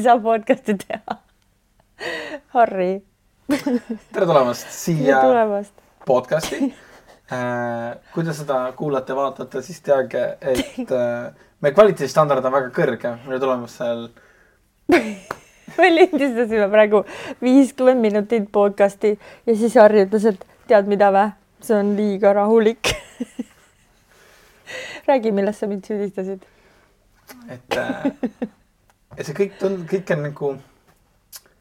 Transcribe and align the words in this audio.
ei 0.00 0.04
saa 0.04 0.18
podcast'i 0.18 0.74
teha. 0.80 1.16
Harri. 2.54 3.02
tere 4.12 4.26
tulemast 4.26 4.70
siia 4.72 5.20
tulemast. 5.20 5.72
podcast'i 6.06 6.68
äh,. 7.32 7.98
kui 8.14 8.24
te 8.24 8.32
seda 8.32 8.60
kuulate, 8.76 9.16
vaatate, 9.16 9.60
siis 9.62 9.82
teage, 9.84 10.22
et 10.40 10.92
äh, 10.96 11.34
meie 11.60 11.74
kvaliteedistandard 11.76 12.46
on 12.48 12.54
väga 12.54 12.70
kõrge, 12.76 13.12
tulemas 13.42 13.74
seal 13.76 14.06
me 15.80 15.90
lindistasime 15.92 16.70
praegu 16.72 17.02
viiskümmend 17.42 18.00
minutit 18.06 18.46
podcast'i 18.54 19.10
ja 19.18 19.56
siis 19.56 19.76
Harri 19.76 20.06
ütles, 20.06 20.24
et 20.32 20.46
tead 20.70 20.88
mida 20.88 21.10
vä, 21.12 21.26
see 21.60 21.76
on 21.76 21.92
liiga 21.98 22.32
rahulik 22.38 22.94
räägi, 25.10 25.34
milles 25.34 25.60
sa 25.60 25.68
mind 25.68 25.84
süüdistasid. 25.84 26.48
et 27.50 27.76
äh, 27.76 28.48
ja 29.20 29.26
see 29.28 29.36
kõik 29.36 29.56
tund-, 29.60 29.84
kõik 29.88 30.10
on 30.14 30.22
nagu. 30.24 30.50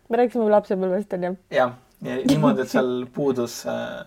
me 0.10 0.22
rääkisime 0.22 0.48
lapsepõlvest 0.54 1.16
onju. 1.18 1.34
jah, 1.54 1.76
ja 2.06 2.20
niimoodi, 2.24 2.64
et 2.64 2.72
seal 2.72 2.94
puudus 3.14 3.62
äh, 3.68 4.06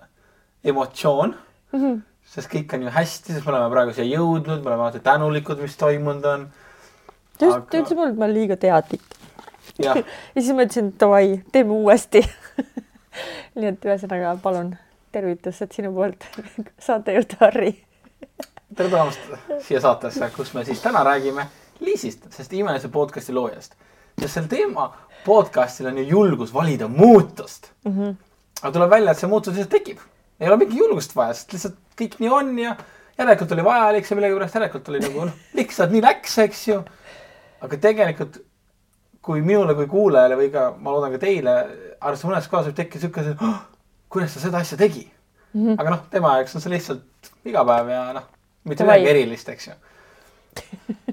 emotsioon 0.64 1.34
mm. 1.34 1.80
-hmm. 1.82 1.98
sest 2.34 2.52
kõik 2.52 2.72
on 2.76 2.86
ju 2.88 2.94
hästi, 2.96 3.34
sest 3.34 3.46
me 3.46 3.52
oleme 3.52 3.70
praegu 3.74 3.96
siia 3.96 4.08
jõudnud, 4.16 4.62
me 4.62 4.72
oleme 4.72 4.86
alati 4.88 5.04
tänulikud, 5.04 5.60
mis 5.60 5.76
toimunud 5.76 6.24
on. 6.32 6.48
ta 7.38 7.46
just, 7.46 7.68
ta 7.68 7.82
ütles 7.82 7.96
mulle, 7.98 8.14
et 8.14 8.18
ma 8.18 8.24
olen 8.24 8.38
liiga 8.40 8.56
teadlik. 8.56 9.04
ja 9.84 9.94
siis 10.38 10.52
ma 10.56 10.64
ütlesin, 10.64 10.92
davai, 11.00 11.42
teeme 11.52 11.76
uuesti 11.76 12.24
nii 13.60 13.68
et 13.74 13.84
ühesõnaga 13.84 14.36
palun 14.42 14.76
tervitused 15.12 15.76
sinu 15.76 15.92
poolt 15.92 16.24
saatejuht 16.86 17.36
Harri 17.40 17.74
tere 18.72 18.88
tulemast 18.88 19.20
siia 19.60 19.80
saatesse, 19.80 20.30
kus 20.36 20.54
me 20.54 20.64
siis 20.64 20.80
täna 20.80 21.04
räägime 21.04 21.44
Liisist, 21.80 22.26
sest 22.30 22.52
imelise 22.52 22.88
podcast'i 22.88 23.32
loojast. 23.34 23.74
sest 24.20 24.34
sel 24.34 24.48
teema 24.48 24.90
podcast'il 25.24 25.86
on 25.86 25.98
ju 25.98 26.04
julgus 26.04 26.54
valida 26.54 26.88
muutust 26.88 27.70
mm. 27.84 27.92
-hmm. 27.92 28.14
aga 28.62 28.72
tuleb 28.72 28.90
välja, 28.90 29.10
et 29.10 29.18
see 29.18 29.28
muutus 29.28 29.54
lihtsalt 29.54 29.70
tekib. 29.70 29.98
ei 30.40 30.48
ole 30.48 30.56
mingit 30.56 30.78
julgust 30.78 31.16
vaja, 31.16 31.34
sest 31.34 31.52
lihtsalt 31.52 31.74
kõik 32.00 32.18
nii 32.18 32.28
on 32.28 32.58
ja 32.58 32.76
järelikult 33.18 33.52
oli 33.52 33.64
vajalik 33.64 34.06
see 34.06 34.16
millegipärast, 34.16 34.54
järelikult 34.54 34.88
oli 34.88 35.00
nagu 35.00 35.24
noh, 35.24 35.34
lihtsalt 35.54 35.90
nii 35.90 36.02
läks, 36.02 36.38
eks 36.38 36.68
ju. 36.68 36.82
aga 37.60 37.76
tegelikult 37.76 38.38
kui 39.22 39.40
minule 39.40 39.74
kui 39.74 39.86
kuulajale 39.86 40.36
või 40.36 40.50
ka 40.50 40.74
ma 40.78 40.90
loodan 40.90 41.12
ka 41.12 41.18
teile, 41.18 41.56
arvestades 42.00 42.28
mõnes 42.30 42.48
kohas 42.50 42.66
võib 42.66 42.76
tekkida 42.76 43.00
sihuke, 43.00 43.20
et 43.30 43.42
oh, 43.42 43.58
kuidas 44.08 44.34
ta 44.34 44.40
seda 44.40 44.58
asja 44.58 44.78
tegi 44.78 45.06
mm. 45.52 45.66
-hmm. 45.66 45.80
aga 45.80 45.90
noh, 45.90 46.04
tema 46.10 46.36
jaoks 46.36 46.54
on 46.56 46.60
see 46.60 46.74
lihtsalt 46.74 47.32
igapäev 47.44 47.88
ja 47.88 48.04
noh 48.12 48.28
mitte 48.64 48.84
midagi 48.84 49.10
erilist, 49.10 49.48
eks 49.48 49.68
ju 49.68 49.74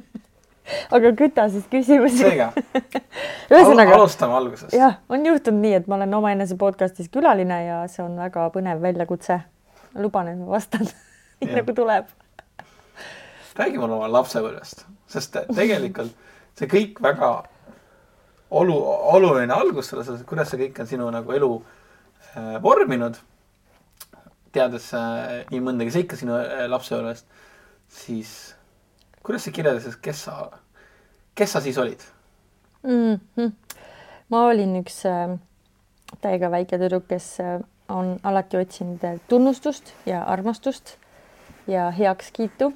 aga 0.92 1.12
küta 1.18 1.48
siis 1.52 1.68
küsimusi. 1.72 2.22
seega 2.24 2.52
ühesõnaga 3.54 3.94
Al, 3.94 4.00
alustame 4.00 4.38
algusest. 4.40 4.74
jah, 4.76 5.00
on 5.10 5.26
juhtunud 5.26 5.64
nii, 5.66 5.76
et 5.82 5.88
ma 5.88 6.00
olen 6.00 6.18
omaenese 6.22 6.58
podcast'is 6.60 7.12
külaline 7.14 7.60
ja 7.66 7.84
see 7.92 8.04
on 8.06 8.18
väga 8.20 8.50
põnev 8.56 8.82
väljakutse. 8.84 9.40
luban, 9.98 10.32
et 10.34 10.40
ma 10.40 10.50
vastan 10.56 10.88
nii 11.42 11.54
nagu 11.62 11.78
tuleb. 11.78 12.12
räägi 13.60 13.78
mulle 13.78 14.00
oma 14.00 14.12
lapsepõlvest, 14.20 14.86
sest 15.08 15.40
tegelikult 15.56 16.14
see 16.60 16.68
kõik 16.70 17.02
väga 17.02 17.34
olu, 18.52 18.78
oluline 19.16 19.54
algus 19.54 19.92
selles 19.92 20.24
kuidas 20.28 20.52
see 20.52 20.66
kõik 20.66 20.80
on 20.84 20.90
sinu 20.90 21.10
nagu 21.14 21.36
elu 21.36 21.52
äh, 22.36 22.56
vorminud 22.64 23.20
teades 24.56 24.90
äh, 24.98 25.44
nii 25.52 25.62
mõndagi 25.64 25.94
seika 25.94 26.18
sinu 26.20 26.36
äh, 26.38 26.66
lapsepõlvest, 26.70 27.28
siis 27.94 28.34
kuidas 29.24 29.46
sa 29.46 29.52
kirjeldasid, 29.52 30.00
kes 30.02 30.24
sa, 30.28 30.52
kes 31.36 31.52
sa 31.52 31.62
siis 31.62 31.78
olid 31.78 32.02
mm? 32.84 33.20
-hmm. 33.38 33.52
ma 34.30 34.46
olin 34.48 34.76
üks 34.82 35.06
äh, 35.06 35.38
täiega 36.22 36.52
väike 36.52 36.78
tüdruk, 36.78 37.08
kes 37.08 37.40
äh, 37.40 37.60
on 37.90 38.20
alati 38.24 38.58
otsinud 38.58 39.04
äh, 39.04 39.20
tunnustust 39.28 39.94
ja 40.06 40.24
armastust 40.24 40.98
ja 41.68 41.92
heakskiitu. 41.92 42.74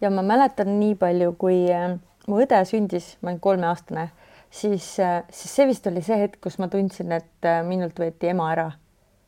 ja 0.00 0.10
ma 0.10 0.22
mäletan 0.22 0.80
nii 0.80 0.94
palju, 0.94 1.32
kui 1.38 1.70
äh, 1.72 1.98
mu 2.26 2.40
õde 2.42 2.64
sündis, 2.64 3.16
ma 3.22 3.30
olin 3.30 3.40
kolmeaastane, 3.40 4.10
siis 4.50 5.00
äh,, 5.00 5.22
siis 5.30 5.56
see 5.56 5.66
vist 5.66 5.86
oli 5.86 6.02
see 6.02 6.18
hetk, 6.18 6.40
kus 6.40 6.58
ma 6.58 6.68
tundsin, 6.68 7.12
et 7.12 7.48
äh, 7.48 7.62
minult 7.66 7.98
võeti 7.98 8.30
ema 8.32 8.50
ära 8.52 8.70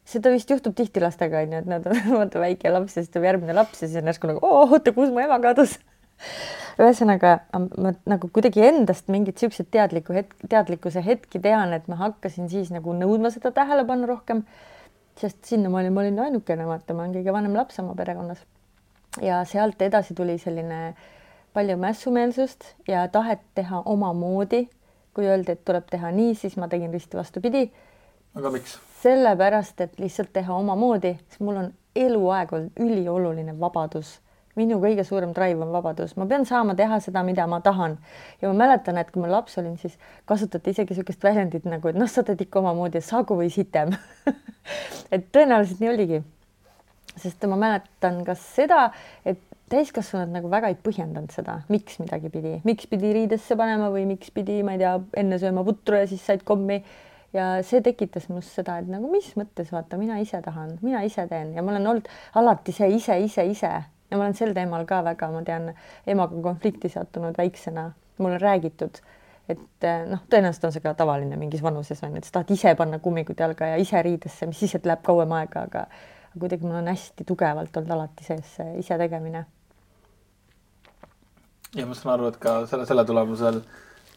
seda 0.09 0.33
vist 0.35 0.51
juhtub 0.51 0.75
tihti 0.77 1.03
lastega 1.03 1.41
onju, 1.45 1.63
et 1.63 1.71
nad 1.71 1.87
on 1.89 2.03
vaata 2.19 2.43
väike 2.43 2.73
laps 2.73 2.99
ja 2.99 3.05
siis 3.05 3.13
tuleb 3.15 3.31
järgmine 3.31 3.57
laps 3.57 3.83
ja 3.83 3.89
siis 3.89 4.03
on 4.03 4.13
järsku 4.13 4.31
nagu 4.31 4.45
oo, 4.45 4.67
oota, 4.69 4.93
kus 4.97 5.13
mu 5.15 5.23
ema 5.25 5.41
kadus. 5.43 5.79
ühesõnaga 6.83 7.39
ma 7.55 7.93
nagu 8.11 8.29
kuidagi 8.35 8.63
endast 8.67 9.11
mingit 9.13 9.41
siukseid 9.41 9.71
teadlikku 9.75 10.15
hetk, 10.17 10.37
teadlikkuse 10.51 11.03
hetki 11.05 11.41
tean, 11.43 11.73
et 11.77 11.89
ma 11.91 11.99
hakkasin 12.01 12.51
siis 12.51 12.73
nagu 12.75 12.95
nõudma 12.97 13.31
seda 13.35 13.55
tähelepanu 13.55 14.09
rohkem. 14.11 14.45
sest 15.15 15.45
sinnamaani 15.47 15.91
ma 15.95 16.01
olin 16.03 16.17
ainukene, 16.19 16.65
vaata, 16.67 16.95
ma 16.95 17.05
olen 17.05 17.13
kõige 17.15 17.33
vanem 17.33 17.55
laps 17.55 17.79
oma 17.79 17.95
perekonnas. 17.95 18.39
ja 19.23 19.45
sealt 19.45 19.83
edasi 19.83 20.15
tuli 20.15 20.39
selline 20.39 20.95
palju 21.55 21.77
mässumeelsust 21.79 22.75
ja 22.89 23.07
tahet 23.09 23.41
teha 23.55 23.83
omamoodi. 23.87 24.69
kui 25.15 25.29
öeldi, 25.31 25.53
et 25.53 25.65
tuleb 25.65 25.87
teha 25.91 26.11
nii, 26.11 26.35
siis 26.35 26.57
ma 26.57 26.69
tegin 26.69 26.93
risti 26.93 27.17
vastupidi. 27.17 27.71
aga 28.35 28.51
miks? 28.51 28.79
Sellepärast, 29.05 29.81
et 29.85 29.99
lihtsalt 30.01 30.33
teha 30.33 30.57
omamoodi, 30.57 31.15
sest 31.29 31.43
mul 31.45 31.61
on 31.61 31.73
eluaeg 31.97 32.53
olnud 32.53 32.85
ülioluline 32.85 33.57
vabadus. 33.61 34.21
minu 34.55 34.77
kõige 34.79 35.03
suurem 35.03 35.33
drive 35.35 35.65
on 35.65 35.73
vabadus, 35.75 36.13
ma 36.15 36.29
pean 36.31 36.45
saama 36.47 36.77
teha 36.79 37.01
seda, 37.03 37.25
mida 37.27 37.47
ma 37.51 37.61
tahan. 37.61 37.97
ja 38.43 38.49
ma 38.49 38.55
mäletan, 38.65 38.99
et 38.99 39.11
kui 39.11 39.23
ma 39.23 39.31
laps 39.31 39.59
olin, 39.59 39.77
siis 39.79 39.99
kasutati 40.31 40.71
isegi 40.71 40.95
niisugust 40.95 41.25
väljendit 41.25 41.65
nagu, 41.67 41.89
et 41.89 41.99
noh, 41.99 42.11
sa 42.11 42.23
teed 42.23 42.45
ikka 42.47 42.63
omamoodi, 42.63 43.03
saagu 43.03 43.37
või 43.41 43.51
sitem 43.51 43.97
et 45.15 45.27
tõenäoliselt 45.35 45.83
nii 45.83 45.91
oligi. 45.91 46.23
sest 47.17 47.45
ma 47.51 47.59
mäletan 47.59 48.23
ka 48.27 48.35
seda, 48.39 48.87
et 49.25 49.43
täiskasvanud 49.73 50.33
nagu 50.35 50.51
väga 50.53 50.71
ei 50.71 50.77
põhjendanud 50.87 51.33
seda, 51.35 51.61
miks 51.73 51.99
midagi 51.99 52.31
pidi, 52.31 52.61
miks 52.69 52.87
pidi 52.91 53.13
riidesse 53.17 53.57
panema 53.59 53.91
või 53.91 54.05
miks 54.07 54.31
pidi, 54.35 54.61
ma 54.63 54.77
ei 54.77 54.83
tea, 54.83 54.95
enne 55.23 55.41
sööma 55.43 55.65
putru 55.67 55.99
ja 55.99 56.07
siis 56.11 56.23
said 56.23 56.45
kommi 56.47 56.83
ja 57.35 57.47
see 57.67 57.83
tekitas 57.85 58.29
minus 58.31 58.53
seda, 58.55 58.79
et 58.79 58.89
nagu 58.91 59.11
mis 59.11 59.33
mõttes 59.39 59.73
vaata, 59.75 59.99
mina 60.01 60.21
ise 60.23 60.41
tahan, 60.45 60.79
mina 60.83 61.03
ise 61.07 61.27
teen. 61.31 61.53
Ja 61.57 61.65
ma 61.67 61.75
olen 61.75 61.91
olnud 61.91 62.09
alati 62.39 62.75
see 62.77 62.93
ise, 62.97 63.19
ise, 63.27 63.45
ise. 63.51 63.73
Ja 64.11 64.17
ma 64.17 64.27
olen 64.27 64.37
sel 64.39 64.55
teemal 64.55 64.87
ka 64.87 65.01
väga, 65.05 65.31
ma 65.35 65.43
tean, 65.47 65.73
emaga 66.07 66.41
konflikti 66.45 66.91
sattunud 66.93 67.37
väiksena, 67.39 67.89
mul 68.23 68.37
on 68.37 68.41
räägitud, 68.41 69.01
et 69.51 69.87
noh, 70.09 70.23
tõenäoliselt 70.31 70.69
on 70.69 70.75
see 70.77 70.85
ka 70.85 70.95
tavaline 70.97 71.37
mingis 71.41 71.63
vanuses 71.65 72.01
on 72.07 72.15
et 72.17 72.29
sa 72.29 72.39
tahad 72.39 72.53
ise 72.55 72.75
panna 72.79 73.01
kummikud 73.03 73.41
jalga 73.41 73.75
ja 73.75 73.81
ise 73.81 74.03
riidesse, 74.05 74.47
mis 74.49 74.61
siis, 74.63 74.77
et 74.79 74.87
läheb 74.87 75.03
kauem 75.05 75.35
aega, 75.37 75.67
aga 75.69 75.87
kuidagi 76.39 76.67
mul 76.67 76.79
on 76.81 76.91
hästi 76.93 77.27
tugevalt 77.27 77.77
olnud 77.77 77.97
alati 77.97 78.27
sees 78.27 78.55
see 78.59 78.79
ise 78.81 78.99
tegemine. 79.01 79.45
ja 81.75 81.87
ma 81.87 81.97
saan 81.99 82.15
aru, 82.15 82.31
et 82.31 82.39
ka 82.39 82.61
selle, 82.71 82.87
selle 82.87 83.05
tulemusel 83.05 83.61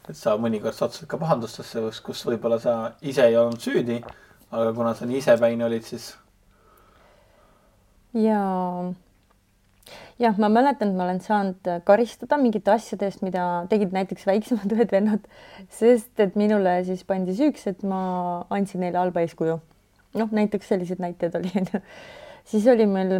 et 0.07 0.15
sa 0.15 0.37
mõnikord 0.39 0.75
sattud 0.75 1.07
ka 1.09 1.19
pahandustesse, 1.19 1.81
kus 2.05 2.23
võib-olla 2.27 2.59
sa 2.63 2.77
ise 3.01 3.25
ei 3.27 3.35
olnud 3.39 3.59
süüdi, 3.63 3.99
aga 4.51 4.71
kuna 4.75 4.93
sa 4.95 5.07
nii 5.07 5.19
isepäine 5.19 5.65
olid, 5.67 5.83
siis. 5.87 6.13
ja, 8.15 8.39
jah, 10.23 10.39
ma 10.39 10.49
mäletan, 10.51 10.93
et 10.93 10.99
ma 10.99 11.07
olen 11.07 11.21
saanud 11.23 11.71
karistada 11.87 12.39
mingite 12.39 12.71
asjade 12.71 13.09
eest, 13.09 13.23
mida 13.25 13.67
tegid 13.71 13.95
näiteks 13.95 14.27
väiksemad 14.29 14.73
õed-vennad, 14.77 15.27
sest 15.79 16.23
et 16.23 16.39
minule 16.39 16.79
siis 16.87 17.03
pandi 17.07 17.35
süüks, 17.37 17.67
et 17.71 17.83
ma 17.87 18.01
andsin 18.53 18.85
neile 18.85 19.01
halba 19.01 19.25
eeskuju. 19.27 19.59
noh, 20.17 20.29
näiteks 20.33 20.71
selliseid 20.71 21.03
näiteid 21.03 21.35
oli, 21.35 21.51
onju. 21.59 21.83
siis 22.49 22.67
oli 22.71 22.87
meil 22.89 23.17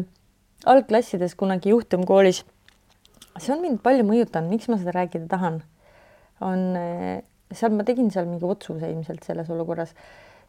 algklassides 0.65 1.35
kunagi 1.35 1.75
juhtum 1.75 2.07
koolis. 2.07 2.45
see 3.37 3.53
on 3.53 3.59
mind 3.61 3.83
palju 3.83 4.07
mõjutanud, 4.07 4.49
miks 4.55 4.71
ma 4.71 4.79
seda 4.79 4.95
rääkida 4.95 5.27
tahan 5.29 5.65
on, 6.45 6.63
eh, 6.77 7.21
seal 7.51 7.75
ma 7.75 7.85
tegin 7.87 8.11
seal 8.13 8.27
mingi 8.29 8.45
otsuse 8.45 8.89
ilmselt 8.91 9.23
selles 9.27 9.49
olukorras. 9.53 9.93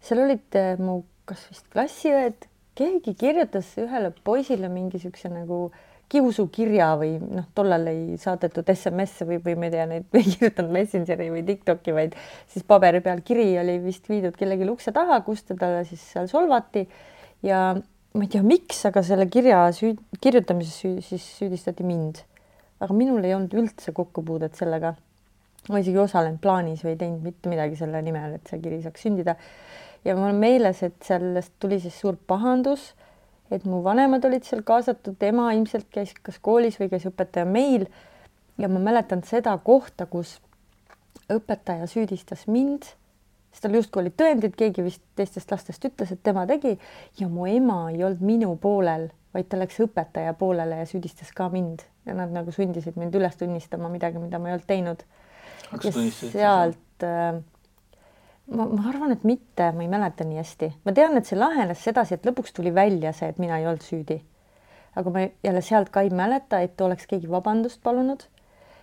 seal 0.01 0.25
olid 0.25 0.59
eh, 0.59 0.77
mu 0.79 1.03
kas 1.29 1.45
vist 1.51 1.69
klassiõed, 1.73 2.49
keegi 2.79 3.15
kirjutas 3.19 3.75
ühele 3.81 4.13
poisile 4.25 4.71
mingi 4.73 5.01
siukse 5.03 5.31
nagu 5.33 5.69
kiusukirja 6.09 6.89
või 6.97 7.19
noh, 7.21 7.49
tollal 7.57 7.85
ei 7.91 8.17
saadetud 8.21 8.69
SMS-e 8.73 9.27
või, 9.29 9.41
või 9.45 9.59
ma 9.61 9.69
ei 9.69 9.75
tea, 9.75 9.85
neid 9.91 10.15
ei 10.19 10.25
kirjutanud 10.25 10.73
Messengeri 10.73 11.29
või 11.35 11.45
Tiktoki, 11.49 11.93
vaid 11.97 12.17
siis 12.49 12.65
paberi 12.69 13.03
peal 13.05 13.21
kiri 13.27 13.51
oli 13.61 13.77
vist 13.85 14.09
viidud 14.09 14.37
kellelegi 14.39 14.69
ukse 14.73 14.95
taha, 14.97 15.21
kus 15.27 15.45
teda 15.51 15.83
siis 15.89 16.05
seal 16.15 16.31
solvati 16.31 16.87
ja 17.45 17.61
ma 17.77 18.25
ei 18.25 18.33
tea, 18.33 18.45
miks, 18.47 18.81
aga 18.89 19.05
selle 19.05 19.29
kirja 19.31 19.67
süü-, 19.77 19.99
kirjutamises 20.25 20.81
süü, 20.81 20.97
siis 21.05 21.29
süüdistati 21.37 21.85
mind. 21.87 22.25
aga 22.81 22.95
minul 22.95 23.25
ei 23.27 23.35
olnud 23.35 23.53
üldse 23.59 23.93
kokkupuudet 23.93 24.57
sellega 24.57 24.95
ma 25.73 25.83
isegi 25.83 25.99
osalenud 26.01 26.41
plaanis 26.43 26.85
või 26.87 26.97
teinud 27.01 27.25
mitte 27.25 27.51
midagi 27.51 27.79
selle 27.79 28.01
nimel, 28.05 28.39
et 28.39 28.51
see 28.51 28.61
kiri 28.63 28.81
saaks 28.85 29.05
sündida. 29.07 29.37
ja 30.05 30.17
mul 30.17 30.33
on 30.33 30.41
meeles, 30.41 30.83
et 30.83 30.99
sellest 31.05 31.55
tuli 31.61 31.81
siis 31.83 31.99
suur 32.01 32.17
pahandus, 32.27 32.93
et 33.51 33.65
mu 33.65 33.83
vanemad 33.85 34.25
olid 34.29 34.45
seal 34.45 34.63
kaasatud, 34.67 35.17
ema 35.23 35.51
ilmselt 35.57 35.89
käis 35.93 36.15
kas 36.23 36.39
koolis 36.39 36.79
või 36.81 36.91
käis 36.93 37.09
õpetaja 37.09 37.47
meil. 37.49 37.89
ja 38.59 38.69
ma 38.69 38.81
mäletan 38.83 39.23
seda 39.23 39.57
kohta, 39.65 40.07
kus 40.07 40.41
õpetaja 41.31 41.87
süüdistas 41.87 42.47
mind, 42.49 42.89
sest 43.53 43.65
tal 43.65 43.77
justkui 43.77 44.03
olid 44.03 44.17
tõendid, 44.19 44.57
keegi 44.59 44.85
vist 44.85 45.03
teistest 45.17 45.51
lastest 45.53 45.85
ütles, 45.85 46.13
et 46.13 46.23
tema 46.23 46.47
tegi 46.47 46.79
ja 47.21 47.29
mu 47.29 47.47
ema 47.47 47.89
ei 47.93 48.03
olnud 48.05 48.25
minu 48.25 48.57
poolel, 48.61 49.09
vaid 49.35 49.49
ta 49.51 49.61
läks 49.61 49.79
õpetaja 49.85 50.35
poolele 50.39 50.81
ja 50.81 50.89
süüdistas 50.89 51.33
ka 51.37 51.49
mind 51.53 51.85
ja 52.09 52.17
nad 52.17 52.33
nagu 52.33 52.53
sundisid 52.55 52.97
mind 52.97 53.17
üles 53.19 53.37
tunnistama 53.37 53.91
midagi, 53.93 54.21
mida 54.23 54.41
ma 54.41 54.49
ei 54.49 54.57
olnud 54.57 54.69
teinud. 54.69 55.05
Ja 55.73 55.93
sealt 55.93 57.05
äh, 57.05 57.39
ma, 58.55 58.67
ma 58.67 58.89
arvan, 58.89 59.13
et 59.15 59.25
mitte, 59.29 59.71
ma 59.75 59.85
ei 59.85 59.91
mäleta 59.93 60.27
nii 60.27 60.41
hästi, 60.41 60.71
ma 60.87 60.95
tean, 60.97 61.17
et 61.19 61.29
see 61.29 61.39
lahenes 61.39 61.83
sedasi, 61.85 62.17
et 62.17 62.27
lõpuks 62.29 62.55
tuli 62.57 62.73
välja 62.75 63.13
see, 63.17 63.31
et 63.33 63.41
mina 63.43 63.61
ei 63.61 63.69
olnud 63.69 63.85
süüdi. 63.85 64.21
aga 64.99 65.11
ma 65.15 65.23
jälle 65.45 65.63
sealt 65.63 65.91
ka 65.95 66.03
ei 66.03 66.11
mäleta, 66.11 66.61
et 66.65 66.81
oleks 66.81 67.07
keegi 67.07 67.31
vabandust 67.31 67.83
palunud. 67.83 68.25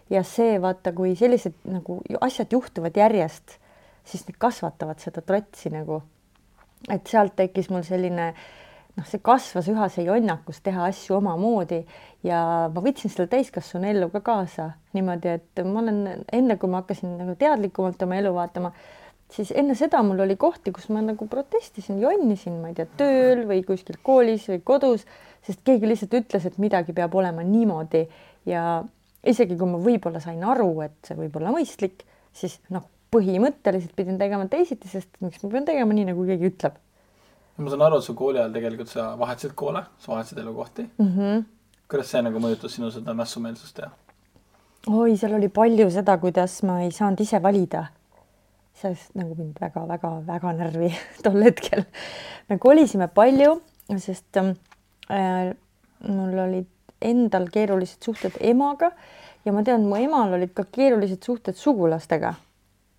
ja 0.09 0.23
see 0.23 0.59
vaata, 0.61 0.93
kui 0.93 1.15
sellised 1.15 1.55
nagu 1.65 2.01
asjad 2.21 2.51
juhtuvad 2.53 2.97
järjest, 2.97 3.57
siis 4.05 4.27
need 4.27 4.37
kasvatavad 4.37 5.01
seda 5.01 5.21
trotsi 5.21 5.69
nagu. 5.73 6.03
et 6.89 7.07
sealt 7.07 7.35
tekkis 7.35 7.69
mul 7.69 7.83
selline 7.83 8.33
noh, 8.95 9.05
see 9.09 9.21
kasvas 9.23 9.69
üha 9.71 9.87
see 9.91 10.05
jonnakus 10.07 10.61
teha 10.65 10.87
asju 10.89 11.17
omamoodi 11.19 11.81
ja 12.25 12.41
ma 12.73 12.83
võtsin 12.83 13.11
selle 13.11 13.27
täiskasvanu 13.31 13.89
ellu 13.91 14.11
ka 14.13 14.21
kaasa 14.25 14.71
niimoodi, 14.95 15.37
et 15.39 15.65
ma 15.67 15.81
olen 15.83 16.25
enne, 16.33 16.59
kui 16.59 16.71
ma 16.71 16.83
hakkasin 16.83 17.17
nagu 17.19 17.35
teadlikumalt 17.39 18.05
oma 18.07 18.21
elu 18.21 18.33
vaatama 18.35 18.71
siis 19.31 19.51
enne 19.57 19.75
seda 19.77 20.01
mul 20.05 20.21
oli 20.25 20.37
kohti, 20.39 20.71
kus 20.75 20.87
ma 20.93 21.01
nagu 21.03 21.27
protestisin, 21.29 21.99
jonnisin, 22.01 22.59
ma 22.61 22.71
ei 22.71 22.77
tea, 22.77 22.87
tööl 22.99 23.45
või 23.49 23.63
kuskil 23.67 23.97
koolis 24.05 24.47
või 24.51 24.61
kodus, 24.65 25.05
sest 25.45 25.63
keegi 25.67 25.89
lihtsalt 25.89 26.17
ütles, 26.21 26.45
et 26.47 26.59
midagi 26.61 26.95
peab 26.95 27.15
olema 27.17 27.43
niimoodi 27.45 28.05
ja 28.49 28.83
isegi 29.25 29.57
kui 29.57 29.69
ma 29.69 29.81
võib-olla 29.81 30.21
sain 30.23 30.43
aru, 30.45 30.69
et 30.85 30.97
see 31.07 31.17
võib 31.17 31.39
olla 31.39 31.53
mõistlik, 31.55 32.05
siis 32.35 32.59
noh, 32.73 32.85
põhimõtteliselt 33.15 33.95
pidin 33.97 34.19
tegema 34.21 34.47
teisiti, 34.51 34.89
sest 34.91 35.09
miks 35.23 35.41
ma 35.43 35.53
pean 35.53 35.67
tegema 35.67 35.95
nii, 35.95 36.09
nagu 36.11 36.25
keegi 36.27 36.51
ütleb. 36.51 36.77
Ma 37.57 37.71
saan 37.71 37.85
aru, 37.87 37.99
et 37.99 38.03
su 38.03 38.15
kooli 38.17 38.39
ajal 38.39 38.55
tegelikult 38.55 38.91
sa 38.91 39.11
vahetasid 39.19 39.53
koole, 39.55 39.83
sa 39.99 40.11
vahetasid 40.11 40.39
elukohti 40.43 40.87
mm. 40.97 41.11
-hmm. 41.11 41.43
kuidas 41.91 42.11
see 42.11 42.21
nagu 42.21 42.39
mõjutas 42.43 42.75
sinu 42.75 42.91
seda 42.91 43.13
mässumeelsust 43.13 43.77
ja? 43.79 43.89
oi, 44.87 45.17
seal 45.17 45.37
oli 45.37 45.49
palju 45.49 45.89
seda, 45.91 46.17
kuidas 46.17 46.63
ma 46.63 46.81
ei 46.83 46.91
saanud 46.91 47.19
ise 47.19 47.41
valida 47.41 47.85
see 48.75 48.91
ajas 48.91 49.07
nagu 49.15 49.35
mind 49.37 49.59
väga-väga-väga 49.61 50.53
närvi 50.59 50.91
tol 51.23 51.43
hetkel. 51.47 51.85
me 52.49 52.57
kolisime 52.57 53.07
palju, 53.07 53.61
sest 53.97 54.37
äh, 54.37 55.55
mul 56.07 56.39
olid 56.47 56.67
endal 57.01 57.47
keerulised 57.51 58.03
suhted 58.03 58.35
emaga 58.41 58.91
ja 59.45 59.51
ma 59.53 59.63
tean, 59.63 59.87
mu 59.87 59.95
emal 59.95 60.33
olid 60.33 60.53
ka 60.53 60.63
keerulised 60.63 61.23
suhted 61.23 61.55
sugulastega. 61.55 62.33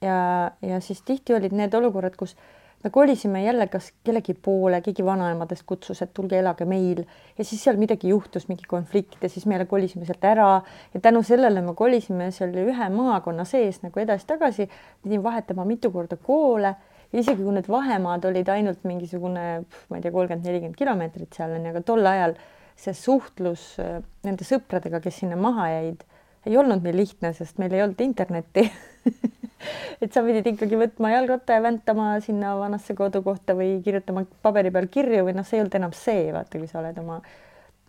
ja, 0.01 0.51
ja 0.63 0.81
siis 0.81 1.03
tihti 1.03 1.35
olid 1.35 1.53
need 1.53 1.75
olukorrad, 1.75 2.17
kus 2.17 2.33
äh, 2.33 2.56
me 2.87 2.91
kolisime 2.91 3.43
jälle 3.43 3.67
kas 3.67 3.89
kellegi 4.05 4.35
poole, 4.35 4.79
keegi 4.81 5.05
vanaemadest 5.05 5.65
kutsus, 5.67 6.03
et 6.05 6.13
tulge 6.15 6.39
elage 6.39 6.65
meil. 6.71 7.03
Ja 7.39 7.45
siis 7.45 7.65
seal 7.65 7.81
midagi 7.83 8.13
juhtus, 8.13 8.47
mingi 8.47 8.63
konflikt 8.69 9.19
ja 9.23 9.29
siis 9.29 9.47
me 9.47 9.57
jälle 9.57 9.67
kolisime 9.67 10.07
sealt 10.07 10.25
ära. 10.25 10.51
Ja 10.95 11.01
tänu 11.03 11.23
sellele 11.27 11.65
me 11.67 11.75
kolisime 11.75 12.31
seal 12.31 12.55
ühe 12.63 12.91
maakonna 12.95 13.45
sees 13.45 13.83
nagu 13.83 14.03
edasi-tagasi, 14.05 14.69
pidin 15.03 15.25
vahetama 15.25 15.67
mitu 15.67 15.91
korda 15.91 16.17
koole. 16.17 16.77
Ja 17.13 17.23
isegi 17.23 17.43
kui 17.43 17.55
need 17.57 17.67
vahemaad 17.71 18.29
olid 18.31 18.49
ainult 18.55 18.87
mingisugune, 18.87 19.47
ma 19.91 19.99
ei 19.99 20.05
tea, 20.05 20.15
kolmkümmend, 20.15 20.47
nelikümmend 20.47 20.79
kilomeetrit 20.79 21.35
seal 21.35 21.59
onju, 21.59 21.73
aga 21.75 21.83
tol 21.87 22.07
ajal 22.07 22.37
see 22.79 22.95
suhtlus 22.95 23.65
äh, 23.83 23.99
nende 24.27 24.47
sõpradega, 24.47 25.01
kes 25.03 25.23
sinna 25.25 25.39
maha 25.41 25.71
jäid, 25.73 26.07
ei 26.47 26.59
olnud 26.61 26.87
nii 26.87 26.95
lihtne, 26.95 27.35
sest 27.35 27.59
meil 27.59 27.75
ei 27.75 27.83
olnud 27.83 28.03
internetti 28.05 28.69
et 30.03 30.13
sa 30.13 30.23
pidid 30.27 30.47
ikkagi 30.53 30.79
võtma 30.81 31.13
jalgratta 31.15 31.57
ja 31.57 31.65
väntama 31.65 32.09
sinna 32.25 32.55
vanasse 32.61 32.97
kodukohta 32.99 33.57
või 33.59 33.79
kirjutama 33.85 34.27
paberi 34.45 34.73
peal 34.75 34.89
kirju 34.93 35.25
või 35.29 35.37
noh, 35.37 35.47
see 35.47 35.59
ei 35.59 35.65
olnud 35.65 35.79
enam 35.79 35.95
see, 35.97 36.29
vaata, 36.35 36.61
kui 36.61 36.71
sa 36.71 36.81
oled 36.83 36.99
oma 37.03 37.21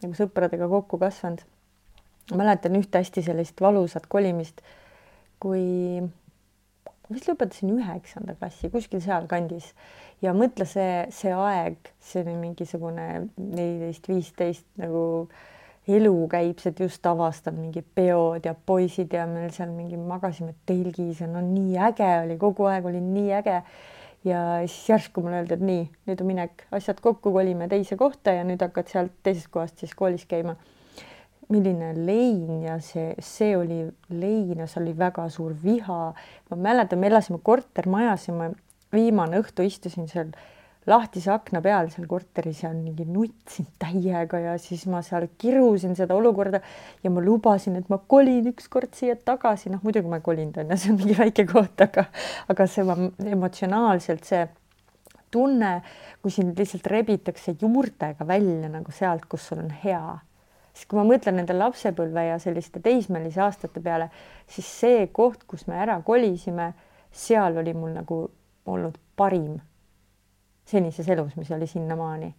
nagu 0.04 0.14
sõpradega 0.18 0.70
kokku 0.72 1.00
kasvanud. 1.02 1.42
mäletan 2.36 2.76
ühte 2.76 3.00
hästi 3.00 3.24
sellist 3.24 3.62
valusat 3.64 4.08
kolimist, 4.12 4.62
kui 5.40 6.02
ma 6.04 7.16
vist 7.16 7.30
lõpetasin 7.30 7.72
üheksanda 7.78 8.36
klassi 8.36 8.70
kuskil 8.72 9.02
sealkandis 9.04 9.72
ja 10.24 10.34
mõtle 10.36 10.68
see, 10.68 11.06
see 11.16 11.32
aeg, 11.32 11.92
see 12.04 12.24
oli 12.24 12.36
mingisugune 12.40 13.08
neliteist, 13.38 14.10
viisteist 14.12 14.68
nagu 14.82 15.04
elu 15.88 16.16
käib, 16.32 16.60
sa 16.60 16.72
just 16.76 17.06
avastanud 17.08 17.62
mingid 17.62 17.86
peod 17.96 18.48
ja 18.48 18.54
poisid 18.54 19.14
ja 19.16 19.24
meil 19.30 19.52
seal 19.56 19.72
mingi 19.72 20.00
magasime 20.00 20.54
telgis 20.68 21.22
ja 21.24 21.30
no 21.32 21.42
nii 21.44 21.78
äge 21.90 22.10
oli, 22.26 22.36
kogu 22.42 22.68
aeg 22.68 22.90
oli 22.90 23.02
nii 23.04 23.32
äge. 23.40 23.62
ja 24.28 24.40
siis 24.66 24.90
järsku 24.90 25.22
mulle 25.24 25.40
öeldi, 25.40 25.56
et 25.56 25.64
nii, 25.64 25.84
nüüd 26.10 26.22
on 26.24 26.28
minek, 26.28 26.66
asjad 26.76 27.00
kokku, 27.00 27.32
kolime 27.32 27.70
teise 27.72 27.96
kohta 27.96 28.34
ja 28.36 28.44
nüüd 28.44 28.64
hakkad 28.66 28.90
sealt 28.92 29.14
teisest 29.24 29.48
kohast 29.54 29.80
siis 29.80 29.96
koolis 29.96 30.26
käima. 30.28 30.58
milline 31.48 31.94
lein 31.96 32.64
ja 32.66 32.76
see, 32.84 33.14
see 33.24 33.56
oli 33.56 33.86
lein 34.10 34.60
ja 34.60 34.68
seal 34.68 34.84
oli 34.84 34.98
väga 34.98 35.30
suur 35.32 35.56
viha. 35.64 36.14
ma 36.50 36.58
mäletan, 36.58 37.00
me 37.00 37.08
elasime 37.08 37.40
kortermajas 37.44 38.28
ja 38.28 38.34
ma 38.34 38.52
viimane 38.92 39.40
õhtu 39.40 39.64
istusin 39.64 40.08
seal 40.12 40.36
lahtise 40.88 41.32
akna 41.34 41.62
peal 41.64 41.90
seal 41.92 42.08
korteris 42.08 42.62
ja 42.64 42.72
mingi 42.74 43.06
nutsin 43.08 43.68
täiega 43.80 44.40
ja 44.40 44.54
siis 44.62 44.86
ma 44.92 45.02
seal 45.06 45.28
kirusin 45.40 45.98
seda 46.00 46.16
olukorda 46.16 46.62
ja 47.04 47.12
ma 47.12 47.24
lubasin, 47.24 47.76
et 47.80 47.90
ma 47.92 48.00
kolin 48.00 48.48
ükskord 48.54 48.96
siia 48.96 49.18
tagasi, 49.20 49.72
noh 49.74 49.84
muidugi 49.84 50.08
ma 50.08 50.22
ei 50.22 50.26
kolinud 50.26 50.62
onju, 50.64 50.80
see 50.80 50.94
on 50.94 51.02
mingi 51.02 51.18
väike 51.18 51.48
koht, 51.50 51.84
aga 51.84 52.08
aga 52.54 52.70
see 52.72 52.88
ma 52.88 52.96
emotsionaalselt 53.36 54.28
see 54.28 54.46
tunne, 55.32 55.74
kui 56.24 56.32
sind 56.32 56.56
lihtsalt 56.60 56.88
rebitakse 56.92 57.58
juurtega 57.60 58.28
välja 58.28 58.72
nagu 58.72 58.94
sealt, 58.96 59.28
kus 59.28 59.50
sul 59.50 59.60
on 59.66 59.74
hea. 59.84 60.18
Siis 60.72 60.88
kui 60.88 61.00
ma 61.00 61.04
mõtlen 61.10 61.40
nende 61.42 61.56
lapsepõlve 61.58 62.28
ja 62.30 62.36
selliste 62.40 62.80
teismelise 62.86 63.42
aastate 63.44 63.82
peale, 63.84 64.12
siis 64.48 64.68
see 64.84 65.08
koht, 65.12 65.44
kus 65.50 65.66
me 65.68 65.80
ära 65.82 65.98
kolisime, 66.06 66.72
seal 67.12 67.58
oli 67.60 67.74
mul 67.76 67.98
nagu 67.98 68.22
olnud 68.70 69.00
parim 69.18 69.58
senises 70.68 71.08
elus, 71.10 71.36
mis 71.40 71.52
oli 71.56 71.68
sinnamaani. 71.68 72.34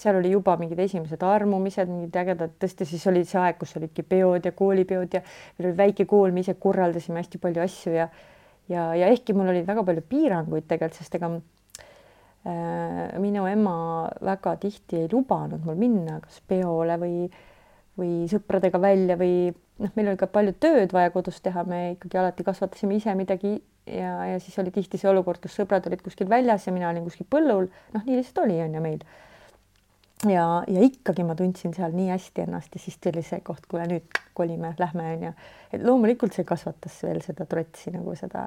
seal 0.00 0.16
oli 0.16 0.30
juba 0.32 0.54
mingid 0.56 0.78
esimesed 0.80 1.20
armumised, 1.28 1.88
mingid 1.92 2.14
ägedad, 2.16 2.54
tõesti 2.56 2.86
siis 2.88 3.02
oli 3.10 3.20
see 3.28 3.36
aeg, 3.36 3.58
kus 3.60 3.74
olidki 3.76 4.02
peod 4.02 4.46
ja 4.48 4.52
koolipeod 4.56 5.16
ja 5.18 5.20
meil 5.58 5.68
oli 5.68 5.76
väike 5.76 6.06
kool, 6.08 6.32
me 6.32 6.40
ise 6.40 6.54
korraldasime 6.56 7.20
hästi 7.20 7.40
palju 7.42 7.64
asju 7.66 7.92
ja 7.98 8.08
ja, 8.70 8.86
ja 8.94 9.10
ehkki 9.12 9.34
mul 9.36 9.50
oli 9.52 9.64
väga 9.66 9.84
palju 9.84 10.04
piiranguid 10.08 10.64
tegelikult, 10.70 10.96
sest 10.96 11.18
ega 11.18 11.30
äh, 11.34 13.18
minu 13.20 13.44
ema 13.50 13.76
väga 14.24 14.56
tihti 14.62 15.02
ei 15.02 15.08
lubanud 15.12 15.66
mul 15.66 15.78
minna 15.80 16.20
kas 16.24 16.40
peole 16.48 16.96
või 17.02 17.28
või 18.00 18.24
sõpradega 18.30 18.80
välja 18.80 19.16
või 19.20 19.50
noh, 19.50 19.92
meil 19.96 20.12
oli 20.12 20.20
ka 20.20 20.30
palju 20.30 20.54
tööd 20.62 20.94
vaja 20.96 21.12
kodus 21.12 21.40
teha, 21.44 21.64
me 21.68 21.80
ikkagi 21.96 22.20
alati 22.20 22.46
kasvatasime 22.46 22.96
ise 22.96 23.14
midagi 23.18 23.58
ja, 23.92 24.12
ja 24.26 24.38
siis 24.40 24.58
oli 24.58 24.72
tihti 24.74 24.98
see 25.00 25.10
olukord, 25.10 25.40
kus 25.42 25.56
sõbrad 25.58 25.86
olid 25.90 26.02
kuskil 26.04 26.28
väljas 26.30 26.66
ja 26.66 26.74
mina 26.74 26.90
olin 26.90 27.06
kuskil 27.06 27.28
põllul, 27.30 27.68
noh, 27.94 28.06
nii 28.06 28.18
lihtsalt 28.20 28.44
oli, 28.44 28.58
on 28.64 28.76
ju 28.76 28.82
meil. 28.84 29.04
ja, 30.28 30.46
ja 30.68 30.82
ikkagi 30.84 31.24
ma 31.26 31.36
tundsin 31.38 31.74
seal 31.76 31.94
nii 31.96 32.10
hästi 32.12 32.44
ennast 32.46 32.76
ja 32.76 32.82
siis 32.82 32.98
tuli 33.02 33.22
see 33.26 33.40
koht, 33.44 33.66
kuule 33.70 33.86
nüüd 33.90 34.20
kolime, 34.36 34.74
lähme, 34.78 35.08
on 35.16 35.24
ju. 35.28 35.32
et 35.72 35.84
loomulikult 35.84 36.36
see 36.36 36.46
kasvatas 36.48 37.00
veel 37.06 37.22
seda 37.24 37.46
trotsi 37.48 37.94
nagu 37.94 38.14
seda, 38.18 38.46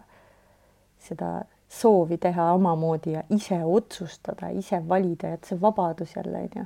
seda 1.02 1.34
soovi 1.74 2.18
teha 2.22 2.52
omamoodi 2.54 3.18
ja 3.18 3.24
ise 3.34 3.60
otsustada, 3.66 4.54
ise 4.54 4.80
valida, 4.90 5.34
et 5.34 5.50
see 5.50 5.60
vabadus 5.62 6.16
jälle, 6.16 6.48
on 6.48 6.58
ju. 6.62 6.66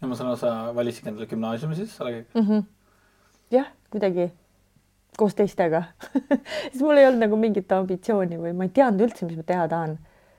ja 0.00 0.10
ma 0.10 0.18
saan 0.18 0.32
aru, 0.32 0.40
sa 0.40 0.74
valisid 0.74 1.10
endale 1.10 1.26
gümnaasiumi 1.30 1.78
siis, 1.78 1.96
Salegi 1.96 2.26
mm? 2.34 2.46
-hmm. 2.46 2.68
jah, 3.50 3.72
kuidagi 3.90 4.30
koos 5.18 5.34
teistega 5.38 5.82
siis 6.70 6.82
mul 6.82 7.00
ei 7.00 7.08
olnud 7.08 7.26
nagu 7.26 7.40
mingit 7.40 7.72
ambitsiooni 7.74 8.38
või 8.40 8.54
ma 8.56 8.68
ei 8.68 8.74
teadnud 8.74 9.08
üldse, 9.08 9.26
mis 9.26 9.40
ma 9.40 9.46
teha 9.46 9.66
tahan. 9.70 9.98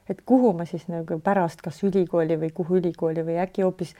et 0.09 0.24
kuhu 0.25 0.53
ma 0.57 0.65
siis 0.65 0.88
nagu 0.89 1.19
pärast, 1.24 1.62
kas 1.65 1.83
ülikooli 1.83 2.39
või 2.41 2.53
kuhu 2.55 2.79
ülikooli 2.79 3.25
või 3.27 3.38
äkki 3.43 3.65
hoopis 3.67 3.93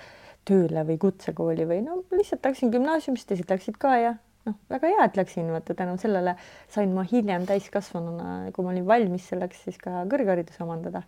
tööle 0.48 0.86
või 0.88 0.98
kutsekooli 1.02 1.68
või 1.70 1.84
no 1.86 2.02
lihtsalt 2.16 2.46
läksin 2.46 2.74
gümnaasiumist, 2.74 3.28
teised 3.30 3.52
läksid 3.52 3.78
ka 3.82 3.96
ja 4.00 4.16
noh, 4.48 4.58
väga 4.72 4.92
hea, 4.94 5.06
et 5.06 5.20
läksin, 5.20 5.50
vaata 5.54 5.76
tänu 5.78 5.98
sellele 6.02 6.36
sain 6.72 6.94
ma 6.96 7.06
hiljem 7.08 7.46
täiskasvanuna, 7.50 8.52
kui 8.56 8.66
ma 8.66 8.74
olin 8.74 8.88
valmis 8.88 9.28
selleks, 9.32 9.66
siis 9.68 9.80
ka 9.82 10.04
kõrghariduse 10.12 10.64
omandada 10.66 11.04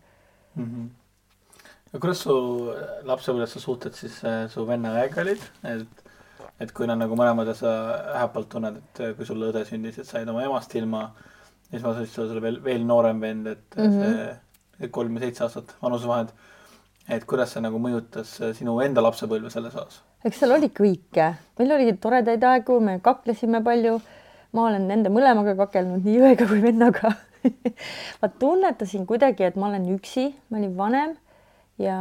mm. 0.55 0.67
-hmm. 0.67 1.97
kuidas 1.97 2.23
su 2.27 2.35
lapsepõlves 3.07 3.55
su 3.55 3.63
suhted 3.63 3.97
siis 3.97 4.21
äh, 4.25 4.45
su 4.51 4.67
venna 4.67 4.95
ja 4.95 5.05
äega 5.07 5.21
olid, 5.25 5.49
et 5.63 6.10
et 6.61 6.71
kui 6.75 6.87
nad 6.89 6.99
nagu 7.01 7.17
mõlemad 7.17 7.49
ja 7.49 7.55
sa 7.57 7.73
häpalt 8.21 8.49
tunned, 8.51 8.77
et 8.77 9.01
kui 9.17 9.27
sul 9.27 9.41
õde 9.47 9.63
sündis, 9.67 9.97
et 10.01 10.09
said 10.09 10.29
oma 10.29 10.43
emast 10.45 10.75
ilma, 10.77 11.07
siis 11.69 11.83
ma 11.85 11.95
siis 11.97 12.13
sul 12.13 12.41
veel, 12.43 12.59
veel 12.63 12.85
noorem 12.87 13.21
vend, 13.23 13.47
et 13.47 13.77
mm 13.77 13.89
-hmm. 13.89 14.15
see 14.77 14.91
kolm 14.93 15.17
ja 15.17 15.25
seitse 15.25 15.43
aastat 15.43 15.75
vanusevahend. 15.81 16.29
et 17.09 17.25
kuidas 17.25 17.53
see 17.53 17.61
nagu 17.61 17.79
mõjutas 17.79 18.29
sinu 18.57 18.79
enda 18.79 19.01
lapsepõlve 19.01 19.49
selles 19.49 19.75
osas? 19.75 20.01
eks 20.25 20.39
seal 20.39 20.51
oli 20.51 20.69
kõike, 20.69 21.33
meil 21.59 21.71
oli 21.71 21.93
toredaid 21.93 22.43
aegu, 22.43 22.79
me 22.79 22.99
kaklesime 22.99 23.63
palju. 23.63 24.01
ma 24.51 24.65
olen 24.67 24.87
nende 24.87 25.09
mõlemaga 25.09 25.55
kakelnud, 25.55 26.05
nii 26.05 26.21
õega 26.21 26.47
kui 26.47 26.61
vennaga 26.61 27.13
ma 28.21 28.27
tunnetasin 28.29 29.05
kuidagi, 29.05 29.43
et 29.43 29.55
ma 29.55 29.67
olen 29.67 29.89
üksi, 29.95 30.33
ma 30.49 30.57
olin 30.57 30.77
vanem 30.77 31.15
ja 31.81 31.99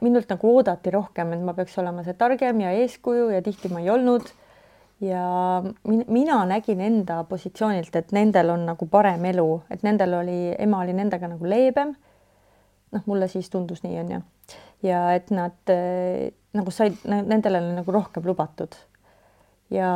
minult 0.00 0.30
nagu 0.30 0.52
oodati 0.56 0.92
rohkem, 0.94 1.34
et 1.36 1.42
ma 1.44 1.54
peaks 1.56 1.76
olema 1.80 2.04
see 2.06 2.16
targem 2.18 2.62
ja 2.64 2.72
eeskuju 2.82 3.30
ja 3.34 3.42
tihti 3.44 3.70
ma 3.72 3.82
ei 3.82 3.90
olnud. 3.90 4.30
ja 5.00 5.62
min 5.88 6.04
mina 6.08 6.42
nägin 6.44 6.80
enda 6.84 7.22
positsioonilt, 7.24 7.94
et 7.96 8.12
nendel 8.12 8.50
on 8.52 8.66
nagu 8.68 8.86
parem 8.86 9.24
elu, 9.24 9.62
et 9.70 9.82
nendel 9.82 10.18
oli, 10.18 10.40
ema 10.58 10.82
oli 10.84 10.92
nendega 10.92 11.28
nagu 11.28 11.46
leebem. 11.46 11.94
noh, 12.92 13.02
mulle 13.06 13.28
siis 13.28 13.50
tundus 13.50 13.82
nii, 13.82 13.98
onju. 14.02 14.20
ja 14.82 15.00
et 15.14 15.30
nad 15.30 15.72
äh, 15.72 16.30
nagu 16.52 16.70
said, 16.70 16.98
nendel 17.04 17.60
oli 17.62 17.74
nagu 17.80 17.92
rohkem 17.92 18.26
lubatud. 18.26 18.76
ja 19.70 19.90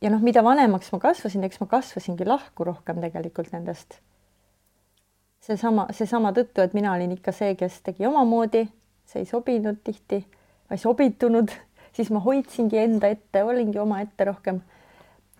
ja 0.00 0.10
noh, 0.10 0.22
mida 0.24 0.42
vanemaks 0.44 0.92
ma 0.92 1.00
kasvasin, 1.00 1.44
eks 1.44 1.60
ma 1.60 1.68
kasvasingi 1.70 2.26
lahku 2.28 2.64
rohkem 2.64 3.00
tegelikult 3.00 3.52
nendest. 3.52 4.00
Seesama, 5.44 5.86
seesama 5.96 6.32
tõttu, 6.36 6.62
et 6.64 6.74
mina 6.76 6.92
olin 6.94 7.14
ikka 7.16 7.32
see, 7.36 7.54
kes 7.58 7.80
tegi 7.86 8.06
omamoodi, 8.08 8.66
see 9.08 9.24
ei 9.24 9.28
sobinud 9.28 9.80
tihti, 9.84 10.22
ma 10.68 10.78
ei 10.78 10.82
sobitunud, 10.82 11.52
siis 11.96 12.12
ma 12.14 12.22
hoidsingi 12.24 12.80
enda 12.84 13.10
ette, 13.12 13.44
olingi 13.44 13.80
omaette 13.82 14.28
rohkem. 14.30 14.60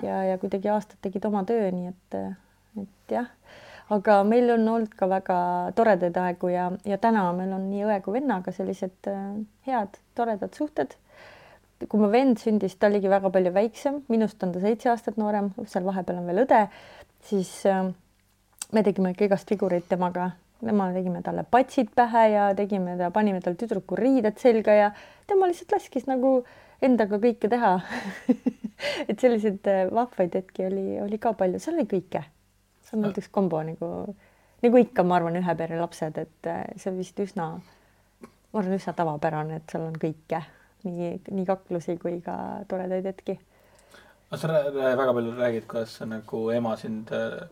ja, 0.02 0.23
ja 0.25 0.38
kuidagi 0.40 0.71
aastad 0.73 0.97
tegid 1.04 1.25
oma 1.28 1.45
töö, 1.45 1.69
nii 1.75 1.90
et, 1.92 2.16
et 2.80 3.12
jah, 3.12 3.28
aga 3.92 4.23
meil 4.25 4.49
on 4.54 4.69
olnud 4.75 4.95
ka 4.97 5.09
väga 5.11 5.37
toredaid 5.76 6.16
aegu 6.16 6.52
ja, 6.54 6.71
ja 6.88 6.99
täna 7.02 7.26
meil 7.37 7.52
on 7.52 7.69
nii 7.69 7.85
õe 7.88 8.00
kui 8.04 8.16
vennaga 8.16 8.54
sellised 8.54 9.11
äh, 9.11 9.25
head, 9.69 10.00
toredad 10.16 10.57
suhted. 10.57 10.97
Kui 11.80 12.00
mu 12.00 12.11
vend 12.12 12.37
sündis, 12.37 12.75
ta 12.76 12.90
oligi 12.90 13.09
väga 13.09 13.30
palju 13.33 13.52
väiksem, 13.57 14.02
minust 14.12 14.42
on 14.45 14.52
ta 14.52 14.61
seitse 14.61 14.90
aastat 14.92 15.16
noorem, 15.21 15.49
seal 15.64 15.87
vahepeal 15.87 16.21
on 16.21 16.26
veel 16.28 16.42
õde, 16.42 16.59
siis 17.25 17.52
äh, 17.69 17.88
me 18.72 18.82
tegime 18.86 19.12
ikka 19.14 19.26
igast 19.26 19.48
figureid 19.50 19.86
temaga, 19.90 20.30
tema 20.60 20.90
tegime 20.94 21.22
talle 21.26 21.44
patsid 21.50 21.90
pähe 21.96 22.24
ja 22.34 22.48
tegime 22.56 22.96
ta, 22.98 23.10
panime 23.14 23.40
tal 23.44 23.56
tüdruku 23.58 23.98
riided 23.98 24.38
selga 24.38 24.76
ja 24.76 24.90
tema 25.30 25.48
lihtsalt 25.50 25.74
laskis 25.76 26.06
nagu 26.10 26.40
endaga 26.82 27.20
kõike 27.20 27.50
teha. 27.50 27.76
Et 29.10 29.20
selliseid 29.20 29.66
äh, 29.68 29.82
vahvaid 29.92 30.36
hetki 30.38 30.64
oli, 30.64 30.84
oli 31.02 31.18
ka 31.20 31.34
palju, 31.36 31.60
seal 31.60 31.76
oli 31.76 31.88
kõike. 31.88 32.22
see 32.80 32.96
on 32.96 33.04
näiteks 33.04 33.28
kombo 33.30 33.60
nagu, 33.62 33.90
nagu 34.64 34.80
ikka, 34.80 35.04
ma 35.04 35.18
arvan, 35.18 35.36
ühe 35.36 35.54
pere 35.58 35.76
lapsed, 35.78 36.16
et 36.18 36.48
äh, 36.48 36.62
see 36.80 36.88
on 36.90 36.96
vist 36.96 37.20
üsna, 37.20 37.50
ma 38.24 38.62
arvan, 38.62 38.78
üsna 38.78 38.94
tavapärane, 38.96 39.60
et 39.60 39.74
seal 39.74 39.84
on 39.84 40.00
kõike. 40.00 40.40
Nii, 40.88 41.12
nii 41.28 41.44
kaklusi 41.44 41.98
kui 42.00 42.22
ka 42.24 42.34
toredaid 42.68 43.04
hetki. 43.04 43.36
no 44.30 44.38
sa 44.40 44.48
väga 44.48 45.12
palju 45.12 45.34
räägid, 45.36 45.66
kuidas 45.68 45.98
nagu 46.08 46.40
ema 46.56 46.72
sind 46.80 47.12
äh, 47.12 47.42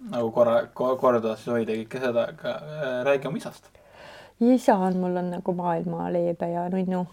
nagu 0.00 0.30
korra, 0.34 0.60
kordas 0.74 1.46
hoida 1.48 1.76
kõike 1.80 2.02
seda, 2.02 2.28
aga 2.34 2.52
äh, 2.52 3.00
räägi 3.08 3.28
oma 3.30 3.40
isast. 3.40 3.70
isa 4.40 4.76
on, 4.76 4.98
mul 5.00 5.16
on 5.16 5.32
nagu 5.38 5.56
maailma 5.56 6.10
leebe 6.12 6.50
ja 6.52 6.68
nunnu 6.72 7.06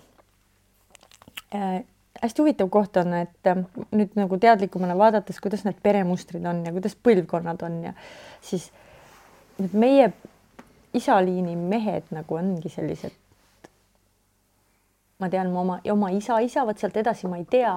äh,. 1.55 1.83
hästi 2.21 2.41
huvitav 2.41 2.69
koht 2.69 2.97
on, 2.97 3.13
et 3.13 3.47
äh, 3.47 3.63
nüüd 3.91 4.15
nagu 4.19 4.37
teadlikumana 4.37 4.97
vaadates, 4.97 5.39
kuidas 5.39 5.63
need 5.63 5.79
peremustrid 5.83 6.45
on 6.45 6.65
ja 6.65 6.71
kuidas 6.75 6.95
põlvkonnad 6.95 7.63
on 7.65 7.81
ja 7.87 7.93
siis 8.41 8.69
need 9.57 9.73
meie 9.73 10.13
isaliini 10.93 11.55
mehed 11.55 12.11
nagu 12.11 12.35
ongi 12.35 12.69
sellised 12.69 13.15
ma 15.23 15.29
tean 15.29 15.55
oma, 15.55 15.79
oma 15.91 16.11
isa 16.11 16.39
isa, 16.43 16.65
vot 16.67 16.79
sealt 16.79 16.97
edasi 16.99 17.29
ma 17.31 17.39
ei 17.39 17.45
tea, 17.49 17.73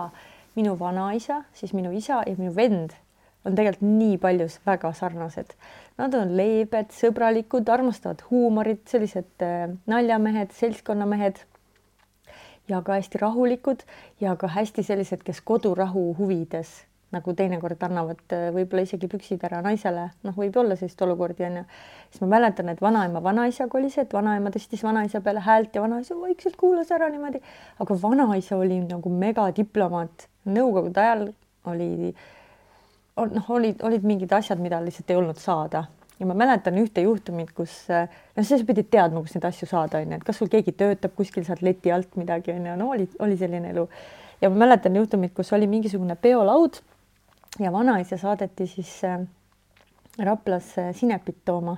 minu 0.56 0.74
vanaisa, 0.78 1.44
siis 1.54 1.74
minu 1.76 1.92
isa 1.94 2.22
ja 2.26 2.34
minu 2.38 2.54
vend 2.56 2.96
on 3.46 3.54
tegelikult 3.54 3.86
nii 3.86 4.16
paljus 4.22 4.58
väga 4.66 4.92
sarnased. 4.96 5.54
Nad 6.00 6.14
on 6.18 6.34
leebed, 6.36 6.90
sõbralikud, 6.92 7.68
armastavad 7.72 8.24
huumorit, 8.30 8.82
sellised 8.90 9.46
äh, 9.46 9.70
naljamehed, 9.86 10.52
seltskonnamehed 10.56 11.44
ja 12.68 12.82
ka 12.82 12.98
hästi 12.98 13.22
rahulikud 13.22 13.86
ja 14.20 14.34
ka 14.36 14.50
hästi 14.58 14.84
sellised, 14.86 15.22
kes 15.24 15.40
kodurahu 15.46 16.10
huvides 16.18 16.82
nagu 17.14 17.32
teinekord 17.38 17.82
annavad 17.86 18.34
äh, 18.34 18.48
võib-olla 18.54 18.82
isegi 18.86 19.08
püksid 19.10 19.44
ära 19.46 19.60
naisele, 19.64 20.08
noh, 20.26 20.34
võib 20.36 20.56
olla 20.58 20.76
sellist 20.78 21.02
olukordi 21.06 21.46
onju. 21.46 21.62
siis 22.10 22.22
ma 22.24 22.30
mäletan, 22.34 22.68
et 22.72 22.82
vanaema 22.82 23.22
vanaisaga 23.22 23.78
oli 23.78 23.90
see, 23.92 24.02
et 24.02 24.14
vanaema 24.16 24.50
tõstis 24.54 24.82
vanaisa 24.84 25.22
peale 25.24 25.44
häält 25.46 25.76
ja 25.76 25.84
vanaisa 25.84 26.18
vaikselt 26.18 26.58
kuulas 26.60 26.90
ära 26.92 27.08
niimoodi, 27.12 27.40
aga 27.80 27.98
vanaisa 28.02 28.58
oli 28.58 28.80
nagu 28.82 29.12
megadiplomaat. 29.22 30.26
Nõukogude 30.46 31.02
ajal 31.02 31.28
oli, 31.70 32.14
noh, 33.16 33.50
olid, 33.56 33.82
olid 33.82 34.04
mingid 34.04 34.32
asjad, 34.32 34.60
mida 34.60 34.80
lihtsalt 34.84 35.10
ei 35.10 35.16
olnud 35.16 35.38
saada 35.40 35.86
ja 36.20 36.26
ma 36.26 36.34
mäletan 36.34 36.78
ühte 36.80 37.04
juhtumit, 37.04 37.52
kus 37.56 37.74
noh, 37.90 38.44
sa 38.44 38.58
pidid 38.66 38.88
teadma, 38.92 39.20
kus 39.24 39.36
neid 39.36 39.48
asju 39.48 39.68
saada 39.68 40.00
onju, 40.00 40.18
et 40.18 40.26
kas 40.26 40.40
sul 40.40 40.50
keegi 40.52 40.72
töötab 40.76 41.16
kuskil 41.16 41.44
sealt 41.46 41.64
leti 41.66 41.92
alt 41.92 42.16
midagi 42.20 42.54
onju, 42.54 42.76
no 42.80 42.90
oli, 42.94 43.08
oli 43.24 43.36
selline 43.40 43.72
elu. 43.74 43.88
ja 44.40 44.50
ma 44.50 44.64
mäletan 44.64 44.96
juhtumit, 44.96 45.34
kus 45.36 45.52
oli 45.52 45.68
mingisugune 45.70 46.16
peolaud 46.16 46.80
ja 47.60 47.72
vanaisa 47.72 48.16
saadeti 48.20 48.66
siis 48.66 48.92
äh, 49.04 49.20
Raplasse 50.18 50.92
sinepit 50.92 51.44
tooma. 51.44 51.76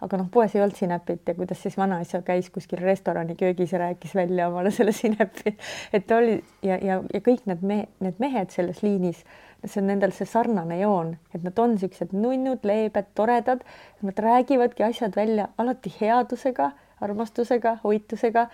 aga 0.00 0.18
noh, 0.20 0.26
poes 0.32 0.52
ei 0.54 0.60
olnud 0.60 0.76
sinepit 0.76 1.28
ja 1.28 1.34
kuidas 1.34 1.62
siis 1.62 1.76
vanaisa 1.76 2.20
käis 2.22 2.50
kuskil 2.52 2.78
restorani 2.84 3.34
köögis 3.36 3.72
ja 3.72 3.78
rääkis 3.80 4.14
välja 4.14 4.48
omale 4.48 4.70
selle 4.70 4.92
sinepi, 4.92 5.56
et 5.96 6.10
oli 6.10 6.42
ja, 6.62 6.76
ja, 6.76 7.02
ja 7.12 7.20
kõik 7.20 7.44
need 7.48 7.64
me-, 7.64 7.88
need 8.00 8.20
mehed 8.20 8.52
selles 8.52 8.82
liinis, 8.84 9.24
see 9.64 9.80
on 9.80 9.88
nendel 9.90 10.12
see 10.14 10.28
sarnane 10.28 10.78
joon, 10.80 11.14
et 11.34 11.42
nad 11.42 11.58
on 11.58 11.74
niisugused 11.74 12.12
nunnud, 12.14 12.64
leebed, 12.66 13.12
toredad, 13.18 13.64
nad 14.02 14.18
räägivadki 14.26 14.84
asjad 14.86 15.16
välja 15.16 15.48
alati 15.58 15.92
headusega, 16.00 16.70
armastusega, 17.04 17.78
hoitusega, 17.84 18.46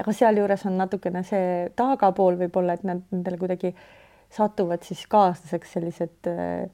aga 0.00 0.12
sealjuures 0.12 0.66
on 0.68 0.76
natukene 0.80 1.22
see 1.26 1.68
taagapool 1.76 2.36
võib-olla, 2.40 2.76
et 2.76 2.84
nad 2.88 3.04
nendele 3.12 3.38
kuidagi 3.40 3.72
satuvad 4.32 4.82
siis 4.84 5.06
kaaslaseks 5.10 5.76
sellised 5.76 6.30
äh, 6.32 6.66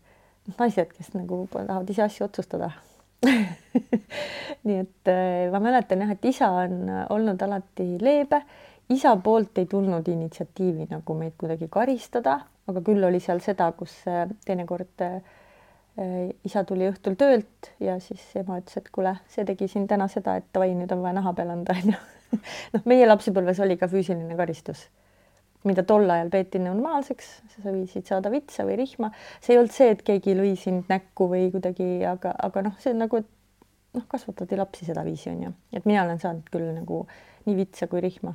naised, 0.58 0.94
kes 0.96 1.12
nagu 1.14 1.44
tahavad 1.52 1.90
ise 1.90 2.06
asju 2.06 2.26
otsustada. 2.26 2.72
Nii 4.66 4.78
et 4.80 5.10
äh, 5.10 5.50
ma 5.52 5.60
mäletan 5.62 6.02
jah, 6.02 6.14
et 6.14 6.24
isa 6.26 6.50
on 6.64 6.88
olnud 7.14 7.42
alati 7.44 7.94
leebe, 8.02 8.42
isa 8.92 9.14
poolt 9.22 9.58
ei 9.58 9.68
tulnud 9.70 10.08
initsiatiivi 10.08 10.88
nagu 10.90 11.14
meid 11.16 11.36
kuidagi 11.38 11.68
karistada, 11.70 12.40
aga 12.70 12.82
küll 12.86 13.04
oli 13.08 13.20
seal 13.20 13.42
seda, 13.44 13.70
kus 13.78 13.94
äh, 14.10 14.26
teinekord 14.46 15.06
isa 16.48 16.62
tuli 16.64 16.86
õhtul 16.88 17.18
töölt 17.20 17.66
ja 17.84 17.98
siis 18.00 18.22
ema 18.40 18.56
ütles, 18.62 18.78
et 18.80 18.86
kuule, 18.94 19.10
see 19.28 19.44
tegi 19.44 19.66
siin 19.68 19.84
täna 19.90 20.06
seda, 20.08 20.38
et 20.40 20.46
davai, 20.48 20.70
nüüd 20.72 20.92
on 20.94 21.02
vaja 21.04 21.18
naha 21.18 21.34
peale 21.36 21.52
anda, 21.52 21.76
onju. 21.82 21.98
noh, 22.72 22.86
meie 22.88 23.04
lapsepõlves 23.04 23.60
oli 23.60 23.76
ka 23.76 23.90
füüsiline 23.92 24.38
karistus 24.38 24.86
mida 25.68 25.84
tol 25.86 26.10
ajal 26.10 26.30
peeti 26.32 26.60
normaalseks, 26.62 27.28
sa 27.54 27.62
võisid 27.68 28.08
saada 28.08 28.30
vitsa 28.32 28.66
või 28.66 28.78
rihma, 28.82 29.12
see 29.40 29.54
ei 29.54 29.60
olnud 29.60 29.74
see, 29.74 29.92
et 29.94 30.02
keegi 30.06 30.34
lõi 30.38 30.54
sind 30.58 30.90
näkku 30.90 31.28
või 31.30 31.50
kuidagi, 31.54 31.88
aga, 32.08 32.34
aga 32.48 32.64
noh, 32.66 32.78
see 32.82 32.94
on 32.94 33.04
nagu, 33.04 33.22
noh, 33.96 34.06
kasvatati 34.10 34.58
lapsi 34.58 34.88
sedaviisi 34.88 35.30
onju, 35.32 35.52
et 35.76 35.86
mina 35.88 36.02
olen 36.06 36.18
saanud 36.22 36.50
küll 36.52 36.72
nagu 36.74 37.04
nii 37.46 37.58
vitsa 37.58 37.88
kui 37.90 38.02
rihma. 38.02 38.34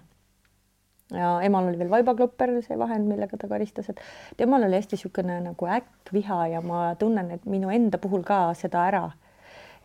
Ja 1.12 1.38
emal 1.44 1.70
oli 1.70 1.80
veel 1.80 1.92
vaibaklopper, 1.92 2.52
see 2.66 2.78
vahend, 2.80 3.08
millega 3.08 3.40
ta 3.40 3.48
karistas, 3.52 3.90
et 3.92 4.02
temal 4.40 4.66
oli 4.68 4.76
hästi 4.80 4.98
niisugune 4.98 5.40
nagu 5.46 5.70
äkkviha 5.78 6.42
ja 6.54 6.62
ma 6.66 6.90
tunnen, 7.00 7.32
et 7.32 7.46
minu 7.48 7.72
enda 7.74 8.00
puhul 8.02 8.26
ka 8.28 8.50
seda 8.58 8.84
ära. 8.90 9.08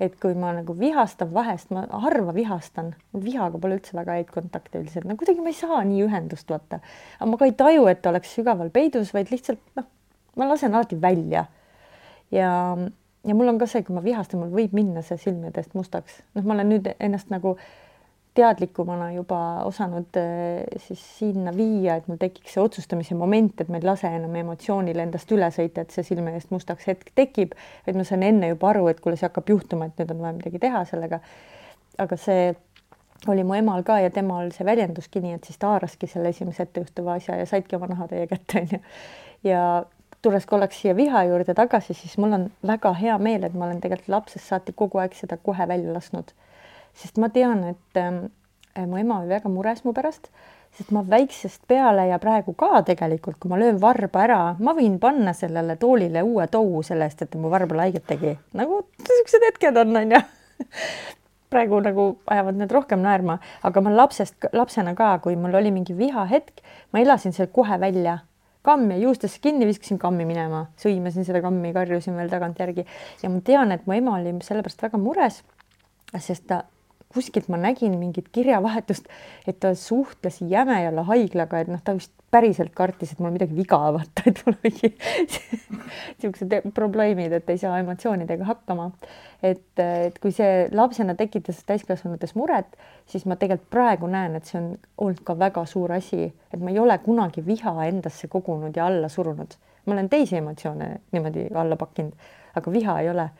Et 0.02 0.14
kui 0.18 0.34
ma 0.34 0.50
nagu 0.56 0.74
vihastan 0.74 1.30
vahest, 1.30 1.68
ma 1.70 1.84
harva 2.02 2.32
vihastan, 2.34 2.94
vihaga 3.14 3.60
pole 3.60 3.76
üldse 3.76 3.94
väga 3.94 4.16
häid 4.16 4.32
kontakte 4.34 4.80
üldiselt, 4.80 5.04
no 5.06 5.14
kuidagi 5.20 5.44
ma 5.44 5.52
ei 5.52 5.58
saa 5.58 5.82
nii 5.86 6.00
ühendust 6.08 6.50
vaata, 6.50 6.80
aga 7.20 7.28
ma 7.30 7.38
ka 7.38 7.46
ei 7.46 7.54
taju, 7.60 7.84
et 7.92 8.00
ta 8.02 8.10
oleks 8.10 8.32
sügaval 8.34 8.72
peidus, 8.74 9.12
vaid 9.14 9.30
lihtsalt 9.30 9.60
noh, 9.78 9.86
ma 10.40 10.48
lasen 10.48 10.74
alati 10.74 10.98
välja. 10.98 11.44
ja, 12.34 12.50
ja 13.28 13.36
mul 13.36 13.52
on 13.52 13.60
ka 13.62 13.68
see, 13.70 13.84
kui 13.86 13.94
ma 13.94 14.02
vihastan, 14.02 14.42
mul 14.42 14.50
võib 14.56 14.74
minna 14.74 15.04
see 15.06 15.20
silmedest 15.22 15.76
mustaks, 15.78 16.22
noh, 16.34 16.42
ma 16.42 16.56
olen 16.56 16.72
nüüd 16.72 16.90
ennast 16.98 17.30
nagu 17.30 17.54
äh, 17.54 17.70
teadlikumana 18.34 19.10
juba 19.12 19.38
osanud 19.68 20.16
eh, 20.16 20.64
siis 20.80 21.02
sinna 21.18 21.52
viia, 21.56 21.98
et 21.98 22.08
mul 22.08 22.16
tekiks 22.20 22.54
see 22.56 22.62
otsustamise 22.62 23.16
moment, 23.18 23.60
et 23.60 23.68
ma 23.68 23.80
ei 23.80 23.84
lase 23.84 24.08
enam 24.08 24.34
emotsioonil 24.40 25.02
endast 25.04 25.32
üle 25.36 25.48
sõita, 25.52 25.84
et 25.84 25.92
see 25.92 26.06
silme 26.06 26.32
eest 26.38 26.52
mustaks 26.54 26.88
hetk 26.88 27.12
tekib, 27.18 27.52
vaid 27.86 27.98
ma 27.98 28.06
saan 28.08 28.24
enne 28.26 28.52
juba 28.54 28.70
aru, 28.72 28.86
et 28.88 29.02
kuule, 29.04 29.18
see 29.20 29.28
hakkab 29.28 29.52
juhtuma, 29.52 29.90
et 29.90 30.00
nüüd 30.00 30.14
on 30.14 30.22
vaja 30.24 30.36
midagi 30.38 30.62
teha 30.62 30.84
sellega. 30.88 31.20
aga 32.00 32.16
see 32.16 32.52
oli 33.28 33.44
mu 33.44 33.54
emal 33.54 33.84
ka 33.86 33.98
ja 34.00 34.10
temal 34.10 34.48
see 34.56 34.64
väljenduski 34.66 35.20
nii, 35.22 35.34
et 35.36 35.44
siis 35.44 35.60
ta 35.60 35.74
haaraski 35.74 36.08
selle 36.10 36.32
esimese 36.32 36.64
ettejuhtuva 36.64 37.18
asja 37.20 37.36
ja 37.36 37.46
saidki 37.46 37.76
oma 37.76 37.90
nahatäie 37.92 38.26
kätte, 38.30 38.62
onju. 38.64 38.80
ja 39.44 39.66
tulles 40.22 40.46
korraks 40.48 40.80
siia 40.80 40.96
viha 40.96 41.26
juurde 41.28 41.54
tagasi, 41.58 41.94
siis 41.98 42.16
mul 42.18 42.32
on 42.38 42.48
väga 42.66 42.94
hea 42.96 43.18
meel, 43.18 43.44
et 43.44 43.52
ma 43.52 43.68
olen 43.68 43.84
tegelikult 43.84 44.08
lapsest 44.16 44.48
saati 44.48 44.72
kogu 44.72 45.02
aeg 45.04 45.12
seda 45.18 45.36
kohe 45.36 45.68
välja 45.68 45.92
lasknud 45.92 46.32
sest 46.94 47.20
ma 47.22 47.28
tean, 47.32 47.64
et 47.72 48.00
äh, 48.00 48.87
mu 48.87 48.99
ema 49.00 49.20
oli 49.20 49.30
väga 49.32 49.52
mures 49.52 49.84
mu 49.84 49.94
pärast, 49.96 50.28
sest 50.76 50.92
ma 50.94 51.02
väiksest 51.04 51.66
peale 51.68 52.06
ja 52.08 52.18
praegu 52.22 52.54
ka 52.58 52.82
tegelikult, 52.87 53.38
kui 53.40 53.52
ma 53.52 53.61
löön 53.61 53.80
varba 53.80 54.25
ära, 54.25 54.40
ma 54.58 54.75
võin 54.76 54.99
panna 55.00 55.34
sellele 55.37 55.76
toolile 55.80 56.25
uue 56.25 56.46
tou 56.52 56.82
selle 56.87 57.08
eest, 57.08 57.25
et 57.26 57.34
mu 57.37 57.52
varbale 57.52 57.88
haiget 57.88 58.06
tegi. 58.08 58.37
nagu 58.56 58.84
niisugused 59.02 59.49
hetked 59.50 59.82
on, 59.84 59.96
onju. 60.02 60.22
praegu 61.52 61.82
nagu 61.84 62.06
ajavad 62.32 62.56
need 62.56 62.72
rohkem 62.72 63.02
naerma, 63.04 63.37
aga 63.62 63.80
ma 63.84 63.92
lapsest, 63.92 64.38
lapsena 64.56 64.94
ka, 64.96 65.18
kui 65.25 65.37
mul 65.37 65.54
oli 65.61 65.72
mingi 65.75 65.96
vihahetk, 65.96 66.62
ma 66.92 67.02
elasin 67.04 67.37
seal 67.37 67.50
kohe 67.52 67.76
välja 67.80 68.22
kammi 68.62 69.00
juustesse 69.02 69.40
kinni, 69.42 69.66
viskasin 69.66 69.99
kammi 69.99 70.25
minema, 70.25 70.66
sõimasin 70.80 71.26
seda 71.26 71.42
kammi, 71.42 71.72
karjusin 71.75 72.16
veel 72.16 72.30
tagantjärgi 72.30 72.84
ja 73.22 73.30
ma 73.30 73.42
tean, 73.44 73.75
et 73.75 73.84
mu 73.87 73.96
ema 73.96 74.16
oli 74.20 74.37
sellepärast 74.46 74.87
väga 74.87 75.00
mures, 75.02 75.40
sest 76.14 76.46
ta 76.49 76.62
kuskilt 77.14 77.49
ma 77.52 77.61
nägin 77.61 77.99
mingit 78.00 78.28
kirjavahetust, 78.33 79.09
et 79.47 79.61
ta 79.61 79.75
suhtles 79.78 80.40
Jämejala 80.49 81.04
haiglaga, 81.09 81.62
et 81.62 81.71
noh, 81.71 81.81
ta 81.85 81.95
vist 81.97 82.12
päriselt 82.33 82.73
kartis, 82.75 83.12
et 83.12 83.21
mul 83.21 83.35
midagi 83.35 83.54
viga, 83.57 83.78
vaata, 83.92 84.25
et 84.31 84.40
mul 84.47 84.57
mingi 84.64 84.92
niisugused 84.95 86.73
probleemid, 86.75 87.35
et 87.37 87.50
ei 87.52 87.61
saa 87.61 87.76
emotsioonidega 87.83 88.49
hakkama. 88.49 88.90
et, 89.42 89.64
et 89.83 90.19
kui 90.23 90.33
see 90.33 90.69
lapsena 90.73 91.16
tekitas 91.19 91.61
täiskasvanutes 91.69 92.37
muret, 92.38 92.76
siis 93.11 93.26
ma 93.26 93.37
tegelikult 93.37 93.71
praegu 93.75 94.09
näen, 94.09 94.37
et 94.38 94.49
see 94.49 94.61
on 94.61 94.71
olnud 95.02 95.21
ka 95.26 95.37
väga 95.38 95.66
suur 95.69 95.92
asi, 95.92 96.31
et 96.52 96.61
ma 96.61 96.71
ei 96.71 96.78
ole 96.81 96.97
kunagi 97.04 97.45
viha 97.47 97.75
endasse 97.88 98.31
kogunud 98.33 98.76
ja 98.76 98.87
alla 98.87 99.11
surunud. 99.12 99.59
ma 99.87 99.97
olen 99.97 100.09
teisi 100.09 100.37
emotsioone 100.38 100.88
niimoodi 101.12 101.49
alla 101.59 101.76
pakkinud, 101.76 102.12
aga 102.54 102.73
viha 102.73 103.00
ei 103.00 103.11
ole 103.11 103.31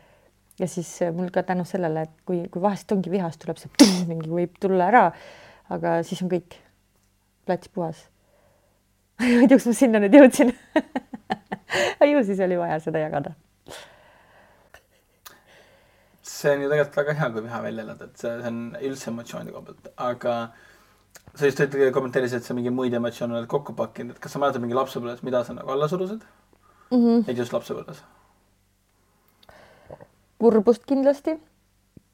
ja 0.59 0.67
siis 0.67 0.89
äh, 1.01 1.13
mul 1.13 1.31
ka 1.33 1.43
tänu 1.43 1.65
sellele, 1.65 2.05
et 2.07 2.25
kui, 2.27 2.43
kui 2.51 2.61
vahest 2.61 2.91
ongi 2.95 3.11
vihas, 3.13 3.37
tuleb 3.41 3.61
see 3.61 3.71
mingi 4.09 4.29
võib 4.31 4.57
tulla 4.61 4.89
ära, 4.91 5.05
aga 5.73 6.01
siis 6.07 6.21
on 6.25 6.31
kõik 6.33 6.59
plats 7.47 7.71
puhas 7.73 8.05
ma 9.19 9.29
ei 9.29 9.47
tea, 9.47 9.57
kus 9.57 9.69
ma 9.69 9.77
sinna 9.77 10.03
nüüd 10.03 10.19
jõudsin 10.19 10.53
ju 12.13 12.21
siis 12.27 12.39
oli 12.43 12.59
vaja 12.59 12.79
seda 12.83 13.01
jagada. 13.01 13.33
see 16.21 16.53
on 16.53 16.61
ju 16.61 16.69
tegelikult 16.69 16.97
väga 16.97 17.13
hea, 17.19 17.31
kui 17.33 17.43
viha 17.45 17.61
välja 17.63 17.83
elada, 17.87 18.05
et 18.09 18.21
see, 18.21 18.31
on 18.49 18.61
üldse 18.77 19.09
emotsioonide 19.11 19.53
koha 19.55 19.65
pealt, 19.69 19.91
aga 20.05 20.35
sa 21.33 21.49
just 21.49 21.61
kommenteerisid, 21.95 22.41
et 22.41 22.47
sa 22.47 22.55
mingeid 22.57 22.75
muid 22.75 22.93
emotsioone 22.93 23.37
oled 23.37 23.49
kokku 23.51 23.75
pakkinud, 23.77 24.15
et 24.15 24.23
kas 24.23 24.35
sa 24.35 24.41
mäletad 24.43 24.63
mingi 24.63 24.77
lapsepõlves, 24.77 25.23
mida 25.25 25.43
sa 25.47 25.55
nagu 25.55 25.71
alla 25.71 25.87
surusid 25.91 26.21
mm? 26.21 26.97
-hmm. 26.97 27.23
Neid 27.27 27.39
just 27.39 27.55
lapsepõlves 27.55 28.03
kurbust 30.43 30.83
kindlasti. 30.89 31.37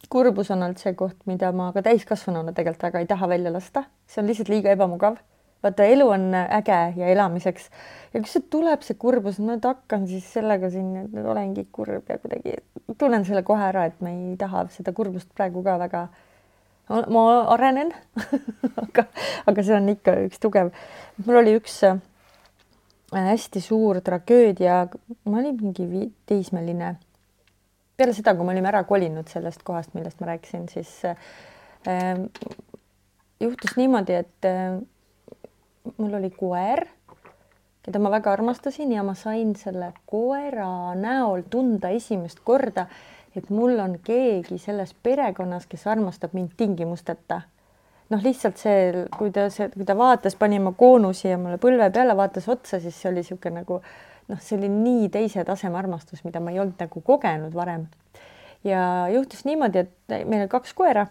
kurbus 0.09 0.51
on 0.53 0.63
olnud 0.63 0.79
see 0.81 0.93
koht, 0.97 1.17
mida 1.29 1.49
ma 1.53 1.71
ka 1.73 1.81
täiskasvanuna 1.85 2.53
tegelikult 2.53 2.85
väga 2.87 3.01
ei 3.01 3.09
taha 3.09 3.27
välja 3.29 3.51
lasta, 3.53 3.83
see 4.09 4.21
on 4.21 4.29
lihtsalt 4.29 4.51
liiga 4.53 4.73
ebamugav. 4.75 5.17
vaata, 5.63 5.83
elu 5.83 6.05
on 6.07 6.27
äge 6.39 6.77
ja 6.95 7.07
elamiseks 7.13 7.65
ja 8.13 8.21
kui 8.21 8.29
see 8.31 8.45
tuleb, 8.53 8.85
see 8.85 8.95
kurbus, 9.01 9.41
ma 9.41 9.55
nüüd 9.55 9.65
hakkan 9.65 10.05
siis 10.07 10.29
sellega 10.33 10.69
siin, 10.71 10.93
et 11.01 11.17
olengi 11.33 11.65
kurb 11.71 12.07
ja 12.07 12.19
kuidagi 12.21 12.53
tunnen 13.01 13.25
selle 13.25 13.43
kohe 13.43 13.65
ära, 13.71 13.87
et 13.89 13.97
ma 14.05 14.13
ei 14.13 14.37
taha 14.39 14.67
seda 14.77 14.93
kurbust 14.95 15.33
praegu 15.35 15.65
ka 15.65 15.79
väga 15.81 16.05
ma 16.89 17.25
arenen 17.55 17.91
aga, 18.85 19.09
aga 19.49 19.65
see 19.65 19.75
on 19.81 19.91
ikka 19.97 20.15
üks 20.29 20.45
tugev. 20.45 20.71
mul 21.25 21.41
oli 21.41 21.57
üks 21.57 21.81
äh, 21.89 21.99
hästi 23.11 23.65
suur 23.65 24.03
tragöödia, 24.05 24.85
ma 25.25 25.41
olin 25.41 25.59
mingi 25.65 26.09
teismeline 26.29 26.95
peale 27.99 28.15
seda, 28.15 28.33
kui 28.35 28.47
me 28.47 28.55
olime 28.55 28.71
ära 28.71 28.85
kolinud 28.87 29.27
sellest 29.31 29.65
kohast, 29.67 29.91
millest 29.97 30.21
ma 30.23 30.31
rääkisin, 30.31 30.69
siis 30.71 30.93
äh, 31.05 32.23
juhtus 33.39 33.75
niimoodi, 33.79 34.15
et 34.23 34.47
äh, 34.47 34.79
mul 35.97 36.15
oli 36.19 36.31
koer, 36.35 36.85
keda 37.85 38.01
ma 38.01 38.11
väga 38.13 38.33
armastasin 38.35 38.91
ja 38.93 39.03
ma 39.03 39.15
sain 39.17 39.55
selle 39.59 39.93
koera 40.09 40.95
näol 40.99 41.45
tunda 41.51 41.91
esimest 41.95 42.43
korda, 42.45 42.87
et 43.35 43.49
mul 43.53 43.79
on 43.79 43.97
keegi 44.03 44.57
selles 44.61 44.93
perekonnas, 45.03 45.67
kes 45.69 45.87
armastab 45.87 46.35
mind 46.37 46.55
tingimusteta. 46.57 47.41
Noh, 48.09 48.21
lihtsalt 48.25 48.57
see, 48.57 49.03
kui 49.17 49.29
ta, 49.29 49.45
see, 49.53 49.67
kui 49.75 49.85
ta 49.85 49.93
vaatas, 49.97 50.33
pani 50.35 50.57
oma 50.57 50.73
koonusi 50.77 51.27
ja 51.29 51.37
mulle 51.37 51.59
põlve 51.61 51.91
peale, 51.93 52.15
vaatas 52.17 52.47
otsa, 52.49 52.79
siis 52.81 52.97
see 52.97 53.11
oli 53.11 53.21
niisugune 53.21 53.61
nagu 53.61 53.77
noh, 54.29 54.39
see 54.43 54.57
oli 54.57 54.69
nii 54.71 55.09
teise 55.13 55.43
taseme 55.47 55.77
armastus, 55.79 56.23
mida 56.25 56.41
ma 56.43 56.53
ei 56.53 56.61
olnud 56.61 56.79
nagu 56.79 57.01
kogenud 57.05 57.55
varem. 57.55 57.87
ja 58.63 59.07
juhtus 59.13 59.45
niimoodi, 59.47 59.85
et 59.85 60.27
meil 60.27 60.43
oli 60.43 60.51
kaks 60.51 60.73
koera, 60.75 61.07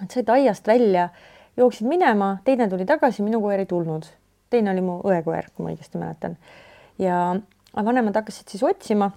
nad 0.00 0.10
said 0.10 0.28
aiast 0.32 0.66
välja, 0.66 1.08
jooksid 1.56 1.86
minema, 1.88 2.36
teine 2.44 2.68
tuli 2.68 2.86
tagasi, 2.86 3.22
minu 3.22 3.40
koer 3.40 3.62
ei 3.62 3.70
tulnud. 3.70 4.08
teine 4.50 4.72
oli 4.72 4.82
mu 4.84 4.98
õe 5.06 5.22
koer, 5.24 5.48
kui 5.54 5.64
ma 5.64 5.72
õigesti 5.74 6.00
mäletan. 6.00 6.36
ja 6.98 7.36
vanemad 7.76 8.16
hakkasid 8.16 8.48
siis 8.50 8.62
otsima 8.66 9.12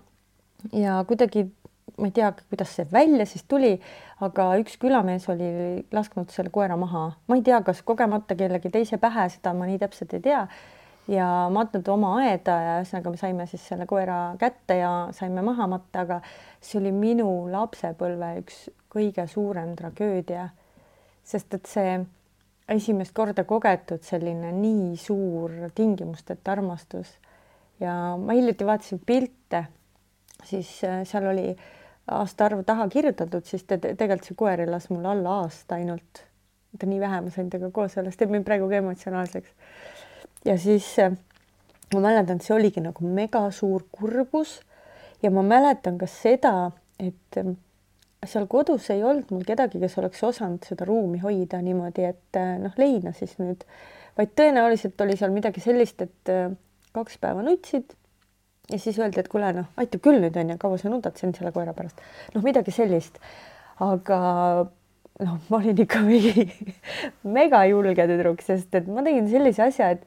ja 0.71 1.03
kuidagi 1.07 1.49
ma 1.97 2.07
ei 2.09 2.13
tea, 2.13 2.31
kuidas 2.49 2.71
see 2.75 2.85
välja 2.91 3.25
siis 3.29 3.43
tuli, 3.47 3.75
aga 4.23 4.53
üks 4.61 4.77
külamees 4.81 5.27
oli 5.29 5.49
lasknud 5.93 6.31
selle 6.33 6.49
koera 6.53 6.77
maha, 6.79 7.09
ma 7.27 7.37
ei 7.37 7.43
tea, 7.45 7.59
kas 7.65 7.83
kogemata 7.85 8.37
kellegi 8.37 8.71
teise 8.73 8.97
pähe, 9.01 9.27
seda 9.29 9.53
ma 9.57 9.67
nii 9.69 9.81
täpselt 9.81 10.15
ei 10.17 10.23
tea 10.23 10.47
ja 11.07 11.27
matnud 11.51 11.87
oma 11.91 12.13
aeda 12.21 12.55
ja 12.63 12.73
ühesõnaga 12.79 13.11
me 13.11 13.19
saime 13.19 13.47
siis 13.51 13.65
selle 13.67 13.87
koera 13.89 14.35
kätte 14.39 14.77
ja 14.79 14.91
saime 15.15 15.43
maha 15.43 15.67
matta, 15.67 16.05
aga 16.05 16.19
see 16.63 16.79
oli 16.79 16.93
minu 16.95 17.29
lapsepõlve 17.51 18.29
üks 18.43 18.65
kõige 18.93 19.27
suurem 19.27 19.75
tragöödia. 19.75 20.49
sest 21.23 21.53
et 21.53 21.65
see 21.65 21.99
esimest 22.69 23.13
korda 23.15 23.43
kogetud 23.43 24.03
selline 24.03 24.51
nii 24.51 24.97
suur 24.97 25.51
tingimusteta 25.75 26.51
armastus 26.51 27.13
ja 27.79 28.15
ma 28.17 28.33
hiljuti 28.33 28.65
vaatasin 28.65 29.01
pilte, 29.05 29.65
siis 30.43 30.83
äh, 30.83 31.01
seal 31.07 31.27
oli 31.31 31.55
aastaarv 32.11 32.63
taha 32.67 32.87
kirjutatud, 32.91 33.45
siis 33.47 33.63
te 33.63 33.77
tegelikult 33.77 34.27
see 34.27 34.37
koer 34.39 34.63
elas 34.65 34.89
mul 34.91 35.05
alla 35.07 35.39
aasta 35.43 35.75
ainult. 35.75 36.23
ta 36.79 36.87
nii 36.89 36.99
vähe, 36.99 37.21
ma 37.21 37.29
sain 37.29 37.49
temaga 37.53 37.71
koos 37.71 37.97
olla, 37.97 38.11
see 38.11 38.23
teeb 38.23 38.31
mind 38.33 38.47
praegu 38.47 38.65
ka 38.69 38.79
emotsionaalseks 38.79 39.51
ja 40.45 40.57
siis 40.59 40.87
äh, 40.99 41.13
ma 41.93 41.99
mäletan, 42.07 42.39
et 42.39 42.45
see 42.45 42.55
oligi 42.55 42.83
nagu 42.83 43.07
mega 43.07 43.43
suur 43.51 43.85
kurbus. 43.91 44.59
Ja 45.23 45.31
ma 45.31 45.43
mäletan 45.45 45.97
ka 46.01 46.07
seda, 46.09 46.71
et 46.99 47.37
ähm, 47.39 47.55
seal 48.27 48.47
kodus 48.51 48.89
ei 48.91 49.03
olnud 49.03 49.31
mul 49.31 49.45
kedagi, 49.47 49.79
kes 49.79 49.97
oleks 50.01 50.23
osanud 50.27 50.65
seda 50.67 50.87
ruumi 50.87 51.21
hoida 51.23 51.61
niimoodi, 51.63 52.07
et 52.09 52.39
äh, 52.39 52.55
noh, 52.59 52.75
leina 52.79 53.13
siis 53.15 53.37
nüüd, 53.39 53.63
vaid 54.17 54.33
tõenäoliselt 54.37 54.99
oli 55.05 55.17
seal 55.19 55.33
midagi 55.35 55.63
sellist, 55.63 56.03
et 56.03 56.31
äh, 56.31 56.49
kaks 56.95 57.19
päeva 57.23 57.43
nutsid. 57.45 57.95
Ja 58.71 58.79
siis 58.79 58.95
öeldi, 58.99 59.19
et 59.19 59.27
kuule, 59.31 59.49
noh, 59.55 59.71
aitab 59.79 60.03
küll 60.03 60.21
nüüd 60.23 60.37
onju, 60.39 60.55
kaua 60.59 60.77
sa 60.79 60.91
nudad 60.91 61.17
siin 61.19 61.33
selle 61.35 61.51
koera 61.55 61.73
pärast, 61.75 61.99
noh, 62.35 62.43
midagi 62.45 62.71
sellist. 62.71 63.19
aga 63.83 64.19
noh, 65.23 65.39
ma 65.49 65.57
olin 65.57 65.81
ikka 65.83 66.03
mingi 66.07 66.45
mega 67.23 67.63
julge 67.67 68.07
tüdruk, 68.07 68.43
sest 68.45 68.75
et 68.79 68.87
ma 68.87 69.03
tegin 69.05 69.27
sellise 69.31 69.65
asja, 69.67 69.89
et 69.97 70.05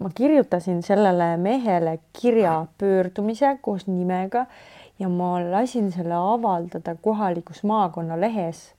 ma 0.00 0.10
kirjutasin 0.14 0.82
sellele 0.82 1.36
mehele 1.36 1.98
kirja 2.20 2.66
pöördumise 2.78 3.58
koos 3.62 3.86
nimega 3.86 4.46
ja 4.98 5.08
ma 5.08 5.38
lasin 5.50 5.92
selle 5.92 6.14
avaldada 6.14 6.96
kohalikus 7.02 7.62
maakonnalehes. 7.64 8.74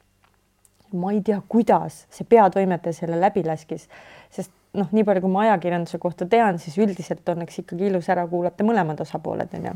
ma 0.94 1.12
ei 1.12 1.22
tea, 1.22 1.42
kuidas 1.50 2.06
see 2.10 2.28
peatoimetaja 2.30 2.94
selle 2.94 3.18
läbi 3.20 3.42
laskis, 3.44 3.90
sest 4.32 4.52
noh, 4.78 4.88
nii 4.96 5.04
palju, 5.04 5.24
kui 5.26 5.32
ma 5.32 5.42
ajakirjanduse 5.44 5.98
kohta 6.00 6.28
tean, 6.30 6.60
siis 6.62 6.78
üldiselt 6.80 7.28
on 7.32 7.44
eks 7.44 7.60
ikkagi 7.64 7.90
ilus 7.90 8.08
ära 8.14 8.24
kuulata 8.32 8.64
mõlemad 8.64 9.02
osapooled, 9.04 9.52
onju. 9.60 9.74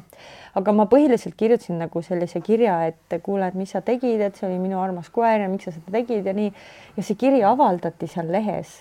aga 0.62 0.76
ma 0.76 0.86
põhiliselt 0.92 1.36
kirjutasin 1.40 1.82
nagu 1.82 2.04
sellise 2.06 2.40
kirja, 2.46 2.78
et 2.92 3.18
kuule, 3.26 3.50
et 3.50 3.58
mis 3.60 3.74
sa 3.76 3.82
tegid, 3.84 4.22
et 4.22 4.40
see 4.40 4.48
oli 4.48 4.60
minu 4.62 4.80
armas 4.80 5.10
koer 5.12 5.44
ja 5.44 5.50
miks 5.52 5.68
sa 5.68 5.76
seda 5.76 5.98
tegid 5.98 6.30
ja 6.30 6.36
nii. 6.38 6.54
ja 6.96 7.04
see 7.04 7.20
kiri 7.20 7.44
avaldati 7.48 8.08
seal 8.08 8.32
lehes 8.32 8.78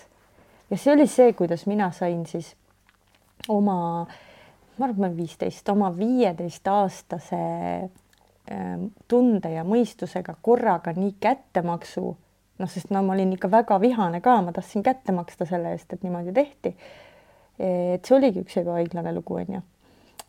ja 0.69 0.77
see 0.77 0.93
oli 0.93 1.07
see, 1.07 1.33
kuidas 1.33 1.65
mina 1.67 1.91
sain 1.95 2.25
siis 2.29 2.53
oma, 3.47 4.05
ma 4.77 4.85
arvan, 4.85 4.93
et 4.93 5.01
ma 5.01 5.07
olen 5.07 5.17
viisteist, 5.17 5.69
oma 5.69 5.91
viieteistaastase 5.97 7.41
ähm, 8.51 8.89
tunde 9.07 9.53
ja 9.53 9.65
mõistusega 9.67 10.35
korraga 10.41 10.93
nii 10.97 11.15
kättemaksu, 11.21 12.05
noh, 12.59 12.71
sest 12.71 12.93
no 12.93 13.03
ma 13.05 13.15
olin 13.17 13.33
ikka 13.35 13.51
väga 13.51 13.79
vihane 13.81 14.21
ka, 14.21 14.39
ma 14.45 14.55
tahtsin 14.55 14.85
kätte 14.85 15.15
maksta 15.15 15.47
selle 15.49 15.73
eest, 15.75 15.93
et 15.93 16.05
niimoodi 16.05 16.35
tehti. 16.35 16.75
et 17.59 18.05
see 18.05 18.15
oligi 18.15 18.39
üks 18.45 18.55
ebaõiglane 18.61 19.11
lugu, 19.11 19.35
onju. 19.41 19.61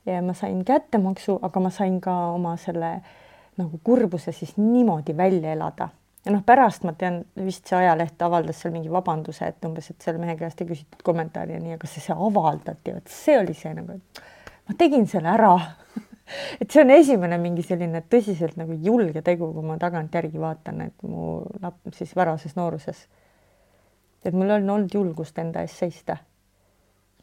ja 0.06 0.22
ma 0.22 0.34
sain 0.34 0.64
kättemaksu, 0.66 1.38
aga 1.42 1.60
ma 1.60 1.70
sain 1.70 2.00
ka 2.00 2.16
oma 2.34 2.56
selle 2.58 3.00
nagu 3.60 3.80
kurbuse 3.84 4.32
siis 4.32 4.56
niimoodi 4.56 5.16
välja 5.16 5.52
elada 5.52 5.90
ja 6.24 6.34
noh, 6.34 6.42
pärast 6.46 6.84
ma 6.84 6.92
tean, 6.98 7.22
vist 7.40 7.68
see 7.70 7.78
ajaleht 7.78 8.22
avaldas 8.22 8.60
seal 8.60 8.74
mingi 8.74 8.92
vabanduse, 8.92 9.48
et 9.48 9.64
umbes, 9.68 9.90
et 9.92 10.04
selle 10.04 10.20
mehe 10.20 10.36
käest 10.40 10.60
ei 10.60 10.68
küsitud 10.68 11.04
kommentaari 11.06 11.56
ja 11.56 11.62
nii, 11.62 11.78
aga 11.78 11.88
see, 11.88 12.02
see 12.04 12.16
avaldati, 12.16 12.94
vot 12.96 13.14
see 13.14 13.38
oli 13.40 13.56
see 13.56 13.72
nagu, 13.76 13.96
et 13.96 14.22
ma 14.68 14.76
tegin 14.78 15.08
selle 15.10 15.32
ära 15.32 15.54
et 16.60 16.70
see 16.70 16.84
on 16.84 16.92
esimene 16.94 17.38
mingi 17.42 17.64
selline 17.66 18.02
tõsiselt 18.12 18.58
nagu 18.60 18.76
julge 18.84 19.22
tegu, 19.26 19.50
kui 19.54 19.66
ma 19.66 19.78
tagantjärgi 19.80 20.40
vaatan, 20.42 20.84
et 20.90 21.06
mu 21.06 21.40
laps 21.62 22.02
siis 22.02 22.14
varases 22.16 22.56
nooruses. 22.58 23.06
et 24.24 24.34
mul 24.36 24.50
on 24.52 24.70
olnud 24.70 24.94
julgust 24.94 25.38
enda 25.38 25.64
eest 25.64 25.80
seista. 25.80 26.18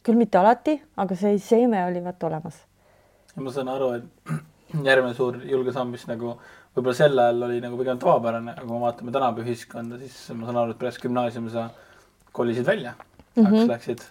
küll 0.03 0.17
mitte 0.17 0.38
alati, 0.38 0.81
aga 0.97 1.15
see 1.15 1.38
seeme 1.38 1.86
oli 1.86 2.03
vaata 2.03 2.27
olemas. 2.27 2.62
ma 3.36 3.51
saan 3.51 3.69
aru, 3.69 3.91
et 3.93 4.38
järgmine 4.89 5.13
suur 5.13 5.38
julge 5.45 5.71
samm, 5.71 5.91
mis 5.91 6.07
nagu 6.07 6.38
võib-olla 6.78 6.94
sel 6.98 7.18
ajal 7.18 7.42
oli 7.48 7.58
nagu 7.63 7.80
pigem 7.80 7.98
tavapärane, 8.02 8.54
aga 8.54 8.66
kui 8.66 8.76
me 8.76 8.84
vaatame 8.84 9.13
tänapäeva 9.16 9.50
ühiskonda, 9.50 9.98
siis 10.04 10.38
ma 10.38 10.46
saan 10.46 10.60
aru, 10.62 10.76
et 10.76 10.82
pärast 10.82 11.02
gümnaasiumi 11.02 11.54
sa 11.54 11.70
kolisid 12.38 12.68
välja 12.68 12.94
mm, 13.36 13.46
-hmm. 13.46 13.68
läksid 13.72 14.04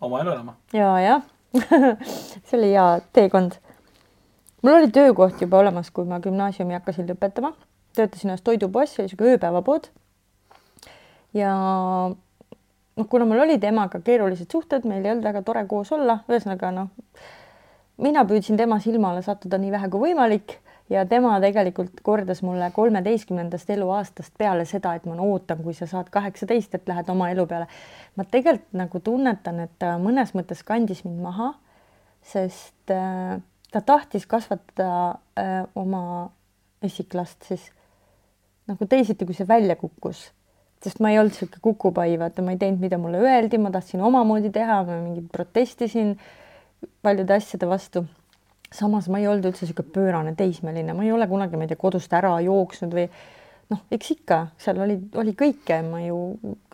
oma 0.00 0.20
elu 0.20 0.32
elama. 0.32 0.56
ja, 0.72 1.00
jah 1.00 1.22
see 2.46 2.58
oli 2.58 2.72
hea 2.72 2.86
teekond. 3.12 3.52
mul 4.62 4.74
oli 4.74 4.90
töökoht 4.90 5.40
juba 5.40 5.58
olemas, 5.58 5.90
kui 5.90 6.04
ma 6.04 6.20
gümnaasiumi 6.20 6.74
hakkasin 6.74 7.08
lõpetama, 7.10 7.52
töötasin 7.96 8.30
ühes 8.30 8.42
toidupoes, 8.42 8.94
see 8.94 9.04
oli 9.04 9.12
sihuke 9.12 9.30
ööpäevapood. 9.34 9.88
ja 11.34 11.52
noh, 12.96 13.08
kuna 13.08 13.24
mul 13.24 13.44
olid 13.44 13.64
emaga 13.64 14.00
keerulised 14.00 14.50
suhted, 14.50 14.88
meil 14.88 15.04
ei 15.04 15.12
olnud 15.12 15.24
väga 15.24 15.42
tore 15.42 15.66
koos 15.68 15.92
olla, 15.92 16.22
ühesõnaga 16.28 16.72
noh, 16.72 16.88
mina 17.96 18.24
püüdsin 18.24 18.56
tema 18.56 18.80
silma 18.80 19.10
alla 19.10 19.22
sattuda 19.22 19.58
nii 19.58 19.70
vähe 19.76 19.90
kui 19.90 20.08
võimalik 20.08 20.58
ja 20.90 21.06
tema 21.08 21.36
tegelikult 21.40 22.00
kordas 22.02 22.42
mulle 22.42 22.68
kolmeteistkümnendast 22.74 23.70
eluaastast 23.70 24.34
peale 24.38 24.66
seda, 24.68 24.94
et 24.94 25.06
ma 25.08 25.16
ootan, 25.24 25.62
kui 25.64 25.74
sa 25.76 25.88
saad 25.90 26.10
kaheksateist, 26.12 26.74
et 26.76 26.88
lähed 26.88 27.08
oma 27.12 27.30
elu 27.32 27.46
peale. 27.48 27.68
ma 28.16 28.24
tegelikult 28.24 28.76
nagu 28.76 29.00
tunnetan, 29.00 29.60
et 29.64 29.72
ta 29.78 29.96
mõnes 29.98 30.34
mõttes 30.36 30.62
kandis 30.66 31.04
mind 31.04 31.22
maha, 31.24 31.54
sest 32.22 32.92
äh, 32.92 33.40
ta 33.72 33.80
tahtis 33.80 34.26
kasvatada 34.26 35.18
äh, 35.40 35.64
oma 35.74 36.30
esiklast 36.84 37.48
siis 37.48 37.70
nagu 38.68 38.86
teisiti, 38.88 39.24
kui 39.24 39.36
see 39.36 39.48
välja 39.48 39.76
kukkus. 39.76 40.30
sest 40.84 41.00
ma 41.00 41.10
ei 41.10 41.16
olnud 41.18 41.32
niisugune 41.32 41.62
kukupai, 41.64 42.18
vaata, 42.20 42.42
ma 42.44 42.52
ei 42.52 42.58
teinud, 42.60 42.82
mida 42.82 42.98
mulle 43.00 43.22
öeldi, 43.24 43.56
ma 43.56 43.70
tahtsin 43.72 44.02
omamoodi 44.04 44.50
teha, 44.52 44.82
ma 44.84 44.98
mingit 45.00 45.30
protestisin 45.32 46.18
paljude 47.00 47.32
asjade 47.32 47.68
vastu 47.68 48.02
samas 48.74 49.08
ma 49.12 49.20
ei 49.20 49.28
olnud 49.30 49.46
üldse 49.50 49.64
niisugune 49.64 49.94
pöörane 49.94 50.34
teismeline, 50.38 50.94
ma 50.96 51.06
ei 51.06 51.12
ole 51.14 51.28
kunagi, 51.30 51.58
ma 51.58 51.66
ei 51.66 51.70
tea, 51.70 51.80
kodust 51.80 52.12
ära 52.16 52.34
jooksnud 52.42 52.94
või 52.96 53.06
noh, 53.70 53.82
eks 53.94 54.10
ikka 54.16 54.38
seal 54.60 54.80
oli, 54.84 54.96
oli 55.20 55.34
kõike, 55.38 55.78
ma 55.86 56.00
ju 56.02 56.18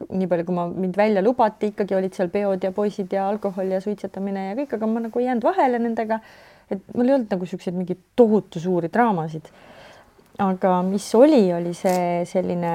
nii 0.08 0.28
palju, 0.30 0.46
kui 0.48 0.56
ma 0.56 0.66
mind 0.70 0.96
välja 0.98 1.22
lubati, 1.24 1.72
ikkagi 1.74 1.96
olid 1.96 2.16
seal 2.16 2.30
peod 2.32 2.64
ja 2.64 2.72
poisid 2.76 3.12
ja 3.14 3.26
alkohol 3.30 3.74
ja 3.74 3.82
suitsetamine 3.84 4.48
ja 4.50 4.56
kõik, 4.58 4.74
aga 4.78 4.88
ma 4.90 5.04
nagu 5.06 5.20
ei 5.20 5.28
jäänud 5.28 5.46
vahele 5.46 5.82
nendega. 5.82 6.20
et 6.70 6.82
mul 6.94 7.08
ei 7.08 7.14
olnud 7.16 7.32
nagu 7.34 7.46
siukseid 7.50 7.74
mingeid 7.74 8.00
tohutu 8.16 8.60
suuri 8.62 8.88
draamasid. 8.92 9.50
aga 10.38 10.80
mis 10.86 11.14
oli, 11.14 11.52
oli 11.52 11.74
see 11.74 12.24
selline, 12.24 12.74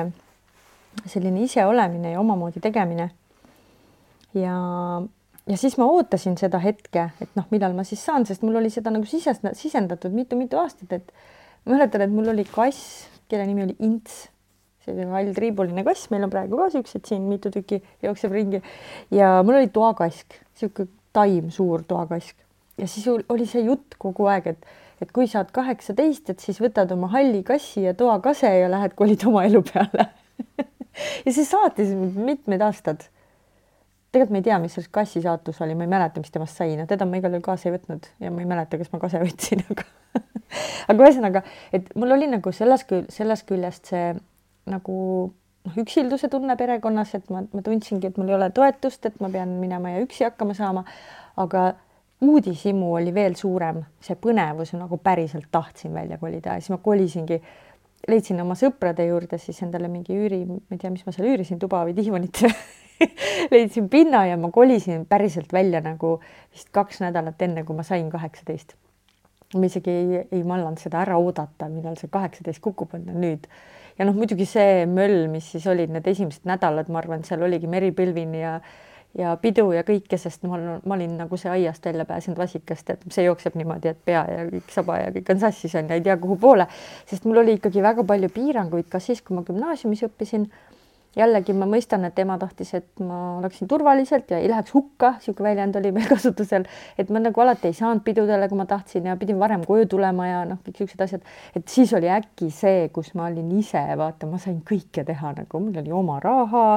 selline 1.05 1.43
iseolemine 1.43 2.11
ja 2.11 2.19
omamoodi 2.19 2.61
tegemine. 2.61 3.09
ja 4.33 4.55
ja 5.49 5.57
siis 5.57 5.77
ma 5.77 5.87
ootasin 5.91 6.37
seda 6.39 6.59
hetke, 6.63 7.09
et 7.21 7.33
noh, 7.37 7.47
millal 7.53 7.75
ma 7.77 7.85
siis 7.87 8.01
saan, 8.05 8.25
sest 8.25 8.45
mul 8.45 8.57
oli 8.61 8.71
seda 8.73 8.93
nagu 8.93 9.07
sisest-, 9.09 9.45
sisendatud 9.57 10.15
mitu-mitu 10.15 10.57
aastat, 10.61 10.95
et 10.97 11.11
ma 11.65 11.75
mäletan, 11.75 12.05
et 12.05 12.13
mul 12.13 12.31
oli 12.33 12.45
kass, 12.49 13.05
kelle 13.29 13.45
nimi 13.49 13.65
oli 13.67 13.75
Ints, 13.85 14.25
selline 14.85 15.09
hall 15.13 15.33
triibuline 15.35 15.85
kass, 15.85 16.09
meil 16.13 16.25
on 16.25 16.33
praegu 16.33 16.59
ka 16.59 16.69
siuksed 16.73 17.05
siin 17.09 17.25
mitu 17.29 17.51
tükki 17.53 17.81
jookseb 18.05 18.33
ringi. 18.35 18.61
Ja 19.13 19.39
mul 19.45 19.59
oli 19.59 19.69
toakask, 19.73 20.37
sihuke 20.57 20.87
taim, 21.15 21.49
suur 21.53 21.85
toakask. 21.87 22.37
Ja 22.77 22.89
siis 22.91 23.07
oli 23.07 23.47
see 23.49 23.63
jutt 23.65 23.95
kogu 24.01 24.27
aeg, 24.29 24.51
et, 24.51 24.69
et 25.01 25.11
kui 25.15 25.29
saad 25.31 25.49
kaheksateist, 25.55 26.29
et 26.33 26.43
siis 26.43 26.59
võtad 26.61 26.91
oma 26.93 27.09
halli 27.13 27.41
kassi 27.47 27.85
ja 27.85 27.95
toakase 27.97 28.51
ja 28.59 28.69
lähed 28.71 28.97
kolid 28.99 29.25
oma 29.29 29.45
elu 29.49 29.63
peale. 29.71 30.09
Ja 31.25 31.31
see 31.35 31.43
saatis 31.43 31.89
mind 31.91 32.15
mitmed 32.23 32.61
aastad 32.63 33.01
tegelikult 34.15 34.33
ma 34.35 34.41
ei 34.41 34.47
tea, 34.47 34.57
mis 34.63 34.75
selles 34.77 34.91
kassi 34.95 35.21
saatus 35.23 35.59
oli, 35.65 35.75
ma 35.77 35.85
ei 35.85 35.91
mäleta, 35.91 36.23
mis 36.23 36.31
temast 36.33 36.59
sai, 36.59 36.77
no 36.79 36.87
teda 36.89 37.07
ma 37.07 37.19
igal 37.19 37.35
juhul 37.35 37.43
kaasa 37.45 37.69
ei 37.69 37.75
võtnud 37.75 38.07
ja 38.23 38.31
ma 38.31 38.43
ei 38.43 38.49
mäleta, 38.49 38.79
kas 38.79 38.91
ma 38.93 39.01
kaasa 39.01 39.21
võtsin, 39.23 39.63
aga 39.73 39.87
aga 40.91 41.07
ühesõnaga, 41.07 41.41
et 41.75 41.89
mul 41.99 42.15
oli 42.15 42.29
nagu 42.31 42.53
selles 42.55 42.85
küll, 42.87 43.07
sellest 43.11 43.47
küljest 43.49 43.91
see 43.91 44.13
nagu 44.71 44.99
noh, 45.65 45.79
üksilduse 45.81 46.29
tunne 46.31 46.55
perekonnas, 46.59 47.15
et 47.17 47.27
ma, 47.33 47.43
ma 47.51 47.65
tundsingi, 47.65 48.11
et 48.11 48.19
mul 48.21 48.31
ei 48.31 48.37
ole 48.37 48.49
toetust, 48.55 49.09
et 49.09 49.19
ma 49.23 49.31
pean 49.33 49.57
minema 49.61 49.95
ja 49.95 50.05
üksi 50.05 50.27
hakkama 50.27 50.55
saama, 50.57 50.85
aga 51.41 51.73
uudishimu 52.25 52.93
oli 52.95 53.11
veel 53.13 53.35
suurem, 53.37 53.83
see 54.01 54.15
põnevus 54.19 54.71
nagu 54.77 54.97
päriselt 55.03 55.49
tahtsin 55.51 55.93
välja 55.93 56.17
kolida 56.21 56.55
ja 56.55 56.63
siis 56.63 56.71
ma 56.73 56.79
kolisingi, 56.83 57.41
leidsin 58.07 58.39
oma 58.41 58.55
sõprade 58.57 59.05
juurde 59.09 59.39
siis 59.41 59.59
endale 59.65 59.89
mingi 59.91 60.15
üüri, 60.15 60.45
ma 60.47 60.59
ei 60.71 60.81
tea, 60.81 60.93
mis 60.93 61.05
ma 61.05 61.13
seal 61.15 61.27
üürisin, 61.33 61.59
tuba 61.59 61.83
või 61.85 61.97
diivanit 61.97 62.45
leidsin 63.53 63.89
pinna 63.89 64.25
ja 64.25 64.37
ma 64.37 64.51
kolisin 64.51 65.05
päriselt 65.05 65.53
välja 65.53 65.81
nagu 65.83 66.19
vist 66.53 66.71
kaks 66.71 67.01
nädalat 67.03 67.41
enne, 67.41 67.63
kui 67.63 67.75
ma 67.75 67.83
sain 67.83 68.09
kaheksateist. 68.09 68.75
ma 69.55 69.65
isegi 69.65 69.91
ei, 69.91 70.23
ei 70.31 70.43
mallanud 70.43 70.81
seda 70.81 70.99
ära 71.03 71.17
oodata, 71.21 71.69
millal 71.71 71.95
see 71.99 72.09
kaheksateist 72.11 72.61
kukub, 72.63 72.95
on 72.97 73.05
nüüd. 73.21 73.47
ja 73.99 74.07
noh, 74.07 74.15
muidugi 74.17 74.47
see 74.49 74.85
möll, 74.89 75.27
mis 75.31 75.51
siis 75.51 75.67
olid 75.71 75.93
need 75.93 76.07
esimesed 76.07 76.47
nädalad, 76.49 76.89
ma 76.91 76.99
arvan, 77.03 77.23
seal 77.27 77.45
oligi 77.45 77.69
meripilvini 77.71 78.41
ja 78.41 78.59
ja 79.15 79.35
pidu 79.39 79.69
ja 79.71 79.83
kõike, 79.87 80.17
sest 80.19 80.43
ma, 80.47 80.57
ma 80.59 80.95
olin 80.97 81.13
nagu 81.21 81.37
see 81.39 81.51
aiast 81.51 81.85
välja 81.87 82.05
pääsenud 82.07 82.39
vasikast, 82.39 82.89
et 82.91 83.05
see 83.15 83.23
jookseb 83.23 83.55
niimoodi, 83.55 83.93
et 83.93 84.01
pea 84.05 84.25
ja 84.27 84.43
kõik 84.49 84.73
saba 84.73 84.97
ja 84.99 85.11
kõik 85.15 85.31
on 85.31 85.41
sassis 85.45 85.75
on 85.79 85.87
ja 85.89 85.95
ei 85.95 86.03
tea, 86.03 86.17
kuhu 86.19 86.35
poole, 86.41 86.67
sest 87.07 87.27
mul 87.27 87.39
oli 87.45 87.55
ikkagi 87.55 87.83
väga 87.85 88.03
palju 88.07 88.29
piiranguid 88.35 88.89
ka 88.91 88.99
siis, 89.03 89.23
kui 89.23 89.37
ma 89.37 89.45
gümnaasiumis 89.47 90.03
õppisin 90.09 90.49
jällegi 91.15 91.53
ma 91.55 91.67
mõistan, 91.69 92.03
et 92.07 92.19
ema 92.19 92.37
tahtis, 92.39 92.73
et 92.77 93.03
ma 93.03 93.37
oleksin 93.39 93.69
turvaliselt 93.71 94.31
ja 94.31 94.39
ei 94.41 94.49
läheks 94.51 94.73
hukka, 94.75 95.15
niisugune 95.19 95.49
väljend 95.49 95.79
oli 95.79 95.91
meil 95.95 96.09
kasutusel, 96.13 96.67
et 96.99 97.11
ma 97.13 97.21
nagu 97.23 97.43
alati 97.43 97.71
ei 97.71 97.77
saanud 97.77 98.03
pidudele, 98.05 98.49
kui 98.51 98.59
ma 98.59 98.67
tahtsin 98.69 99.07
ja 99.09 99.15
pidin 99.19 99.39
varem 99.39 99.63
koju 99.67 99.87
tulema 99.95 100.27
ja 100.27 100.43
noh, 100.49 100.59
kõik 100.65 100.81
niisugused 100.81 101.05
asjad, 101.07 101.31
et 101.55 101.71
siis 101.71 101.93
oli 101.95 102.11
äkki 102.11 102.51
see, 102.53 102.89
kus 102.95 103.13
ma 103.15 103.29
olin 103.29 103.49
ise, 103.59 103.83
vaata, 103.99 104.29
ma 104.29 104.41
sain 104.41 104.59
kõike 104.67 105.05
teha 105.07 105.33
nagu, 105.39 105.63
mul 105.63 105.81
oli 105.81 105.95
oma 105.95 106.19
raha, 106.23 106.67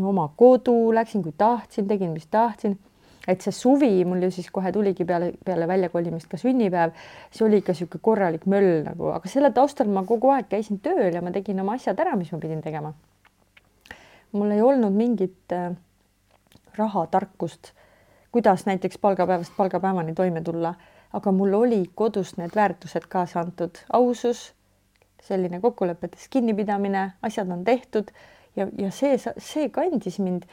oma 0.00 0.26
kodu, 0.36 0.78
läksin, 0.96 1.24
kui 1.24 1.36
tahtsin, 1.36 1.88
tegin, 1.90 2.12
mis 2.16 2.28
tahtsin. 2.32 2.78
Et 3.24 3.40
see 3.40 3.54
suvi 3.56 4.02
mul 4.04 4.26
ju 4.26 4.28
siis 4.36 4.50
kohe 4.52 4.68
tuligi 4.68 5.06
peale, 5.08 5.30
peale 5.48 5.64
väljakolimist 5.64 6.28
ka 6.28 6.36
sünnipäev, 6.36 6.92
see 7.32 7.46
oli 7.46 7.62
ikka 7.62 7.72
niisugune 7.72 8.04
korralik 8.04 8.44
möll 8.44 8.82
nagu, 8.84 9.14
aga 9.16 9.32
selle 9.32 9.48
taustal 9.56 9.88
ma 9.88 10.04
kogu 10.04 10.34
aeg 10.34 10.50
käisin 10.52 10.82
tööl 10.84 11.08
ja 11.08 11.24
ma 11.24 11.32
tegin 11.32 11.64
oma 11.64 11.78
asjad 11.80 12.04
ära, 12.04 12.18
mis 12.20 12.34
ma 12.36 12.42
pidin 12.42 12.60
tegema 12.60 12.92
mul 14.34 14.50
ei 14.50 14.62
olnud 14.62 14.92
mingit 14.92 15.52
äh, 15.52 15.72
rahatarkust, 16.76 17.70
kuidas 18.32 18.66
näiteks 18.66 18.98
palgapäevast 18.98 19.56
palgapäevani 19.56 20.14
toime 20.14 20.42
tulla, 20.42 20.74
aga 21.12 21.32
mul 21.32 21.54
oli 21.54 21.84
kodust 21.94 22.36
need 22.36 22.54
väärtused 22.54 23.06
kaasa 23.08 23.40
antud, 23.40 23.78
ausus, 23.92 24.52
selline 25.22 25.60
kokkulepetest 25.60 26.28
kinnipidamine, 26.30 27.12
asjad 27.22 27.50
on 27.50 27.64
tehtud 27.64 28.10
ja, 28.56 28.66
ja 28.78 28.90
see, 28.90 29.16
see 29.38 29.68
kandis 29.72 30.18
mind. 30.18 30.48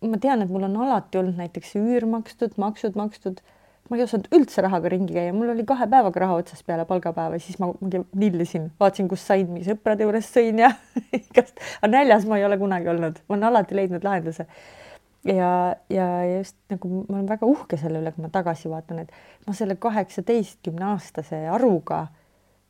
ma 0.00 0.16
tean, 0.16 0.40
et 0.40 0.48
mul 0.48 0.64
on 0.64 0.78
alati 0.80 1.18
olnud 1.20 1.36
näiteks 1.36 1.74
üür 1.76 2.06
makstud, 2.08 2.56
maksud 2.56 2.96
makstud 2.96 3.42
ma 3.90 3.98
ei 3.98 4.04
osanud 4.04 4.28
üldse 4.34 4.62
rahaga 4.62 4.90
ringi 4.92 5.16
käia, 5.16 5.32
mul 5.34 5.50
oli 5.50 5.64
kahe 5.66 5.88
päevaga 5.90 6.22
raha 6.22 6.36
otsas 6.38 6.62
peale 6.66 6.84
palgapäeva, 6.86 7.38
siis 7.42 7.58
ma 7.58 7.72
nillisin, 7.82 8.68
vaatasin, 8.80 9.08
kus 9.10 9.24
sain, 9.26 9.48
mis 9.50 9.66
sõprade 9.66 10.06
juures 10.06 10.28
sõin 10.30 10.62
ja 10.62 10.70
igast, 11.18 11.58
aga 11.80 11.90
näljas 11.96 12.28
ma 12.30 12.38
ei 12.38 12.46
ole 12.46 12.58
kunagi 12.60 12.90
olnud, 12.92 13.18
ma 13.26 13.36
olen 13.36 13.48
alati 13.50 13.78
leidnud 13.78 14.06
lahenduse. 14.06 14.46
ja, 15.26 15.50
ja 15.90 16.06
just 16.36 16.56
nagu 16.70 17.02
ma 17.08 17.18
olen 17.18 17.26
väga 17.32 17.50
uhke 17.50 17.80
selle 17.80 17.98
üle, 18.00 18.14
kui 18.14 18.24
ma 18.24 18.30
tagasi 18.32 18.70
vaatan, 18.70 19.02
et 19.02 19.46
ma 19.48 19.56
selle 19.58 19.74
kaheksateistkümne 19.82 20.86
aastase 20.92 21.42
aruga 21.50 22.06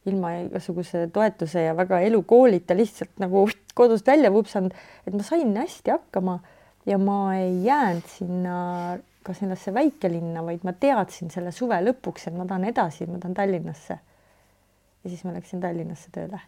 ilma 0.09 0.33
igasuguse 0.47 1.05
toetuse 1.13 1.67
ja 1.67 1.77
väga 1.77 2.01
elukoolita 2.09 2.73
lihtsalt 2.77 3.13
nagu 3.21 3.45
kodust 3.79 4.09
välja 4.09 4.33
vupsanud, 4.33 4.73
et 5.05 5.13
ma 5.13 5.27
sain 5.27 5.53
hästi 5.53 5.93
hakkama 5.99 6.41
ja 6.89 6.97
ma 6.99 7.21
ei 7.37 7.61
jäänud 7.69 8.09
sinna 8.09 8.57
ka 9.23 9.35
sellesse 9.37 9.73
väikelinna, 9.75 10.43
vaid 10.45 10.65
ma 10.65 10.73
teadsin 10.73 11.31
selle 11.33 11.53
suve 11.53 11.77
lõpuks, 11.85 12.29
et 12.29 12.37
ma 12.37 12.47
tahan 12.49 12.65
edasi, 12.71 13.07
ma 13.11 13.21
tahan 13.21 13.37
Tallinnasse. 13.37 13.99
ja 15.05 15.11
siis 15.11 15.23
ma 15.25 15.35
läksin 15.37 15.61
Tallinnasse 15.61 16.13
tööle. 16.15 16.41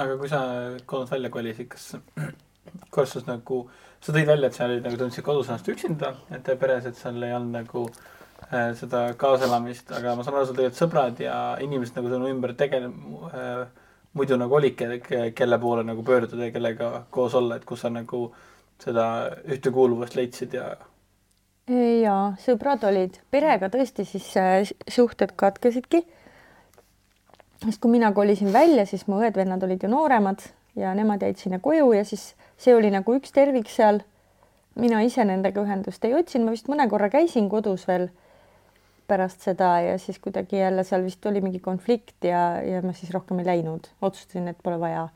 aga 0.00 0.16
kui 0.16 0.28
sa 0.28 0.40
kodust 0.86 1.12
välja 1.12 1.30
kolisid, 1.30 1.68
kas, 1.72 1.96
kas 2.94 3.16
sus 3.16 3.26
nagu, 3.26 3.64
sa 4.00 4.12
tõid 4.12 4.28
välja, 4.28 4.48
et 4.48 4.56
sa 4.56 4.68
olid 4.68 4.84
nagu 4.84 5.00
tundsid 5.00 5.24
kodus 5.24 5.48
ennast 5.48 5.68
üksinda, 5.68 6.14
et 6.36 6.52
peres, 6.60 6.86
et 6.86 6.96
seal 6.96 7.22
ei 7.24 7.34
olnud 7.36 7.56
nagu 7.62 7.86
äh, 7.88 8.70
seda 8.76 9.06
kaasaelamist, 9.20 9.92
aga 9.96 10.14
ma 10.16 10.24
saan 10.24 10.38
aru, 10.38 10.50
sul 10.50 10.60
tegelikult 10.60 10.82
sõbrad 10.82 11.24
ja 11.24 11.38
inimesed 11.64 11.96
nagu 11.96 12.12
sinu 12.12 12.28
ümber 12.32 12.56
tegele- 12.56 12.92
äh,, 13.32 13.64
muidu 14.12 14.36
nagu 14.36 14.56
olid, 14.58 14.80
kelle 15.38 15.58
poole 15.62 15.84
nagu 15.86 16.02
pöörduda 16.02 16.48
ja 16.48 16.52
kellega 16.52 17.04
koos 17.14 17.34
olla, 17.38 17.60
et 17.60 17.64
kus 17.64 17.84
sa 17.84 17.92
nagu 17.94 18.24
äh, 18.26 18.49
seda 18.84 19.06
ühtekuuluvust 19.44 20.16
leidsid 20.18 20.54
ja? 20.56 20.70
ja 21.70 22.16
sõbrad 22.42 22.84
olid, 22.88 23.20
perega 23.30 23.70
tõesti 23.72 24.06
siis 24.08 24.30
äh, 24.40 24.62
suhted 24.88 25.34
katkesidki. 25.36 26.02
sest 27.64 27.80
kui 27.80 27.92
mina 27.92 28.12
kolisin 28.12 28.52
välja, 28.52 28.86
siis 28.86 29.06
mu 29.06 29.20
õed-vennad 29.20 29.62
olid 29.64 29.84
ju 29.84 29.90
nooremad 29.92 30.42
ja 30.76 30.94
nemad 30.94 31.22
jäid 31.22 31.38
sinna 31.38 31.58
koju 31.58 31.92
ja 31.92 32.04
siis 32.04 32.34
see 32.58 32.74
oli 32.74 32.90
nagu 32.90 33.14
üks 33.16 33.32
tervik 33.32 33.68
seal. 33.68 34.02
mina 34.74 35.02
ise 35.02 35.24
nendega 35.24 35.62
ühendust 35.62 36.04
ei 36.04 36.14
otsinud, 36.14 36.46
ma 36.46 36.52
vist 36.54 36.68
mõne 36.70 36.88
korra 36.88 37.10
käisin 37.10 37.48
kodus 37.50 37.86
veel 37.88 38.08
pärast 39.10 39.42
seda 39.42 39.80
ja 39.82 39.96
siis 39.98 40.20
kuidagi 40.22 40.60
jälle 40.60 40.84
seal 40.86 41.02
vist 41.04 41.26
oli 41.26 41.40
mingi 41.42 41.58
konflikt 41.60 42.24
ja, 42.24 42.62
ja 42.62 42.82
ma 42.82 42.94
siis 42.94 43.10
rohkem 43.14 43.42
ei 43.42 43.48
läinud, 43.48 43.90
otsustasin, 44.00 44.48
et 44.48 44.60
pole 44.62 44.78
vaja. 44.80 45.08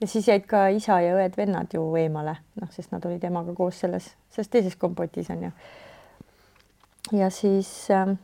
Ja 0.00 0.10
siis 0.10 0.28
jäid 0.28 0.46
ka 0.50 0.66
isa 0.74 0.98
ja 1.04 1.14
õed-vennad 1.18 1.74
ju 1.74 1.84
eemale, 2.00 2.36
noh, 2.60 2.70
sest 2.74 2.92
nad 2.94 3.04
olid 3.06 3.24
emaga 3.24 3.54
koos 3.56 3.80
selles, 3.84 4.10
selles 4.34 4.50
teises 4.52 4.76
kompotis 4.80 5.30
on 5.34 5.48
ju. 5.48 5.50
ja 7.20 7.30
siis 7.30 7.70
äh,, 7.90 8.14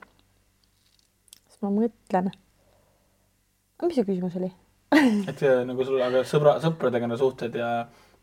siis 1.46 1.62
ma 1.62 1.72
mõtlen. 1.74 2.33
mis 3.83 3.96
see 3.96 4.09
küsimus 4.09 4.37
oli 4.40 4.52
et 5.30 5.42
nagu 5.66 5.87
sul, 5.87 6.00
aga 6.02 6.24
sõbra, 6.26 6.59
sõpradega 6.62 7.09
no 7.09 7.18
suhted 7.20 7.54
ja 7.54 7.70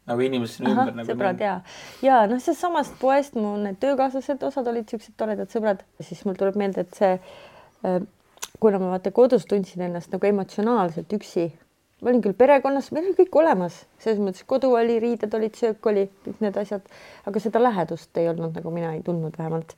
nagu 0.08 0.24
inimesed 0.24 0.62
sinu 0.62 0.74
ümber 0.74 0.94
nagu. 0.96 1.08
sõbrad 1.08 1.42
ja, 1.44 1.56
ja 2.04 2.20
noh, 2.28 2.42
sellest 2.44 2.64
samast 2.64 3.00
poest 3.00 3.36
mu 3.40 3.56
need 3.62 3.80
töökaaslased, 3.84 4.44
osad 4.44 4.68
olid 4.72 4.92
siuksed 4.92 5.16
toredad 5.20 5.52
sõbrad, 5.54 5.84
siis 6.04 6.24
mul 6.28 6.38
tuleb 6.40 6.60
meelde, 6.60 6.84
et 6.84 7.00
see 7.00 7.16
äh, 7.18 8.04
kuna 8.60 8.80
ma 8.80 8.92
vaata 8.96 9.12
kodus 9.16 9.46
tundsin 9.46 9.86
ennast 9.88 10.14
nagu 10.14 10.30
emotsionaalselt 10.30 11.14
üksi, 11.18 11.48
ma 12.02 12.12
olin 12.12 12.22
küll 12.22 12.38
perekonnas, 12.38 12.92
meil 12.94 13.10
oli 13.10 13.18
kõik 13.18 13.40
olemas, 13.42 13.80
selles 14.04 14.20
mõttes 14.22 14.46
kodu 14.50 14.70
oli, 14.78 15.00
riided 15.02 15.34
olid, 15.34 15.56
söök 15.58 15.90
oli, 15.90 16.08
kõik 16.26 16.44
need 16.46 16.60
asjad, 16.62 16.86
aga 17.30 17.42
seda 17.42 17.62
lähedust 17.64 18.22
ei 18.22 18.30
olnud, 18.30 18.54
nagu 18.58 18.74
mina 18.74 18.94
ei 18.96 19.02
tundnud 19.06 19.38
vähemalt. 19.40 19.74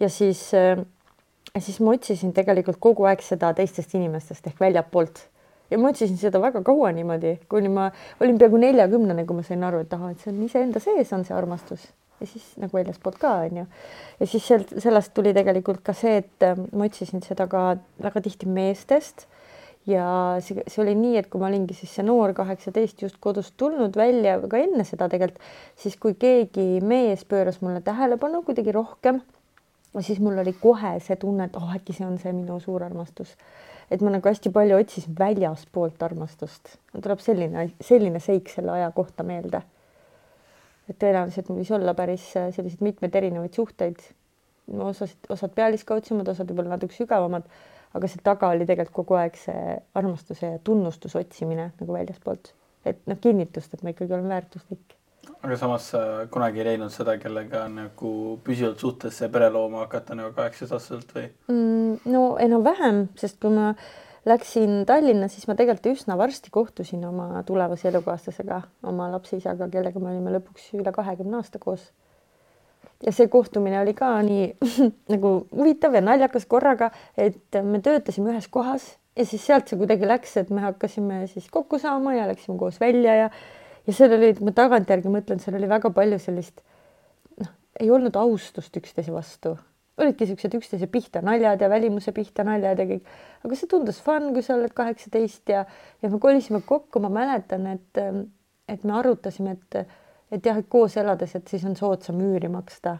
ja 0.00 0.08
siis 0.08 0.50
äh,, 0.54 0.82
siis 1.58 1.80
ma 1.80 1.94
otsisin 1.96 2.34
tegelikult 2.36 2.80
kogu 2.80 3.08
aeg 3.08 3.22
seda 3.24 3.54
teistest 3.56 3.94
inimestest 3.94 4.46
ehk 4.50 4.60
väljapoolt 4.60 5.24
ja 5.70 5.78
ma 5.80 5.90
otsisin 5.90 6.18
seda 6.20 6.40
väga 6.42 6.62
kaua 6.66 6.92
niimoodi, 6.92 7.38
kuni 7.48 7.72
ma 7.72 7.90
olin 8.20 8.38
peaaegu 8.38 8.60
neljakümnene, 8.60 9.24
kui 9.26 9.38
ma 9.38 9.44
sain 9.46 9.64
aru, 9.64 9.84
et 9.84 9.92
ahah, 9.96 10.12
et 10.12 10.22
see 10.22 10.32
on 10.34 10.42
iseenda 10.46 10.82
sees 10.82 11.12
on 11.16 11.24
see 11.26 11.36
armastus. 11.36 11.86
Ja 12.20 12.28
siis 12.30 12.44
nagu 12.62 12.76
väljaspoolt 12.76 13.16
ka 13.18 13.32
onju. 13.48 13.64
ja 14.20 14.26
siis 14.26 14.44
sealt 14.46 14.70
sellest 14.78 15.10
tuli 15.16 15.32
tegelikult 15.34 15.80
ka 15.84 15.92
see, 15.98 16.20
et 16.22 16.46
ähm, 16.46 16.68
ma 16.72 16.86
otsisin 16.86 17.24
seda 17.24 17.48
ka 17.50 17.64
väga 18.02 18.22
tihti 18.22 18.46
meestest 18.46 19.26
ja 19.86 20.06
see, 20.44 20.64
see 20.66 20.82
oli 20.84 20.94
nii, 20.98 21.18
et 21.20 21.28
kui 21.32 21.42
ma 21.42 21.50
olingi 21.50 21.76
siis 21.76 21.92
see 21.98 22.06
noor 22.06 22.32
kaheksateist 22.36 23.04
just 23.04 23.20
kodust 23.20 23.56
tulnud 23.60 23.96
välja, 23.96 24.38
ka 24.48 24.60
enne 24.60 24.86
seda 24.88 25.10
tegelikult, 25.12 25.42
siis 25.80 25.98
kui 26.00 26.16
keegi 26.18 26.80
mees 26.84 27.26
pööras 27.28 27.60
mulle 27.62 27.84
tähelepanu 27.84 28.42
kuidagi 28.46 28.72
rohkem, 28.72 29.20
siis 30.00 30.18
mul 30.24 30.40
oli 30.42 30.56
kohe 30.60 30.96
see 31.04 31.16
tunne, 31.20 31.50
et 31.50 31.60
oh, 31.60 31.70
äkki 31.76 31.96
see 31.96 32.06
on 32.06 32.18
see 32.22 32.32
minu 32.32 32.58
suur 32.62 32.82
armastus 32.86 33.36
et 33.92 34.02
ma 34.02 34.12
nagu 34.14 34.28
hästi 34.28 34.52
palju 34.54 34.78
otsisin 34.80 35.16
väljaspoolt 35.18 36.02
armastust. 36.02 36.76
tuleb 36.94 37.20
selline, 37.20 37.68
selline 37.84 38.20
seik 38.22 38.48
selle 38.52 38.72
aja 38.78 38.90
kohta 38.94 39.26
meelde. 39.26 39.62
et 40.88 40.98
tõenäoliselt 41.00 41.48
mul 41.48 41.62
võis 41.62 41.72
olla 41.72 41.94
päris 41.96 42.26
äh, 42.36 42.50
selliseid 42.52 42.82
mitmeid 42.84 43.14
erinevaid 43.14 43.54
suhteid. 43.54 44.00
osasid, 44.88 45.28
osad 45.28 45.54
pealiskaudsemad, 45.54 46.28
osad 46.28 46.50
võib-olla 46.50 46.76
natuke 46.76 46.96
sügavamad, 46.96 47.48
aga 47.94 48.10
seal 48.10 48.24
taga 48.26 48.50
oli 48.54 48.66
tegelikult 48.66 48.96
kogu 49.02 49.18
aeg 49.20 49.38
see 49.38 49.78
armastuse 49.94 50.56
ja 50.56 50.60
tunnustuse 50.64 51.20
otsimine 51.20 51.70
nagu 51.78 51.96
väljaspoolt, 51.96 52.52
et 52.84 53.00
noh, 53.10 53.20
kinnitust, 53.20 53.74
et 53.74 53.82
ma 53.82 53.94
ikkagi 53.94 54.16
olen 54.16 54.30
väärtuslik 54.32 54.98
aga 55.44 55.56
samas 55.60 55.88
sa 55.92 56.00
kunagi 56.32 56.60
ei 56.60 56.70
leidnud 56.70 56.92
seda, 56.92 57.16
kellega 57.20 57.64
nagu 57.72 58.10
püsivalt 58.44 58.80
suhtesse 58.80 59.28
pere 59.32 59.50
looma 59.52 59.84
hakata 59.84 60.16
nagu 60.18 60.34
kaheksateistaastaselt 60.36 61.14
või 61.16 61.28
mm,? 61.52 62.10
no 62.12 62.24
enam-vähem, 62.40 63.06
sest 63.20 63.40
kui 63.42 63.52
ma 63.54 63.72
läksin 64.28 64.84
Tallinna, 64.88 65.28
siis 65.28 65.46
ma 65.48 65.56
tegelikult 65.58 65.92
üsna 65.92 66.16
varsti 66.20 66.52
kohtusin 66.52 67.04
oma 67.04 67.42
tulevase 67.46 67.90
elukaaslasega, 67.90 68.62
oma 68.88 69.10
lapse 69.12 69.36
isaga, 69.36 69.68
kellega 69.72 70.00
me 70.00 70.14
olime 70.14 70.32
lõpuks 70.38 70.70
üle 70.78 70.92
kahekümne 70.96 71.40
aasta 71.40 71.60
koos. 71.60 71.90
Ja 73.04 73.12
see 73.12 73.28
kohtumine 73.28 73.80
oli 73.80 73.94
ka 73.96 74.10
nii 74.24 74.46
nagu 75.14 75.34
huvitav 75.52 75.94
ja 75.96 76.02
naljakas 76.04 76.46
korraga, 76.50 76.90
et 77.16 77.60
me 77.62 77.80
töötasime 77.84 78.32
ühes 78.32 78.48
kohas 78.52 78.94
ja 79.16 79.26
siis 79.28 79.44
sealt 79.46 79.68
see 79.70 79.78
kuidagi 79.80 80.08
läks, 80.08 80.36
et 80.40 80.50
me 80.54 80.64
hakkasime 80.64 81.24
siis 81.30 81.50
kokku 81.52 81.78
saama 81.82 82.16
ja 82.16 82.28
läksime 82.30 82.58
koos 82.58 82.80
välja 82.80 83.16
ja 83.24 83.28
ja 83.86 83.92
seal 83.92 84.16
oli, 84.16 84.32
ma 84.40 84.54
tagantjärgi 84.56 85.12
mõtlen, 85.12 85.42
seal 85.42 85.58
oli 85.58 85.68
väga 85.68 85.90
palju 85.94 86.18
sellist 86.22 86.62
noh, 87.40 87.52
ei 87.80 87.90
olnud 87.92 88.16
austust 88.16 88.76
üksteise 88.80 89.12
vastu, 89.12 89.54
olidki 90.00 90.28
siuksed 90.30 90.56
üksteise 90.58 90.88
pihta 90.90 91.20
naljad 91.24 91.60
ja 91.60 91.68
välimuse 91.70 92.14
pihta 92.16 92.46
naljad 92.46 92.80
ja 92.80 92.88
kõik, 92.94 93.10
aga 93.44 93.58
see 93.58 93.68
tundus 93.70 94.00
fun, 94.04 94.32
kui 94.34 94.46
sa 94.46 94.56
oled 94.56 94.72
kaheksateist 94.74 95.52
ja 95.52 95.66
ja 96.02 96.10
me 96.10 96.22
kolisime 96.22 96.62
kokku, 96.66 97.02
ma 97.04 97.12
mäletan, 97.12 97.68
et 97.76 98.02
et 98.68 98.84
me 98.88 98.96
arutasime, 98.96 99.58
et 99.58 99.94
et 100.34 100.46
jah, 100.46 100.58
et 100.58 100.68
koos 100.68 100.96
elades, 101.00 101.34
et 101.38 101.48
siis 101.48 101.64
on 101.68 101.76
soodsam 101.78 102.20
üüri 102.20 102.50
maksta 102.52 102.98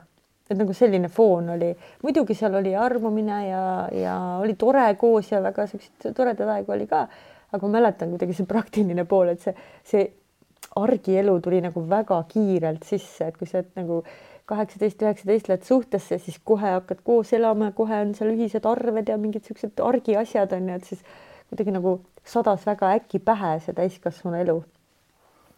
et 0.50 0.58
nagu 0.58 0.74
selline 0.76 1.08
foon 1.08 1.54
oli, 1.54 1.70
muidugi 2.04 2.36
seal 2.36 2.58
oli 2.58 2.74
armumine 2.76 3.38
ja, 3.46 3.62
ja 3.96 4.16
oli 4.42 4.56
tore 4.60 4.84
koos 5.00 5.30
ja 5.32 5.40
väga 5.42 5.64
siukseid 5.70 6.12
toredaid 6.16 6.50
aegu 6.58 6.74
oli 6.74 6.86
ka, 6.90 7.06
aga 7.54 7.66
ma 7.66 7.78
mäletan 7.78 8.12
kuidagi 8.12 8.36
see 8.36 8.48
praktiline 8.48 9.06
pool, 9.08 9.32
et 9.32 9.40
see, 9.40 9.54
see 9.88 10.04
argielu 10.76 11.38
tuli 11.40 11.62
nagu 11.64 11.84
väga 11.88 12.20
kiirelt 12.28 12.84
sisse, 12.84 13.30
et 13.30 13.38
kui 13.40 13.48
sa 13.48 13.60
oled 13.62 13.72
nagu 13.78 14.00
kaheksateist, 14.50 15.00
üheksateist 15.00 15.48
lähed 15.48 15.64
suhtesse, 15.64 16.18
siis 16.20 16.36
kohe 16.44 16.74
hakkad 16.76 17.00
koos 17.06 17.32
elama 17.32 17.70
ja 17.70 17.76
kohe 17.76 18.02
on 18.04 18.12
seal 18.16 18.34
ühised 18.34 18.68
arved 18.68 19.08
ja 19.08 19.16
mingid 19.20 19.48
siuksed 19.48 19.80
argiasjad 19.80 20.52
on 20.58 20.68
ju, 20.68 20.80
et 20.80 20.90
siis 20.90 21.06
kuidagi 21.48 21.72
nagu 21.72 21.94
sadas 22.28 22.66
väga 22.68 22.92
äkki 22.98 23.22
pähe 23.24 23.54
see 23.64 23.76
täiskasvanu 23.76 24.42
elu. 24.42 24.58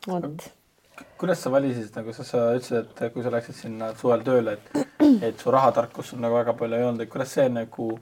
vot. 0.07 0.47
Kuidas 1.21 1.41
sa 1.43 1.53
valisid 1.53 1.97
nagu 1.97 2.13
sa, 2.17 2.25
sa 2.25 2.43
ütlesid, 2.57 2.93
et 2.93 3.15
kui 3.15 3.25
sa 3.25 3.33
läksid 3.35 3.57
sinna 3.57 3.93
suvel 4.01 4.25
tööle, 4.27 4.57
et, 4.57 4.85
et 5.31 5.41
su 5.41 5.53
rahatarkust 5.55 6.15
sul 6.15 6.23
nagu 6.25 6.39
väga 6.39 6.57
palju 6.59 6.79
ei 6.79 6.87
olnud, 6.89 7.05
et 7.05 7.13
kuidas 7.13 7.33
see 7.37 7.49
nagu 7.53 7.93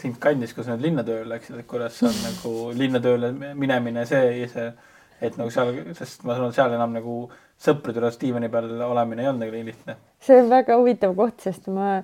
sind 0.00 0.18
kandis, 0.22 0.54
kui 0.56 0.64
sa 0.64 0.74
nüüd 0.74 0.88
linna 0.88 1.04
tööle 1.06 1.28
läksid, 1.34 1.60
et 1.60 1.68
kuidas 1.68 2.00
on 2.06 2.16
nagu 2.24 2.54
linna 2.76 3.00
tööle 3.02 3.32
minemine, 3.58 4.06
see, 4.08 4.48
see 4.52 4.70
et 5.22 5.38
nagu 5.38 5.52
seal, 5.54 5.72
sest 5.96 6.24
ma 6.26 6.34
saan 6.34 6.48
aru, 6.48 6.56
seal 6.56 6.76
enam 6.76 6.94
nagu 6.96 7.16
sõprade 7.62 8.00
juures 8.00 8.18
diivani 8.18 8.50
peal 8.50 8.70
olemine 8.88 9.22
ei 9.22 9.30
olnud 9.30 9.44
nagu 9.44 9.54
nii 9.54 9.66
lihtne. 9.70 9.96
see 10.26 10.40
on 10.42 10.50
väga 10.50 10.78
huvitav 10.80 11.14
koht, 11.18 11.38
sest 11.44 11.68
ma 11.70 12.00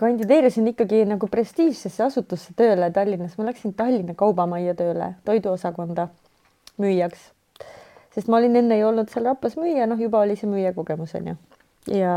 kandideerisin 0.00 0.68
ikkagi 0.72 1.04
nagu 1.08 1.28
prestiižsesse 1.30 2.04
asutusse 2.04 2.54
tööle 2.58 2.90
Tallinnas, 2.92 3.36
ma 3.38 3.48
läksin 3.48 3.74
Tallinna 3.78 4.16
Kaubamajja 4.18 4.74
tööle, 4.76 5.14
toiduosakonda 5.24 6.08
müüjaks. 6.80 7.30
Sest 8.14 8.30
ma 8.30 8.40
olin 8.40 8.56
enne 8.62 8.78
ju 8.80 8.88
olnud 8.88 9.10
seal 9.12 9.28
Raplas 9.28 9.56
müüja, 9.60 9.86
noh, 9.90 10.00
juba 10.00 10.24
oli 10.24 10.36
see 10.38 10.50
müüjakogemus 10.50 11.14
onju. 11.18 11.36
ja, 11.94 12.14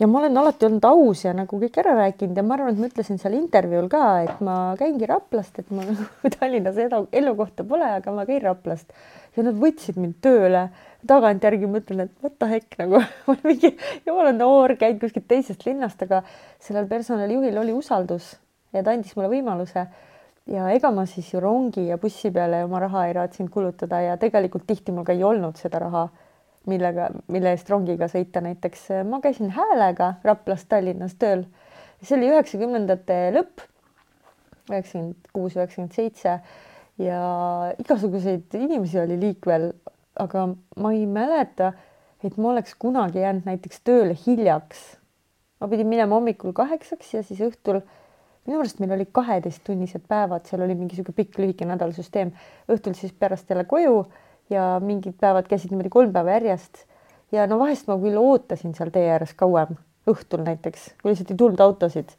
ja 0.00 0.08
ma 0.10 0.20
olen 0.20 0.38
alati 0.38 0.68
olnud 0.68 0.86
aus 0.88 1.24
ja 1.24 1.34
nagu 1.36 1.58
kõik 1.60 1.78
ära 1.82 1.96
rääkinud 1.98 2.38
ja 2.38 2.46
ma 2.46 2.56
arvan, 2.58 2.74
et 2.74 2.82
ma 2.82 2.90
ütlesin 2.90 3.20
seal 3.22 3.36
intervjuul 3.38 3.90
ka, 3.92 4.04
et 4.26 4.40
ma 4.44 4.56
käingi 4.80 5.08
Raplast, 5.10 5.60
et 5.62 5.70
ma 5.74 5.84
nagu 5.88 6.32
Tallinnas 6.38 6.80
elu, 6.86 7.04
elukohta 7.22 7.66
pole, 7.68 7.90
aga 8.00 8.14
ma 8.14 8.26
käin 8.28 8.42
Raplast 8.44 8.90
ja 9.36 9.46
nad 9.46 9.58
võtsid 9.60 10.00
mind 10.00 10.20
tööle. 10.24 10.68
tagantjärgi 11.04 11.68
mõtlen, 11.68 12.06
et 12.06 12.12
what 12.24 12.38
the 12.40 12.46
heck 12.48 12.78
nagu 12.80 13.02
mingi 13.48 13.74
jumala 14.06 14.32
noor, 14.32 14.72
käid 14.80 14.96
kuskilt 15.02 15.28
teisest 15.28 15.66
linnast, 15.66 16.00
aga 16.02 16.22
sellel 16.58 16.88
personalijuhil 16.88 17.58
oli 17.60 17.74
usaldus 17.76 18.38
ja 18.72 18.82
ta 18.82 18.94
andis 18.94 19.14
mulle 19.16 19.30
võimaluse. 19.32 19.86
Ja 20.50 20.68
ega 20.74 20.90
ma 20.92 21.06
siis 21.08 21.30
ju 21.32 21.40
rongi 21.40 21.86
ja 21.88 21.98
bussi 22.00 22.30
peale 22.32 22.64
oma 22.64 22.80
raha 22.82 23.06
ei 23.08 23.14
raatsinud 23.16 23.50
kulutada 23.52 24.00
ja 24.04 24.16
tegelikult 24.20 24.66
tihti 24.68 24.92
mul 24.92 25.06
ka 25.08 25.16
ei 25.16 25.24
olnud 25.24 25.56
seda 25.60 25.80
raha, 25.86 26.08
millega, 26.68 27.08
mille 27.32 27.52
eest 27.54 27.70
rongiga 27.72 28.08
sõita, 28.12 28.42
näiteks 28.44 28.88
ma 29.08 29.20
käisin 29.24 29.52
häälega 29.56 30.14
Raplast 30.24 30.68
Tallinnas 30.68 31.16
tööl. 31.20 31.46
see 32.02 32.18
oli 32.18 32.28
üheksakümnendate 32.28 33.16
lõpp, 33.32 33.64
üheksakümmend 34.68 35.32
kuus, 35.32 35.56
üheksakümmend 35.56 35.96
seitse 35.96 36.38
ja 37.00 37.20
igasuguseid 37.80 38.54
inimesi 38.58 39.00
oli 39.00 39.16
liikvel, 39.20 39.70
aga 40.20 40.46
ma 40.76 40.92
ei 40.92 41.06
mäleta, 41.06 41.72
et 42.24 42.36
ma 42.36 42.52
oleks 42.52 42.76
kunagi 42.78 43.24
jäänud 43.24 43.48
näiteks 43.48 43.80
tööle 43.84 44.16
hiljaks. 44.26 44.84
ma 45.60 45.68
pidin 45.68 45.88
minema 45.88 46.16
hommikul 46.18 46.52
kaheksaks 46.52 47.14
ja 47.14 47.22
siis 47.22 47.40
õhtul, 47.40 47.80
minu 48.46 48.60
arust 48.60 48.80
meil 48.82 48.92
olid 48.96 49.10
kaheteisttunnised 49.12 50.04
päevad, 50.08 50.44
seal 50.48 50.64
oli 50.64 50.76
mingi 50.76 50.94
niisugune 50.94 51.16
pikk 51.16 51.38
lühike 51.40 51.68
nädalasüsteem, 51.68 52.34
õhtul 52.70 52.96
siis 52.98 53.14
pärast 53.16 53.50
jälle 53.50 53.64
koju 53.68 54.04
ja 54.52 54.74
mingid 54.84 55.16
päevad 55.20 55.48
käisid 55.48 55.72
niimoodi 55.72 55.92
kolm 55.92 56.12
päeva 56.12 56.36
järjest. 56.36 56.84
ja 57.32 57.46
no 57.50 57.58
vahest 57.58 57.88
ma 57.88 57.96
küll 57.98 58.20
ootasin 58.20 58.74
seal 58.74 58.92
tee 58.94 59.08
ääres 59.10 59.32
kauem, 59.34 59.78
õhtul 60.10 60.44
näiteks, 60.44 60.92
kui 61.00 61.10
lihtsalt 61.10 61.32
ei 61.32 61.40
tulnud 61.40 61.60
autosid 61.64 62.12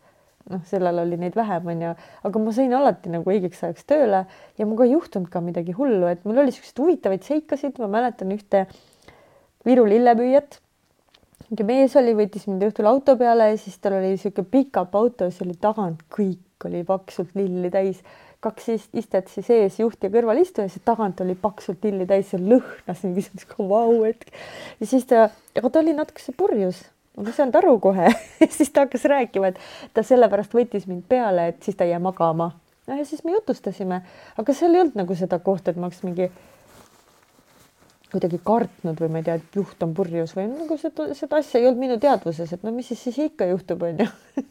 noh, 0.51 0.61
sellel 0.69 0.99
oli 1.01 1.17
neid 1.19 1.35
vähem, 1.37 1.69
onju, 1.73 1.93
aga 2.27 2.41
ma 2.41 2.53
sain 2.55 2.73
alati 2.77 3.11
nagu 3.13 3.31
õigeks 3.31 3.63
ajaks 3.65 3.87
tööle 3.89 4.25
ja 4.59 4.67
mul 4.67 4.79
ka 4.79 4.87
ei 4.87 4.93
juhtunud 4.93 5.31
ka 5.33 5.41
midagi 5.45 5.75
hullu, 5.77 6.09
et 6.11 6.25
mul 6.27 6.43
oli 6.43 6.53
siukseid 6.55 6.81
huvitavaid 6.83 7.25
seikasid, 7.25 7.79
ma 7.81 7.89
mäletan 7.99 8.33
ühte 8.35 8.65
Viru 9.65 9.87
lillemüüjat. 9.89 10.59
Mingi 11.49 11.65
mees 11.67 11.95
oli, 11.99 12.15
võttis 12.17 12.47
mind 12.49 12.63
õhtul 12.67 12.87
auto 12.89 13.15
peale 13.19 13.51
ja 13.51 13.57
siis 13.59 13.77
tal 13.81 13.99
oli 13.99 14.15
sihuke 14.17 14.45
pikap 14.49 14.95
auto, 14.97 15.29
siis 15.29 15.45
oli 15.45 15.57
tagant 15.61 16.01
kõik 16.13 16.65
oli 16.65 16.83
paksult 16.87 17.35
lilli 17.37 17.71
täis. 17.73 18.01
kaks 18.45 18.67
istet 18.93 19.29
siis 19.33 19.47
ees, 19.49 19.79
juht 19.79 20.03
ja 20.05 20.09
kõrvalistuja, 20.13 20.69
siis 20.69 20.83
tagant 20.85 21.21
oli 21.23 21.33
paksult 21.35 21.79
tilli 21.81 22.05
täis 22.05 22.29
ja 22.33 22.37
lõhnas 22.37 23.01
mingisugune 23.03 23.69
vau 23.69 24.03
hetk. 24.03 24.29
ja 24.79 24.87
siis 24.87 25.05
ta, 25.09 25.29
aga 25.57 25.69
ta 25.69 25.79
oli 25.79 25.95
natukese 25.97 26.33
purjus, 26.37 26.83
ma 27.17 27.25
ei 27.29 27.37
saanud 27.37 27.57
aru 27.61 27.79
kohe 27.79 28.11
siis 28.57 28.69
ta 28.69 28.85
hakkas 28.85 29.07
rääkima, 29.09 29.53
et 29.53 29.93
ta 29.93 30.03
sellepärast 30.03 30.53
võttis 30.53 30.85
mind 30.89 31.07
peale, 31.09 31.49
et 31.53 31.63
siis 31.63 31.77
ta 31.77 31.87
ei 31.87 31.95
jää 31.95 32.01
magama. 32.01 32.51
ja 32.87 33.05
siis 33.05 33.23
me 33.23 33.33
jutustasime, 33.37 34.01
aga 34.37 34.53
seal 34.53 34.75
ei 34.75 34.85
olnud 34.85 35.01
nagu 35.01 35.17
seda 35.17 35.39
kohta, 35.39 35.71
et 35.71 35.81
ma 35.81 35.89
oleks 35.89 36.03
mingi 36.05 36.29
kuidagi 38.15 38.39
kartnud 38.47 38.99
või 39.01 39.11
ma 39.11 39.19
ei 39.19 39.27
tea, 39.27 39.35
et 39.39 39.57
juht 39.59 39.83
on 39.83 39.93
purjus 39.95 40.33
või 40.37 40.47
nagu 40.49 40.77
seda, 40.79 41.09
seda 41.17 41.39
asja 41.41 41.59
ei 41.59 41.67
olnud 41.67 41.81
minu 41.81 41.97
teadvuses, 42.01 42.53
et 42.55 42.63
no 42.63 42.71
mis 42.75 42.87
siis, 42.91 43.01
siis 43.03 43.19
ikka 43.27 43.49
juhtub, 43.49 43.83
onju 43.83 44.07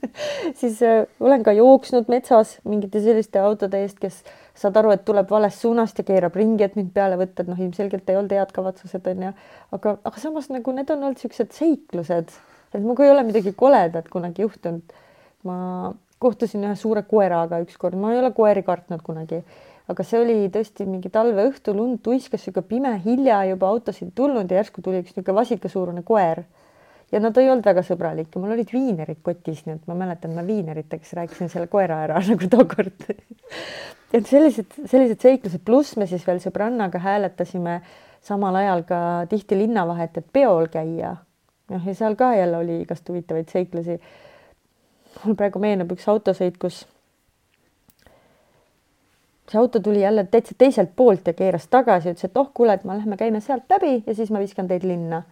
siis 0.60 0.80
äh, 0.84 1.04
olen 1.24 1.44
ka 1.46 1.54
jooksnud 1.56 2.10
metsas 2.12 2.58
mingite 2.68 3.00
selliste 3.04 3.40
autode 3.40 3.80
eest, 3.84 3.98
kes 4.02 4.20
saad 4.58 4.76
aru, 4.80 4.92
et 4.94 5.04
tuleb 5.08 5.30
valest 5.30 5.64
suunast 5.64 5.98
ja 5.98 6.06
keerab 6.06 6.36
ringi, 6.38 6.66
et 6.66 6.76
mind 6.78 6.92
peale 6.94 7.18
võtta, 7.20 7.42
et 7.42 7.50
noh, 7.50 7.58
ilmselgelt 7.58 8.10
ei 8.10 8.20
olnud 8.20 8.36
head 8.36 8.54
kavatsused, 8.54 9.10
onju. 9.14 9.34
aga, 9.78 9.96
aga 10.10 10.22
samas 10.22 10.50
nagu 10.52 10.76
need 10.76 10.92
on 10.94 11.08
olnud 11.08 11.20
siuksed 11.24 11.52
seiklused, 11.56 12.38
et 12.70 12.80
minuga 12.80 13.06
ei 13.06 13.14
ole 13.14 13.26
midagi 13.26 13.54
koledat 13.56 14.10
kunagi 14.12 14.46
juhtunud. 14.46 15.00
ma 15.44 15.56
kohtusin 16.22 16.62
ühe 16.64 16.76
suure 16.80 17.02
koeraga 17.04 17.58
ükskord, 17.64 17.98
ma 18.00 18.14
ei 18.14 18.20
ole 18.22 18.30
koeri 18.32 18.62
kartnud 18.64 19.02
kunagi 19.04 19.42
aga 19.88 20.04
see 20.06 20.20
oli 20.20 20.36
tõesti 20.52 20.86
mingi 20.88 21.10
talveõhtu, 21.12 21.74
lund 21.76 22.00
tuiskas, 22.04 22.44
sihuke 22.44 22.62
pime, 22.68 22.94
hilja 23.04 23.42
juba 23.50 23.68
autosid 23.68 24.14
tulnud 24.16 24.50
ja 24.50 24.62
järsku 24.62 24.84
tuli 24.84 25.02
üks 25.02 25.12
niisugune 25.12 25.40
vasikasuurune 25.40 26.04
koer. 26.06 26.44
ja 27.12 27.20
no 27.20 27.30
ta 27.30 27.42
ei 27.42 27.50
olnud 27.50 27.66
väga 27.66 27.82
sõbralik 27.84 28.32
ja 28.32 28.40
mul 28.40 28.54
olid 28.56 28.72
viinerid 28.72 29.20
kotis, 29.22 29.66
nii 29.66 29.76
et 29.76 29.90
ma 29.90 29.98
mäletan, 29.98 30.32
ma 30.34 30.46
viineritega 30.46 31.20
rääkisin 31.20 31.52
selle 31.52 31.68
koera 31.68 32.00
ära 32.06 32.22
nagu 32.30 32.48
tookord 32.50 33.04
et 34.14 34.26
sellised, 34.30 34.72
sellised 34.86 35.20
seiklused, 35.20 35.62
pluss 35.66 35.98
me 36.00 36.08
siis 36.10 36.24
veel 36.26 36.40
sõbrannaga 36.42 37.00
hääletasime 37.02 37.80
samal 38.24 38.56
ajal 38.56 38.84
ka 38.88 38.98
tihti 39.28 39.58
linnavahet, 39.58 40.16
et 40.16 40.28
peol 40.32 40.68
käia. 40.72 41.16
noh, 41.72 41.86
ja 41.86 41.94
seal 41.94 42.16
ka 42.16 42.34
jälle 42.36 42.56
oli 42.56 42.80
igast 42.82 43.08
huvitavaid 43.08 43.52
seiklusi. 43.52 44.00
mul 45.24 45.36
praegu 45.36 45.58
meenub 45.58 45.92
üks 45.92 46.08
autosõit, 46.08 46.56
kus 46.58 46.86
see 49.50 49.60
auto 49.60 49.80
tuli 49.80 50.00
jälle 50.00 50.24
täitsa 50.30 50.54
teiselt 50.58 50.90
poolt 50.96 51.26
ja 51.26 51.32
keeras 51.32 51.66
tagasi, 51.68 52.14
ütles, 52.14 52.24
et 52.24 52.36
oh, 52.36 52.50
kuule, 52.54 52.74
et 52.74 52.84
me 52.84 52.96
lähme 52.96 53.16
käime 53.20 53.40
sealt 53.44 53.70
läbi 53.70 54.02
ja 54.06 54.14
siis 54.14 54.30
ma 54.32 54.40
viskan 54.40 54.68
teid 54.68 54.86
linna. 54.88 55.22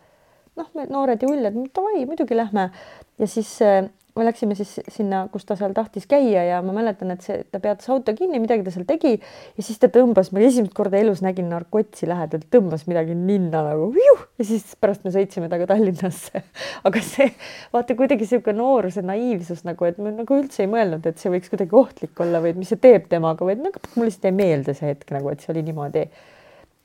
noh, 0.56 0.68
me 0.74 0.84
noored 0.84 1.22
ja 1.22 1.28
uljad, 1.32 1.54
davai, 1.74 2.04
muidugi 2.06 2.36
lähme 2.36 2.70
ja 3.18 3.26
siis 3.26 3.54
äh, 3.62 3.86
me 4.16 4.24
läksime 4.26 4.56
siis 4.58 4.74
sinna, 4.92 5.22
kus 5.32 5.46
ta 5.48 5.56
seal 5.56 5.72
tahtis 5.76 6.04
käia 6.10 6.42
ja 6.44 6.58
ma 6.64 6.74
mäletan, 6.76 7.14
et 7.14 7.24
see, 7.24 7.38
ta 7.48 7.60
peatas 7.62 7.88
auto 7.92 8.12
kinni, 8.16 8.40
midagi 8.42 8.64
ta 8.66 8.72
seal 8.74 8.84
tegi 8.88 9.14
ja 9.16 9.64
siis 9.64 9.80
ta 9.80 9.88
tõmbas, 9.92 10.32
ma 10.34 10.42
esimest 10.44 10.74
korda 10.76 11.00
elus 11.00 11.22
nägin 11.24 11.48
narkotsi 11.52 12.08
lähedalt, 12.10 12.44
tõmbas 12.52 12.84
midagi 12.90 13.16
ninna 13.16 13.62
nagu 13.70 13.88
viuh, 13.94 14.26
ja 14.40 14.48
siis 14.48 14.74
pärast 14.80 15.06
me 15.06 15.14
sõitsime 15.14 15.48
temaga 15.48 15.70
Tallinnasse. 15.72 16.44
aga 16.88 17.04
see 17.06 17.30
vaata 17.72 17.96
kuidagi 17.96 18.26
niisugune 18.26 18.58
nooruse 18.60 19.04
naiivsus 19.06 19.64
nagu, 19.68 19.88
et 19.88 19.98
me 20.02 20.12
nagu 20.18 20.38
üldse 20.42 20.66
ei 20.66 20.70
mõelnud, 20.72 21.08
et 21.08 21.22
see 21.22 21.32
võiks 21.32 21.52
kuidagi 21.52 21.78
ohtlik 21.78 22.20
olla 22.24 22.42
või 22.44 22.52
et 22.52 22.60
mis 22.60 22.72
see 22.72 22.82
teeb 22.82 23.08
temaga, 23.12 23.48
vaid 23.48 23.64
nagu 23.64 23.80
mul 23.96 24.10
lihtsalt 24.10 24.28
jäi 24.28 24.36
meelde 24.36 24.76
see 24.76 24.92
hetk 24.92 25.16
nagu, 25.16 25.32
et 25.32 25.40
see 25.40 25.54
oli 25.54 25.64
niimoodi 25.70 26.06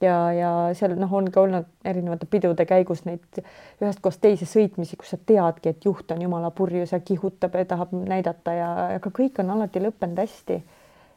ja, 0.02 0.16
ja 0.34 0.52
seal 0.78 0.96
noh, 1.00 1.12
on 1.20 1.30
ka 1.34 1.42
olnud 1.44 1.68
erinevate 1.88 2.28
pidude 2.30 2.66
käigus 2.70 3.04
neid 3.08 3.42
ühest 3.42 4.02
kohast 4.04 4.22
teise 4.24 4.48
sõitmisi, 4.50 4.98
kus 5.00 5.14
sa 5.16 5.20
teadki, 5.20 5.74
et 5.74 5.86
juht 5.86 6.12
on 6.14 6.22
jumala 6.22 6.52
purjus 6.56 6.94
ja 6.94 7.02
kihutab 7.04 7.58
ja 7.58 7.66
tahab 7.66 7.94
näidata 7.98 8.56
ja, 8.56 8.70
aga 9.00 9.12
kõik 9.14 9.42
on 9.44 9.54
alati 9.58 9.84
lõppenud 9.84 10.24
hästi. 10.24 10.62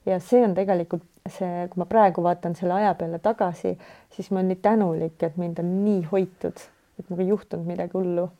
ja 0.09 0.21
see 0.25 0.43
on 0.45 0.57
tegelikult 0.57 1.07
see, 1.29 1.69
kui 1.71 1.83
ma 1.83 1.87
praegu 1.87 2.25
vaatan 2.25 2.57
selle 2.57 2.79
aja 2.79 2.95
peale 2.99 3.21
tagasi, 3.23 3.77
siis 4.11 4.31
ma 4.31 4.41
olen 4.41 4.55
nii 4.55 4.63
tänulik, 4.65 5.23
et 5.23 5.37
mind 5.37 5.61
on 5.61 5.73
nii 5.85 6.05
hoitud, 6.13 6.63
et 6.99 7.11
nagu 7.11 7.23
ei 7.23 7.33
juhtunud 7.35 7.67
midagi 7.69 7.99
hullu 7.99 8.31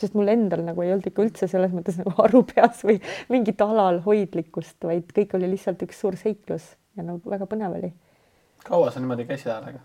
sest 0.00 0.14
mul 0.16 0.30
endal 0.32 0.62
nagu 0.64 0.80
ei 0.80 0.94
olnud 0.94 1.10
ikka 1.10 1.26
üldse 1.26 1.48
selles 1.50 1.74
mõttes 1.76 1.98
nagu 2.00 2.14
aru 2.24 2.40
peas 2.48 2.78
või 2.86 2.96
mingit 3.28 3.60
alalhoidlikkust, 3.60 4.78
vaid 4.88 5.10
kõik 5.12 5.34
oli 5.36 5.50
lihtsalt 5.50 5.82
üks 5.84 5.98
suur 6.00 6.16
seiklus 6.16 6.70
ja 6.96 7.04
nagu 7.04 7.20
väga 7.28 7.44
põnev 7.50 7.76
oli 7.76 7.90
kaua 8.64 8.90
sa 8.90 9.00
niimoodi 9.00 9.26
käisid 9.28 9.52
häälega? 9.52 9.80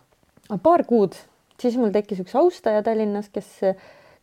paar 0.64 0.84
kuud, 0.88 1.16
siis 1.62 1.78
mul 1.78 1.94
tekkis 1.96 2.22
üks 2.26 2.36
austaja 2.38 2.84
Tallinnas, 2.86 3.30
kes, 3.34 3.50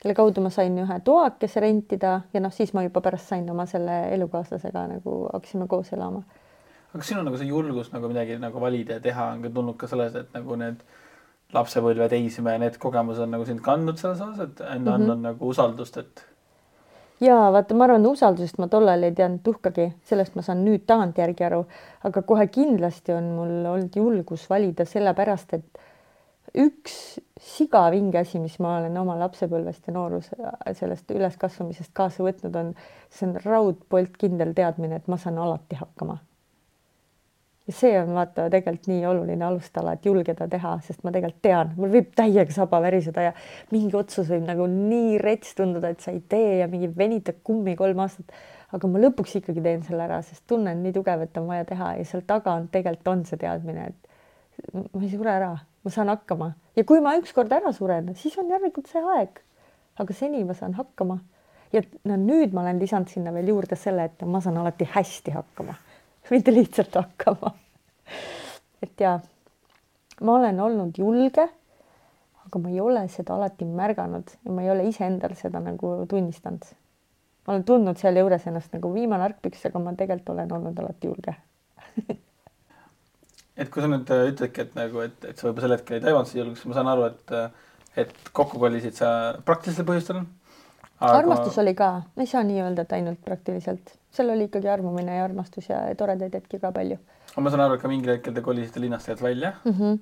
kelle 0.02 0.14
kaudu 0.14 0.44
ma 0.44 0.50
sain 0.54 0.76
ühe 0.78 0.98
toakese 1.04 1.62
rentida 1.64 2.20
ja 2.34 2.42
noh, 2.42 2.52
siis 2.54 2.74
ma 2.76 2.84
juba 2.86 3.02
pärast 3.04 3.32
sain 3.32 3.48
oma 3.50 3.66
selle 3.66 4.02
elukaaslasega 4.14 4.86
nagu 4.96 5.18
hakkasime 5.32 5.68
koos 5.68 5.92
elama. 5.92 6.22
aga 6.90 7.00
kas 7.00 7.08
sinul 7.08 7.24
nagu 7.26 7.40
see 7.40 7.50
julgus 7.50 7.92
nagu 7.92 8.10
midagi 8.12 8.38
nagu 8.38 8.60
valida 8.60 8.98
ja 8.98 9.00
teha 9.00 9.30
on 9.36 9.42
ka 9.42 9.50
tulnud 9.54 9.78
ka 9.80 9.90
sellest, 9.90 10.16
et 10.16 10.36
nagu 10.36 10.58
need 10.60 10.84
lapsepõlve 11.52 12.08
teisme, 12.08 12.58
need 12.58 12.78
kogemused 12.80 13.26
on 13.26 13.34
nagu 13.34 13.44
sind 13.48 13.60
kandnud 13.64 13.98
selles 14.00 14.20
osas, 14.20 14.40
et 14.40 14.60
on 14.60 14.66
mm 14.66 14.86
-hmm. 14.86 14.94
andnud 14.94 15.24
nagu 15.28 15.48
usaldust, 15.48 15.96
et 15.96 16.24
ja 17.22 17.36
vaata, 17.54 17.76
ma 17.78 17.86
arvan, 17.86 18.06
usaldusest 18.10 18.58
ma 18.62 18.68
tollal 18.72 19.06
ei 19.06 19.14
teadnud 19.16 19.42
tuhkagi, 19.46 19.88
sellest 20.08 20.36
ma 20.38 20.44
saan 20.46 20.64
nüüd 20.66 20.84
tagantjärgi 20.90 21.46
aru, 21.48 21.62
aga 22.08 22.22
kohe 22.26 22.48
kindlasti 22.52 23.14
on 23.14 23.30
mul 23.36 23.54
olnud 23.74 23.96
julgus 23.96 24.48
valida 24.50 24.86
sellepärast, 24.88 25.54
et 25.58 25.82
üks 26.58 26.96
sigavinge 27.40 28.20
asi, 28.20 28.40
mis 28.42 28.58
ma 28.60 28.76
olen 28.80 28.98
oma 29.00 29.16
lapsepõlvest 29.22 29.88
ja 29.88 29.94
nooruse 29.96 30.36
sellest 30.78 31.14
üleskasvamisest 31.14 31.94
kaasa 31.96 32.26
võtnud, 32.26 32.58
on, 32.58 32.74
see 33.08 33.30
on 33.30 33.38
raudpolt 33.44 34.18
kindel 34.20 34.52
teadmine, 34.58 35.00
et 35.00 35.08
ma 35.08 35.20
saan 35.20 35.40
alati 35.40 35.78
hakkama 35.80 36.18
see 37.74 37.92
on 38.00 38.12
vaata 38.16 38.46
tegelikult 38.52 38.88
nii 38.90 39.04
oluline 39.08 39.44
alustala, 39.46 39.94
et 39.96 40.06
julgeda 40.06 40.46
teha, 40.50 40.76
sest 40.86 41.02
ma 41.06 41.12
tegelikult 41.14 41.42
tean, 41.44 41.72
mul 41.76 41.92
võib 41.92 42.12
täiega 42.18 42.54
saba 42.54 42.80
väriseda 42.84 43.26
ja 43.28 43.34
mingi 43.72 43.96
otsus 43.98 44.30
võib 44.30 44.46
nagu 44.48 44.66
nii 44.70 45.18
rets 45.22 45.56
tunduda, 45.58 45.92
et 45.92 46.04
sa 46.04 46.14
ei 46.14 46.22
tee 46.28 46.58
ja 46.60 46.68
mingi 46.70 46.90
venitad 46.96 47.42
kummi 47.44 47.76
kolm 47.78 48.04
aastat. 48.04 48.32
aga 48.72 48.88
ma 48.88 49.02
lõpuks 49.02 49.34
ikkagi 49.36 49.60
teen 49.60 49.82
selle 49.84 50.06
ära, 50.06 50.22
sest 50.24 50.46
tunne 50.48 50.72
on 50.72 50.80
nii 50.80 50.94
tugev, 50.96 51.26
et 51.26 51.36
on 51.36 51.50
vaja 51.50 51.66
teha 51.68 51.90
ja 51.98 52.06
seal 52.08 52.22
taga 52.26 52.54
on 52.56 52.70
tegelikult 52.72 53.10
on 53.12 53.24
see 53.28 53.36
teadmine, 53.40 53.90
et 53.92 54.80
ma 54.94 55.02
ei 55.02 55.10
sure 55.12 55.32
ära, 55.32 55.52
ma 55.84 55.92
saan 55.92 56.08
hakkama 56.08 56.52
ja 56.76 56.84
kui 56.88 57.02
ma 57.04 57.12
ükskord 57.20 57.52
ära 57.52 57.72
suren, 57.76 58.14
siis 58.16 58.38
on 58.40 58.48
järelikult 58.48 58.88
see 58.88 59.04
aeg. 59.16 59.42
aga 60.00 60.14
seni 60.16 60.40
ma 60.48 60.54
saan 60.56 60.72
hakkama 60.74 61.18
ja 61.72 61.82
no 62.08 62.16
nüüd 62.16 62.54
ma 62.56 62.62
olen 62.64 62.80
lisanud 62.80 63.12
sinna 63.12 63.32
veel 63.34 63.52
juurde 63.52 63.76
selle, 63.76 64.08
et 64.08 64.24
ma 64.24 64.40
saan 64.40 64.56
alati 64.60 64.88
hästi 64.88 65.34
hakkama 65.36 65.76
mitte 66.30 66.54
lihtsalt 66.54 66.94
hakkama. 66.94 67.54
et 68.82 69.00
ja 69.00 69.18
ma 70.20 70.38
olen 70.38 70.60
olnud 70.60 70.98
julge, 70.98 71.46
aga 72.46 72.62
ma 72.62 72.70
ei 72.70 72.80
ole 72.80 73.06
seda 73.08 73.36
alati 73.36 73.66
märganud 73.68 74.34
ja 74.44 74.52
ma 74.52 74.62
ei 74.62 74.70
ole 74.70 74.88
iseendal 74.90 75.34
seda 75.38 75.62
nagu 75.62 75.94
tunnistanud. 76.08 76.66
ma 77.46 77.54
olen 77.54 77.64
tundnud 77.64 77.98
sealjuures 77.98 78.46
ennast 78.46 78.74
nagu 78.74 78.92
viimane 78.94 79.24
argpüks, 79.30 79.66
aga 79.66 79.78
ma 79.82 79.96
tegelikult 79.98 80.36
olen 80.36 80.52
olnud 80.58 80.78
alati 80.78 81.10
julge 81.10 81.36
et 83.56 83.70
kui 83.70 83.82
sa 83.82 83.90
nüüd 83.90 84.10
äh, 84.12 84.28
ütledki, 84.32 84.66
et 84.66 84.76
nagu, 84.78 85.02
et, 85.04 85.18
et 85.28 85.38
sa 85.38 85.48
võib-olla 85.48 85.66
sel 85.66 85.76
hetkel 85.76 85.98
ei 85.98 86.04
taibanud 86.04 86.30
seda 86.30 86.42
julgust, 86.44 86.68
ma 86.68 86.78
saan 86.78 86.92
aru, 86.92 87.08
et, 87.10 87.34
äh, 87.36 87.74
et 88.04 88.14
kokku 88.32 88.60
kolisid 88.62 88.96
sa 88.96 89.10
praktilistel 89.46 89.88
põhjustel 89.88 90.22
aga.... 91.02 91.18
armastus 91.18 91.58
oli 91.58 91.74
ka, 91.74 91.94
ei 92.16 92.30
saa 92.30 92.42
nii 92.46 92.62
öelda, 92.62 92.86
et 92.86 92.96
ainult 92.98 93.20
praktiliselt 93.24 93.96
seal 94.12 94.30
oli 94.30 94.48
ikkagi 94.48 94.68
armumine 94.68 95.16
ja 95.16 95.24
armastus 95.24 95.68
ja 95.70 95.82
toredaid 95.98 96.34
hetki 96.36 96.60
ka 96.60 96.72
palju. 96.72 96.98
aga 97.32 97.44
ma 97.44 97.52
saan 97.52 97.64
aru, 97.66 97.78
et 97.78 97.84
ka 97.84 97.92
mingil 97.92 98.12
hetkel 98.14 98.34
te 98.36 98.44
kolisite 98.44 98.82
linnast 98.82 99.08
tegelikult 99.08 99.28
välja 99.28 99.52
mm. 99.64 99.78
-hmm. 99.78 99.98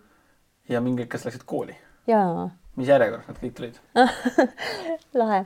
ja 0.74 0.80
mingil 0.80 1.06
hetkel 1.06 1.20
sa 1.20 1.30
läksid 1.30 1.46
kooli. 1.46 1.76
jaa. 2.06 2.50
mis 2.76 2.88
järjekorras 2.88 3.28
nad 3.28 3.38
kõik 3.44 3.54
tulid 3.54 3.80
lahe. 5.22 5.44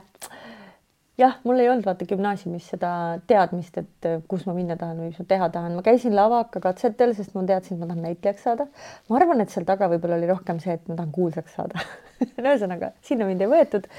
jah, 1.17 1.37
mul 1.43 1.59
ei 1.59 1.69
olnud 1.69 1.85
vaata 1.85 2.09
gümnaasiumis 2.09 2.69
seda 2.73 2.91
teadmist, 3.27 3.77
et 3.77 4.09
äh, 4.09 4.21
kus 4.27 4.45
ma 4.45 4.53
minna 4.53 4.77
tahan 4.81 4.97
või 4.97 5.13
mis 5.13 5.19
ma 5.19 5.25
teha 5.29 5.49
tahan. 5.49 5.75
ma 5.75 5.85
käisin 5.85 6.15
lavakakatsetel, 6.15 7.13
sest 7.13 7.37
ma 7.37 7.45
teadsin, 7.45 7.77
et 7.77 7.85
ma 7.85 7.91
tahan 7.93 8.03
näitlejaks 8.09 8.43
saada. 8.49 8.67
ma 9.09 9.21
arvan, 9.21 9.41
et 9.41 9.49
seal 9.49 9.65
taga 9.65 9.91
võib-olla 9.93 10.17
oli 10.17 10.33
rohkem 10.33 10.59
see, 10.59 10.73
et 10.73 10.87
ma 10.87 10.95
tahan 10.95 11.11
kuulsaks 11.11 11.59
saada 11.59 11.85
no 12.41 12.49
ühesõnaga, 12.49 12.95
sinna 13.01 13.29
mind 13.29 13.45
ei 13.45 13.53
võetud 13.57 13.91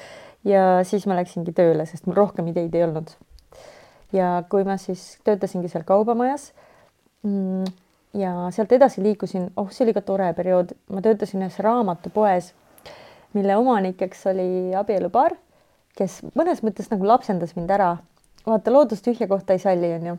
ja 0.46 0.66
siis 0.86 1.06
ma 1.10 1.18
läksingi 1.18 1.54
tööle, 1.56 1.86
sest 1.86 2.06
mul 2.06 2.16
rohkem 2.18 2.46
ideid 2.52 2.74
ei 2.74 2.86
olnud 2.86 3.10
ja 4.14 4.42
kui 4.50 4.64
ma 4.66 4.76
siis 4.80 5.16
töötasingi 5.26 5.70
seal 5.70 5.84
kaubamajas 5.86 6.50
mm, 7.26 7.64
ja 8.18 8.32
sealt 8.54 8.72
edasi 8.72 9.02
liikusin, 9.02 9.50
oh, 9.56 9.70
see 9.70 9.86
oli 9.86 9.94
ka 9.96 10.02
tore 10.06 10.28
periood, 10.36 10.74
ma 10.92 11.02
töötasin 11.04 11.44
ühes 11.44 11.58
raamatupoes, 11.64 12.52
mille 13.36 13.56
omanikeks 13.60 14.26
oli 14.32 14.48
abielupaar, 14.78 15.36
kes 15.96 16.20
mõnes 16.38 16.62
mõttes 16.64 16.90
nagu 16.92 17.08
lapsendas 17.08 17.56
mind 17.56 17.72
ära. 17.72 17.96
vaata, 18.46 18.72
loodus 18.72 19.02
tühja 19.02 19.28
kohta 19.28 19.56
ei 19.56 19.58
salli, 19.58 19.92
onju. 19.98 20.16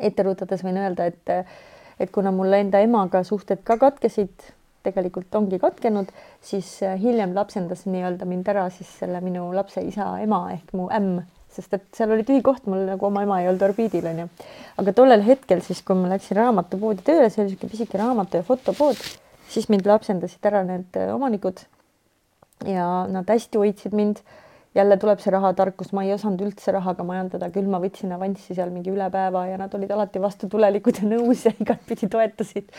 ette 0.00 0.22
rutades 0.22 0.64
võin 0.64 0.80
öelda, 0.80 1.06
et, 1.06 1.54
et 2.00 2.10
kuna 2.10 2.32
mul 2.32 2.52
enda 2.56 2.80
emaga 2.80 3.22
suhted 3.24 3.62
ka 3.64 3.76
katkesid, 3.78 4.52
tegelikult 4.82 5.34
ongi 5.38 5.58
katkenud, 5.62 6.10
siis 6.44 6.80
hiljem 7.02 7.36
lapsendas 7.36 7.86
nii-öelda 7.86 8.28
mind 8.28 8.48
ära 8.52 8.68
siis 8.74 8.90
selle 9.02 9.20
minu 9.24 9.50
lapse 9.54 9.84
isa 9.86 10.14
ema 10.22 10.48
ehk 10.56 10.74
mu 10.76 10.88
ämm 10.92 11.22
sest 11.52 11.74
et 11.76 11.84
seal 11.96 12.12
oli 12.14 12.24
tühi 12.24 12.40
koht, 12.44 12.64
mul 12.70 12.86
nagu 12.88 13.06
oma 13.08 13.24
ema 13.26 13.40
ei 13.42 13.48
olnud 13.50 13.64
orbiidil 13.66 14.06
onju. 14.08 14.28
aga 14.80 14.94
tollel 14.96 15.24
hetkel 15.26 15.60
siis, 15.64 15.82
kui 15.84 15.98
ma 15.98 16.08
läksin 16.14 16.38
raamatupoodi 16.38 17.04
tööle, 17.04 17.28
see 17.30 17.42
oli 17.42 17.52
niisugune 17.52 17.74
pisike 17.74 18.00
raamatu 18.00 18.40
ja 18.40 18.46
fotopood, 18.46 19.00
siis 19.52 19.68
mind 19.72 19.88
lapsendasid 19.88 20.48
ära 20.48 20.62
need 20.68 20.96
omanikud 21.12 21.60
ja 22.68 22.86
nad 23.10 23.28
hästi 23.28 23.60
hoidsid 23.60 23.96
mind 23.96 24.22
jälle 24.74 24.96
tuleb 24.96 25.20
see 25.20 25.32
rahatarkus, 25.32 25.92
ma 25.92 26.04
ei 26.06 26.14
osanud 26.14 26.40
üldse 26.46 26.72
rahaga 26.72 27.04
majandada, 27.04 27.50
küll 27.52 27.68
ma 27.70 27.80
võtsin 27.82 28.14
avanssi 28.16 28.56
seal 28.56 28.72
mingi 28.72 28.92
üle 28.92 29.08
päeva 29.12 29.44
ja 29.50 29.58
nad 29.60 29.74
olid 29.76 29.90
alati 29.92 30.22
vastutulelikud 30.22 31.02
ja 31.02 31.08
nõus 31.10 31.44
ja 31.46 31.52
igatpidi 31.60 32.08
toetasid. 32.12 32.70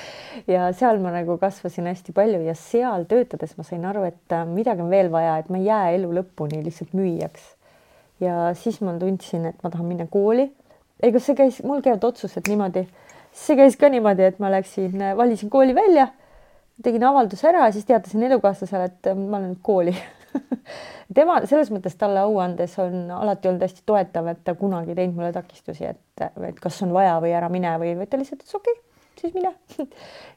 ja 0.49 0.71
seal 0.77 1.01
ma 1.03 1.13
nagu 1.13 1.37
kasvasin 1.41 1.89
hästi 1.91 2.15
palju 2.17 2.41
ja 2.47 2.55
seal 2.57 3.05
töötades 3.09 3.53
ma 3.57 3.67
sain 3.67 3.85
aru, 3.85 4.07
et 4.09 4.33
äh, 4.33 4.45
midagi 4.49 4.81
on 4.81 4.89
veel 4.89 5.11
vaja, 5.13 5.37
et 5.37 5.51
ma 5.53 5.61
ei 5.61 5.69
jää 5.69 5.91
elu 5.99 6.09
lõpuni 6.17 6.63
lihtsalt 6.65 6.97
müüjaks. 6.97 7.45
ja 8.23 8.49
siis 8.57 8.81
ma 8.81 8.97
tundsin, 8.97 9.45
et 9.51 9.63
ma 9.63 9.69
tahan 9.69 9.85
minna 9.85 10.09
kooli. 10.09 10.49
ega 11.03 11.19
see 11.19 11.37
käis, 11.37 11.61
mul 11.63 11.85
käivad 11.85 12.09
otsused 12.09 12.49
niimoodi, 12.49 12.87
see 13.31 13.59
käis 13.59 13.77
ka 13.77 13.89
niimoodi, 13.93 14.25
et 14.31 14.41
ma 14.41 14.49
läksin, 14.49 14.97
äh, 14.97 15.13
valisin 15.17 15.53
kooli 15.53 15.77
välja, 15.77 16.09
tegin 16.81 17.05
avalduse 17.05 17.47
ära 17.53 17.69
siis 17.71 17.85
teatasin 17.85 18.25
elukaaslasele, 18.31 18.89
et 18.89 19.13
äh, 19.13 19.17
ma 19.29 19.37
olen 19.37 19.55
kooli 19.61 19.93
tema 21.17 21.39
selles 21.49 21.71
mõttes 21.73 21.95
talle 21.99 22.23
au 22.23 22.39
andes 22.43 22.73
on 22.81 23.11
alati 23.13 23.49
olnud 23.51 23.65
hästi 23.65 23.85
toetav, 23.89 24.31
et 24.31 24.41
ta 24.45 24.55
kunagi 24.59 24.95
teinud 24.97 25.19
mulle 25.19 25.33
takistusi, 25.35 25.85
et, 25.93 26.25
et 26.49 26.59
kas 26.61 26.81
on 26.85 26.93
vaja 26.95 27.19
või 27.23 27.35
ära 27.37 27.51
mine 27.53 27.75
või, 27.81 27.93
või 27.99 28.09
ta 28.09 28.19
lihtsalt 28.19 28.43
ütles 28.43 28.57
okei 28.59 28.75
okay,, 28.75 28.89
siis 29.21 29.37
mine. 29.37 29.53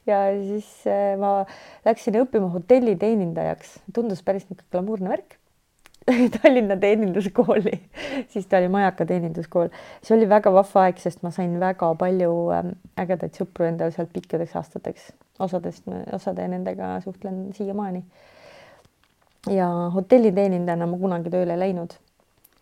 Ja 0.07 0.21
siis 0.31 0.69
eh, 0.87 1.17
ma 1.19 1.41
läksin 1.83 2.15
õppima 2.21 2.47
hotelliteenindajaks, 2.53 3.73
tundus 3.95 4.23
päris 4.23 4.45
niisugune 4.47 4.71
glamuurne 4.71 5.11
värk. 5.11 5.35
Tallinna 6.37 6.77
teeninduskooli, 6.79 7.73
siis 8.31 8.45
ta 8.47 8.61
oli 8.61 8.69
Majaka 8.71 9.03
teeninduskool. 9.09 9.67
see 9.99 10.15
oli 10.15 10.29
väga 10.31 10.53
vahva 10.55 10.85
aeg, 10.85 11.01
sest 11.03 11.19
ma 11.25 11.33
sain 11.35 11.57
väga 11.59 11.89
palju 11.99 12.31
ähm, 12.55 12.69
ägedaid 12.95 13.35
sõpru 13.35 13.67
endale 13.67 13.91
sealt 13.91 14.13
pikkadeks 14.15 14.55
aastateks. 14.55 15.09
osadest, 15.43 15.83
osade 16.15 16.47
nendega 16.47 16.95
suhtlen 17.03 17.49
siiamaani 17.57 18.05
ja 19.53 19.67
hotelliteenindajana 19.93 20.87
ma 20.89 20.99
kunagi 20.99 21.33
tööle 21.33 21.57
läinud. 21.59 21.95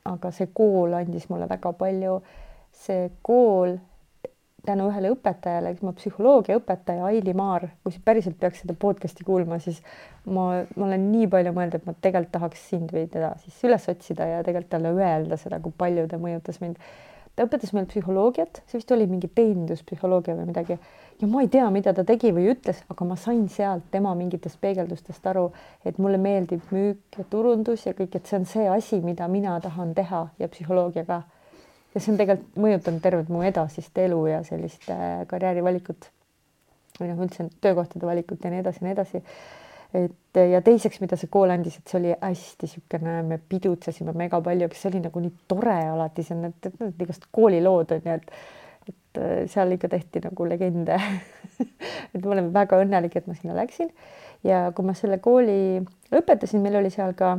aga 0.06 0.30
see 0.32 0.46
kool 0.54 0.94
andis 0.94 1.30
mulle 1.30 1.50
väga 1.50 1.74
palju. 1.74 2.22
see 2.72 3.10
kool 3.22 3.78
tänu 4.66 4.90
ühele 4.90 5.12
õpetajale, 5.14 5.74
kes 5.76 5.86
ma 5.86 5.94
psühholoogiaõpetaja 5.96 7.06
Aili 7.06 7.34
Maar, 7.38 7.68
kui 7.84 7.94
sa 7.94 8.02
päriselt 8.06 8.38
peaks 8.40 8.64
seda 8.64 8.74
podcast'i 8.82 9.26
kuulma, 9.26 9.60
siis 9.62 9.82
ma, 10.26 10.64
ma 10.76 10.88
olen 10.88 11.10
nii 11.12 11.28
palju 11.32 11.54
mõelnud, 11.56 11.78
et 11.78 11.86
ma 11.86 11.94
tegelikult 12.02 12.34
tahaks 12.34 12.64
sind 12.72 12.94
või 12.96 13.06
teda 13.12 13.36
siis 13.44 13.60
üles 13.68 13.86
otsida 13.92 14.28
ja 14.32 14.44
tegelikult 14.44 14.74
talle 14.74 14.94
öelda 14.98 15.38
seda, 15.42 15.60
kui 15.62 15.74
palju 15.78 16.08
ta 16.10 16.20
mõjutas 16.22 16.62
mind 16.64 16.82
ta 17.36 17.46
õpetas 17.46 17.74
meil 17.76 17.88
psühholoogiat, 17.90 18.62
see 18.70 18.80
vist 18.80 18.92
oli 18.96 19.08
mingi 19.10 19.30
teeninduspsühholoogia 19.36 20.38
või 20.38 20.50
midagi. 20.52 20.78
Ja 21.22 21.28
ma 21.32 21.44
ei 21.44 21.50
tea, 21.52 21.66
mida 21.72 21.94
ta 21.96 22.04
tegi 22.08 22.32
või 22.36 22.50
ütles, 22.52 22.82
aga 22.92 23.08
ma 23.08 23.16
sain 23.20 23.46
sealt 23.52 23.86
tema 23.92 24.12
mingitest 24.20 24.60
peegeldustest 24.64 25.28
aru, 25.32 25.46
et 25.88 26.00
mulle 26.02 26.20
meeldib 26.22 26.64
müük 26.76 27.20
ja 27.20 27.28
turundus 27.32 27.86
ja 27.88 27.96
kõik, 27.96 28.18
et 28.18 28.28
see 28.28 28.40
on 28.40 28.48
see 28.50 28.68
asi, 28.72 29.00
mida 29.04 29.28
mina 29.32 29.56
tahan 29.64 29.94
teha 29.96 30.26
ja 30.40 30.52
psühholoogia 30.52 31.06
ka. 31.08 31.22
ja 31.96 32.02
see 32.02 32.12
on 32.12 32.20
tegelikult 32.20 32.58
mõjutanud 32.60 33.04
tervet 33.04 33.30
mu 33.32 33.44
edasist 33.48 33.98
elu 34.04 34.26
ja 34.28 34.42
sellist 34.44 34.90
äh, 34.92 35.22
karjäärivalikut 35.32 36.10
või 37.00 37.12
noh, 37.12 37.22
üldse 37.24 37.48
töökohtade 37.64 38.08
valikut 38.08 38.44
ja 38.44 38.52
nii 38.52 38.64
edasi 38.64 38.84
ja 38.84 38.88
nii 38.88 38.96
edasi 38.98 39.24
et 39.96 40.40
ja 40.52 40.60
teiseks, 40.66 41.00
mida 41.04 41.18
see 41.20 41.32
kool 41.32 41.54
andis, 41.54 41.78
et 41.80 41.92
see 41.92 42.00
oli 42.02 42.12
hästi 42.14 42.68
niisugune, 42.68 43.16
me 43.30 43.40
pidutsesime 43.40 44.16
mega 44.18 44.42
palju, 44.44 44.68
kes 44.72 44.86
oli 44.90 45.02
nagu 45.04 45.24
nii 45.24 45.34
tore 45.52 45.78
alati, 45.94 46.26
see 46.26 46.36
on 46.36 46.46
need, 46.48 46.70
need 46.82 47.04
igast 47.08 47.28
koolilood 47.36 47.96
on 47.96 48.10
ju, 48.10 48.20
et 48.20 48.32
et 48.86 49.18
äh, 49.22 49.46
seal 49.50 49.72
ikka 49.74 49.90
tehti 49.90 50.22
nagu 50.26 50.46
legende. 50.46 51.00
Et 52.14 52.24
ma 52.24 52.36
olen 52.36 52.52
väga 52.54 52.78
õnnelik, 52.84 53.16
et 53.18 53.26
ma 53.28 53.34
sinna 53.36 53.56
läksin. 53.58 53.90
Ja 54.46 54.70
kui 54.76 54.86
ma 54.88 54.94
selle 54.96 55.18
kooli 55.24 55.82
lõpetasin, 56.14 56.62
meil 56.64 56.78
oli 56.80 56.92
seal 56.94 57.16
ka, 57.18 57.34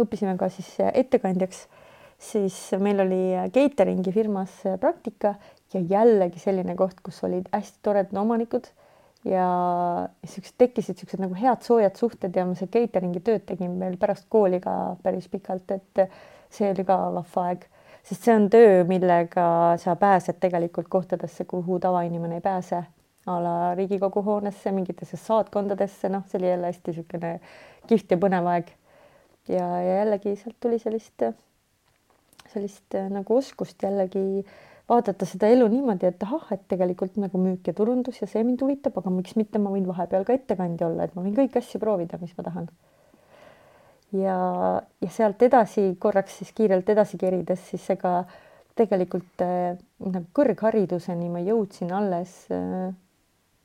õppisime 0.00 0.36
ka 0.40 0.48
siis 0.50 0.72
ettekandjaks, 0.86 1.66
siis 2.18 2.56
meil 2.82 3.02
oli 3.04 3.20
catering'i 3.54 4.14
firmas 4.14 4.62
praktika 4.80 5.34
ja 5.74 5.82
jällegi 5.82 6.40
selline 6.40 6.74
koht, 6.78 7.02
kus 7.04 7.20
olid 7.28 7.50
hästi 7.52 7.82
toredad 7.84 8.16
omanikud 8.22 8.70
ja 9.26 9.46
siuksed 10.24 10.54
tekkisid 10.58 10.98
siuksed 11.00 11.20
nagu 11.22 11.34
head 11.38 11.64
soojad 11.66 11.96
suhted 11.98 12.36
ja 12.36 12.44
ma 12.46 12.54
see 12.58 12.70
catering'i 12.70 13.22
tööd 13.26 13.46
tegin 13.48 13.74
veel 13.80 13.96
pärast 14.00 14.28
kooli 14.32 14.60
ka 14.62 14.96
päris 15.02 15.26
pikalt, 15.32 15.72
et 15.74 16.06
see 16.52 16.70
oli 16.70 16.84
ka 16.86 16.98
vahva 17.16 17.46
aeg, 17.48 17.64
sest 18.06 18.28
see 18.28 18.36
on 18.36 18.46
töö, 18.52 18.84
millega 18.88 19.46
sa 19.82 19.96
pääsed 19.98 20.38
tegelikult 20.42 20.90
kohtadesse, 20.92 21.46
kuhu 21.48 21.80
tavainimene 21.82 22.38
ei 22.38 22.44
pääse 22.44 22.84
a 23.26 23.38
la 23.42 23.56
Riigikogu 23.74 24.22
hoonesse, 24.22 24.70
mingitesse 24.72 25.18
saatkondadesse, 25.18 26.08
noh, 26.12 26.22
see 26.30 26.38
oli 26.38 26.52
jälle 26.52 26.70
hästi 26.70 26.92
niisugune 26.92 27.32
kihvt 27.90 28.14
ja 28.14 28.20
põnev 28.22 28.46
aeg. 28.52 28.70
ja, 29.48 29.66
ja 29.82 29.98
jällegi 30.04 30.36
sealt 30.38 30.56
tuli 30.62 30.78
sellist, 30.78 31.26
sellist 32.52 32.94
nagu 33.10 33.36
oskust 33.42 33.82
jällegi 33.82 34.22
äh, 34.38 34.54
vaadata 34.90 35.26
seda 35.26 35.50
elu 35.50 35.66
niimoodi, 35.70 36.08
et 36.10 36.22
ahah, 36.22 36.48
et 36.54 36.66
tegelikult 36.70 37.16
nagu 37.18 37.38
müük 37.42 37.66
ja 37.66 37.74
turundus 37.74 38.20
ja 38.22 38.28
see 38.30 38.44
mind 38.46 38.62
huvitab, 38.62 38.98
aga 39.00 39.12
miks 39.12 39.34
mitte, 39.38 39.58
ma 39.62 39.72
võin 39.74 39.86
vahepeal 39.88 40.26
ka 40.26 40.36
ettekandja 40.36 40.90
olla, 40.90 41.06
et 41.06 41.16
ma 41.16 41.24
võin 41.24 41.34
kõiki 41.36 41.58
asju 41.62 41.80
proovida, 41.82 42.20
mis 42.22 42.34
ma 42.38 42.46
tahan. 42.46 42.68
ja, 44.16 44.36
ja 45.02 45.10
sealt 45.10 45.42
edasi 45.42 45.88
korraks 46.00 46.38
siis 46.40 46.52
kiirelt 46.54 46.88
edasi 46.94 47.18
kerides, 47.18 47.64
siis 47.72 47.88
ega 47.96 48.20
tegelikult 48.76 49.42
äh, 49.42 49.74
nagu 50.04 50.28
kõrghariduseni 50.36 51.32
ma 51.32 51.42
jõudsin 51.42 51.90
alles 51.96 52.44
äh, 52.52 52.94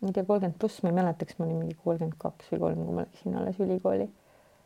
ma 0.01 0.09
ei 0.09 0.15
tea, 0.15 0.25
kolmkümmend 0.25 0.57
pluss, 0.57 0.81
ma 0.81 0.89
ei 0.89 0.97
mäleta, 0.97 1.27
kas 1.27 1.37
ma 1.37 1.45
olin 1.45 1.59
mingi 1.61 1.77
kolmkümmend 1.83 2.17
kaks 2.21 2.49
või 2.53 2.61
kolm, 2.63 2.81
kui 2.87 2.95
ma 2.97 3.05
läksin 3.05 3.37
alles 3.37 3.59
ülikooli. 3.61 4.07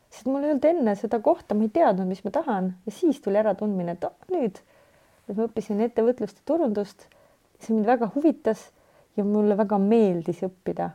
sest 0.08 0.28
mul 0.30 0.46
ei 0.46 0.54
olnud 0.54 0.64
enne 0.70 0.94
seda 0.96 1.18
kohta, 1.20 1.54
ma 1.54 1.66
ei 1.66 1.72
teadnud, 1.74 2.08
mis 2.08 2.22
ma 2.24 2.32
tahan 2.32 2.70
ja 2.86 2.94
siis 2.94 3.20
tuli 3.20 3.40
äratundmine, 3.42 3.98
et 3.98 4.06
oh, 4.08 4.14
nüüd 4.32 4.62
et 5.28 5.36
ma 5.36 5.46
õppisin 5.48 5.82
ettevõtlust 5.86 6.42
ja 6.42 6.48
turundust. 6.52 7.06
see 7.60 7.72
mind 7.72 7.86
väga 7.88 8.10
huvitas 8.14 8.70
ja 9.16 9.24
mulle 9.24 9.56
väga 9.56 9.78
meeldis 9.80 10.42
õppida, 10.44 10.90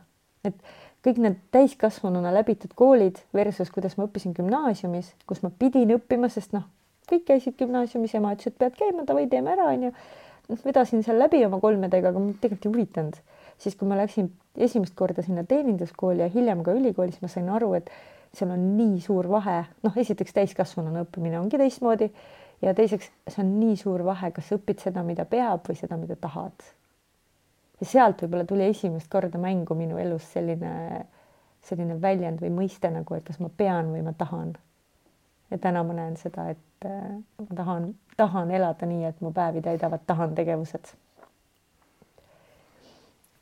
et 0.46 0.54
kõik 1.02 1.18
need 1.18 1.38
täiskasvanuna 1.54 2.30
läbitud 2.34 2.74
koolid 2.78 3.18
versus 3.34 3.70
kuidas 3.74 3.96
ma 3.98 4.06
õppisin 4.06 4.36
gümnaasiumis, 4.36 5.10
kus 5.26 5.42
ma 5.42 5.50
pidin 5.50 5.90
õppima, 5.96 6.30
sest 6.30 6.54
noh, 6.54 6.68
kõik 7.10 7.26
käisid 7.32 7.58
gümnaasiumis, 7.58 8.14
ema 8.14 8.34
ütles, 8.36 8.52
et 8.52 8.58
pead 8.58 8.78
käima, 8.78 9.06
davai, 9.08 9.26
teeme 9.30 9.56
ära, 9.56 9.72
onju. 9.74 9.90
noh, 10.52 10.62
vedasin 10.64 11.02
seal 11.02 11.18
läbi 11.18 11.42
oma 11.46 11.58
kolmedega, 11.62 12.12
aga 12.12 12.22
mind 12.22 12.38
tegelikult 12.38 12.68
ei 12.68 12.72
huvitanud. 12.76 13.18
siis, 13.58 13.74
kui 13.78 13.88
ma 13.88 13.98
läksin 13.98 14.30
esimest 14.56 14.94
korda 14.94 15.22
sinna 15.22 15.44
teeninduskooli 15.44 16.22
ja 16.22 16.28
hiljem 16.30 16.62
ka 16.62 16.74
ülikooli, 16.78 17.12
siis 17.12 17.22
ma 17.22 17.28
sain 17.30 17.50
aru, 17.50 17.74
et 17.74 17.90
seal 18.34 18.50
on 18.50 18.62
nii 18.78 19.00
suur 19.02 19.28
vahe, 19.28 19.64
noh, 19.82 19.96
esiteks 19.98 20.32
täiskasvanuna 20.38 21.02
õppimine 21.04 21.40
ongi 21.40 21.58
teistmoodi 21.60 22.08
ja 22.62 22.74
teiseks, 22.74 23.10
see 23.28 23.42
on 23.42 23.52
nii 23.60 23.76
suur 23.80 24.04
vahe, 24.06 24.30
kas 24.34 24.52
õpid 24.54 24.82
seda, 24.82 25.02
mida 25.06 25.26
peab 25.28 25.66
või 25.68 25.78
seda, 25.78 25.98
mida 26.00 26.16
tahad. 26.20 26.64
ja 27.80 27.88
sealt 27.88 28.22
võib-olla 28.22 28.46
tuli 28.46 28.68
esimest 28.70 29.10
korda 29.10 29.38
mängu 29.42 29.74
minu 29.74 29.98
elus 29.98 30.28
selline, 30.32 31.06
selline 31.66 31.98
väljend 32.00 32.42
või 32.42 32.52
mõiste 32.62 32.90
nagu, 32.90 33.14
et 33.14 33.24
kas 33.26 33.40
ma 33.42 33.50
pean 33.56 33.90
või 33.94 34.02
ma 34.06 34.12
tahan. 34.12 34.54
ja 35.50 35.58
täna 35.58 35.82
ma 35.84 35.96
näen 35.98 36.16
seda, 36.16 36.50
et 36.50 36.86
äh, 36.86 37.16
ma 37.48 37.56
tahan, 37.56 37.94
tahan 38.16 38.50
elada 38.50 38.86
nii, 38.86 39.04
et 39.10 39.20
mu 39.20 39.32
päevi 39.32 39.62
täidavad 39.62 40.06
tahan 40.06 40.34
tegevused. 40.34 40.94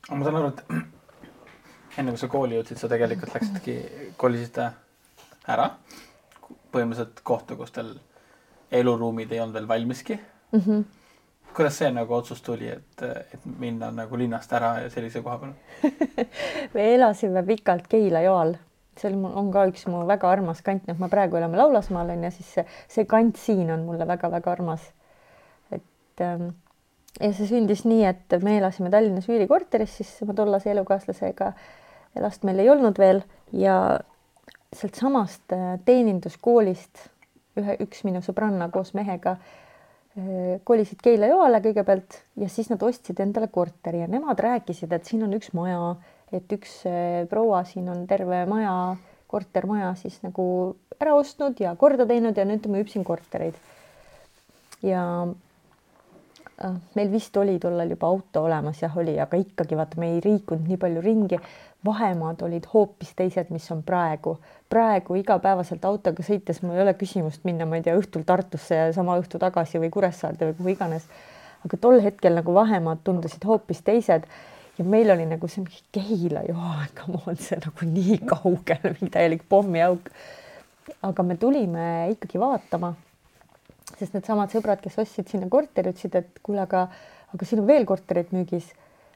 ma 0.09 0.23
saan 0.23 0.35
aru, 0.35 0.47
et 0.47 1.99
enne 1.99 2.11
kui 2.11 2.19
sa 2.19 2.27
kooli 2.27 2.57
jõudsid, 2.57 2.79
sa 2.79 2.89
tegelikult 2.89 3.35
läksidki, 3.35 3.81
kolisid 4.17 4.57
ära 4.61 5.75
põhimõtteliselt 6.71 7.19
kohta, 7.27 7.55
kus 7.59 7.73
teil 7.75 7.91
eluruumid 8.71 9.31
ei 9.31 9.39
olnud 9.43 9.55
veel 9.57 9.67
valmiski 9.67 10.17
mm. 10.51 10.59
-hmm. 10.59 10.83
kuidas 11.55 11.77
see 11.77 11.91
nagu 11.91 12.13
otsus 12.13 12.41
tuli, 12.41 12.69
et, 12.69 13.03
et 13.03 13.45
minna 13.59 13.91
nagu 13.91 14.17
linnast 14.17 14.53
ära 14.53 14.73
ja 14.81 14.89
sellise 14.89 15.21
koha 15.21 15.37
peale 15.37 16.27
me 16.73 16.93
elasime 16.95 17.43
pikalt 17.43 17.87
Keila-Joal, 17.91 18.55
seal 18.97 19.19
on 19.25 19.51
ka 19.51 19.65
üks 19.71 19.87
mu 19.87 20.05
väga 20.07 20.31
armas 20.31 20.61
kant, 20.61 20.87
noh, 20.87 20.97
ma 20.99 21.09
praegu 21.09 21.37
elame 21.39 21.57
Laulasmaal 21.57 22.09
on 22.15 22.23
ju, 22.23 22.31
siis 22.31 22.53
see, 22.57 22.65
see 22.87 23.05
kant 23.05 23.37
siin 23.37 23.71
on 23.71 23.85
mulle 23.85 24.07
väga-väga 24.07 24.51
armas. 24.51 24.91
et 25.71 26.21
ähm, 26.21 26.49
ja 27.19 27.33
see 27.33 27.47
sündis 27.47 27.85
nii, 27.85 28.03
et 28.05 28.41
me 28.43 28.57
elasime 28.57 28.89
Tallinnas 28.89 29.29
üürikorteris, 29.29 29.97
siis 29.97 30.15
oma 30.23 30.33
tollase 30.33 30.71
elukaaslasega 30.71 31.53
last 32.19 32.43
meil 32.43 32.59
ei 32.59 32.69
olnud 32.69 32.99
veel 32.99 33.21
ja 33.55 33.99
sealtsamast 34.75 35.51
äh, 35.55 35.79
teeninduskoolist 35.85 37.07
ühe, 37.59 37.77
üks 37.83 38.05
minu 38.07 38.21
sõbranna 38.23 38.69
koos 38.71 38.93
mehega 38.97 39.37
eh, 40.15 40.59
kolisid 40.63 41.01
Keila-Joale 41.03 41.63
kõigepealt 41.65 42.21
ja 42.39 42.49
siis 42.49 42.71
nad 42.71 42.83
ostsid 42.83 43.19
endale 43.23 43.51
korteri 43.51 44.03
ja 44.03 44.07
nemad 44.11 44.39
rääkisid, 44.39 44.91
et 44.93 45.09
siin 45.09 45.25
on 45.27 45.35
üks 45.37 45.53
maja, 45.57 45.95
et 46.31 46.51
üks 46.55 46.81
proua 47.29 47.65
siin 47.67 47.89
on 47.91 48.05
terve 48.07 48.45
maja, 48.47 48.95
kortermaja 49.31 49.93
siis 49.99 50.19
nagu 50.23 50.45
ära 51.01 51.15
ostnud 51.17 51.59
ja 51.61 51.73
korda 51.79 52.05
teinud 52.09 52.37
ja 52.37 52.45
nüüd 52.47 52.61
ta 52.63 52.71
müüb 52.71 52.89
siin 52.91 53.05
kortereid. 53.07 53.57
ja 54.85 55.01
äh, 56.61 56.77
meil 56.97 57.11
vist 57.13 57.37
oli 57.37 57.57
tollal 57.61 57.89
juba 57.93 58.09
auto 58.09 58.45
olemas, 58.47 58.81
jah 58.81 58.95
oli, 58.97 59.17
aga 59.21 59.37
ikkagi 59.37 59.77
vaata, 59.77 59.99
me 60.01 60.15
ei 60.15 60.23
liikunud 60.25 60.67
nii 60.69 60.79
palju 60.81 61.03
ringi. 61.05 61.41
Vahemaad 61.85 62.41
olid 62.45 62.67
hoopis 62.73 63.13
teised, 63.15 63.49
mis 63.49 63.71
on 63.71 63.83
praegu. 63.83 64.37
praegu 64.69 65.15
igapäevaselt 65.15 65.85
autoga 65.85 66.23
sõites 66.23 66.61
mul 66.61 66.77
ei 66.77 66.85
ole 66.85 66.93
küsimust 66.93 67.43
minna, 67.43 67.65
ma 67.65 67.79
ei 67.79 67.83
tea, 67.87 67.97
õhtul 67.97 68.23
Tartusse 68.25 68.75
ja 68.75 68.93
sama 68.93 69.17
õhtu 69.19 69.39
tagasi 69.39 69.81
või 69.81 69.89
Kuressaarde 69.89 70.51
või 70.51 70.57
kuhu 70.57 70.73
iganes. 70.75 71.07
aga 71.65 71.77
tol 71.77 72.01
hetkel 72.01 72.35
nagu 72.37 72.53
vahemaad 72.53 73.03
tundusid 73.03 73.43
hoopis 73.45 73.81
teised 73.81 74.25
ja 74.77 74.85
meil 74.87 75.11
oli 75.13 75.25
nagu 75.29 75.47
see 75.51 75.63
mingi 75.63 75.81
Keila, 75.93 76.43
joo, 76.47 76.73
come 76.97 77.21
on, 77.25 77.37
see 77.37 77.59
nagu 77.61 77.87
nii 77.87 78.17
kaugel, 78.29 78.95
mingi 78.95 79.11
täielik 79.13 79.45
pommiauk. 79.49 80.11
aga 81.05 81.23
me 81.23 81.37
tulime 81.37 81.85
ikkagi 82.15 82.39
vaatama, 82.41 82.93
sest 83.97 84.15
needsamad 84.15 84.53
sõbrad, 84.53 84.81
kes 84.81 84.97
ostsid 85.01 85.29
sinna 85.29 85.49
korteri, 85.49 85.93
ütlesid, 85.93 86.15
et 86.17 86.41
kuule, 86.43 86.63
aga, 86.65 86.87
aga 87.33 87.47
siin 87.47 87.61
on 87.63 87.69
veel 87.69 87.85
korterid 87.89 88.33
müügis. 88.35 88.71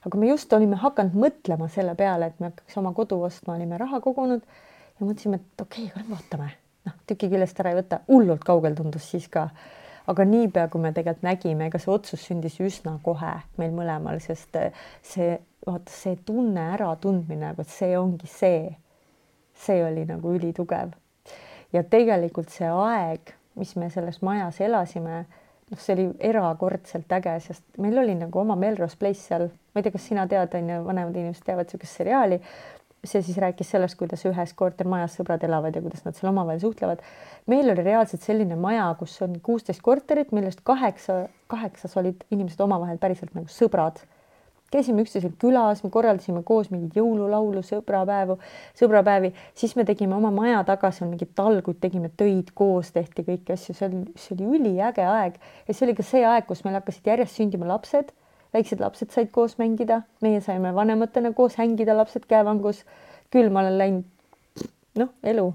Aga 0.05 0.19
me 0.21 0.29
just 0.29 0.53
olime 0.53 0.77
hakanud 0.79 1.17
mõtlema 1.17 1.69
selle 1.71 1.95
peale, 1.97 2.29
et 2.29 2.39
me 2.39 2.51
hakkaks 2.51 2.77
oma 2.81 2.93
kodu 2.97 3.17
ostma, 3.25 3.55
olime 3.55 3.79
raha 3.81 3.99
kogunud 4.03 4.43
ja 4.43 5.07
mõtlesime, 5.07 5.39
et 5.41 5.61
okei 5.65 5.87
okay,, 5.89 6.05
vaatame, 6.09 6.51
noh, 6.85 6.99
tüki 7.09 7.29
küljest 7.31 7.59
ära 7.61 7.73
ei 7.73 7.79
võta, 7.79 8.01
hullult 8.09 8.45
kaugel 8.45 8.77
tundus 8.77 9.09
siis 9.11 9.27
ka. 9.31 9.49
Aga 10.05 10.21
niipea, 10.29 10.67
kui 10.69 10.83
me 10.83 10.91
tegelikult 10.93 11.23
nägime, 11.25 11.65
ega 11.71 11.79
see 11.81 11.89
otsus 11.89 12.21
sündis 12.27 12.59
üsna 12.61 12.99
kohe 13.01 13.31
meil 13.57 13.71
mõlemal, 13.73 14.19
sest 14.21 14.53
see, 15.01 15.31
vaata 15.65 15.89
see 15.89 16.19
tunne 16.27 16.67
äratundmine, 16.75 17.55
vot 17.57 17.71
see 17.73 17.95
ongi 17.97 18.29
see, 18.29 18.67
see 19.65 19.81
oli 19.81 20.05
nagu 20.05 20.35
ülitugev. 20.37 20.93
ja 21.73 21.81
tegelikult 21.83 22.53
see 22.53 22.69
aeg, 22.69 23.33
mis 23.57 23.73
me 23.75 23.89
selles 23.89 24.21
majas 24.21 24.61
elasime, 24.61 25.25
noh, 25.71 25.81
see 25.81 25.95
oli 25.97 26.07
erakordselt 26.29 27.11
äge, 27.17 27.35
sest 27.47 27.65
meil 27.81 27.97
oli 28.01 28.15
nagu 28.19 28.41
oma 28.41 28.57
Melrose 28.59 28.97
Place 28.99 29.21
seal, 29.21 29.49
ma 29.73 29.81
ei 29.81 29.85
tea, 29.85 29.95
kas 29.95 30.09
sina 30.11 30.27
tead, 30.29 30.53
on 30.59 30.73
ju, 30.73 30.81
vanemad 30.85 31.15
inimesed 31.17 31.45
teavad 31.47 31.69
niisugust 31.69 32.01
seriaali 32.03 32.41
see 33.05 33.21
siis 33.21 33.37
rääkis 33.37 33.69
sellest, 33.69 33.97
kuidas 33.99 34.23
ühes 34.27 34.53
kortermajas 34.57 35.17
sõbrad 35.19 35.43
elavad 35.45 35.75
ja 35.75 35.83
kuidas 35.83 36.05
nad 36.05 36.17
seal 36.17 36.31
omavahel 36.31 36.61
suhtlevad. 36.61 37.03
meil 37.45 37.69
oli 37.69 37.83
reaalselt 37.85 38.25
selline 38.25 38.55
maja, 38.59 38.87
kus 38.99 39.21
on 39.21 39.39
kuusteist 39.43 39.81
korterit, 39.85 40.31
millest 40.31 40.61
kaheksa, 40.63 41.27
kaheksas 41.51 41.97
olid 41.97 42.25
inimesed 42.31 42.61
omavahel 42.61 42.97
päriselt 42.97 43.35
nagu 43.37 43.51
sõbrad. 43.51 44.01
Käisime 44.75 45.05
üksteisel 45.05 45.33
külas, 45.41 45.81
me 45.83 45.91
korraldasime 45.93 46.43
koos 46.47 46.69
mingeid 46.73 46.99
jõululaulu, 46.99 47.63
sõbrapäevu, 47.65 48.37
sõbrapäevi, 48.77 49.31
siis 49.57 49.75
me 49.79 49.87
tegime 49.87 50.17
oma 50.19 50.33
maja 50.35 50.61
taga 50.67 50.91
seal 50.95 51.09
mingeid 51.09 51.31
talguid, 51.37 51.79
tegime 51.81 52.11
töid 52.19 52.51
koos, 52.53 52.91
tehti 52.95 53.25
kõiki 53.25 53.55
asju, 53.55 53.77
see 53.77 53.89
oli, 53.89 54.03
see 54.19 54.37
oli 54.37 54.59
üliäge 54.59 55.07
aeg 55.07 55.39
ja 55.39 55.73
see 55.73 55.87
oli 55.87 55.97
ka 55.97 56.05
see 56.05 56.27
aeg, 56.27 56.45
kus 56.49 56.65
meil 56.67 56.77
hakkasid 56.81 57.11
järjest 57.13 57.41
sündima 57.41 57.71
lapsed 57.71 58.13
väiksed 58.55 58.79
lapsed 58.79 59.11
said 59.11 59.31
koos 59.35 59.57
mängida, 59.59 60.01
meie 60.23 60.39
saime 60.43 60.71
vanematena 60.75 61.33
koos 61.35 61.57
hängida, 61.59 61.95
lapsed 61.97 62.27
käevangus. 62.29 62.85
küll 63.33 63.49
ma 63.51 63.63
olen 63.65 63.77
läinud, 63.77 64.03
noh, 64.99 65.11
elu, 65.27 65.45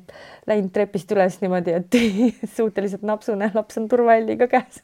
läinud 0.50 0.72
trepist 0.74 1.12
üles 1.14 1.38
niimoodi, 1.40 1.76
et 1.78 1.96
suhteliselt 2.56 3.04
napsune, 3.06 3.50
laps 3.54 3.78
on 3.80 3.86
turvaälliga 3.90 4.48
käes. 4.50 4.82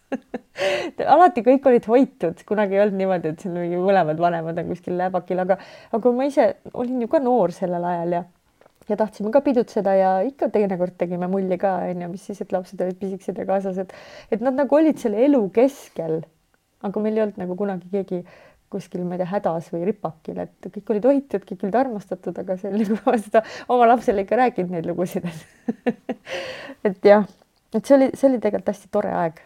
Alati 1.16 1.44
kõik 1.46 1.68
olid 1.68 1.88
hoitud, 1.90 2.40
kunagi 2.48 2.78
ei 2.78 2.84
olnud 2.86 3.00
niimoodi, 3.02 3.34
et 3.34 3.44
siin 3.44 3.56
mingi 3.56 3.80
mõlemad 3.80 4.20
vanemad 4.22 4.62
on 4.62 4.72
kuskil 4.72 4.96
läbakil, 5.00 5.42
aga, 5.44 5.58
aga 5.96 6.14
ma 6.16 6.28
ise 6.30 6.54
olin 6.72 7.04
ju 7.04 7.10
ka 7.12 7.20
noor 7.22 7.54
sellel 7.56 7.84
ajal 7.92 8.18
ja 8.20 8.24
ja 8.86 8.94
tahtsime 8.94 9.32
ka 9.34 9.40
pidutseda 9.42 9.94
ja 9.98 10.10
ikka 10.22 10.48
teinekord 10.54 10.94
tegime 10.98 11.26
mulli 11.30 11.58
ka 11.58 11.72
onju, 11.88 12.08
mis 12.12 12.26
siis, 12.28 12.40
et 12.44 12.52
lapsed 12.54 12.80
olid 12.80 12.98
pisikesed 13.00 13.38
ja 13.42 13.46
kaasas, 13.48 13.80
et 13.82 13.92
et 14.30 14.44
nad 14.44 14.54
nagu 14.54 14.78
olid 14.78 14.98
selle 15.02 15.24
elu 15.26 15.42
keskel. 15.54 16.20
Aga 16.86 17.00
meil 17.02 17.16
ei 17.16 17.24
olnud 17.24 17.40
nagu 17.40 17.56
kunagi 17.58 17.88
keegi 17.90 18.20
kuskil, 18.70 19.04
ma 19.06 19.16
ei 19.16 19.22
tea, 19.22 19.30
hädas 19.30 19.70
või 19.72 19.86
ripakil, 19.86 20.38
et 20.42 20.68
kõik 20.74 20.92
olid 20.94 21.08
hoitud, 21.08 21.44
kõik 21.48 21.64
olid 21.66 21.78
armastatud, 21.80 22.38
aga 22.42 22.56
see 22.60 22.72
oli 22.72 22.86
nagu 22.88 22.98
ma 23.06 23.16
seda 23.26 23.42
oma 23.72 23.88
lapsele 23.92 24.26
ikka 24.26 24.40
rääkinud 24.42 24.74
neid 24.74 24.88
lugusid 24.90 25.26
et 26.88 27.10
jah, 27.10 27.26
et 27.74 27.82
see 27.82 27.98
oli, 27.98 28.10
see 28.14 28.30
oli 28.30 28.42
tegelikult 28.42 28.72
hästi 28.74 28.92
tore 28.92 29.14
aeg, 29.14 29.40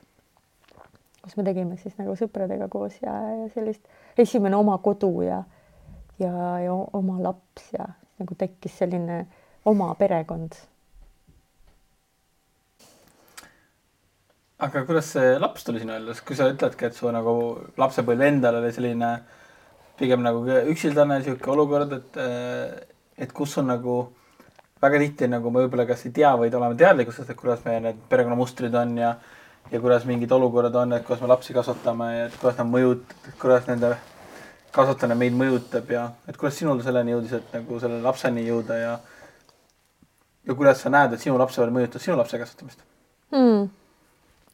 kus 1.20 1.36
me 1.36 1.46
tegime 1.46 1.76
siis 1.80 1.96
nagu 2.00 2.16
sõpradega 2.18 2.68
koos 2.72 2.96
ja, 3.04 3.14
ja 3.42 3.48
sellist 3.54 3.84
esimene 4.18 4.56
oma 4.56 4.78
kodu 4.84 5.12
ja 5.26 5.42
ja, 6.20 6.58
ja 6.60 6.72
oma 6.92 7.20
laps 7.22 7.72
ja 7.72 7.86
nagu 8.20 8.36
tekkis 8.38 8.76
selline 8.82 9.24
oma 9.64 9.94
perekond 9.98 10.56
aga 14.61 14.84
kuidas 14.86 15.11
see 15.14 15.34
laps 15.40 15.64
tuli 15.64 15.80
sinu 15.80 15.94
ellu, 15.96 16.14
kui 16.26 16.36
sa 16.36 16.48
ütledki, 16.52 16.88
et 16.90 16.96
su 16.96 17.11
nagu 17.14 17.34
lapsepõlv 17.80 18.26
endal 18.26 18.61
oli 18.61 18.72
selline 18.76 19.11
pigem 20.00 20.22
nagu 20.24 20.44
üksildane 20.72 21.20
niisugune 21.20 21.54
olukord, 21.54 21.92
et, 21.96 22.18
et 23.20 23.32
kus 23.36 23.56
on 23.61 23.70
nagu 23.72 23.96
väga 24.80 25.00
tihti 25.02 25.28
nagu 25.28 25.52
me 25.52 25.64
võib-olla 25.64 25.86
kas 25.88 26.06
ei 26.08 26.14
tea, 26.16 26.30
vaid 26.40 26.54
oleme 26.56 26.78
teadlikud 26.80 27.14
sellest, 27.14 27.34
et 27.34 27.40
kuidas 27.40 27.64
meie 27.66 27.82
need 27.84 28.00
perekonnamustrid 28.12 28.76
on 28.80 28.96
ja 29.00 29.14
ja 29.70 29.78
kuidas 29.78 30.06
mingid 30.08 30.32
olukorrad 30.32 30.74
on, 30.74 30.94
et 30.96 31.04
kuidas 31.06 31.20
me 31.22 31.28
lapsi 31.30 31.54
kasvatame 31.54 32.06
ja 32.14 32.22
et 32.28 32.38
kuidas 32.40 32.56
nad 32.58 32.70
mõjut-, 32.72 33.12
kuidas 33.38 33.68
nende 33.68 33.92
kasvatamine 34.74 35.18
meid 35.20 35.36
mõjutab 35.36 35.92
ja 35.92 36.06
et 36.28 36.38
kuidas 36.40 36.56
sinul 36.58 36.80
selleni 36.84 37.14
jõudis, 37.14 37.36
et 37.36 37.52
nagu 37.54 37.80
selle 37.82 38.00
lapseni 38.04 38.46
jõuda 38.48 38.78
ja 38.80 38.94
ja 40.48 40.56
kuidas 40.56 40.80
sa 40.82 40.92
näed, 40.92 41.12
et 41.14 41.22
sinu 41.22 41.36
lapsepõlv 41.38 41.76
mõjutas 41.76 42.04
sinu 42.04 42.16
lapse 42.18 42.40
kasvatamist 42.40 42.80
hmm.? 43.34 43.68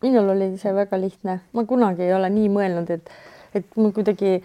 Minul 0.03 0.29
oli 0.35 0.53
see 0.61 0.73
väga 0.77 0.99
lihtne, 1.01 1.41
ma 1.53 1.65
kunagi 1.65 2.05
ei 2.07 2.15
ole 2.17 2.29
nii 2.33 2.49
mõelnud, 2.53 2.91
et, 2.93 3.11
et 3.57 3.77
mul 3.81 3.95
kuidagi 3.97 4.39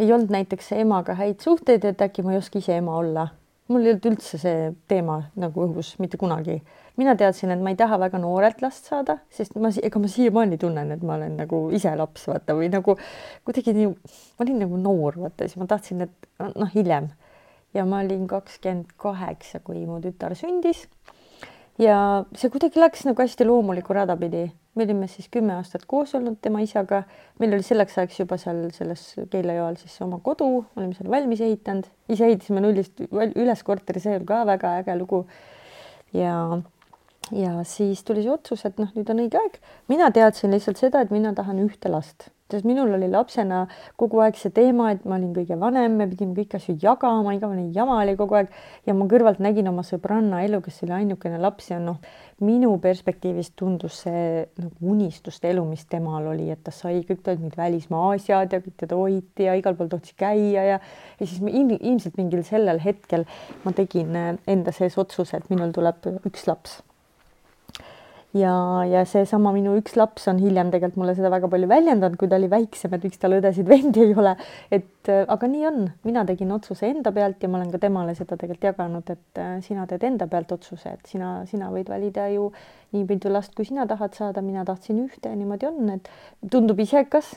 ei 0.00 0.12
olnud 0.12 0.32
näiteks 0.32 0.72
emaga 0.78 1.16
häid 1.18 1.42
suhteid, 1.44 1.84
et 1.84 2.02
äkki 2.02 2.24
ma 2.24 2.34
ei 2.34 2.40
oska 2.40 2.58
ise 2.58 2.78
ema 2.80 2.96
olla. 2.98 3.28
mul 3.68 3.86
ei 3.86 3.94
olnud 3.94 4.06
üldse 4.10 4.36
see 4.36 4.72
teema 4.92 5.22
nagu 5.40 5.62
õhus 5.64 5.94
mitte 5.98 6.18
kunagi. 6.20 6.62
mina 6.96 7.14
teadsin, 7.16 7.50
et 7.50 7.60
ma 7.60 7.72
ei 7.72 7.76
taha 7.76 7.98
väga 7.98 8.18
noorelt 8.22 8.62
last 8.62 8.88
saada, 8.88 9.18
sest 9.30 9.56
ma, 9.58 9.70
ega 9.82 9.98
ma 9.98 10.08
siiamaani 10.08 10.58
tunnen, 10.58 10.92
et 10.92 11.02
ma 11.02 11.16
olen 11.18 11.36
nagu 11.36 11.68
ise 11.74 11.94
laps, 11.96 12.28
vaata, 12.30 12.54
või 12.54 12.70
nagu 12.72 12.96
kuidagi 13.44 13.74
nii, 13.74 13.86
ma 14.38 14.46
olin 14.46 14.60
nagu 14.64 14.80
noor, 14.80 15.20
vaata, 15.26 15.48
siis 15.48 15.58
ma 15.60 15.68
tahtsin, 15.70 16.06
et 16.06 16.28
noh, 16.54 16.70
hiljem. 16.74 17.10
ja 17.74 17.84
ma 17.84 18.00
olin 18.00 18.26
kakskümmend 18.30 18.94
kaheksa, 18.96 19.60
kui 19.60 19.86
mu 19.86 20.00
tütar 20.00 20.34
sündis. 20.38 20.86
ja 21.78 22.24
see 22.34 22.50
kuidagi 22.50 22.80
läks 22.80 23.04
nagu 23.04 23.22
hästi 23.22 23.44
loomulikku 23.44 23.92
rada 23.92 24.16
pidi 24.16 24.48
me 24.74 24.84
olime 24.84 25.08
siis 25.10 25.28
kümme 25.32 25.54
aastat 25.54 25.84
koos 25.86 26.14
olnud 26.18 26.38
tema 26.42 26.62
isaga, 26.64 27.02
meil 27.38 27.54
oli 27.54 27.66
selleks 27.66 27.98
ajaks 27.98 28.20
juba 28.20 28.38
seal 28.40 28.64
selles 28.74 29.02
Keila-Joal 29.30 29.78
siis 29.80 29.96
oma 30.04 30.18
kodu, 30.24 30.48
olime 30.76 30.96
seal 30.96 31.10
valmis 31.10 31.42
ehitanud, 31.46 31.86
ise 32.10 32.26
ehitasime 32.28 32.62
nullist 32.64 33.04
üles 33.10 33.64
korteri, 33.66 34.02
see 34.02 34.16
oli 34.18 34.28
ka 34.28 34.42
väga 34.48 34.76
äge 34.82 34.96
lugu. 34.98 35.24
ja, 36.14 36.34
ja 37.32 37.64
siis 37.64 38.04
tuli 38.04 38.22
see 38.22 38.32
otsus, 38.32 38.64
et 38.68 38.78
noh, 38.80 38.90
nüüd 38.96 39.10
on 39.10 39.24
õige 39.24 39.40
aeg. 39.40 39.58
mina 39.88 40.10
teadsin 40.12 40.52
lihtsalt 40.52 40.80
seda, 40.80 41.04
et 41.04 41.12
mina 41.14 41.34
tahan 41.34 41.62
ühte 41.64 41.92
last. 41.92 42.30
Sest 42.52 42.66
minul 42.68 42.92
oli 42.92 43.06
lapsena 43.08 43.62
kogu 43.98 44.20
aeg 44.20 44.36
see 44.36 44.52
teema, 44.54 44.90
et 44.92 45.06
ma 45.08 45.16
olin 45.16 45.32
kõige 45.34 45.56
vanem, 45.58 45.96
me 45.96 46.06
pidime 46.10 46.36
kõiki 46.36 46.58
asju 46.58 46.74
jagama, 46.82 47.32
igavene 47.34 47.64
jama 47.74 47.96
oli 48.02 48.14
kogu 48.20 48.36
aeg. 48.38 48.52
Ja 48.86 48.94
ma 48.94 49.08
kõrvalt 49.10 49.40
nägin 49.42 49.70
oma 49.72 49.82
sõbranna 49.86 50.42
elu, 50.44 50.60
kes 50.62 50.82
oli 50.84 50.94
ainukene 50.98 51.40
laps 51.40 51.72
ja 51.72 51.80
noh, 51.82 51.98
minu 52.44 52.76
perspektiivist 52.84 53.56
tundus 53.56 54.02
see 54.04 54.44
nagu 54.60 54.92
unistuste 54.92 55.48
elu, 55.50 55.64
mis 55.72 55.88
temal 55.88 56.28
oli, 56.34 56.50
et 56.52 56.62
ta 56.62 56.70
sai 56.74 57.00
kõik 57.08 57.26
need 57.40 57.56
välismaa 57.58 58.14
asjad 58.18 58.52
ja 58.52 58.60
kõik 58.60 58.78
teda 58.84 59.00
hoiti 59.00 59.48
ja 59.48 59.56
igal 59.58 59.74
pool 59.78 59.88
tohtis 59.90 60.14
käia 60.14 60.68
ja 60.68 60.80
ja 61.18 61.26
siis 61.26 61.40
ilmselt 61.40 62.18
mingil 62.20 62.44
sellel 62.44 62.82
hetkel 62.84 63.24
ma 63.64 63.72
tegin 63.72 64.14
enda 64.46 64.72
sees 64.74 64.98
otsuse, 65.00 65.40
et 65.40 65.48
minul 65.50 65.72
tuleb 65.72 66.12
üks 66.28 66.44
laps 66.50 66.82
ja, 68.34 68.54
ja 68.88 69.04
seesama 69.08 69.52
minu 69.54 69.76
üks 69.78 69.94
laps 69.98 70.26
on 70.30 70.40
hiljem 70.42 70.70
tegelikult 70.72 70.98
mulle 71.00 71.14
seda 71.16 71.30
väga 71.32 71.48
palju 71.50 71.68
väljendanud, 71.70 72.16
kui 72.18 72.30
ta 72.30 72.38
oli 72.38 72.48
väiksem, 72.50 72.94
et 72.96 73.06
miks 73.06 73.20
tal 73.22 73.36
õdesid-vendi 73.38 74.02
ei 74.08 74.16
ole. 74.18 74.34
et 74.74 75.10
äh, 75.12 75.22
aga 75.30 75.50
nii 75.50 75.66
on, 75.70 75.80
mina 76.08 76.24
tegin 76.26 76.52
otsuse 76.54 76.90
enda 76.90 77.12
pealt 77.14 77.42
ja 77.42 77.50
ma 77.50 77.60
olen 77.60 77.70
ka 77.74 77.80
temale 77.86 78.16
seda 78.18 78.38
tegelikult 78.40 78.68
jaganud, 78.72 79.14
et 79.14 79.42
äh, 79.42 79.54
sina 79.66 79.86
teed 79.90 80.06
enda 80.10 80.28
pealt 80.30 80.52
otsuse, 80.56 80.96
et 80.96 81.14
sina, 81.14 81.36
sina 81.50 81.70
võid 81.74 81.90
valida 81.92 82.26
ju 82.34 82.50
nii 82.94 83.06
mitu 83.08 83.30
last, 83.32 83.54
kui 83.54 83.66
sina 83.68 83.86
tahad 83.90 84.18
saada, 84.18 84.42
mina 84.42 84.66
tahtsin 84.66 85.00
ühte 85.06 85.30
ja 85.30 85.38
niimoodi 85.38 85.70
on, 85.70 85.94
et 85.96 86.10
tundub 86.50 86.80
isekas. 86.82 87.36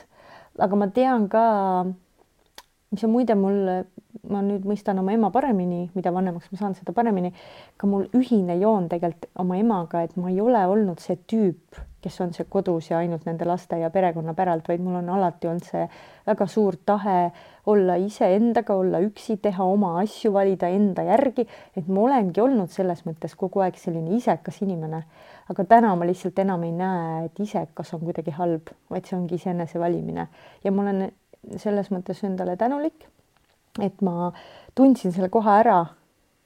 aga 0.58 0.76
ma 0.76 0.88
tean 0.90 1.28
ka, 1.30 1.42
mis 2.90 3.04
on 3.06 3.14
muide 3.14 3.38
mul 3.38 3.84
ma 4.28 4.42
nüüd 4.44 4.66
mõistan 4.68 4.98
oma 5.00 5.12
ema 5.16 5.30
paremini, 5.34 5.88
mida 5.96 6.12
vanemaks 6.14 6.50
ma 6.52 6.60
saan, 6.60 6.74
seda 6.78 6.92
paremini. 6.96 7.32
ka 7.76 7.86
mul 7.86 8.08
ühine 8.16 8.58
joon 8.60 8.88
tegelikult 8.88 9.28
oma 9.38 9.56
emaga, 9.58 10.02
et 10.02 10.16
ma 10.16 10.30
ei 10.30 10.40
ole 10.40 10.64
olnud 10.66 11.00
see 11.00 11.18
tüüp, 11.30 11.78
kes 12.02 12.20
on 12.22 12.32
see 12.34 12.46
kodus 12.50 12.90
ja 12.90 13.00
ainult 13.02 13.24
nende 13.26 13.46
laste 13.48 13.78
ja 13.80 13.90
perekonna 13.90 14.34
päralt, 14.34 14.68
vaid 14.68 14.82
mul 14.84 15.00
on 15.00 15.08
alati 15.16 15.48
olnud 15.50 15.66
see 15.66 15.86
väga 16.26 16.46
suur 16.46 16.76
tahe 16.86 17.32
olla 17.68 17.98
iseendaga, 18.00 18.76
olla 18.78 19.00
üksi, 19.04 19.38
teha 19.42 19.64
oma 19.64 19.96
asju, 20.02 20.32
valida 20.32 20.70
enda 20.72 21.04
järgi, 21.08 21.46
et 21.76 21.88
ma 21.88 22.04
olengi 22.06 22.40
olnud 22.40 22.72
selles 22.72 23.04
mõttes 23.08 23.34
kogu 23.36 23.64
aeg 23.64 23.76
selline 23.80 24.16
isekas 24.16 24.62
inimene. 24.62 25.02
aga 25.48 25.64
täna 25.64 25.94
ma 25.96 26.04
lihtsalt 26.04 26.38
enam 26.38 26.64
ei 26.68 26.72
näe, 26.76 27.24
et 27.26 27.40
isekas 27.40 27.94
on 27.96 28.04
kuidagi 28.04 28.34
halb, 28.36 28.68
vaid 28.90 29.06
see 29.08 29.16
ongi 29.16 29.38
iseenese 29.40 29.80
valimine 29.80 30.28
ja 30.64 30.72
ma 30.72 30.82
olen 30.84 31.08
selles 31.56 31.88
mõttes 31.94 32.20
endale 32.26 32.56
tänulik, 32.60 33.08
et 33.82 34.02
ma 34.02 34.32
tundsin 34.74 35.12
selle 35.12 35.28
koha 35.32 35.58
ära 35.62 35.78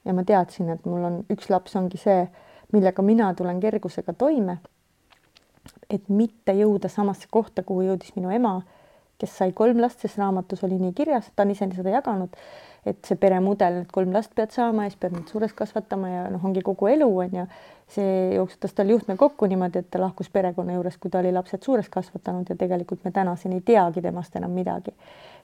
ja 0.05 0.15
ma 0.15 0.25
teadsin, 0.27 0.71
et 0.73 0.85
mul 0.89 1.05
on 1.07 1.19
üks 1.33 1.51
laps 1.53 1.77
ongi 1.79 2.01
see, 2.01 2.27
millega 2.73 3.05
mina 3.05 3.33
tulen 3.39 3.61
kergusega 3.63 4.15
toime. 4.19 4.59
Et 5.91 6.09
mitte 6.09 6.55
jõuda 6.57 6.89
samasse 6.91 7.29
kohta, 7.31 7.63
kuhu 7.63 7.85
jõudis 7.87 8.15
minu 8.17 8.33
ema, 8.35 8.57
kes 9.23 9.39
sai 9.39 9.55
kolm 9.57 9.81
last, 9.83 10.03
sest 10.03 10.19
raamatus 10.21 10.65
oli 10.67 10.77
nii 10.81 10.93
kirjas, 10.99 11.31
ta 11.37 11.47
on 11.47 11.55
ise 11.55 11.69
seda 11.77 11.95
jaganud, 11.95 12.35
et 12.87 12.99
see 13.07 13.19
peremudel, 13.19 13.83
et 13.85 13.93
kolm 13.95 14.13
last 14.15 14.35
pead 14.35 14.51
saama 14.55 14.87
ja 14.87 14.93
siis 14.93 15.01
pead 15.03 15.15
nad 15.15 15.31
suures 15.31 15.55
kasvatama 15.57 16.11
ja 16.11 16.25
noh, 16.35 16.43
ongi 16.45 16.65
kogu 16.67 16.91
elu 16.91 17.09
on 17.25 17.39
ju. 17.43 17.47
see 17.93 18.35
jooksutas 18.35 18.73
tal 18.73 18.89
juhtme 18.89 19.19
kokku 19.21 19.47
niimoodi, 19.47 19.83
et 19.83 19.91
ta 19.93 20.01
lahkus 20.01 20.31
perekonna 20.33 20.73
juurest, 20.79 20.99
kui 21.01 21.11
ta 21.13 21.21
oli 21.21 21.33
lapsed 21.33 21.63
suures 21.63 21.89
kasvatanud 21.93 22.49
ja 22.49 22.57
tegelikult 22.57 23.05
me 23.05 23.11
tänaseni 23.13 23.61
ei 23.61 23.65
teagi 23.69 24.03
temast 24.03 24.37
enam 24.37 24.51
midagi. 24.51 24.95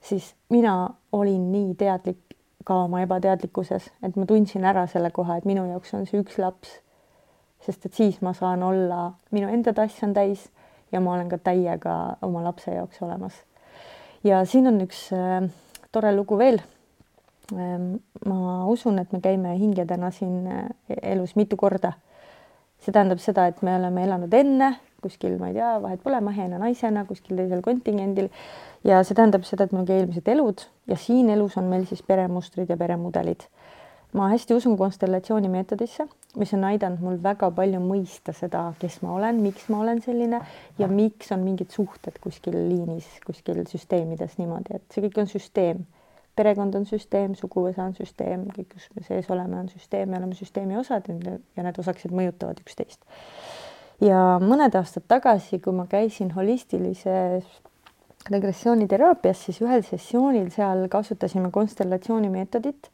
siis 0.01 0.35
mina 0.49 0.91
olin 1.13 1.53
nii 1.53 1.75
teadlik 1.75 2.19
ka 2.65 2.83
oma 2.85 3.03
ebateadlikkuses, 3.05 3.91
et 4.03 4.17
ma 4.17 4.27
tundsin 4.27 4.65
ära 4.65 4.87
selle 4.87 5.11
koha, 5.11 5.37
et 5.37 5.45
minu 5.45 5.67
jaoks 5.69 5.95
on 5.95 6.07
see 6.07 6.21
üks 6.21 6.39
laps 6.39 6.81
sest 7.65 7.87
et 7.87 7.95
siis 7.95 8.21
ma 8.23 8.33
saan 8.37 8.63
olla, 8.63 9.13
minu 9.35 9.51
enda 9.53 9.75
tass 9.77 10.03
on 10.07 10.15
täis 10.15 10.49
ja 10.93 11.01
ma 11.01 11.15
olen 11.15 11.29
ka 11.29 11.39
täiega 11.51 11.95
oma 12.23 12.43
lapse 12.45 12.75
jaoks 12.75 13.03
olemas. 13.03 13.45
Ja 14.25 14.43
siin 14.45 14.67
on 14.71 14.81
üks 14.85 15.09
äh, 15.15 15.49
tore 15.93 16.13
lugu 16.17 16.39
veel 16.39 16.61
ähm,. 17.55 17.99
ma 18.27 18.67
usun, 18.67 18.99
et 18.99 19.13
me 19.13 19.21
käime 19.25 19.55
hingedena 19.59 20.11
siin 20.11 20.47
äh, 20.47 20.69
elus 21.03 21.37
mitu 21.37 21.57
korda. 21.57 21.93
see 22.79 22.93
tähendab 22.93 23.19
seda, 23.19 23.49
et 23.51 23.63
me 23.63 23.75
oleme 23.75 24.05
elanud 24.07 24.35
enne 24.35 24.77
kuskil, 25.03 25.37
ma 25.39 25.49
ei 25.51 25.55
tea, 25.55 25.77
vahet 25.83 26.03
pole, 26.03 26.21
mehena, 26.23 26.59
naisena 26.59 27.05
kuskil 27.07 27.39
teisel 27.39 27.63
kontingendil 27.63 28.29
ja 28.87 29.03
see 29.07 29.15
tähendab 29.19 29.47
seda, 29.47 29.67
et 29.67 29.73
meil 29.73 29.83
on 29.83 29.89
ka 29.89 29.97
eelmised 29.99 30.31
elud 30.35 30.65
ja 30.91 30.99
siin 30.99 31.31
elus 31.31 31.57
on 31.59 31.71
meil 31.71 31.87
siis 31.91 32.03
peremustrid 32.07 32.71
ja 32.71 32.77
peremudelid 32.79 33.47
ma 34.17 34.29
hästi 34.33 34.55
usun 34.57 34.77
konstellatsiooni 34.79 35.51
meetodisse, 35.53 36.07
mis 36.41 36.53
on 36.57 36.65
aidanud 36.69 37.03
mul 37.05 37.19
väga 37.23 37.51
palju 37.55 37.81
mõista 37.83 38.33
seda, 38.37 38.63
kes 38.81 39.01
ma 39.05 39.13
olen, 39.19 39.41
miks 39.45 39.69
ma 39.73 39.83
olen 39.83 40.01
selline 40.05 40.41
ja 40.79 40.89
miks 40.89 41.33
on 41.35 41.45
mingid 41.45 41.73
suhted 41.75 42.17
kuskil 42.23 42.57
liinis, 42.57 43.09
kuskil 43.27 43.61
süsteemides 43.69 44.39
niimoodi, 44.41 44.79
et 44.79 44.95
see 44.95 45.05
kõik 45.05 45.23
on 45.25 45.31
süsteem. 45.31 45.87
perekond 46.39 46.75
on 46.79 46.85
süsteem, 46.87 47.33
suguvõsa 47.35 47.83
on 47.83 47.97
süsteem, 47.97 48.45
kõik, 48.55 48.69
kus 48.77 48.85
me 48.95 49.03
sees 49.03 49.27
oleme, 49.35 49.57
on 49.59 49.69
süsteem, 49.69 50.09
me 50.09 50.21
oleme 50.21 50.37
süsteemi 50.39 50.77
osad 50.79 51.09
ja 51.11 51.65
need 51.67 51.79
osakesed 51.83 52.15
mõjutavad 52.15 52.61
üksteist. 52.63 53.01
ja 54.01 54.39
mõned 54.41 54.77
aastad 54.79 55.05
tagasi, 55.09 55.59
kui 55.59 55.75
ma 55.75 55.87
käisin 55.91 56.31
holistilises 56.31 57.45
regressiooniteraapias, 58.31 59.45
siis 59.45 59.61
ühel 59.61 59.83
sessioonil 59.83 60.51
seal 60.55 60.87
kasutasime 60.89 61.51
konstellatsiooni 61.51 62.31
meetodit 62.31 62.91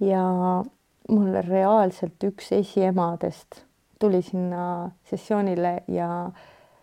ja 0.00 0.22
mul 1.08 1.34
reaalselt 1.46 2.24
üks 2.24 2.52
esiemadest 2.56 3.64
tuli 4.00 4.22
sinna 4.22 4.90
sessioonile 5.10 5.82
ja 5.88 6.30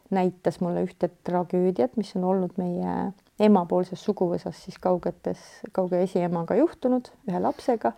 näitas 0.09 0.59
mulle 0.61 0.83
ühte 0.85 1.09
tragöödiat, 1.23 1.97
mis 1.97 2.15
on 2.15 2.23
olnud 2.23 2.53
meie 2.61 2.93
emapoolses 3.39 4.03
suguvõsas 4.03 4.61
siis 4.63 4.77
kaugetes, 4.81 5.41
kauge 5.71 6.01
esiemaga 6.03 6.55
juhtunud 6.55 7.09
ühe 7.29 7.41
lapsega. 7.41 7.91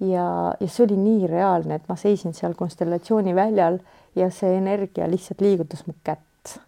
ja, 0.00 0.26
ja 0.60 0.68
see 0.68 0.84
oli 0.86 0.96
nii 0.96 1.26
reaalne, 1.30 1.78
et 1.78 1.88
ma 1.88 1.96
seisin 1.96 2.34
seal 2.34 2.56
konstellatsiooni 2.58 3.34
väljal 3.34 3.78
ja 4.16 4.30
see 4.30 4.56
energia 4.56 5.08
lihtsalt 5.10 5.40
liigutas 5.40 5.86
mu 5.86 5.94
kätt. 6.04 6.58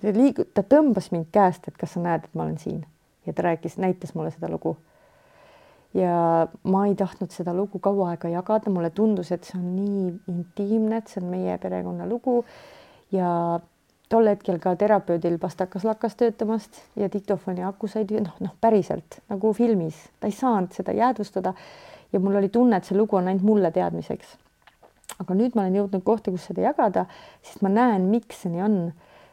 see 0.00 0.14
liigu-, 0.14 0.46
ta 0.54 0.62
tõmbas 0.62 1.10
mind 1.12 1.32
käest, 1.32 1.68
et 1.68 1.76
kas 1.76 1.96
sa 1.96 2.04
näed, 2.04 2.28
et 2.28 2.34
ma 2.34 2.46
olen 2.46 2.58
siin 2.58 2.84
ja 3.26 3.32
ta 3.32 3.48
rääkis, 3.48 3.78
näitas 3.78 4.14
mulle 4.14 4.30
seda 4.30 4.50
lugu 4.50 4.76
ja 5.94 6.48
ma 6.62 6.86
ei 6.86 6.94
tahtnud 6.96 7.32
seda 7.34 7.54
lugu 7.54 7.78
kaua 7.82 8.12
aega 8.12 8.30
jagada, 8.32 8.70
mulle 8.72 8.90
tundus, 8.90 9.32
et 9.32 9.44
see 9.44 9.58
on 9.58 9.66
nii 9.76 10.06
intiimne, 10.32 11.02
et 11.02 11.12
see 11.12 11.20
on 11.22 11.28
meie 11.32 11.58
perekonna 11.60 12.06
lugu 12.08 12.40
ja 13.12 13.60
tol 14.12 14.28
hetkel 14.28 14.58
ka 14.60 14.74
terapeudil 14.76 15.38
pastakas 15.40 15.84
lakkas 15.88 16.16
töötamast 16.20 16.80
ja 17.00 17.08
diktofoni 17.12 17.64
aku 17.64 17.88
sai 17.88 18.04
noh, 18.12 18.34
noh 18.40 18.54
päriselt 18.60 19.20
nagu 19.32 19.52
filmis, 19.56 19.98
ta 20.20 20.28
ei 20.28 20.36
saanud 20.36 20.72
seda 20.76 20.92
jäädvustada. 20.96 21.54
ja 22.12 22.20
mul 22.20 22.36
oli 22.36 22.48
tunne, 22.52 22.76
et 22.76 22.84
see 22.84 22.96
lugu 22.96 23.16
on 23.16 23.28
ainult 23.28 23.44
mulle 23.44 23.70
teadmiseks. 23.72 24.36
aga 25.20 25.34
nüüd 25.34 25.54
ma 25.56 25.62
olen 25.62 25.76
jõudnud 25.80 26.04
kohta, 26.04 26.30
kus 26.30 26.48
seda 26.48 26.60
jagada, 26.60 27.06
sest 27.42 27.62
ma 27.62 27.68
näen, 27.68 28.08
miks 28.12 28.42
see 28.42 28.52
nii 28.52 28.64
on. 28.64 28.76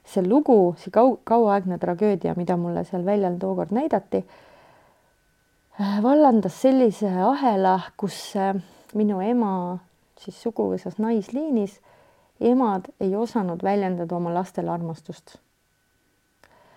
see 0.03 0.23
lugu, 0.27 0.75
see 0.79 0.91
kau-, 0.91 1.19
kauaaegne 1.23 1.77
tragöödia, 1.77 2.33
mida 2.35 2.57
mulle 2.57 2.83
seal 2.83 3.03
väljal 3.05 3.35
tookord 3.39 3.71
näidati 3.75 4.23
vallandas 5.79 6.61
sellise 6.61 7.09
ahela, 7.23 7.79
kus 7.97 8.35
äh, 8.35 8.55
minu 8.97 9.21
ema 9.23 9.51
siis 10.19 10.39
suguvõsas 10.43 10.97
naisliinis, 10.99 11.77
emad 12.39 12.89
ei 12.99 13.15
osanud 13.15 13.63
väljendada 13.63 14.15
oma 14.15 14.33
lastele 14.33 14.71
armastust. 14.71 15.37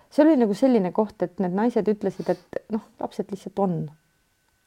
see 0.09 0.23
oli 0.23 0.37
nagu 0.37 0.53
selline 0.53 0.91
koht, 0.91 1.21
et 1.25 1.39
need 1.41 1.55
naised 1.57 1.87
ütlesid, 1.89 2.29
et 2.29 2.63
noh, 2.71 2.83
lapsed 2.99 3.31
lihtsalt 3.31 3.59
on. 3.59 3.91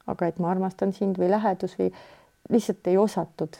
aga 0.06 0.26
et 0.26 0.38
ma 0.38 0.50
armastan 0.50 0.92
sind 0.92 1.18
või 1.18 1.30
lähedus 1.30 1.78
või 1.78 1.92
lihtsalt 2.50 2.86
ei 2.86 2.96
osatud. 2.96 3.56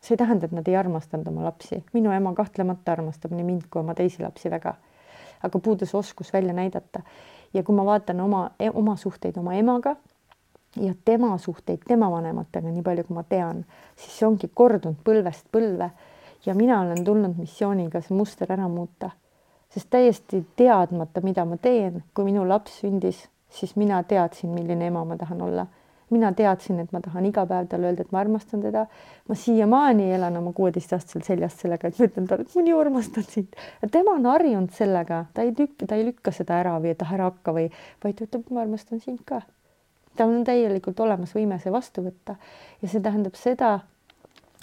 see 0.00 0.14
ei 0.14 0.22
tähenda, 0.22 0.46
et 0.46 0.52
nad 0.52 0.68
ei 0.68 0.76
armastanud 0.76 1.26
oma 1.28 1.44
lapsi, 1.50 1.82
minu 1.92 2.12
ema 2.12 2.34
kahtlemata 2.34 2.92
armastab 2.92 3.32
nii 3.34 3.44
mind 3.44 3.66
kui 3.70 3.80
oma 3.80 3.94
teisi 3.94 4.22
lapsi 4.22 4.50
väga. 4.50 4.74
aga 5.42 5.58
puudus 5.58 5.94
oskus 5.94 6.32
välja 6.32 6.52
näidata 6.52 7.02
ja 7.56 7.64
kui 7.64 7.74
ma 7.76 7.84
vaatan 7.88 8.20
oma, 8.20 8.42
e-, 8.60 8.70
oma 8.72 8.96
suhteid 9.00 9.36
oma 9.40 9.54
emaga 9.56 9.96
ja 10.80 10.94
tema 11.04 11.38
suhteid 11.38 11.86
tema 11.88 12.10
vanematega, 12.10 12.68
nii 12.68 12.82
palju 12.84 13.06
kui 13.08 13.16
ma 13.16 13.22
tean, 13.24 13.64
siis 13.96 14.18
see 14.18 14.28
ongi 14.28 14.50
kordunud 14.54 14.98
põlvest 15.04 15.48
põlve. 15.52 15.90
Ja 16.46 16.54
mina 16.54 16.80
olen 16.82 17.00
tulnud 17.04 17.38
missiooniga 17.40 18.02
see 18.04 18.14
muster 18.14 18.52
ära 18.52 18.68
muuta, 18.70 19.10
sest 19.72 19.88
täiesti 19.90 20.44
teadmata, 20.56 21.22
mida 21.24 21.44
ma 21.48 21.56
teen, 21.56 22.04
kui 22.14 22.28
minu 22.28 22.44
laps 22.46 22.76
sündis, 22.82 23.24
siis 23.50 23.72
mina 23.76 24.02
teadsin, 24.06 24.52
milline 24.54 24.92
ema 24.92 25.04
ma 25.04 25.16
tahan 25.18 25.42
olla 25.42 25.66
mina 26.10 26.30
teadsin, 26.36 26.78
et 26.80 26.92
ma 26.94 27.00
tahan 27.02 27.26
iga 27.26 27.42
päev 27.48 27.66
talle 27.70 27.88
öelda, 27.90 28.04
et 28.06 28.12
ma 28.14 28.20
armastan 28.22 28.62
teda. 28.62 28.86
ma 29.28 29.34
siiamaani 29.34 30.12
elan 30.14 30.36
oma 30.38 30.52
kuueteistaastaselt 30.54 31.26
seljast 31.26 31.64
sellega, 31.64 31.88
et 31.88 31.98
ma 31.98 32.06
ütlen 32.06 32.28
talle, 32.30 32.46
et 32.46 32.54
ma 32.54 32.62
nii 32.62 32.76
armastan 32.78 33.26
sind. 33.26 33.58
tema 33.90 34.14
on 34.14 34.26
harjunud 34.30 34.70
sellega, 34.76 35.24
ta 35.34 35.42
ei 35.42 35.54
lükka, 35.58 35.86
ta 35.86 35.98
ei 35.98 36.06
lükka 36.06 36.32
seda 36.32 36.60
ära 36.62 36.76
või 36.82 36.94
et 36.94 37.02
ah 37.02 37.12
ära 37.18 37.30
hakka 37.30 37.54
või, 37.56 37.68
vaid 38.04 38.18
ta 38.18 38.26
ütleb, 38.28 38.50
ma 38.54 38.62
armastan 38.62 39.02
sind 39.02 39.24
ka. 39.26 39.42
tal 40.16 40.32
on 40.32 40.44
täielikult 40.44 41.00
olemas 41.00 41.34
võime 41.36 41.58
see 41.60 41.72
vastu 41.72 42.06
võtta 42.06 42.38
ja 42.82 42.88
see 42.88 43.02
tähendab 43.02 43.34
seda, 43.36 43.80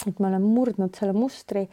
et 0.06 0.18
ma 0.20 0.32
olen 0.32 0.42
murdnud 0.42 0.96
selle 0.96 1.12
mustri. 1.12 1.68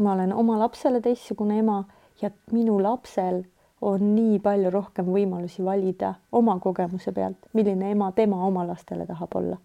ma 0.00 0.12
olen 0.12 0.32
oma 0.32 0.58
lapsele 0.58 1.00
teistsugune 1.00 1.58
ema 1.58 1.82
ja 2.22 2.30
minu 2.52 2.78
lapsel 2.82 3.42
on 3.80 4.02
nii 4.14 4.38
palju 4.44 4.70
rohkem 4.72 5.08
võimalusi 5.08 5.64
valida 5.64 6.14
oma 6.36 6.58
kogemuse 6.60 7.12
pealt, 7.16 7.48
milline 7.56 7.92
ema 7.94 8.10
tema 8.16 8.42
oma 8.46 8.66
lastele 8.68 9.06
tahab 9.08 9.36
olla. 9.40 9.56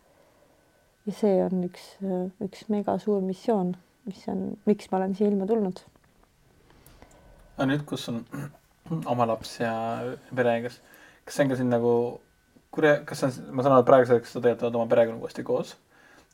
ja 1.05 1.13
see 1.13 1.36
on 1.43 1.66
üks, 1.68 1.89
üks 2.41 2.63
mega 2.74 2.97
suur 3.01 3.22
missioon, 3.22 3.76
mis 4.07 4.24
on, 4.32 4.47
miks 4.66 4.89
ma 4.91 5.01
olen 5.01 5.16
siia 5.16 5.30
ilma 5.30 5.47
tulnud. 5.49 5.84
aga 7.57 7.70
nüüd, 7.72 7.84
kus 7.89 8.07
on 8.13 8.24
oma 9.13 9.28
laps 9.28 9.59
ja 9.59 9.76
pere, 10.36 10.61
kas, 10.68 10.80
kas 11.26 11.36
see 11.36 11.45
on 11.45 11.51
ka 11.51 11.59
siin 11.59 11.76
nagu, 11.76 11.93
kas 12.72 13.28
on, 13.28 13.38
ma 13.51 13.66
saan 13.66 13.76
aru, 13.76 13.84
et 13.84 13.91
praeguseks 13.91 14.32
sa 14.32 14.39
tegelikult 14.39 14.70
oled 14.70 14.82
oma 14.82 14.91
perekonnaga 14.95 15.28
uuesti 15.28 15.43
koos? 15.43 15.78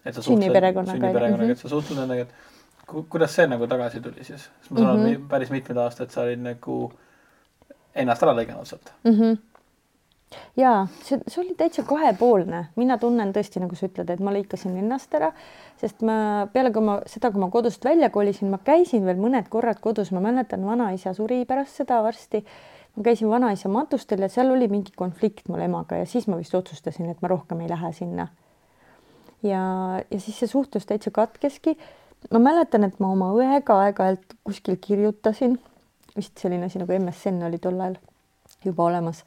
sünniperekonnaga. 0.05 0.97
sünniperekonnaga, 0.97 1.53
et 1.53 1.61
sa 1.61 1.69
suhtled 1.69 1.97
nendega, 1.97 2.29
et 2.29 2.97
kuidas 3.09 3.33
see 3.33 3.49
nagu 3.49 3.65
tagasi 3.69 4.01
tuli 4.05 4.21
siis? 4.25 4.51
sest 4.61 4.69
ma 4.69 4.83
saan 4.83 4.91
aru 4.91 4.99
mm 4.99 5.07
-hmm., 5.07 5.23
et 5.23 5.31
päris 5.33 5.49
mitmed 5.53 5.77
aastad 5.81 6.13
sa 6.13 6.29
olid 6.29 6.41
nagu 6.45 6.77
äh, 6.85 7.07
ennast 7.95 8.23
ära 8.23 8.35
lõiganud 8.37 8.69
sealt 8.69 8.93
mm. 9.03 9.15
-hmm 9.15 9.39
ja 10.55 10.87
see, 11.03 11.19
see 11.27 11.41
oli 11.43 11.55
täitsa 11.59 11.83
kahepoolne, 11.87 12.61
mina 12.79 12.97
tunnen 12.97 13.33
tõesti, 13.35 13.59
nagu 13.63 13.75
sa 13.75 13.89
ütled, 13.89 14.09
et 14.13 14.21
ma 14.23 14.31
lõikasin 14.31 14.77
ennast 14.79 15.13
ära, 15.17 15.31
sest 15.81 16.03
ma 16.07 16.47
peale, 16.53 16.71
kui 16.71 16.85
ma 16.85 16.99
seda, 17.09 17.31
kui 17.33 17.41
ma 17.41 17.49
kodust 17.51 17.83
välja 17.85 18.09
kolisin, 18.13 18.51
ma 18.53 18.61
käisin 18.63 19.03
veel 19.07 19.19
mõned 19.19 19.49
korrad 19.51 19.81
kodus, 19.83 20.13
ma 20.15 20.23
mäletan, 20.23 20.63
vanaisa 20.65 21.13
suri 21.17 21.43
pärast 21.49 21.81
seda 21.81 22.01
varsti. 22.03 22.45
ma 22.95 23.03
käisin 23.03 23.29
vanaisa 23.29 23.69
matustel 23.69 24.19
ja 24.19 24.29
seal 24.29 24.51
oli 24.51 24.67
mingi 24.67 24.91
konflikt 24.95 25.47
mul 25.49 25.61
emaga 25.63 25.95
ja 25.95 26.05
siis 26.05 26.27
ma 26.27 26.37
vist 26.37 26.55
otsustasin, 26.55 27.09
et 27.09 27.21
ma 27.21 27.27
rohkem 27.27 27.61
ei 27.61 27.69
lähe 27.69 27.91
sinna. 27.91 28.27
ja, 29.43 30.03
ja 30.11 30.19
siis 30.19 30.39
see 30.39 30.47
suhtlus 30.47 30.85
täitsa 30.85 31.11
katkeski 31.11 31.77
ma 32.31 32.39
mäletan, 32.39 32.83
et 32.83 32.99
ma 32.99 33.11
oma 33.11 33.31
õega 33.33 33.79
aeg-ajalt 33.85 34.35
kuskil 34.43 34.77
kirjutasin, 34.81 35.57
vist 36.17 36.37
selline 36.37 36.67
asi 36.67 36.81
nagu 36.81 36.93
MSN 36.97 37.43
oli 37.47 37.59
tol 37.61 37.79
ajal 37.79 37.97
juba 38.65 38.85
olemas, 38.89 39.23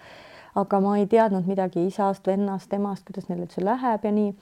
aga 0.54 0.80
ma 0.80 0.96
ei 0.98 1.06
teadnud 1.10 1.46
midagi 1.50 1.86
isast, 1.88 2.26
vennast, 2.26 2.72
emast, 2.76 3.06
kuidas 3.08 3.28
neil 3.28 3.44
üldse 3.46 3.64
läheb 3.64 4.04
ja 4.04 4.12
nii. 4.14 4.34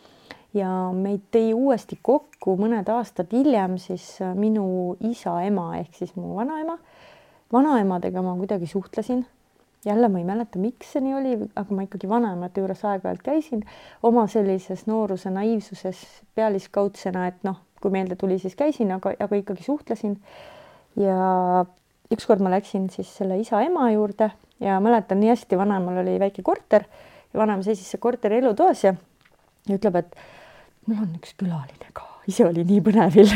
ja 0.53 0.70
meid 0.93 1.22
tõi 1.32 1.55
uuesti 1.57 1.97
kokku 2.05 2.59
mõned 2.61 2.88
aastad 2.93 3.30
hiljem 3.32 3.78
siis 3.80 4.18
minu 4.36 4.97
isa 5.01 5.38
ema 5.47 5.70
ehk 5.78 5.95
siis 5.97 6.16
mu 6.16 6.34
vanaema. 6.36 6.78
vanaemadega 7.53 8.22
ma 8.22 8.36
kuidagi 8.36 8.66
suhtlesin 8.66 9.24
jälle 9.84 10.09
ma 10.09 10.18
ei 10.18 10.24
mäleta, 10.24 10.59
miks 10.59 10.93
see 10.93 11.03
nii 11.03 11.14
oli, 11.14 11.32
aga 11.57 11.74
ma 11.74 11.86
ikkagi 11.86 12.09
vanaemate 12.09 12.62
juures 12.62 12.84
aeg-ajalt 12.86 13.22
käisin 13.26 13.64
oma 14.03 14.26
sellises 14.30 14.86
nooruse 14.86 15.30
naiivsuses 15.30 16.03
pealiskaudsena, 16.38 17.26
et 17.26 17.43
noh, 17.43 17.59
kui 17.82 17.90
meelde 17.90 18.16
tuli, 18.16 18.38
siis 18.38 18.55
käisin, 18.59 18.93
aga, 18.95 19.14
aga 19.18 19.40
ikkagi 19.40 19.64
suhtlesin. 19.66 20.20
ja 20.97 21.64
ükskord 22.15 22.43
ma 22.45 22.53
läksin 22.53 22.89
siis 22.93 23.11
selle 23.17 23.39
isa-ema 23.41 23.91
juurde 23.93 24.31
ja 24.63 24.79
mäletan 24.85 25.21
nii 25.23 25.33
hästi, 25.33 25.59
vanaemal 25.59 26.03
oli 26.05 26.19
väike 26.23 26.45
korter 26.47 26.87
ja 27.33 27.41
vanaema 27.41 27.65
seisis 27.67 27.91
seal 27.91 28.03
korteri 28.03 28.41
elutoas 28.43 28.85
ja, 28.85 28.95
ja 29.69 29.79
ütleb, 29.79 30.01
et 30.03 30.19
mul 30.87 31.05
on 31.05 31.15
üks 31.19 31.37
külaline 31.41 31.95
ka, 31.97 32.09
ise 32.31 32.47
oli 32.47 32.67
nii 32.69 32.83
põnevil 32.85 33.33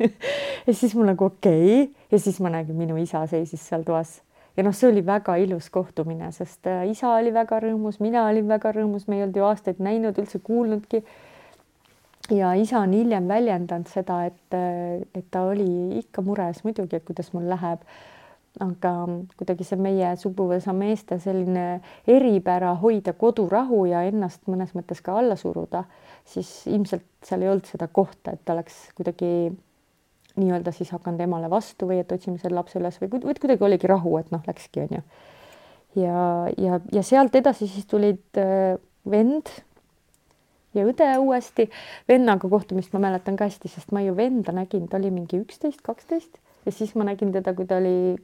ja 0.66 0.76
siis 0.76 0.94
mul 0.94 1.10
nagu 1.12 1.30
okei 1.32 1.82
okay. 1.82 1.90
ja 2.12 2.22
siis 2.22 2.40
ma 2.44 2.52
nägin, 2.54 2.78
minu 2.78 2.96
isa 3.00 3.26
seisis 3.30 3.66
seal 3.68 3.86
toas 3.86 4.20
ja 4.56 4.64
noh, 4.64 4.74
see 4.76 4.88
oli 4.90 5.02
väga 5.06 5.36
ilus 5.42 5.68
kohtumine, 5.74 6.30
sest 6.34 6.68
äh, 6.70 6.84
isa 6.90 7.10
oli 7.16 7.32
väga 7.34 7.58
rõõmus, 7.64 8.00
mina 8.04 8.26
olin 8.30 8.48
väga 8.50 8.74
rõõmus, 8.76 9.08
me 9.08 9.18
ei 9.18 9.26
olnud 9.26 9.38
ju 9.40 9.46
aastaid 9.48 9.80
näinud, 9.82 10.18
üldse 10.20 10.40
kuulnudki. 10.44 11.02
Ja 12.30 12.54
isa 12.56 12.80
on 12.80 12.92
hiljem 12.92 13.28
väljendanud 13.28 13.90
seda, 13.90 14.24
et, 14.30 14.56
äh, 14.56 15.04
et 15.14 15.26
ta 15.30 15.44
oli 15.50 15.98
ikka 16.00 16.22
mures 16.22 16.64
muidugi, 16.64 16.96
et 16.96 17.04
kuidas 17.04 17.32
mul 17.36 17.48
läheb. 17.50 17.84
aga 18.62 18.90
kuidagi 19.34 19.64
see 19.66 19.74
meie 19.82 20.12
suguvõsa 20.14 20.70
meeste 20.70 21.16
selline 21.18 21.80
eripära 22.06 22.76
hoida 22.78 23.10
kodurahu 23.18 23.80
ja 23.90 24.04
ennast 24.06 24.46
mõnes 24.46 24.76
mõttes 24.78 25.00
ka 25.02 25.16
alla 25.18 25.34
suruda, 25.34 25.80
siis 26.22 26.60
ilmselt 26.70 27.02
seal 27.26 27.42
ei 27.42 27.50
olnud 27.50 27.66
seda 27.66 27.88
kohta, 27.90 28.36
et 28.38 28.52
oleks 28.54 28.76
kuidagi 28.94 29.50
nii-öelda 30.38 30.70
siis 30.70 30.94
hakanud 30.94 31.26
emale 31.26 31.50
vastu 31.50 31.88
või 31.90 31.98
et 32.04 32.14
otsime 32.14 32.38
selle 32.38 32.60
lapse 32.60 32.78
üles 32.78 33.00
või, 33.02 33.10
või 33.10 33.34
kuidagi 33.34 33.66
oligi 33.66 33.90
rahu, 33.90 34.14
et 34.22 34.30
noh, 34.30 34.46
läkski 34.46 34.84
onju. 34.86 35.02
ja, 35.98 36.22
ja, 36.54 36.80
ja 36.94 37.02
sealt 37.02 37.34
edasi 37.34 37.66
siis 37.66 37.90
tulid 37.90 38.38
äh, 38.38 38.78
vend 39.10 39.50
ja 40.74 40.86
õde 40.88 41.10
uuesti. 41.22 41.68
vennaga 42.08 42.48
kohtumist 42.48 42.92
ma 42.92 43.02
mäletan 43.06 43.36
ka 43.36 43.48
hästi, 43.48 43.70
sest 43.70 43.92
ma 43.92 44.02
ju 44.04 44.16
venda 44.16 44.52
nägin, 44.52 44.88
ta 44.88 44.98
oli 45.00 45.10
mingi 45.14 45.40
üksteist, 45.42 45.82
kaksteist. 45.82 46.40
Ja 46.66 46.72
siis 46.72 46.94
ma 46.94 47.04
nägin 47.04 47.32
teda, 47.32 47.54
kui 47.54 47.66
ta 47.68 47.78
oli 47.80 48.16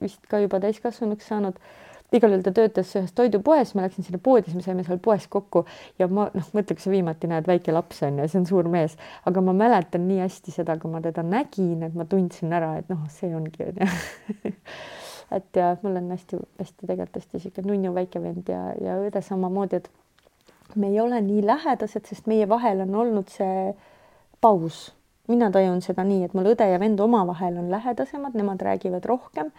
vist 0.00 0.22
ka 0.28 0.40
juba 0.42 0.60
täiskasvanuks 0.62 1.28
saanud. 1.28 1.58
Igal 2.14 2.30
juhul 2.30 2.44
ta 2.46 2.52
töötas 2.54 2.92
ühes 2.94 3.10
toidupoes, 3.16 3.72
ma 3.74 3.82
läksin 3.82 4.06
sinna 4.06 4.20
poodi, 4.22 4.46
siis 4.46 4.58
me 4.60 4.62
saime 4.62 4.84
seal 4.86 5.00
poes 5.02 5.24
kokku. 5.30 5.64
Ja 5.98 6.06
ma 6.06 6.28
noh, 6.34 6.50
mõtle, 6.54 6.76
kui 6.76 6.84
sa 6.84 6.92
viimati 6.92 7.30
näed 7.30 7.48
väike 7.50 7.74
laps 7.74 8.04
on 8.06 8.20
ju, 8.22 8.28
see 8.30 8.38
on 8.38 8.46
suur 8.46 8.68
mees, 8.70 8.94
aga 9.26 9.42
ma 9.42 9.54
mäletan 9.56 10.06
nii 10.06 10.20
hästi 10.22 10.54
seda, 10.54 10.76
kui 10.78 10.92
ma 10.92 11.00
teda 11.02 11.24
nägin, 11.26 11.82
et 11.82 11.96
ma 11.98 12.06
tundsin 12.06 12.54
ära, 12.54 12.76
et 12.78 12.92
noh, 12.92 13.02
see 13.10 13.32
ongi 13.34 13.66
on 13.66 13.82
ju. 13.82 14.54
Et 15.34 15.56
ja 15.56 15.70
mul 15.82 15.96
on 15.96 16.10
hästi-hästi 16.12 16.86
tegelikult 16.86 17.16
hästi 17.16 17.38
sihuke 17.40 17.62
nunnu 17.64 17.90
väike 17.96 18.20
vend 18.22 18.50
ja, 18.52 18.60
ja 18.78 18.98
õde 19.00 19.22
samamoodi, 19.24 19.80
et 19.80 19.88
me 20.74 20.88
ei 20.88 21.00
ole 21.00 21.20
nii 21.20 21.46
lähedased, 21.46 22.06
sest 22.06 22.26
meie 22.26 22.48
vahel 22.48 22.80
on 22.80 22.94
olnud 22.94 23.28
see 23.28 23.74
paus. 24.40 24.92
mina 25.28 25.50
tajun 25.50 25.80
seda 25.82 26.04
nii, 26.04 26.24
et 26.24 26.34
mul 26.34 26.52
õde 26.52 26.66
ja 26.68 26.80
vend 26.80 27.00
omavahel 27.00 27.56
on 27.58 27.70
lähedasemad, 27.70 28.34
nemad 28.34 28.62
räägivad 28.62 29.04
rohkem 29.04 29.52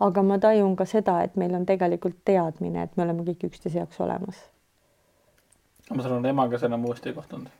aga 0.00 0.22
ma 0.24 0.38
tajun 0.40 0.76
ka 0.76 0.86
seda, 0.88 1.20
et 1.24 1.36
meil 1.40 1.54
on 1.56 1.66
tegelikult 1.68 2.22
teadmine, 2.24 2.86
et 2.86 2.96
me 2.96 3.04
oleme 3.04 3.24
kõik 3.26 3.50
üksteise 3.50 3.82
jaoks 3.82 4.00
olemas. 4.00 4.38
ma 5.90 6.02
saan 6.02 6.20
aru, 6.20 6.30
emaga 6.30 6.58
sa 6.58 6.70
enam 6.70 6.86
uuesti 6.88 7.10
ei 7.10 7.16
kohtunud? 7.16 7.50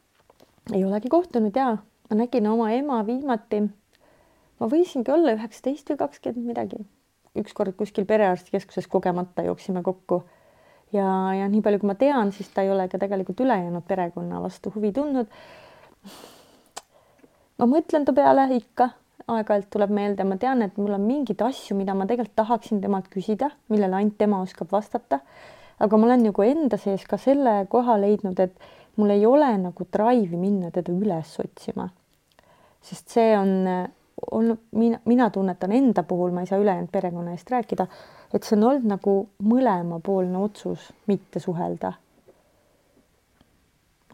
ei 0.73 0.85
olegi 0.85 1.13
kohtunud 1.13 1.57
ja 1.57 1.77
ma 2.11 2.17
nägin 2.17 2.49
oma 2.49 2.71
ema 2.73 3.03
viimati. 3.07 3.63
ma 4.61 4.71
võisingi 4.73 5.13
olla 5.13 5.37
üheksateist 5.37 5.93
või 5.93 6.01
kakskümmend 6.05 6.53
midagi. 6.53 6.81
ükskord 7.37 7.77
kuskil 7.77 8.09
perearstikeskuses 8.09 8.89
kogemata 8.89 9.45
jooksime 9.45 9.83
kokku 9.83 10.23
ja, 10.93 11.09
ja 11.35 11.49
nii 11.49 11.63
palju, 11.65 11.81
kui 11.83 11.91
ma 11.91 11.97
tean, 11.99 12.33
siis 12.33 12.51
ta 12.55 12.65
ei 12.65 12.71
ole 12.73 12.89
ka 12.91 12.99
tegelikult 13.03 13.41
ülejäänud 13.41 13.87
perekonna 13.89 14.43
vastu 14.43 14.73
huvi 14.75 14.93
tundnud. 14.93 15.29
ma 17.59 17.69
mõtlen 17.69 18.07
ta 18.09 18.13
peale 18.17 18.49
ikka 18.57 18.91
aeg-ajalt 19.31 19.71
tuleb 19.71 19.93
meelde, 19.95 20.25
ma 20.27 20.37
tean, 20.41 20.63
et 20.65 20.77
mul 20.81 20.95
on 20.97 21.07
mingeid 21.07 21.43
asju, 21.45 21.77
mida 21.79 21.95
ma 21.95 22.07
tegelikult 22.09 22.37
tahaksin 22.41 22.81
temalt 22.83 23.11
küsida, 23.13 23.51
millele 23.73 24.01
ainult 24.01 24.19
tema 24.19 24.41
oskab 24.43 24.73
vastata. 24.73 25.21
aga 25.81 25.97
ma 25.97 26.07
olen 26.07 26.27
nagu 26.29 26.43
enda 26.45 26.77
sees 26.77 27.07
ka 27.09 27.17
selle 27.17 27.65
koha 27.73 27.97
leidnud, 28.01 28.41
et 28.41 28.53
mul 29.01 29.15
ei 29.15 29.25
ole 29.27 29.49
nagu 29.63 29.87
drive'i 29.93 30.37
minna 30.37 30.71
teda 30.71 30.93
üles 30.93 31.39
otsima. 31.41 31.89
sest 32.83 33.09
see 33.09 33.37
on 33.37 33.55
olnud, 34.31 34.61
mina, 34.77 35.01
mina 35.05 35.31
tunnetan 35.31 35.73
enda 35.73 36.03
puhul, 36.03 36.31
ma 36.35 36.45
ei 36.45 36.51
saa 36.51 36.61
ülejäänud 36.63 36.93
perekonna 36.93 37.35
eest 37.37 37.51
rääkida, 37.51 37.87
et 38.35 38.47
see 38.47 38.59
on 38.59 38.69
olnud 38.69 38.87
nagu 38.95 39.17
mõlemapoolne 39.43 40.39
otsus 40.39 40.93
mitte 41.11 41.43
suhelda 41.43 41.93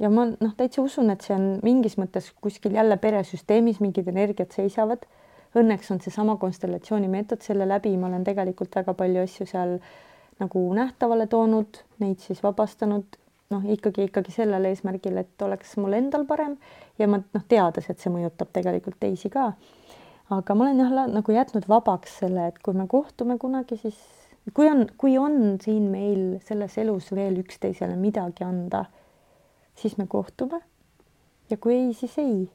ja 0.01 0.11
ma 0.13 0.27
noh, 0.29 0.55
täitsa 0.57 0.83
usun, 0.85 1.11
et 1.13 1.25
see 1.25 1.35
on 1.37 1.47
mingis 1.65 1.97
mõttes 2.01 2.31
kuskil 2.45 2.77
jälle 2.77 2.99
peresüsteemis 3.01 3.81
mingid 3.81 4.09
energiat 4.13 4.57
seisavad. 4.57 5.07
Õnneks 5.57 5.89
on 5.95 6.03
seesama 6.05 6.37
konstellatsiooni 6.41 7.09
meetod, 7.09 7.41
selle 7.45 7.69
läbi 7.69 7.95
ma 7.97 8.11
olen 8.11 8.25
tegelikult 8.27 8.75
väga 8.77 8.93
palju 8.97 9.23
asju 9.25 9.47
seal 9.49 9.79
nagu 10.43 10.65
nähtavale 10.77 11.27
toonud, 11.33 11.81
neid 12.03 12.21
siis 12.21 12.43
vabastanud, 12.45 13.17
noh, 13.55 13.63
ikkagi 13.73 14.11
ikkagi 14.11 14.35
sellel 14.35 14.69
eesmärgil, 14.69 15.17
et 15.23 15.47
oleks 15.47 15.79
mul 15.81 15.97
endal 15.97 16.27
parem 16.29 16.59
ja 16.99 17.09
ma 17.09 17.21
noh, 17.21 17.47
teades, 17.49 17.91
et 17.91 18.03
see 18.03 18.13
mõjutab 18.13 18.53
tegelikult 18.53 18.99
teisi 19.01 19.31
ka. 19.33 19.53
aga 20.31 20.55
ma 20.55 20.67
olen 20.67 20.85
jah 20.85 21.09
nagu 21.13 21.33
jätnud 21.33 21.69
vabaks 21.69 22.21
selle, 22.23 22.49
et 22.51 22.59
kui 22.59 22.75
me 22.75 22.87
kohtume 22.91 23.39
kunagi, 23.39 23.79
siis 23.81 23.99
kui 24.55 24.69
on, 24.71 24.87
kui 24.99 25.19
on 25.19 25.59
siin 25.63 25.91
meil 25.91 26.39
selles 26.47 26.79
elus 26.79 27.11
veel 27.15 27.41
üksteisele 27.43 27.97
midagi 27.99 28.45
anda 28.47 28.87
siis 29.77 29.99
me 29.99 30.07
kohtume. 30.07 30.61
ja 31.51 31.57
kui 31.57 31.75
ei, 31.75 31.95
siis 31.95 32.19
ei. 32.19 32.51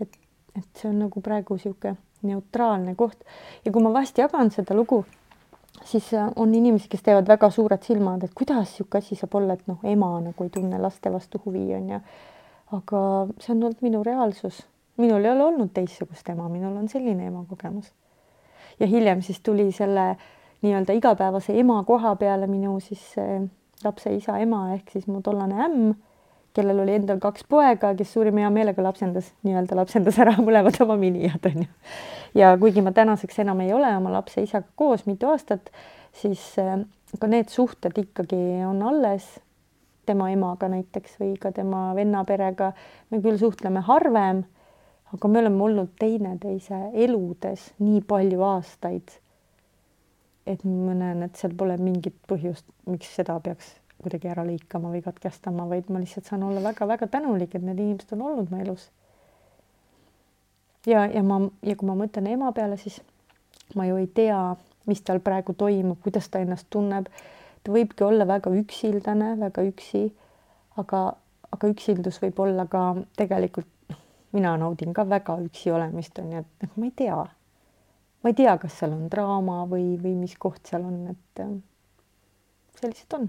et, 0.00 0.18
et 0.58 0.68
see 0.76 0.88
on 0.88 0.98
nagu 1.04 1.20
praegu 1.20 1.58
niisugune 1.58 1.96
neutraalne 2.24 2.94
koht 2.94 3.20
ja 3.64 3.72
kui 3.72 3.82
ma 3.82 3.92
vahest 3.92 4.18
jagan 4.18 4.50
seda 4.50 4.74
lugu, 4.74 5.04
siis 5.84 6.12
äh, 6.14 6.30
on 6.36 6.54
inimesi, 6.54 6.88
kes 6.88 7.02
teevad 7.04 7.28
väga 7.28 7.50
suured 7.50 7.82
silmad, 7.84 8.24
et 8.24 8.34
kuidas 8.34 8.70
niisugune 8.70 9.02
asi 9.04 9.18
saab 9.20 9.34
olla, 9.40 9.58
et 9.58 9.66
noh, 9.68 9.82
ema 9.84 10.14
nagu 10.24 10.46
ei 10.46 10.54
tunne 10.54 10.80
laste 10.80 11.12
vastu 11.12 11.42
huvi 11.44 11.66
on 11.76 11.90
ju. 11.96 12.00
Aga 12.76 13.00
see 13.40 13.52
on 13.54 13.62
olnud 13.62 13.82
minu 13.84 14.02
reaalsus, 14.06 14.62
minul 15.00 15.24
ei 15.24 15.32
ole 15.32 15.44
olnud 15.44 15.72
teistsugust 15.74 16.28
ema, 16.30 16.48
minul 16.48 16.76
on 16.76 16.88
selline 16.88 17.26
ema 17.26 17.44
kogemus. 17.48 17.92
ja 18.80 18.86
hiljem 18.86 19.22
siis 19.22 19.40
tuli 19.40 19.72
selle 19.72 20.16
nii-öelda 20.62 20.96
igapäevase 20.96 21.54
ema 21.60 21.82
koha 21.84 22.16
peale 22.16 22.46
minu 22.46 22.80
siis 22.80 23.02
äh, 23.18 23.44
lapse 23.84 24.14
isa 24.14 24.38
ema 24.38 24.66
ehk 24.74 24.90
siis 24.90 25.06
mu 25.06 25.20
tollane 25.22 25.60
ämm, 25.66 25.94
kellel 26.54 26.80
oli 26.84 26.94
endal 26.94 27.18
kaks 27.22 27.44
poega, 27.50 27.92
kes 27.98 28.12
suurima 28.14 28.46
heameelega 28.46 28.82
lapsendas, 28.82 29.32
nii-öelda 29.46 29.78
lapsendas 29.78 30.18
ära 30.22 30.36
mõlemad 30.46 30.78
oma 30.84 30.96
minijad 30.98 31.50
onju. 31.50 31.68
ja 32.34 32.54
kuigi 32.58 32.82
ma 32.82 32.94
tänaseks 32.96 33.42
enam 33.44 33.60
ei 33.64 33.72
ole 33.74 33.90
oma 33.96 34.12
lapse 34.14 34.42
isaga 34.42 34.66
koos 34.74 35.06
mitu 35.06 35.30
aastat, 35.30 35.70
siis 36.14 36.52
äh, 36.62 36.78
ka 37.20 37.30
need 37.30 37.50
suhted 37.52 37.98
ikkagi 38.06 38.40
on 38.66 38.82
alles 38.82 39.26
tema 40.06 40.30
emaga 40.32 40.68
näiteks 40.68 41.18
või 41.20 41.34
ka 41.40 41.52
tema 41.52 41.86
venna 41.96 42.24
perega. 42.24 42.72
me 43.10 43.20
küll 43.20 43.38
suhtleme 43.38 43.80
harvem, 43.80 44.44
aga 45.12 45.28
me 45.28 45.38
oleme 45.38 45.62
olnud 45.64 45.92
teineteise 45.98 46.80
eludes 46.92 47.72
nii 47.78 48.00
palju 48.08 48.42
aastaid 48.42 49.18
et 50.46 50.64
ma 50.64 50.94
näen, 50.96 51.22
et 51.24 51.40
seal 51.40 51.54
pole 51.56 51.76
mingit 51.80 52.16
põhjust, 52.28 52.66
miks 52.90 53.08
seda 53.16 53.38
peaks 53.44 53.74
kuidagi 54.04 54.28
ära 54.28 54.44
lõikama 54.44 54.90
või 54.92 55.00
katkestama, 55.04 55.64
vaid 55.70 55.88
ma 55.92 56.02
lihtsalt 56.02 56.28
saan 56.28 56.44
olla 56.44 56.60
väga-väga 56.64 57.08
tänulik, 57.08 57.54
et 57.54 57.64
need 57.64 57.80
inimesed 57.80 58.12
on 58.16 58.24
olnud 58.28 58.50
mu 58.52 58.60
elus. 58.60 58.90
ja, 60.86 61.06
ja 61.06 61.22
ma, 61.24 61.40
ja 61.64 61.76
kui 61.76 61.88
ma 61.88 61.96
mõtlen 61.96 62.28
ema 62.34 62.52
peale, 62.52 62.76
siis 62.76 63.00
ma 63.74 63.86
ju 63.88 63.96
ei 64.02 64.10
tea, 64.12 64.40
mis 64.90 65.00
tal 65.00 65.22
praegu 65.24 65.54
toimub, 65.56 66.02
kuidas 66.04 66.28
ta 66.28 66.42
ennast 66.44 66.68
tunneb. 66.70 67.08
Ta 67.64 67.72
võibki 67.72 68.04
olla 68.04 68.26
väga 68.28 68.52
üksildane, 68.54 69.34
väga 69.40 69.64
üksi, 69.66 70.04
aga, 70.80 71.06
aga 71.54 71.70
üksildus 71.72 72.20
võib 72.22 72.42
olla 72.44 72.66
ka 72.70 72.90
tegelikult, 73.16 73.70
noh, 73.90 74.02
mina 74.36 74.56
naudin 74.60 74.92
ka 74.96 75.06
väga 75.08 75.38
üksi 75.46 75.72
olemist, 75.72 76.18
on 76.20 76.36
ju, 76.36 76.44
et 76.44 76.68
noh, 76.68 76.76
ma 76.76 76.90
ei 76.90 76.94
tea 77.02 77.22
ma 78.24 78.32
ei 78.32 78.36
tea, 78.38 78.56
kas 78.56 78.78
seal 78.80 78.94
on 78.96 79.08
draama 79.12 79.62
või, 79.68 79.98
või 80.00 80.14
mis 80.16 80.32
koht 80.40 80.64
seal 80.70 80.86
on, 80.88 81.12
et 81.12 81.42
see 82.78 82.88
lihtsalt 82.88 83.18
on. 83.18 83.26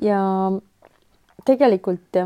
ja 0.00 0.20
tegelikult 1.44 2.16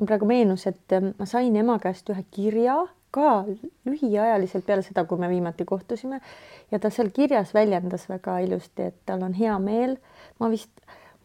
praegu 0.00 0.28
meenus, 0.28 0.64
et 0.66 0.96
ma 1.18 1.28
sain 1.28 1.56
ema 1.60 1.76
käest 1.82 2.08
ühe 2.14 2.24
kirja 2.32 2.78
ka 3.12 3.44
lühiajaliselt 3.84 4.66
peale 4.66 4.82
seda, 4.82 5.04
kui 5.04 5.20
me 5.20 5.28
viimati 5.28 5.64
kohtusime. 5.68 6.20
Ja 6.72 6.80
ta 6.80 6.90
seal 6.90 7.12
kirjas 7.14 7.54
väljendas 7.54 8.08
väga 8.08 8.38
ilusti, 8.46 8.90
et 8.90 9.00
tal 9.06 9.22
on 9.22 9.34
hea 9.36 9.58
meel. 9.58 9.96
ma 10.40 10.50
vist, 10.50 10.70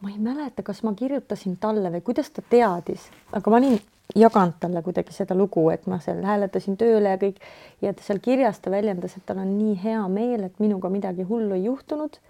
ma 0.00 0.10
ei 0.10 0.18
mäleta, 0.18 0.62
kas 0.62 0.82
ma 0.86 0.92
kirjutasin 0.94 1.56
talle 1.60 1.90
või 1.90 2.04
kuidas 2.04 2.30
ta 2.30 2.42
teadis, 2.50 3.08
aga 3.32 3.50
ma 3.50 3.56
olin 3.56 3.78
jaganud 4.16 4.56
talle 4.60 4.82
kuidagi 4.82 5.12
seda 5.12 5.34
lugu, 5.34 5.68
et 5.70 5.86
ma 5.86 5.98
seal 6.00 6.22
hääletasin 6.24 6.76
tööle 6.80 7.14
ja 7.14 7.20
kõik. 7.20 7.40
Ja 7.84 7.92
seal 8.04 8.20
kirjas 8.24 8.60
ta 8.60 8.70
väljendas, 8.70 9.16
et 9.16 9.26
tal 9.26 9.40
on 9.42 9.56
nii 9.58 9.76
hea 9.82 10.02
meel, 10.12 10.44
et 10.48 10.60
minuga 10.62 10.90
midagi 10.92 11.26
hullu 11.28 11.56
ei 11.56 11.64
juhtunud. 11.66 12.20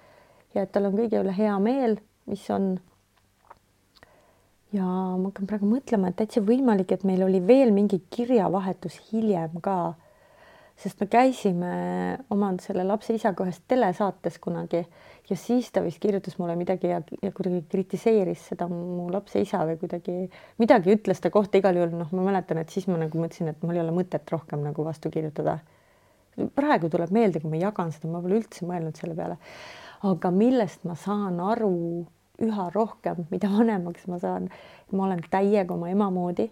Ja 0.54 0.64
et 0.64 0.72
tal 0.72 0.88
on 0.88 0.96
kõige 0.96 1.20
üle 1.20 1.34
hea 1.36 1.58
meel, 1.62 1.98
mis 2.26 2.46
on 2.50 2.78
ja 4.74 4.84
ma 4.84 5.30
hakkan 5.30 5.48
praegu 5.48 5.68
mõtlema, 5.68 6.10
et 6.10 6.18
täitsa 6.20 6.42
võimalik, 6.44 6.92
et 6.92 7.06
meil 7.08 7.22
oli 7.24 7.40
veel 7.44 7.72
mingi 7.74 8.02
kirjavahetus 8.12 9.00
hiljem 9.10 9.60
ka. 9.64 9.94
sest 10.78 11.00
me 11.00 11.06
käisime 11.10 11.70
oma 12.30 12.52
selle 12.62 12.84
lapse 12.86 13.10
isaga 13.14 13.42
ühes 13.42 13.56
telesaates 13.66 14.36
kunagi 14.38 14.84
ja 15.30 15.36
siis 15.36 15.72
ta 15.74 15.82
vist 15.82 15.98
kirjutas 15.98 16.36
mulle 16.38 16.54
midagi 16.56 16.86
ja, 16.86 17.00
ja 17.22 17.32
kuidagi 17.34 17.64
kritiseeris 17.68 18.44
seda 18.52 18.68
mu 18.70 19.08
lapse 19.10 19.40
isa 19.42 19.64
või 19.66 19.74
kuidagi 19.80 20.28
midagi 20.62 20.94
ütles 20.94 21.18
ta 21.20 21.32
kohta 21.34 21.58
igal 21.58 21.76
juhul, 21.76 21.96
noh, 21.98 22.12
ma 22.14 22.28
mäletan, 22.30 22.62
et 22.62 22.70
siis 22.70 22.86
ma 22.86 23.00
nagu 23.00 23.18
mõtlesin, 23.18 23.50
et 23.50 23.66
mul 23.66 23.74
ei 23.74 23.82
ole 23.82 23.96
mõtet 23.96 24.30
rohkem 24.30 24.62
nagu 24.62 24.84
vastu 24.86 25.10
kirjutada. 25.10 25.58
praegu 26.54 26.88
tuleb 26.88 27.10
meelde, 27.10 27.40
kui 27.40 27.50
ma 27.50 27.58
jagan 27.58 27.90
seda, 27.90 28.12
ma 28.12 28.22
pole 28.22 28.38
üldse 28.38 28.66
mõelnud 28.68 28.96
selle 28.96 29.16
peale. 29.18 29.40
aga 30.06 30.30
millest 30.30 30.84
ma 30.84 30.94
saan 30.94 31.40
aru 31.40 32.06
üha 32.44 32.70
rohkem, 32.74 33.24
mida 33.32 33.50
vanemaks 33.52 34.06
ma 34.10 34.20
saan, 34.22 34.48
ma 34.92 35.06
olen 35.08 35.22
täiega 35.30 35.74
oma 35.74 35.90
ema 35.90 36.10
moodi. 36.10 36.50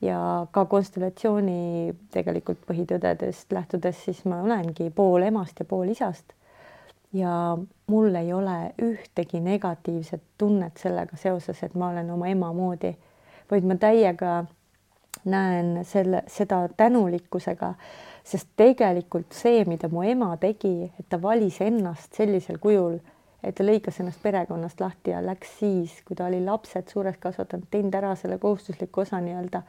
ja 0.00 0.46
ka 0.50 0.64
konstellatsiooni 0.64 1.92
tegelikult 2.12 2.62
põhitõdedest 2.68 3.52
lähtudes, 3.52 3.98
siis 4.06 4.22
ma 4.24 4.38
olengi 4.40 4.88
pool 4.96 5.26
emast 5.26 5.60
ja 5.60 5.66
pool 5.68 5.90
isast. 5.92 6.32
ja 7.12 7.58
mul 7.86 8.14
ei 8.14 8.32
ole 8.32 8.72
ühtegi 8.82 9.40
negatiivset 9.40 10.22
tunnet 10.38 10.76
sellega 10.78 11.16
seoses, 11.16 11.62
et 11.62 11.74
ma 11.74 11.90
olen 11.90 12.10
oma 12.10 12.28
ema 12.28 12.52
moodi, 12.52 12.94
vaid 13.50 13.66
ma 13.66 13.76
täiega 13.76 14.44
näen 15.24 15.84
selle, 15.84 16.22
seda 16.26 16.68
tänulikkusega, 16.76 17.74
sest 18.24 18.48
tegelikult 18.56 19.34
see, 19.34 19.64
mida 19.66 19.88
mu 19.92 20.04
ema 20.06 20.36
tegi, 20.40 20.92
et 20.98 21.08
ta 21.08 21.18
valis 21.22 21.60
ennast 21.60 22.14
sellisel 22.16 22.60
kujul 22.62 23.00
et 23.42 23.56
ta 23.56 23.64
lõikas 23.64 24.00
ennast 24.02 24.20
perekonnast 24.22 24.80
lahti 24.82 25.14
ja 25.14 25.20
läks 25.24 25.54
siis, 25.60 25.94
kui 26.04 26.16
ta 26.16 26.26
oli 26.28 26.42
lapsed 26.44 26.90
suureks 26.92 27.20
kasvatanud, 27.22 27.68
teinud 27.72 27.96
ära 27.96 28.12
selle 28.18 28.38
kohustusliku 28.42 29.04
osa 29.04 29.20
nii-öelda, 29.24 29.62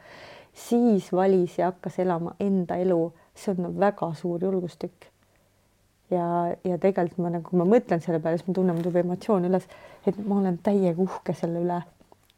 siis 0.66 1.08
valis 1.12 1.56
ja 1.58 1.70
hakkas 1.70 1.98
elama 2.04 2.36
enda 2.40 2.76
elu. 2.76 3.12
see 3.34 3.54
on 3.54 3.78
väga 3.80 4.12
suur 4.14 4.42
julgustükk. 4.44 5.06
ja, 6.10 6.54
ja 6.64 6.78
tegelikult 6.78 7.24
ma 7.24 7.30
nagu, 7.30 7.48
kui 7.48 7.58
ma 7.58 7.64
mõtlen 7.64 8.02
selle 8.04 8.20
peale, 8.20 8.38
siis 8.38 8.48
ma 8.48 8.54
tunnen, 8.54 8.76
mul 8.76 8.84
tuleb 8.84 9.06
emotsioon 9.06 9.48
üles, 9.48 9.64
et 10.06 10.18
ma 10.26 10.38
olen 10.42 10.58
täiega 10.58 11.02
uhke 11.02 11.34
selle 11.34 11.64
üle. 11.64 11.80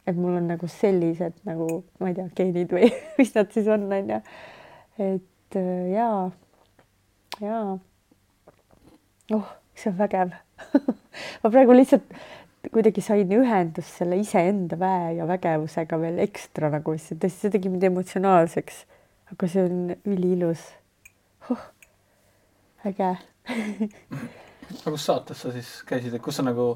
et 0.06 0.16
mul 0.16 0.36
on 0.36 0.48
nagu 0.52 0.68
sellised 0.68 1.42
nagu, 1.48 1.82
ma 1.98 2.12
ei 2.12 2.14
tea, 2.14 2.28
geenid 2.36 2.72
või 2.76 2.92
mis 3.18 3.34
nad 3.34 3.50
siis 3.50 3.68
on, 3.68 3.90
on 3.92 4.14
ju. 4.14 4.22
et 5.10 5.58
äh, 5.58 5.90
jaa, 5.96 6.30
jaa. 7.42 7.78
oh, 9.34 9.54
see 9.74 9.90
on 9.90 9.98
vägev 9.98 10.43
ma 11.42 11.50
praegu 11.50 11.76
lihtsalt 11.76 12.14
kuidagi 12.72 13.02
sain 13.04 13.32
ühendust 13.36 14.00
selle 14.00 14.16
iseenda 14.20 14.78
väe 14.80 15.14
ja 15.18 15.28
vägevusega 15.28 15.98
veel 16.00 16.20
ekstra 16.24 16.70
nagu, 16.72 16.96
tõesti, 16.96 17.28
see 17.34 17.52
tegi 17.52 17.72
mind 17.72 17.84
emotsionaalseks. 17.90 18.84
aga 19.34 19.50
see 19.50 19.64
on 19.66 19.94
üliilus 20.04 20.64
huh,. 21.48 21.68
äge 22.84 23.14
aga 24.80 24.92
kus 24.92 25.06
saates 25.06 25.40
sa 25.44 25.52
siis 25.54 25.70
käisid, 25.88 26.14
et 26.14 26.22
kus 26.24 26.38
sa 26.38 26.44
nagu, 26.46 26.68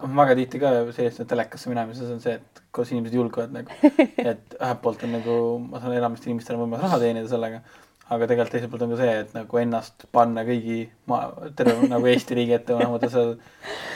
noh 0.00 0.16
väga 0.18 0.36
tihti 0.38 0.60
ka 0.62 0.72
selliste 0.90 1.26
telekasse 1.28 1.70
minemises 1.72 2.10
on 2.12 2.20
see, 2.24 2.36
et 2.40 2.62
kus 2.74 2.92
inimesed 2.92 3.16
julgevad 3.16 3.54
nagu, 3.54 3.78
et 4.32 4.58
ühelt 4.58 4.82
poolt 4.84 5.06
on 5.06 5.16
nagu, 5.16 5.38
ma 5.68 5.80
saan 5.82 5.96
enamasti 5.96 6.30
inimestel 6.30 6.58
on 6.58 6.66
võimalus 6.66 6.86
raha 6.86 7.00
teenida 7.02 7.30
sellega 7.30 7.62
aga 8.10 8.26
tegelikult 8.26 8.52
teiselt 8.52 8.72
poolt 8.72 8.84
on 8.86 8.92
ka 8.92 8.98
see, 9.00 9.14
et 9.22 9.34
nagu 9.36 9.58
ennast 9.60 10.06
panna 10.14 10.44
kõigi 10.46 10.78
maa, 11.10 11.30
terve 11.56 11.86
nagu 11.92 12.08
Eesti 12.10 12.36
riigi 12.38 12.56
ette 12.56 12.76
mõtle 12.76 13.10
seal, 13.12 13.34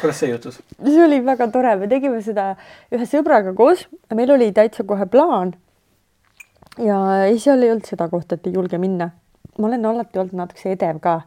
kuidas 0.01 0.21
see 0.23 0.31
juhtus? 0.31 0.61
see 0.79 1.05
oli 1.05 1.21
väga 1.27 1.49
tore, 1.55 1.75
me 1.81 1.91
tegime 1.91 2.21
seda 2.25 2.53
ühe 2.95 3.09
sõbraga 3.11 3.55
koos, 3.59 3.87
meil 4.15 4.33
oli 4.37 4.53
täitsa 4.57 4.87
kohe 4.89 5.09
plaan. 5.11 5.57
ja 6.83 7.01
ei, 7.27 7.41
seal 7.43 7.65
ei 7.65 7.75
olnud 7.75 7.89
seda 7.89 8.09
kohta, 8.13 8.39
et 8.39 8.47
ei 8.47 8.57
julge 8.57 8.81
minna. 8.83 9.11
ma 9.59 9.71
olen 9.71 9.91
alati 9.91 10.23
olnud 10.23 10.39
natukese 10.45 10.77
edev 10.77 11.03
ka. 11.03 11.21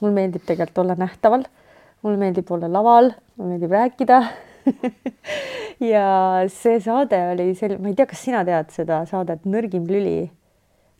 mul 0.00 0.16
meeldib 0.16 0.44
tegelikult 0.48 0.84
olla 0.84 0.98
nähtaval, 0.98 1.46
mulle 2.02 2.20
meeldib 2.20 2.50
olla 2.52 2.72
laval, 2.72 3.12
mulle 3.36 3.54
meeldib 3.54 3.76
rääkida 3.76 4.22
ja 5.92 6.08
see 6.50 6.80
saade 6.82 7.20
oli 7.34 7.52
sel-, 7.58 7.78
ma 7.78 7.92
ei 7.92 7.98
tea, 7.98 8.08
kas 8.10 8.24
sina 8.24 8.42
tead 8.48 8.72
seda 8.74 9.04
saadet 9.06 9.46
Nõrgim 9.46 9.86
lüli 9.86 10.26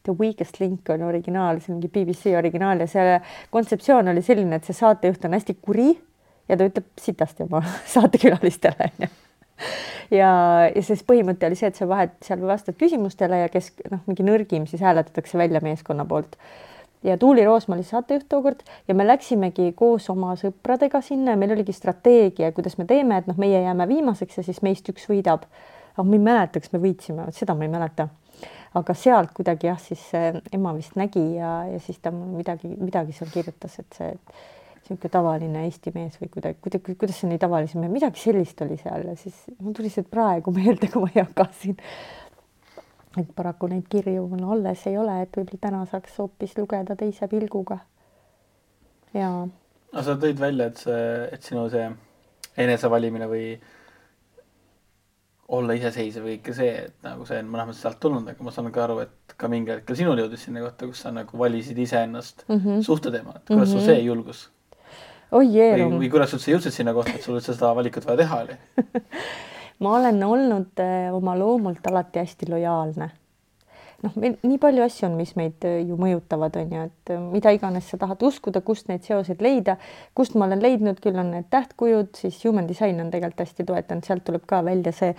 The 0.06 0.14
Weakest 0.14 0.60
Link 0.62 0.90
on 0.94 1.02
originaal, 1.02 1.58
see 1.60 1.74
mingi 1.74 1.90
BBC 1.90 2.36
originaal 2.38 2.84
ja 2.84 2.90
see 2.90 3.16
kontseptsioon 3.54 4.12
oli 4.12 4.22
selline, 4.22 4.60
et 4.60 4.68
see 4.68 4.76
saatejuht 4.76 5.26
on 5.26 5.34
hästi 5.34 5.56
kuri 5.60 5.90
ja 6.48 6.56
ta 6.58 6.68
ütleb 6.68 6.86
sitasti 7.00 7.46
oma 7.46 7.62
saatekülalistele 7.94 8.90
onju. 8.90 9.10
ja, 10.14 10.30
ja 10.74 10.84
siis 10.84 11.02
põhimõte 11.06 11.48
oli 11.48 11.58
see, 11.58 11.70
et 11.72 11.78
sa 11.78 11.88
vahet 11.90 12.14
seal 12.24 12.44
vastad 12.46 12.78
küsimustele 12.78 13.42
ja 13.44 13.50
kes 13.52 13.72
noh, 13.90 14.02
mingi 14.06 14.26
nõrgim 14.26 14.68
siis 14.70 14.84
hääletatakse 14.84 15.38
välja 15.38 15.62
meeskonna 15.64 16.06
poolt. 16.08 16.36
ja 17.02 17.16
Tuuli 17.18 17.44
Roosma 17.44 17.76
oli 17.76 17.86
saatejuht 17.86 18.28
tookord 18.28 18.62
ja 18.88 18.94
me 18.94 19.06
läksimegi 19.06 19.72
koos 19.76 20.10
oma 20.12 20.34
sõpradega 20.38 21.02
sinna 21.02 21.34
ja 21.34 21.40
meil 21.40 21.56
oligi 21.56 21.74
strateegia, 21.74 22.52
kuidas 22.52 22.78
me 22.78 22.86
teeme, 22.86 23.18
et 23.18 23.26
noh, 23.30 23.38
meie 23.40 23.62
jääme 23.62 23.88
viimaseks 23.88 24.38
ja 24.38 24.46
siis 24.46 24.62
meist 24.62 24.88
üks 24.92 25.08
võidab. 25.10 25.48
aga 25.96 26.04
ma 26.04 26.14
ei 26.14 26.22
mäleta, 26.22 26.60
kas 26.60 26.72
me 26.72 26.78
võitsime, 26.78 27.30
seda 27.32 27.54
ma 27.56 27.64
ei 27.64 27.72
mäleta 27.72 28.08
aga 28.76 28.94
sealt 28.98 29.32
kuidagi 29.36 29.70
jah, 29.70 29.78
siis 29.80 30.02
ema 30.52 30.74
vist 30.76 30.96
nägi 30.98 31.24
ja, 31.38 31.52
ja 31.70 31.80
siis 31.80 31.98
ta 32.02 32.12
midagi, 32.12 32.68
midagi 32.76 33.16
seal 33.16 33.32
kirjutas, 33.32 33.78
et 33.80 33.98
see 33.98 34.12
niisugune 34.86 35.10
tavaline 35.10 35.64
Eesti 35.66 35.90
mees 35.94 36.18
või 36.20 36.30
kuidagi, 36.30 36.58
kuidagi, 36.62 36.94
kuidas 36.98 37.18
see 37.20 37.30
nii 37.30 37.40
tavalisem 37.42 37.86
midagi 37.90 38.22
sellist 38.22 38.60
oli 38.62 38.76
seal 38.78 39.08
ja 39.08 39.16
siis 39.18 39.34
mul 39.58 39.74
tuli 39.74 39.90
see 39.90 40.06
praegu 40.06 40.52
meelde, 40.54 40.90
kui 40.92 41.02
ma 41.02 41.10
jagasin. 41.14 41.76
et 43.18 43.28
paraku 43.34 43.66
neid 43.72 43.86
kirju 43.88 44.26
mul 44.28 44.44
alles 44.52 44.86
ei 44.86 44.98
ole, 44.98 45.22
et 45.22 45.36
võib-olla 45.36 45.60
täna 45.60 45.84
saaks 45.90 46.18
hoopis 46.18 46.56
lugeda 46.58 46.96
teise 46.96 47.28
pilguga. 47.28 47.78
ja. 49.14 49.30
no 49.92 50.02
sa 50.02 50.14
tõid 50.14 50.38
välja, 50.38 50.66
et 50.66 50.76
see, 50.76 51.06
et 51.32 51.42
sinu 51.42 51.68
see 51.72 51.88
enesevalimine 52.56 53.26
või 53.26 53.56
olla 55.48 55.76
iseseisev 55.78 56.24
või 56.26 56.36
ikka 56.40 56.54
see, 56.56 56.72
et 56.88 57.06
nagu 57.06 57.26
see 57.28 57.38
on 57.38 57.50
mõnes 57.50 57.68
mõttes 57.70 57.82
sealt 57.84 58.00
tulnud, 58.02 58.26
aga 58.28 58.44
ma 58.46 58.52
saan 58.54 58.72
ka 58.74 58.82
aru, 58.84 58.98
et 59.04 59.34
ka 59.38 59.50
mingil 59.50 59.76
hetkel 59.76 59.98
sinul 59.98 60.18
jõudis 60.18 60.46
sinna 60.48 60.64
kohta, 60.64 60.88
kus 60.90 61.04
sa 61.04 61.12
nagu 61.14 61.38
valisid 61.38 61.78
iseennast 61.78 62.44
mm 62.48 62.56
-hmm. 62.56 62.82
suhteteema, 62.82 63.36
et 63.36 63.44
kuidas 63.46 63.68
mm 63.68 63.74
-hmm. 63.74 63.78
sul 63.78 63.86
see 63.86 64.00
julgus? 64.02 64.48
oi 65.32 65.46
jee. 65.54 65.76
või, 65.76 65.98
või 66.00 66.10
kuidas 66.10 66.34
üldse 66.34 66.50
jõudsid 66.52 66.74
sinna 66.74 66.94
kohta, 66.94 67.14
et 67.14 67.22
sul 67.22 67.38
üldse 67.38 67.54
seda 67.54 67.74
valikut 67.74 68.06
vaja 68.06 68.16
teha 68.16 68.40
oli 68.42 68.58
ma 69.82 69.96
olen 69.98 70.22
olnud 70.24 70.82
äh, 70.82 71.14
oma 71.14 71.38
loomult 71.38 71.86
alati 71.86 72.18
hästi 72.18 72.50
lojaalne 72.50 73.10
noh, 74.06 74.14
meil 74.20 74.36
nii 74.46 74.58
palju 74.62 74.84
asju 74.86 75.08
on, 75.08 75.16
mis 75.18 75.32
meid 75.38 75.66
äh, 75.66 75.80
ju 75.86 75.98
mõjutavad, 76.00 76.56
on 76.60 76.74
ju, 76.76 76.84
et 76.90 77.12
äh, 77.14 77.22
mida 77.32 77.52
iganes 77.54 77.90
sa 77.90 77.98
tahad 78.00 78.22
uskuda, 78.26 78.62
kust 78.66 78.90
neid 78.90 79.04
seoseid 79.06 79.42
leida, 79.44 79.76
kust 80.16 80.36
ma 80.38 80.46
olen 80.48 80.62
leidnud, 80.62 81.00
küll 81.02 81.18
on 81.20 81.32
need 81.34 81.50
tähtkujud, 81.52 82.12
siis 82.18 82.38
human 82.44 82.68
design 82.70 83.02
on 83.02 83.12
tegelikult 83.12 83.44
hästi 83.46 83.66
toetanud, 83.68 84.06
sealt 84.06 84.24
tuleb 84.26 84.46
ka 84.48 84.62
välja 84.66 84.94
see, 84.96 85.12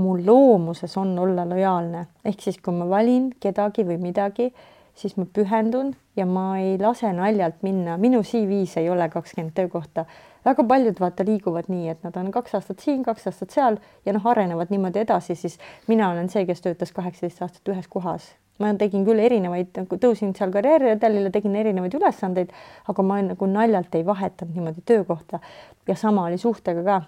mu 0.00 0.16
loomuses 0.18 0.96
on 1.00 1.14
olla 1.22 1.46
lojaalne, 1.48 2.06
ehk 2.28 2.44
siis 2.44 2.60
kui 2.62 2.76
ma 2.76 2.88
valin 2.90 3.30
kedagi 3.42 3.86
või 3.88 4.00
midagi, 4.02 4.50
siis 4.94 5.16
ma 5.16 5.24
pühendun 5.24 5.94
ja 6.16 6.26
ma 6.26 6.58
ei 6.60 6.76
lase 6.80 7.12
naljalt 7.16 7.62
minna, 7.62 7.96
minu 8.00 8.22
CV-s 8.22 8.76
ei 8.80 8.90
ole 8.90 9.08
kakskümmend 9.12 9.54
töökohta 9.56 10.04
väga 10.44 10.64
paljud 10.68 11.00
vaata 11.00 11.24
liiguvad 11.26 11.70
nii, 11.70 11.88
et 11.92 12.04
nad 12.06 12.16
on 12.18 12.30
kaks 12.34 12.54
aastat 12.58 12.82
siin, 12.82 13.02
kaks 13.06 13.26
aastat 13.30 13.54
seal 13.54 13.78
ja 14.06 14.14
noh, 14.16 14.26
arenevad 14.26 14.72
niimoodi 14.74 15.02
edasi, 15.04 15.36
siis 15.38 15.58
mina 15.88 16.10
olen 16.10 16.28
see, 16.32 16.44
kes 16.48 16.62
töötas 16.64 16.92
kaheksateist 16.96 17.42
aastat 17.42 17.74
ühes 17.74 17.88
kohas. 17.88 18.32
ma 18.60 18.68
tegin 18.78 19.02
küll 19.02 19.18
erinevaid, 19.18 19.72
nagu 19.74 19.96
tõusin 19.98 20.36
seal 20.38 20.52
karjääriredelile, 20.54 21.30
tegin 21.34 21.56
erinevaid 21.56 21.94
ülesandeid, 21.98 22.52
aga 22.88 23.02
ma 23.02 23.16
nagu 23.24 23.46
naljalt 23.48 23.94
ei 23.98 24.04
vahetanud 24.06 24.54
niimoodi 24.54 24.84
töökohta 24.86 25.40
ja 25.88 25.96
sama 25.96 26.26
oli 26.28 26.38
suhtega 26.38 26.84
ka. 26.84 27.02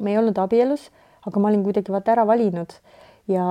me 0.00 0.12
ei 0.12 0.18
olnud 0.18 0.38
abielus, 0.38 0.90
aga 1.26 1.40
ma 1.40 1.48
olin 1.48 1.64
kuidagi 1.64 1.92
vaata 1.92 2.12
ära 2.12 2.26
valinud 2.26 2.74
ja 3.28 3.46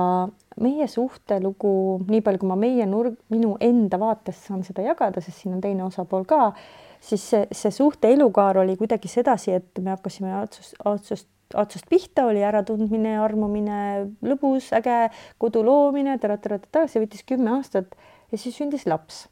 meie 0.60 0.86
suhtelugu, 0.90 1.72
nii 2.08 2.20
palju 2.24 2.42
kui 2.42 2.50
ma 2.50 2.58
meie 2.58 2.86
nurg, 2.86 3.16
minu 3.32 3.56
enda 3.60 4.00
vaatest 4.00 4.48
saan 4.48 4.64
seda 4.66 4.82
jagada, 4.86 5.22
sest 5.22 5.42
siin 5.42 5.56
on 5.56 5.64
teine 5.64 5.84
osapool 5.86 6.26
ka 6.28 6.52
siis 7.00 7.30
see, 7.30 7.46
see 7.52 7.72
suhte 7.74 8.10
elukaar 8.12 8.58
oli 8.58 8.76
kuidagi 8.76 9.10
sedasi, 9.10 9.54
et 9.58 9.82
me 9.82 9.92
hakkasime 9.94 10.32
otsust, 10.40 10.76
otsust, 10.84 11.28
otsast 11.54 11.88
pihta, 11.90 12.26
oli 12.28 12.42
äratundmine, 12.44 13.16
armumine, 13.22 13.80
lõbus, 14.24 14.72
äge, 14.76 15.08
kodu 15.40 15.64
loomine, 15.66 16.18
see 16.18 17.02
võttis 17.02 17.24
kümme 17.28 17.54
aastat 17.56 17.94
ja 18.32 18.38
siis 18.38 18.58
sündis 18.58 18.86
laps. 18.86 19.26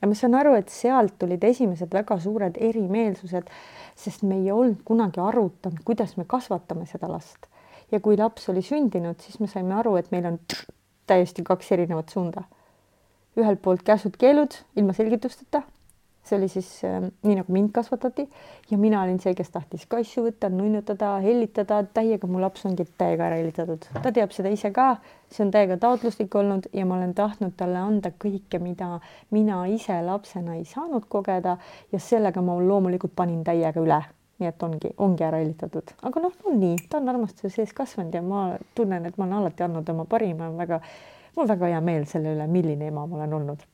ja 0.00 0.06
ma 0.06 0.14
saan 0.14 0.36
aru, 0.38 0.54
et 0.54 0.70
sealt 0.70 1.16
tulid 1.18 1.42
esimesed 1.44 1.92
väga 1.92 2.20
suured 2.22 2.58
erimeelsused, 2.62 3.50
sest 3.98 4.22
me 4.22 4.38
ei 4.38 4.52
olnud 4.54 4.84
kunagi 4.86 5.20
arutanud, 5.20 5.82
kuidas 5.84 6.16
me 6.16 6.24
kasvatame 6.24 6.86
seda 6.86 7.10
last. 7.10 7.50
Ja 7.92 8.00
kui 8.00 8.18
laps 8.18 8.48
oli 8.52 8.62
sündinud, 8.64 9.20
siis 9.24 9.40
me 9.40 9.48
saime 9.50 9.74
aru, 9.78 9.96
et 9.96 10.10
meil 10.12 10.26
on 10.28 10.38
täiesti 11.08 11.44
kaks 11.46 11.72
erinevat 11.76 12.14
suunda. 12.14 12.44
ühelt 13.38 13.60
poolt 13.62 13.84
käsud-keelud 13.86 14.54
ilma 14.76 14.92
selgitusteta. 14.92 15.60
See 16.26 16.36
oli 16.36 16.48
siis 16.50 16.66
äh, 16.84 16.96
nii, 17.22 17.36
nagu 17.38 17.52
mind 17.54 17.70
kasvatati. 17.72 18.24
Ja 18.70 18.78
mina 18.78 19.02
olin 19.02 19.20
see, 19.22 19.30
kes 19.38 19.52
tahtis 19.54 19.86
kassu 19.88 20.24
võtta, 20.26 20.50
nunnutada, 20.50 21.12
hellitada, 21.22 21.78
täiega 21.94 22.26
mu 22.26 22.42
laps 22.42 22.66
ongi 22.66 22.84
täiega 22.98 23.28
ära 23.28 23.38
hellitatud, 23.38 23.86
ta 24.02 24.12
teab 24.12 24.34
seda 24.34 24.50
ise 24.52 24.72
ka, 24.74 24.88
see 25.30 25.46
on 25.46 25.54
täiega 25.54 25.78
taotluslik 25.80 26.34
olnud 26.34 26.66
ja 26.74 26.84
ma 26.84 26.98
olen 26.98 27.14
tahtnud 27.16 27.54
talle 27.56 27.78
anda 27.78 28.10
kõike, 28.10 28.58
mida 28.60 28.98
mina 29.30 29.62
ise 29.70 30.02
lapsena 30.02 30.58
ei 30.58 30.66
saanud 30.68 31.06
kogeda. 31.08 31.56
Ja 31.94 32.02
sellega 32.02 32.42
ma 32.42 32.58
loomulikult 32.58 33.14
panin 33.16 33.44
täiega 33.46 33.86
üle 33.86 34.02
nii 34.38 34.48
et 34.48 34.62
ongi, 34.62 34.90
ongi 35.02 35.24
ära 35.26 35.40
hellitatud, 35.42 35.94
aga 36.06 36.22
noh, 36.22 36.34
on 36.46 36.60
nii, 36.60 36.76
ta 36.90 37.00
on 37.00 37.10
armastuse 37.10 37.50
sees 37.50 37.72
kasvanud 37.74 38.14
ja 38.14 38.22
ma 38.22 38.42
tunnen, 38.78 39.08
et 39.08 39.18
ma 39.18 39.26
olen 39.26 39.40
alati 39.40 39.66
andnud 39.66 39.88
oma 39.90 40.06
parima, 40.10 40.50
väga, 40.58 40.78
mul 41.34 41.44
on 41.44 41.50
väga 41.50 41.72
hea 41.72 41.80
meel 41.84 42.06
selle 42.10 42.36
üle, 42.36 42.46
milline 42.50 42.92
ema 42.92 43.06
ma 43.06 43.18
olen 43.18 43.34
olnud. 43.40 43.66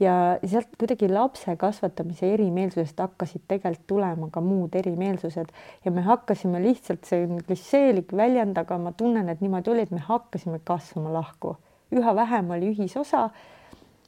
Ja 0.00 0.14
sealt 0.48 0.72
kuidagi 0.80 1.06
lapse 1.12 1.52
kasvatamise 1.60 2.32
erimeelsusest 2.34 2.98
hakkasid 3.04 3.44
tegelikult 3.48 3.84
tulema 3.92 4.28
ka 4.32 4.40
muud 4.42 4.74
erimeelsused. 4.74 5.52
Ja 5.84 5.92
me 5.94 6.02
hakkasime 6.02 6.62
lihtsalt, 6.64 7.04
see 7.06 7.26
on 7.28 7.42
klišeelik 7.46 8.14
väljend, 8.16 8.58
aga 8.58 8.80
ma 8.82 8.94
tunnen, 8.96 9.28
et 9.28 9.44
niimoodi 9.44 9.70
oli, 9.70 9.84
et 9.86 9.92
me 9.94 10.00
hakkasime 10.02 10.58
kasvama 10.64 11.12
lahku, 11.14 11.54
üha 11.94 12.16
vähem 12.16 12.50
oli 12.56 12.72
ühisosa. 12.72 13.28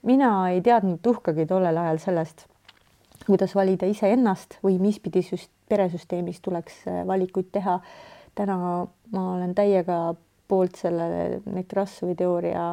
mina 0.03 0.51
ei 0.51 0.61
teadnud 0.61 0.99
tuhkagi 1.03 1.47
tollel 1.47 1.79
ajal 1.81 1.99
sellest, 1.99 2.47
kuidas 3.27 3.55
valida 3.55 3.87
iseennast 3.87 4.59
või 4.65 4.79
mispidi 4.83 5.23
süst-, 5.25 5.53
peresüsteemis 5.69 6.41
tuleks 6.45 6.85
äh, 6.89 7.07
valikuid 7.07 7.53
teha. 7.53 7.81
täna 8.35 8.57
ma 9.13 9.33
olen 9.37 9.55
täiega 9.55 10.15
poolt 10.49 10.77
sellele 10.77 11.41
Nekrassovi 11.47 12.15
teooria 12.19 12.65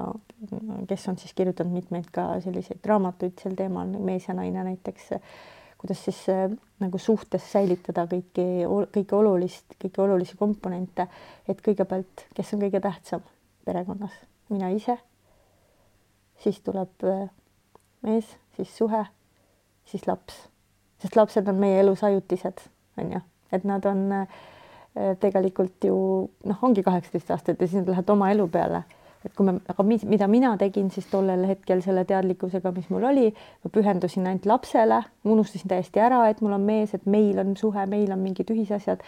kes 0.87 1.07
on 1.07 1.17
siis 1.17 1.33
kirjutanud 1.33 1.73
mitmeid 1.73 2.09
ka 2.13 2.25
selliseid 2.41 2.85
raamatuid 2.85 3.39
sel 3.41 3.55
teemal, 3.57 3.89
Mees 4.01 4.27
ja 4.27 4.33
naine 4.37 4.63
näiteks, 4.65 5.11
kuidas 5.81 6.03
siis 6.05 6.21
äh, 6.29 6.47
nagu 6.81 6.97
suhtes 6.97 7.45
säilitada 7.51 8.07
kõiki, 8.09 8.45
kõike 8.95 9.17
olulist, 9.17 9.77
kõiki 9.81 10.01
olulisi 10.01 10.37
komponente, 10.39 11.07
et 11.49 11.61
kõigepealt, 11.61 12.25
kes 12.35 12.53
on 12.55 12.63
kõige 12.65 12.81
tähtsam 12.81 13.25
perekonnas, 13.65 14.15
mina 14.49 14.71
ise, 14.73 14.97
siis 16.41 16.61
tuleb 16.65 17.05
äh, 17.05 17.27
mees, 18.05 18.35
siis 18.57 18.77
suhe, 18.77 19.05
siis 19.85 20.07
laps, 20.07 20.47
sest 21.01 21.15
lapsed 21.15 21.47
on 21.49 21.59
meie 21.61 21.81
elus 21.81 22.03
ajutised, 22.07 22.65
on 23.01 23.13
ju, 23.15 23.21
et 23.51 23.67
nad 23.67 23.85
on 23.89 24.07
äh, 24.15 24.41
tegelikult 25.19 25.87
ju 25.87 25.95
noh, 26.47 26.63
ongi 26.65 26.83
kaheksateist 26.83 27.31
aastat 27.31 27.61
ja 27.61 27.67
siis 27.67 27.81
nad 27.81 27.93
lähevad 27.93 28.09
oma 28.15 28.31
elu 28.33 28.47
peale. 28.51 28.83
Et 29.21 29.33
kui 29.37 29.45
me, 29.45 29.59
aga 29.69 29.83
mis, 29.85 30.01
mida 30.09 30.25
mina 30.27 30.55
tegin 30.57 30.87
siis 30.89 31.05
tollel 31.11 31.43
hetkel 31.45 31.83
selle 31.85 32.01
teadlikkusega, 32.09 32.71
mis 32.73 32.87
mul 32.89 33.05
oli, 33.11 33.27
ma 33.61 33.69
pühendusin 33.73 34.25
ainult 34.25 34.47
lapsele, 34.49 34.97
unustasin 35.29 35.69
täiesti 35.69 36.01
ära, 36.01 36.23
et 36.31 36.41
mul 36.41 36.55
on 36.57 36.65
mees, 36.65 36.95
et 36.97 37.05
meil 37.05 37.37
on 37.43 37.53
suhe, 37.57 37.85
meil 37.89 38.09
on 38.15 38.23
mingid 38.23 38.49
ühisasjad, 38.49 39.03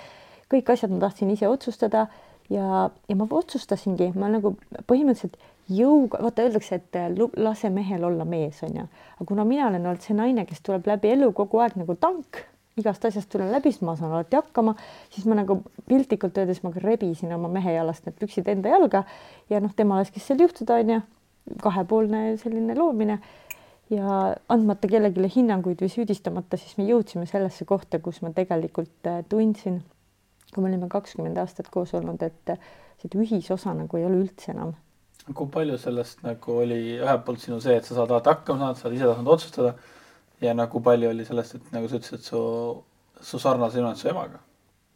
kõik 0.54 0.70
asjad 0.70 0.94
ma 0.94 1.02
tahtsin 1.08 1.34
ise 1.34 1.50
otsustada 1.50 2.06
ja, 2.54 2.90
ja 3.10 3.18
ma 3.18 3.26
otsustasingi, 3.26 4.12
ma 4.14 4.30
nagu 4.30 4.54
põhimõtteliselt 4.86 5.40
jõuga, 5.72 6.20
vaata 6.24 6.44
öeldakse, 6.44 6.80
et 6.80 6.98
lase 7.40 7.70
mehel 7.72 8.04
olla 8.04 8.26
mees, 8.28 8.60
on 8.64 8.82
ju, 8.82 8.88
aga 9.16 9.28
kuna 9.28 9.46
mina 9.48 9.68
olen 9.70 9.86
olnud 9.86 10.04
see 10.04 10.16
naine, 10.18 10.46
kes 10.50 10.64
tuleb 10.66 10.88
läbi 10.88 11.14
elu 11.14 11.32
kogu 11.36 11.62
aeg 11.64 11.78
nagu 11.80 11.96
tank 12.00 12.44
igast 12.80 13.06
asjast 13.06 13.30
tulen 13.30 13.52
läbi, 13.54 13.72
siis 13.72 13.84
ma 13.86 13.94
saan 13.98 14.16
alati 14.16 14.38
hakkama, 14.40 14.74
siis 15.14 15.28
ma 15.30 15.38
nagu 15.38 15.60
piltlikult 15.90 16.38
öeldes 16.42 16.64
ma 16.66 16.72
rebisin 16.74 17.34
oma 17.36 17.52
mehe 17.54 17.76
jalast 17.76 18.08
need 18.08 18.18
püksid 18.18 18.50
enda 18.50 18.72
jalga 18.74 19.04
ja 19.52 19.62
noh, 19.62 19.74
tema 19.78 20.00
laskis 20.02 20.26
seal 20.26 20.42
juhtuda, 20.42 20.80
onju, 20.82 21.02
kahepoolne 21.62 22.24
selline 22.42 22.76
loomine 22.78 23.20
ja 23.94 24.22
andmata 24.50 24.90
kellelegi 24.90 25.30
hinnanguid 25.36 25.84
või 25.84 25.92
süüdistamata, 25.94 26.58
siis 26.58 26.80
me 26.80 26.88
jõudsime 26.88 27.28
sellesse 27.30 27.68
kohta, 27.70 28.02
kus 28.02 28.24
ma 28.26 28.34
tegelikult 28.34 29.10
äh, 29.10 29.22
tundsin, 29.30 29.84
kui 30.54 30.64
me 30.64 30.72
olime 30.72 30.90
kakskümmend 30.90 31.38
aastat 31.44 31.70
koos 31.74 31.94
olnud, 31.98 32.26
et 32.26 32.56
seda 33.04 33.22
ühisosa 33.22 33.76
nagu 33.78 34.00
ei 34.00 34.08
ole 34.08 34.24
üldse 34.24 34.54
enam. 34.56 34.74
Kui 35.32 35.50
palju 35.52 35.78
sellest 35.80 36.24
nagu 36.26 36.58
oli 36.66 36.80
ühelt 37.00 37.26
poolt 37.26 37.44
sinu 37.44 37.60
see, 37.64 37.78
et 37.80 37.86
sa 37.88 37.96
saad 37.96 38.12
alati 38.12 38.34
hakkama 38.34 38.60
saada, 38.60 38.80
sa 38.80 38.88
oled 38.90 38.98
ise 38.98 39.10
tahtnud 39.10 39.36
otsustada 39.36 39.76
ja 40.44 40.56
nagu 40.58 40.82
palju 40.84 41.12
oli 41.14 41.28
sellest, 41.28 41.56
et 41.60 41.76
nagu 41.76 41.88
sa 41.88 42.00
ütlesid, 42.00 42.26
su, 42.28 42.42
su 43.22 43.40
sarnase 43.40 43.80
ilma 43.80 43.96
su 43.96 44.10
emaga? 44.12 44.42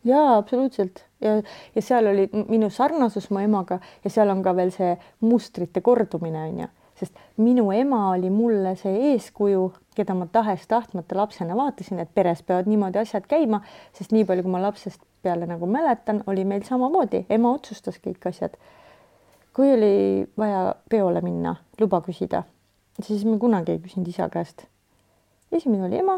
jaa, 0.08 0.38
absoluutselt 0.38 1.04
ja, 1.24 1.38
ja 1.76 1.82
seal 1.82 2.08
oli 2.12 2.28
minu 2.48 2.70
sarnasus 2.74 3.30
mu 3.32 3.40
emaga 3.44 3.80
ja 4.04 4.12
seal 4.14 4.30
on 4.34 4.44
ka 4.44 4.56
veel 4.58 4.72
see 4.76 4.94
mustrite 5.24 5.82
kordumine 5.86 6.44
on 6.44 6.60
ju, 6.64 6.70
sest 7.00 7.18
minu 7.38 7.70
ema 7.76 8.10
oli 8.12 8.30
mulle 8.34 8.76
see 8.80 9.12
eeskuju, 9.12 9.68
keda 9.98 10.16
ma 10.18 10.28
tahes-tahtmata 10.32 11.18
lapsena 11.18 11.58
vaatasin, 11.58 12.02
et 12.04 12.14
peres 12.14 12.44
peavad 12.46 12.70
niimoodi 12.70 13.02
asjad 13.02 13.28
käima, 13.30 13.62
sest 13.98 14.14
nii 14.16 14.26
palju, 14.28 14.46
kui 14.46 14.54
ma 14.54 14.64
lapsest 14.68 15.02
peale 15.26 15.50
nagu 15.50 15.70
mäletan, 15.70 16.24
oli 16.28 16.46
meil 16.46 16.66
samamoodi, 16.68 17.26
ema 17.34 17.54
otsustas 17.54 18.00
kõik 18.04 18.30
asjad. 18.30 18.58
Kui 19.58 19.74
oli 19.74 20.28
vaja 20.38 20.76
peole 20.90 21.22
minna, 21.26 21.56
luba 21.82 22.04
küsida, 22.06 22.44
siis 23.02 23.26
me 23.26 23.40
kunagi 23.42 23.74
ei 23.74 23.80
küsinud 23.82 24.14
isa 24.14 24.30
käest 24.30 24.68
esimene 25.52 25.86
oli 25.86 26.00
ema, 26.00 26.18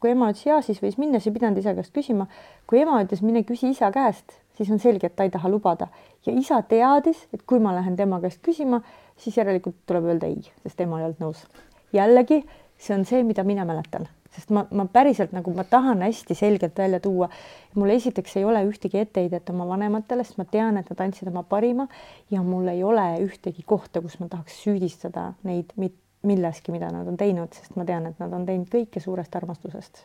kui 0.00 0.12
ema 0.12 0.30
ütles 0.32 0.44
ja, 0.46 0.58
siis 0.62 0.80
võis 0.82 0.98
minna, 1.00 1.18
siis 1.18 1.32
ei 1.32 1.38
pidanud 1.38 1.58
isa 1.60 1.74
käest 1.74 1.94
küsima. 1.94 2.28
kui 2.66 2.80
ema 2.82 3.00
ütles, 3.02 3.22
mine 3.24 3.42
küsi 3.46 3.72
isa 3.72 3.90
käest, 3.94 4.38
siis 4.58 4.70
on 4.70 4.78
selge, 4.82 5.08
et 5.08 5.16
ta 5.16 5.26
ei 5.26 5.32
taha 5.34 5.50
lubada 5.50 5.88
ja 6.26 6.32
isa 6.32 6.60
teadis, 6.62 7.26
et 7.34 7.42
kui 7.46 7.58
ma 7.62 7.74
lähen 7.74 7.96
tema 7.96 8.20
käest 8.20 8.42
küsima, 8.44 8.82
siis 9.16 9.36
järelikult 9.38 9.76
tuleb 9.86 10.10
öelda 10.12 10.30
ei, 10.30 10.42
sest 10.62 10.80
ema 10.80 11.00
ei 11.00 11.08
olnud 11.08 11.24
nõus. 11.24 11.44
jällegi, 11.92 12.44
see 12.78 12.94
on 12.94 13.04
see, 13.08 13.22
mida 13.24 13.44
mina 13.44 13.64
mäletan, 13.64 14.06
sest 14.34 14.50
ma, 14.54 14.64
ma 14.70 14.86
päriselt 14.92 15.32
nagu 15.36 15.52
ma 15.56 15.64
tahan 15.64 16.02
hästi 16.04 16.34
selgelt 16.34 16.78
välja 16.78 17.00
tuua. 17.00 17.28
mul 17.74 17.90
esiteks 17.94 18.36
ei 18.36 18.44
ole 18.44 18.64
ühtegi 18.66 18.98
etteheidet 18.98 19.50
oma 19.50 19.66
vanematele, 19.68 20.24
sest 20.24 20.38
ma 20.38 20.44
tean, 20.44 20.76
et 20.76 20.90
nad 20.90 21.00
andsid 21.06 21.30
oma 21.30 21.42
parima 21.42 21.88
ja 22.30 22.42
mul 22.42 22.68
ei 22.68 22.84
ole 22.84 23.06
ühtegi 23.24 23.64
kohta, 23.66 24.02
kus 24.02 24.18
ma 24.20 24.28
tahaks 24.28 24.60
süüdistada 24.64 25.32
neid 25.48 25.74
milleski, 26.22 26.72
mida 26.74 26.90
nad 26.92 27.08
on 27.08 27.16
teinud, 27.16 27.52
sest 27.54 27.76
ma 27.78 27.86
tean, 27.88 28.06
et 28.10 28.22
nad 28.22 28.32
on 28.32 28.46
teinud 28.46 28.70
kõike 28.72 29.00
suurest 29.00 29.36
armastusest. 29.36 30.04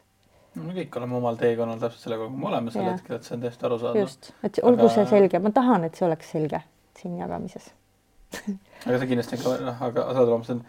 no 0.55 0.67
me 0.67 0.75
kõik 0.81 0.97
oleme 0.99 1.17
omal 1.19 1.39
teekonnal 1.39 1.79
täpselt 1.81 2.07
selle 2.07 2.19
koha, 2.21 2.31
kuhu 2.31 2.41
me 2.41 2.51
oleme 2.51 2.73
sel 2.73 2.89
hetkel, 2.91 3.17
et 3.17 3.29
see 3.29 3.37
on 3.37 3.45
täiesti 3.45 3.69
arusaadav. 3.69 4.01
just, 4.05 4.33
et 4.43 4.59
olgu 4.63 4.87
aga... 4.87 4.97
see 4.97 5.07
selge, 5.15 5.39
ma 5.39 5.51
tahan, 5.51 5.89
et 5.89 5.97
see 5.97 6.07
oleks 6.07 6.35
selge 6.35 6.61
siin 6.99 7.17
jagamises 7.17 7.71
aga 8.85 8.99
see 8.99 9.09
kindlasti 9.11 9.37
on 9.37 9.43
ka, 9.43 9.53
noh, 9.67 9.81
aga 9.87 10.05
saad 10.09 10.23
aru, 10.25 10.39
mis 10.41 10.51
on, 10.53 10.61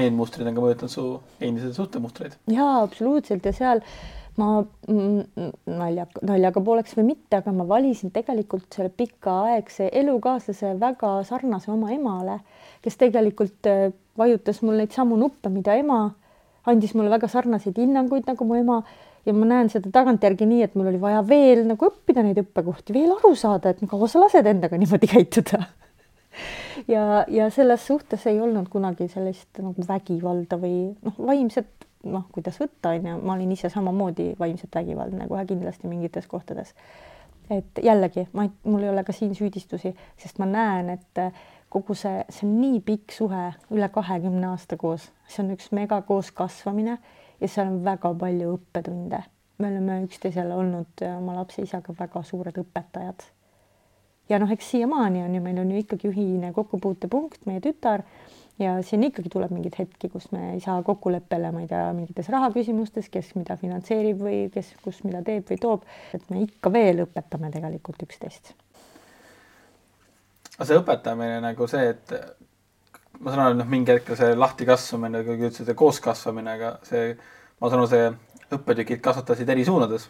need 0.00 0.16
mustrid 0.16 0.48
on 0.48 0.56
ka 0.56 0.64
mõjutanud 0.64 0.92
su 0.92 1.06
endiseid 1.40 1.76
suhtemustreid. 1.76 2.36
jaa, 2.50 2.82
absoluutselt. 2.82 3.44
Ja 3.44 3.52
seal 3.56 3.82
ma 4.40 4.62
naljaga, 4.88 6.22
naljaga 6.24 6.62
pooleks 6.64 6.96
või 6.96 7.10
mitte, 7.10 7.38
aga 7.38 7.52
ma 7.52 7.66
valisin 7.68 8.12
tegelikult 8.14 8.72
selle 8.72 8.92
pikaaegse 8.96 9.90
elukaaslase 10.00 10.72
väga 10.80 11.18
sarnase 11.28 11.70
oma 11.72 11.92
emale, 11.92 12.38
kes 12.84 12.96
tegelikult 13.00 13.68
äh, 13.68 13.90
vajutas 14.18 14.62
mul 14.64 14.80
neid 14.80 14.96
samu 14.96 15.18
nuppe, 15.20 15.52
mida 15.52 15.76
ema, 15.76 16.06
andis 16.68 16.94
mulle 16.96 17.12
väga 17.12 17.28
sarnaseid 17.28 17.78
hinnanguid 17.82 18.28
nagu 18.30 18.48
mu 18.48 18.60
ema. 18.60 18.82
Ja 19.22 19.30
ma 19.36 19.46
näen 19.46 19.68
seda 19.70 19.86
tagantjärgi 19.94 20.48
nii, 20.50 20.64
et 20.66 20.72
mul 20.74 20.88
oli 20.90 20.98
vaja 20.98 21.20
veel 21.22 21.60
nagu 21.68 21.86
õppida 21.86 22.24
neid 22.26 22.40
õppekohti, 22.42 22.90
veel 22.96 23.12
aru 23.14 23.36
saada, 23.38 23.70
et 23.70 23.84
kaua 23.86 24.08
sa 24.10 24.18
lased 24.24 24.48
endaga 24.50 24.80
niimoodi 24.80 25.06
käituda 25.12 25.60
ja, 26.88 27.24
ja 27.28 27.50
selles 27.50 27.86
suhtes 27.86 28.26
ei 28.26 28.40
olnud 28.40 28.68
kunagi 28.72 29.08
sellist 29.12 29.62
nagu 29.62 29.86
vägivalda 29.88 30.58
või 30.60 30.92
noh, 31.02 31.16
vaimset 31.18 31.88
noh, 32.04 32.26
kuidas 32.34 32.58
võtta, 32.60 32.94
on 32.96 33.08
ju, 33.08 33.16
ma 33.22 33.36
olin 33.36 33.54
ise 33.54 33.70
samamoodi 33.72 34.32
vaimselt 34.38 34.74
vägivaldne 34.74 35.28
kohe 35.30 35.44
kindlasti 35.46 35.90
mingites 35.90 36.26
kohtades. 36.26 36.74
et 37.50 37.78
jällegi, 37.82 38.26
ma 38.32 38.46
mul 38.64 38.82
ei 38.82 38.88
ole 38.88 39.04
ka 39.04 39.12
siin 39.12 39.34
süüdistusi, 39.34 39.94
sest 40.16 40.38
ma 40.40 40.46
näen, 40.48 40.90
et 40.90 41.20
kogu 41.72 41.94
see, 41.96 42.22
see 42.28 42.46
on 42.46 42.54
nii 42.60 42.80
pikk 42.84 43.12
suhe, 43.16 43.42
üle 43.72 43.88
kahekümne 43.92 44.50
aasta 44.52 44.76
koos, 44.80 45.08
see 45.28 45.42
on 45.44 45.52
üks 45.54 45.70
mega 45.76 46.00
koos 46.08 46.30
kasvamine 46.36 46.98
ja 47.40 47.48
seal 47.48 47.70
on 47.70 47.82
väga 47.84 48.12
palju 48.18 48.56
õppetunde. 48.58 49.22
me 49.58 49.68
oleme 49.68 50.00
üksteisele 50.02 50.54
olnud 50.58 51.04
oma 51.06 51.36
lapse 51.36 51.62
isaga 51.62 51.94
väga 51.98 52.22
suured 52.26 52.56
õpetajad. 52.58 53.22
Ja 54.30 54.38
noh, 54.42 54.50
eks 54.52 54.70
siiamaani 54.74 55.24
on 55.24 55.34
ju, 55.34 55.42
meil 55.44 55.58
on 55.62 55.72
ju 55.72 55.82
ikkagi 55.82 56.10
ühine 56.12 56.52
kokkupuutepunkt, 56.56 57.46
meie 57.48 57.62
tütar 57.64 58.04
ja 58.62 58.76
siin 58.86 59.04
ikkagi 59.06 59.30
tuleb 59.32 59.52
mingeid 59.54 59.76
hetki, 59.78 60.10
kus 60.12 60.28
me 60.34 60.52
ei 60.54 60.60
saa 60.62 60.82
kokkuleppele, 60.86 61.50
ma 61.54 61.64
ei 61.64 61.70
tea, 61.70 61.84
mingites 61.96 62.28
rahaküsimustes, 62.32 63.08
kes 63.12 63.32
mida 63.38 63.56
finantseerib 63.60 64.20
või 64.22 64.44
kes 64.54 64.74
kus 64.84 65.02
mida 65.06 65.22
teeb 65.26 65.48
või 65.50 65.60
toob, 65.62 65.88
et 66.14 66.28
me 66.30 66.44
ikka 66.44 66.72
veel 66.72 67.04
õpetame 67.06 67.50
tegelikult 67.54 68.04
üksteist. 68.06 68.54
aga 70.56 70.68
see 70.68 70.78
õpetamine 70.78 71.40
nagu 71.42 71.66
see, 71.70 71.94
et 71.94 72.16
ma 73.18 73.32
saan 73.32 73.46
aru, 73.46 73.58
noh, 73.60 73.68
mingi 73.70 73.94
hetk 73.94 74.14
see 74.18 74.36
lahtikasvamine, 74.36 75.24
kuigi 75.26 75.48
ütlesid, 75.48 75.74
kooskasvamine, 75.78 76.56
aga 76.58 76.74
see, 76.86 77.12
ma 77.60 77.70
saan 77.70 77.82
aru, 77.82 77.90
see 77.90 78.56
õppetükid 78.58 79.00
kasvatasid 79.04 79.48
eri 79.48 79.64
suunades. 79.64 80.08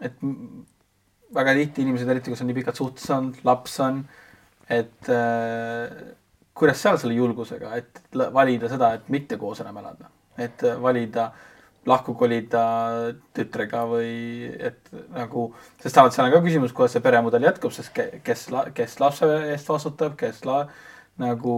et 0.00 0.14
väga 1.34 1.54
tihti 1.58 1.84
inimesed, 1.84 2.08
eriti 2.08 2.32
kui 2.32 2.38
sa 2.38 2.46
nii 2.46 2.56
pikalt 2.56 2.80
suhtes 2.80 3.10
olnud, 3.12 3.42
laps 3.44 3.76
on, 3.84 4.00
et 4.72 5.10
äh, 5.12 5.92
kuidas 6.58 6.80
seal 6.82 6.98
selle 7.00 7.18
julgusega, 7.18 7.74
et 7.76 8.02
valida 8.34 8.70
seda, 8.72 8.94
et 8.96 9.12
mitte 9.12 9.38
koos 9.40 9.60
enam 9.64 9.78
elada, 9.82 10.10
et 10.40 10.64
valida 10.82 11.30
lahku 11.88 12.12
kolida 12.18 12.62
tütrega 13.36 13.84
või 13.88 14.48
et 14.70 14.90
nagu, 15.14 15.48
sest 15.80 16.00
alati 16.00 16.18
seal 16.18 16.28
on 16.28 16.34
ka 16.34 16.42
küsimus, 16.44 16.74
kuidas 16.76 16.96
see 16.96 17.04
peremudel 17.04 17.46
jätkub, 17.48 17.72
sest 17.72 17.94
kes, 18.24 18.48
kes 18.76 18.98
lapse 19.00 19.28
eest 19.52 19.70
vastutab, 19.70 20.18
kes 20.20 20.42
la, 20.48 20.64
nagu 21.22 21.54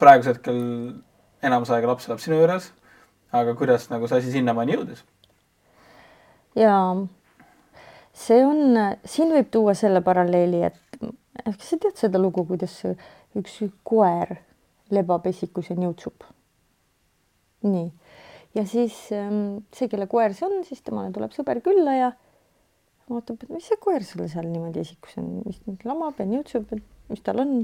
praegusel 0.00 0.36
hetkel 0.36 0.60
enamus 1.46 1.72
aega 1.72 1.92
laps 1.92 2.08
elab 2.08 2.20
sinu 2.22 2.40
juures. 2.40 2.72
aga 3.32 3.54
kuidas 3.54 3.86
nagu 3.92 4.08
see 4.10 4.18
asi 4.18 4.32
sinnamaani 4.34 4.74
jõudis? 4.74 5.04
jaa 6.58 6.96
see 8.20 8.42
on, 8.44 8.76
siin 9.08 9.32
võib 9.34 9.50
tuua 9.52 9.74
selle 9.78 10.02
paralleeli, 10.04 10.62
et 10.68 11.00
kas 11.44 11.70
sa 11.72 11.78
tead 11.80 11.96
seda 12.00 12.20
lugu, 12.20 12.44
kuidas 12.48 12.74
üks 13.38 13.60
koer 13.86 14.36
lebab 14.94 15.28
esikus 15.30 15.70
ja 15.70 15.78
niutsub? 15.78 16.26
nii, 17.60 17.90
ja 18.56 18.64
siis 18.64 18.96
ähm, 19.12 19.60
see, 19.76 19.88
kelle 19.92 20.06
koer 20.10 20.32
see 20.36 20.46
on, 20.48 20.62
siis 20.64 20.80
temale 20.84 21.12
tuleb 21.14 21.34
sõber 21.36 21.60
külla 21.64 21.96
ja 21.98 22.10
vaatab, 23.10 23.42
et 23.42 23.52
mis 23.52 23.66
see 23.68 23.78
koer 23.82 24.04
sul 24.06 24.24
seal 24.30 24.48
niimoodi 24.48 24.82
esikus 24.84 25.18
on, 25.20 25.42
mis 25.44 25.84
lamab 25.84 26.20
ja 26.20 26.26
niutsub, 26.28 26.70
et 26.76 27.10
mis 27.12 27.22
tal 27.26 27.42
on. 27.42 27.58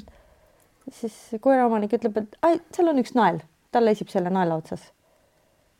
siis 0.93 1.15
koeraomanik 1.43 1.97
ütleb, 1.97 2.21
et 2.21 2.37
ai, 2.47 2.59
seal 2.75 2.93
on 2.93 3.01
üks 3.03 3.15
nael, 3.19 3.41
tal 3.75 3.89
lesib 3.89 4.13
selle 4.13 4.31
naela 4.33 4.59
otsas. 4.61 4.91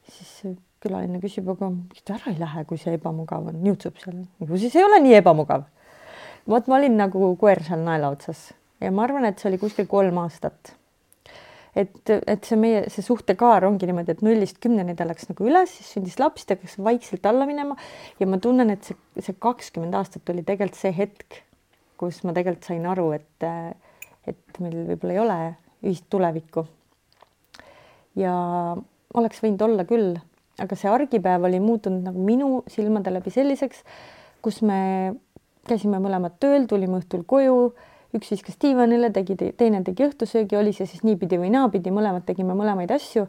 siis 0.09 0.57
külaline 0.87 1.21
küsib, 1.23 1.49
aga 1.53 1.71
miks 1.75 2.07
ta 2.07 2.17
ära 2.17 2.33
ei 2.33 2.39
lähe, 2.41 2.65
kui 2.69 2.79
see 2.81 2.97
ebamugav 2.97 3.51
on, 3.51 3.59
niutsub 3.65 3.99
seal, 4.03 4.23
nagu 4.41 4.61
siis 4.61 4.77
ei 4.79 4.87
ole 4.87 5.03
nii 5.05 5.19
ebamugav. 5.21 5.67
vot 6.47 6.71
ma 6.71 6.79
olin 6.79 6.97
nagu 6.97 7.33
koer 7.41 7.63
seal 7.67 7.83
naela 7.85 8.13
otsas 8.15 8.49
ja 8.81 8.91
ma 8.93 9.07
arvan, 9.07 9.27
et 9.29 9.41
see 9.41 9.51
oli 9.51 9.61
kuskil 9.61 9.89
kolm 9.91 10.19
aastat. 10.23 10.75
et, 11.77 11.93
et 12.09 12.47
see 12.49 12.57
meie, 12.57 12.85
see 12.93 13.05
suhtekaar 13.05 13.67
ongi 13.69 13.89
niimoodi, 13.89 14.15
et 14.15 14.23
nullist 14.25 14.61
kümneni 14.65 14.95
ta 14.97 15.05
läks 15.09 15.29
nagu 15.29 15.45
üles, 15.45 15.75
siis 15.77 15.91
sündis 15.97 16.17
laps, 16.21 16.47
ta 16.47 16.57
hakkas 16.57 16.79
vaikselt 16.81 17.27
alla 17.29 17.45
minema 17.49 17.77
ja 18.21 18.29
ma 18.31 18.39
tunnen, 18.41 18.73
et 18.73 18.87
see, 18.87 18.97
see 19.21 19.37
kakskümmend 19.43 19.97
aastat 19.99 20.33
oli 20.33 20.45
tegelikult 20.47 20.81
see 20.81 20.95
hetk, 20.97 21.43
kus 22.01 22.23
ma 22.25 22.33
tegelikult 22.37 22.71
sain 22.71 22.87
aru, 22.89 23.11
et, 23.17 23.49
et 24.29 24.63
meil 24.65 24.87
võib-olla 24.93 25.17
ei 25.17 25.23
ole 25.25 25.39
ühist 25.85 26.09
tulevikku. 26.13 26.65
ja 28.17 28.33
oleks 29.17 29.45
võinud 29.45 29.69
olla 29.69 29.85
küll 29.89 30.17
aga 30.63 30.79
see 30.79 30.91
argipäev 30.91 31.45
oli 31.49 31.61
muutunud 31.61 32.05
nagu 32.07 32.23
minu 32.23 32.63
silmade 32.71 33.13
läbi 33.13 33.33
selliseks, 33.35 33.83
kus 34.45 34.63
me 34.63 34.79
käisime 35.67 36.01
mõlemad 36.03 36.39
tööl, 36.41 36.67
tulime 36.71 37.01
õhtul 37.01 37.27
koju, 37.29 37.59
üks 38.17 38.33
viskas 38.33 38.59
diivanile, 38.63 39.11
tegi, 39.13 39.37
teine 39.59 39.83
tegi 39.85 40.07
õhtusöögi, 40.07 40.57
oli 40.57 40.73
see 40.77 40.89
siis 40.89 41.05
niipidi 41.05 41.41
või 41.41 41.51
naapidi, 41.53 41.93
mõlemad 41.93 42.25
tegime 42.29 42.57
mõlemaid 42.57 42.95
asju, 42.95 43.27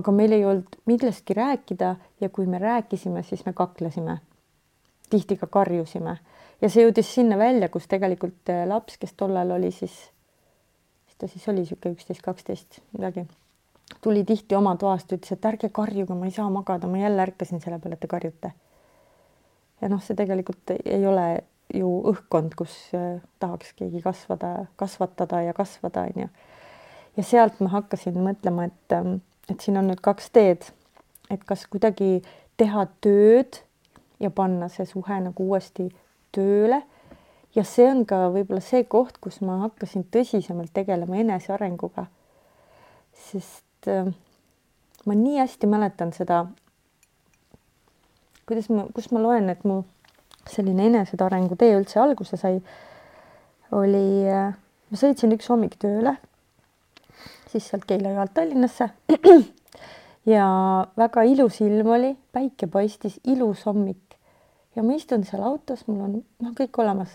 aga 0.00 0.14
meil 0.14 0.34
ei 0.34 0.46
olnud 0.48 0.80
millestki 0.90 1.36
rääkida 1.38 1.94
ja 2.20 2.30
kui 2.34 2.48
me 2.50 2.58
rääkisime, 2.58 3.22
siis 3.22 3.44
me 3.46 3.52
kaklesime. 3.54 4.18
tihti 5.10 5.36
ka 5.36 5.46
karjusime 5.46 6.16
ja 6.62 6.70
see 6.72 6.82
jõudis 6.86 7.12
sinna 7.14 7.38
välja, 7.38 7.68
kus 7.68 7.86
tegelikult 7.86 8.50
eh, 8.50 8.64
laps, 8.66 8.96
kes 8.98 9.12
tollal 9.12 9.52
oli 9.54 9.70
siis, 9.70 9.94
mis 11.06 11.18
ta 11.20 11.28
siis 11.28 11.48
oli, 11.48 11.62
niisugune 11.62 11.94
üksteist, 11.94 12.24
kaksteist 12.24 12.80
midagi 12.96 13.26
tuli 14.00 14.24
tihti 14.24 14.56
oma 14.56 14.76
toast, 14.76 15.12
ütles, 15.12 15.32
et 15.32 15.48
ärge 15.48 15.70
karjuge, 15.72 16.14
ma 16.14 16.28
ei 16.28 16.34
saa 16.34 16.50
magada, 16.50 16.88
ma 16.90 16.98
jälle 16.98 17.22
ärkasin 17.22 17.60
selle 17.60 17.78
peale, 17.78 17.98
et 17.98 18.00
te 18.00 18.10
karjute. 18.10 18.52
ja 19.80 19.88
noh, 19.88 20.02
see 20.02 20.16
tegelikult 20.16 20.74
ei 20.76 21.06
ole 21.06 21.26
ju 21.74 21.90
õhkkond, 22.12 22.54
kus 22.58 22.74
äh, 22.94 23.20
tahaks 23.42 23.72
keegi 23.78 24.02
kasvada, 24.04 24.66
kasvatada 24.76 25.42
ja 25.42 25.54
kasvada, 25.56 26.06
onju. 26.10 26.28
ja 27.16 27.26
sealt 27.26 27.60
ma 27.60 27.72
hakkasin 27.74 28.18
mõtlema, 28.20 28.68
et, 28.70 28.96
ähm, 28.96 29.18
et 29.50 29.60
siin 29.60 29.78
on 29.80 29.88
nüüd 29.90 30.02
kaks 30.04 30.30
teed, 30.34 30.70
et 31.30 31.44
kas 31.44 31.66
kuidagi 31.70 32.22
teha 32.60 32.86
tööd 33.04 33.62
ja 34.20 34.30
panna 34.30 34.68
see 34.72 34.86
suhe 34.86 35.20
nagu 35.20 35.48
uuesti 35.48 35.88
tööle. 36.34 36.82
ja 37.54 37.64
see 37.64 37.86
on 37.90 38.04
ka 38.06 38.28
võib-olla 38.34 38.62
see 38.64 38.84
koht, 38.84 39.18
kus 39.22 39.40
ma 39.40 39.60
hakkasin 39.64 40.06
tõsisemalt 40.10 40.72
tegelema 40.74 41.16
enesearenguga. 41.22 42.06
sest 43.30 43.63
et 43.84 43.92
äh, 43.92 44.12
ma 45.04 45.14
nii 45.14 45.38
hästi 45.38 45.68
mäletan 45.68 46.12
seda, 46.16 46.46
kuidas 48.48 48.70
ma, 48.72 48.86
kus 48.96 49.10
ma 49.12 49.20
loen, 49.20 49.50
et 49.52 49.64
mu 49.68 49.82
selline 50.48 50.88
enesearengu 50.88 51.56
tee 51.60 51.74
üldse 51.76 52.00
alguse 52.00 52.38
sai, 52.40 52.60
oli, 53.76 54.06
äh, 54.28 54.54
ma 54.88 55.00
sõitsin 55.00 55.34
üks 55.36 55.50
hommik 55.52 55.76
tööle, 55.82 56.16
siis 57.52 57.68
sealt 57.68 57.84
Keila 57.88 58.14
jõe 58.14 58.24
alt 58.24 58.34
Tallinnasse. 58.36 58.90
Ja 60.24 60.46
väga 60.96 61.20
ilus 61.28 61.58
ilm 61.60 61.90
oli, 61.92 62.14
päike 62.32 62.64
paistis, 62.72 63.18
ilus 63.28 63.66
hommik. 63.68 64.14
Ja 64.72 64.80
ma 64.80 64.94
istun 64.96 65.26
seal 65.28 65.42
autos, 65.44 65.82
mul 65.84 65.98
on 66.00 66.14
noh, 66.16 66.54
kõik 66.56 66.78
olemas, 66.80 67.10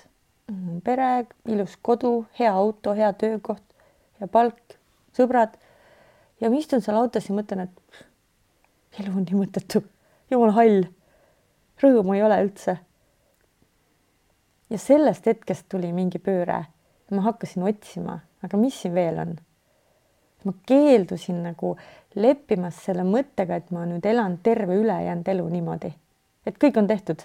pere, 0.86 1.08
ilus 1.50 1.74
kodu, 1.82 2.28
hea 2.38 2.52
auto, 2.54 2.94
hea 2.94 3.10
töökoht, 3.18 3.64
hea 4.22 4.30
palk, 4.30 4.78
sõbrad 5.18 5.58
ja 6.42 6.50
ma 6.50 6.60
istun 6.60 6.84
seal 6.84 6.98
autos 7.00 7.28
ja 7.30 7.36
mõtlen, 7.36 7.68
et 7.68 9.02
elu 9.02 9.12
on 9.12 9.26
nii 9.26 9.38
mõttetu, 9.38 9.82
jumal 10.32 10.54
hall, 10.56 10.86
rõõmu 11.84 12.16
ei 12.16 12.24
ole 12.24 12.40
üldse. 12.46 12.78
ja 14.70 14.78
sellest 14.78 15.26
hetkest 15.26 15.66
tuli 15.70 15.92
mingi 15.94 16.20
pööre. 16.20 16.66
ma 17.12 17.22
hakkasin 17.26 17.64
otsima, 17.64 18.20
aga 18.44 18.58
mis 18.58 18.82
siin 18.82 18.94
veel 18.94 19.20
on? 19.20 19.36
ma 20.46 20.54
keeldusin 20.66 21.44
nagu 21.44 21.76
leppimas 22.16 22.80
selle 22.86 23.04
mõttega, 23.04 23.58
et 23.58 23.72
ma 23.72 23.86
nüüd 23.86 24.06
elan 24.06 24.38
terve 24.44 24.76
ülejäänud 24.76 25.28
elu 25.28 25.50
niimoodi, 25.50 25.94
et 26.46 26.58
kõik 26.58 26.78
on 26.78 26.88
tehtud. 26.88 27.22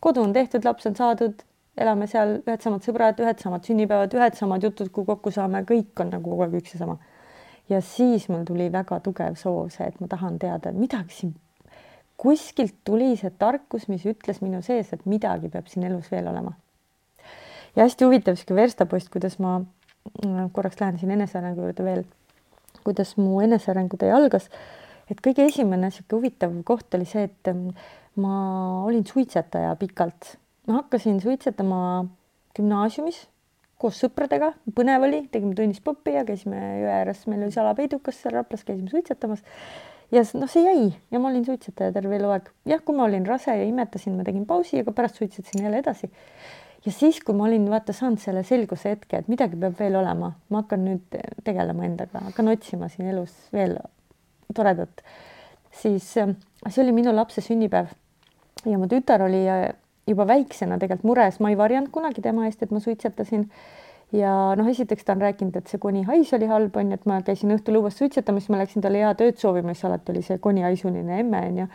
kodu 0.00 0.22
on 0.22 0.32
tehtud, 0.32 0.64
laps 0.64 0.86
on 0.86 0.96
saadud, 0.96 1.42
elame 1.76 2.06
seal, 2.06 2.40
ühed 2.46 2.62
samad 2.62 2.84
sõbrad, 2.84 3.20
ühed 3.20 3.38
samad 3.38 3.64
sünnipäevad, 3.64 4.14
ühed 4.14 4.34
samad 4.34 4.64
jutud, 4.64 4.88
kui 4.90 5.04
kokku 5.04 5.30
saame, 5.30 5.62
kõik 5.64 6.00
on 6.00 6.10
nagu 6.16 6.30
kogu 6.30 6.42
aeg 6.42 6.62
üks 6.62 6.74
ja 6.74 6.84
sama 6.84 6.98
ja 7.70 7.80
siis 7.80 8.28
mul 8.28 8.44
tuli 8.44 8.68
väga 8.72 8.98
tugev 9.04 9.36
soov 9.38 9.70
see, 9.74 9.86
et 9.86 10.00
ma 10.02 10.08
tahan 10.10 10.38
teada 10.42 10.72
midagi 10.76 11.14
siin. 11.14 11.34
kuskilt 12.20 12.74
tuli 12.84 13.14
see 13.16 13.30
tarkus, 13.40 13.86
mis 13.88 14.02
ütles 14.04 14.42
minu 14.44 14.60
sees, 14.62 14.90
et 14.92 15.06
midagi 15.08 15.48
peab 15.48 15.70
siin 15.72 15.86
elus 15.88 16.10
veel 16.12 16.28
olema. 16.28 16.52
ja 17.76 17.86
hästi 17.86 18.04
huvitav 18.04 18.36
sihuke 18.36 18.58
verstapost, 18.58 19.08
kuidas 19.08 19.38
ma 19.38 19.60
korraks 20.52 20.80
lähen 20.80 20.98
siin 20.98 21.14
enesearengu 21.16 21.62
juurde 21.62 21.84
veel, 21.84 22.04
kuidas 22.84 23.16
mu 23.16 23.40
enesearengu 23.40 23.96
tee 23.96 24.12
algas. 24.12 24.50
et 25.10 25.22
kõige 25.22 25.46
esimene 25.46 25.90
sihuke 25.90 26.16
huvitav 26.16 26.54
koht 26.64 26.94
oli 26.94 27.08
see, 27.08 27.24
et 27.30 27.54
ma 28.16 28.36
olin 28.84 29.06
suitsetaja 29.06 29.76
pikalt, 29.78 30.36
ma 30.66 30.82
hakkasin 30.82 31.20
suitsetama 31.22 31.82
gümnaasiumis 32.56 33.28
koos 33.80 34.00
sõpradega, 34.02 34.52
põnev 34.76 35.06
oli, 35.06 35.22
tegime 35.32 35.56
tunnis 35.56 35.80
poppi 35.84 36.14
ja 36.14 36.24
käisime 36.28 36.58
jõe 36.82 36.90
ääres, 36.98 37.24
meil 37.30 37.46
oli 37.46 37.54
salapeidukas 37.54 38.18
seal 38.20 38.36
Raplas, 38.36 38.64
käisime 38.68 38.92
suitsetamas. 38.92 39.40
ja 40.12 40.22
noh, 40.36 40.50
see 40.50 40.64
jäi 40.66 40.90
ja 41.10 41.20
ma 41.22 41.30
olin 41.30 41.46
suitsetaja 41.46 41.94
terve 41.96 42.18
eluaeg. 42.18 42.50
jah, 42.68 42.82
kui 42.84 42.96
ma 42.96 43.06
olin 43.08 43.26
rase 43.26 43.56
ja 43.56 43.64
imetasin, 43.64 44.18
ma 44.18 44.26
tegin 44.26 44.44
pausi, 44.46 44.82
aga 44.84 44.92
pärast 44.92 45.20
suitsetasin 45.22 45.64
jälle 45.64 45.80
edasi. 45.80 46.10
ja 46.84 46.92
siis, 46.92 47.22
kui 47.24 47.34
ma 47.34 47.48
olin 47.48 47.70
vaata 47.70 47.96
saanud 47.96 48.20
selle 48.20 48.44
selguse 48.44 48.92
hetke, 48.92 49.22
et 49.22 49.32
midagi 49.32 49.56
peab 49.56 49.78
veel 49.80 49.96
olema, 49.96 50.34
ma 50.48 50.62
hakkan 50.62 50.84
nüüd 50.84 51.20
tegelema 51.44 51.88
endaga, 51.88 52.26
hakkan 52.28 52.52
otsima 52.52 52.88
siin 52.92 53.08
elus 53.14 53.32
veel 53.52 53.78
toredat, 54.54 55.04
siis 55.80 56.12
äh, 56.20 56.36
see 56.68 56.84
oli 56.84 56.92
minu 56.92 57.14
lapse 57.16 57.40
sünnipäev 57.44 57.94
ja 58.66 58.78
mu 58.78 58.88
tütar 58.90 59.24
oli 59.24 59.46
äh, 59.48 59.70
juba 60.10 60.26
väiksena 60.28 60.78
tegelikult 60.78 61.08
mures, 61.10 61.38
ma 61.40 61.52
ei 61.52 61.58
varjanud 61.58 61.92
kunagi 61.94 62.22
tema 62.24 62.46
eest, 62.48 62.62
et 62.62 62.74
ma 62.74 62.80
suitsetasin. 62.82 63.46
ja 64.12 64.30
noh, 64.58 64.66
esiteks 64.66 65.06
ta 65.06 65.14
on 65.14 65.22
rääkinud, 65.22 65.56
et 65.56 65.70
see 65.70 65.78
konihais 65.78 66.32
oli 66.34 66.48
halb, 66.50 66.76
on 66.76 66.90
ju, 66.90 66.98
et 66.98 67.06
ma 67.06 67.20
käisin 67.22 67.54
õhtul 67.54 67.78
õues 67.78 67.98
suitsetamas, 67.98 68.48
ma 68.50 68.58
läksin 68.58 68.82
talle 68.82 69.04
head 69.04 69.22
ööd 69.22 69.38
soovima, 69.38 69.74
siis 69.74 69.86
alati 69.86 70.12
oli 70.14 70.22
see 70.26 70.40
konihaisuline 70.42 71.20
emme, 71.22 71.44
on 71.52 71.60
ju. 71.62 71.68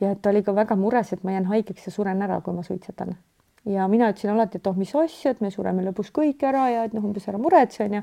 ja 0.00 0.14
et 0.16 0.22
ta 0.22 0.32
oli 0.32 0.42
ka 0.42 0.54
väga 0.56 0.76
mures, 0.80 1.12
et 1.12 1.24
ma 1.24 1.36
jään 1.36 1.50
haigeks 1.52 1.86
ja 1.86 1.92
suren 1.92 2.22
ära, 2.24 2.40
kui 2.40 2.56
ma 2.56 2.64
suitsetan. 2.64 3.16
ja 3.64 3.88
mina 3.88 4.08
ütlesin 4.12 4.32
alati, 4.32 4.62
et 4.62 4.66
oh, 4.66 4.80
mis 4.80 4.94
asja, 4.96 5.34
et 5.36 5.44
me 5.44 5.50
sureme 5.52 5.84
lõpus 5.84 6.08
kõik 6.12 6.42
ära 6.48 6.70
ja 6.72 6.88
et 6.88 6.96
noh, 6.96 7.04
umbes 7.04 7.28
ära 7.28 7.38
muretse, 7.38 7.84
on 7.84 8.00
ju 8.00 8.02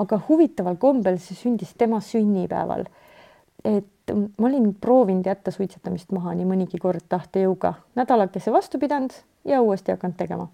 aga 0.00 0.20
huvitaval 0.28 0.78
kombel 0.80 1.18
see 1.20 1.36
sündis 1.36 1.74
tema 1.78 2.00
sünnipäeval. 2.04 2.86
et 3.64 3.99
ma 4.14 4.48
olin 4.48 4.72
proovinud 4.80 5.26
jätta 5.26 5.52
suitsetamist 5.54 6.12
maha 6.12 6.34
nii 6.38 6.46
mõnigi 6.48 6.80
kord 6.80 7.04
tahtejõuga, 7.08 7.74
nädalakese 7.98 8.52
vastu 8.52 8.78
pidanud 8.78 9.14
ja 9.44 9.60
uuesti 9.62 9.92
hakanud 9.92 10.16
tegema. 10.16 10.48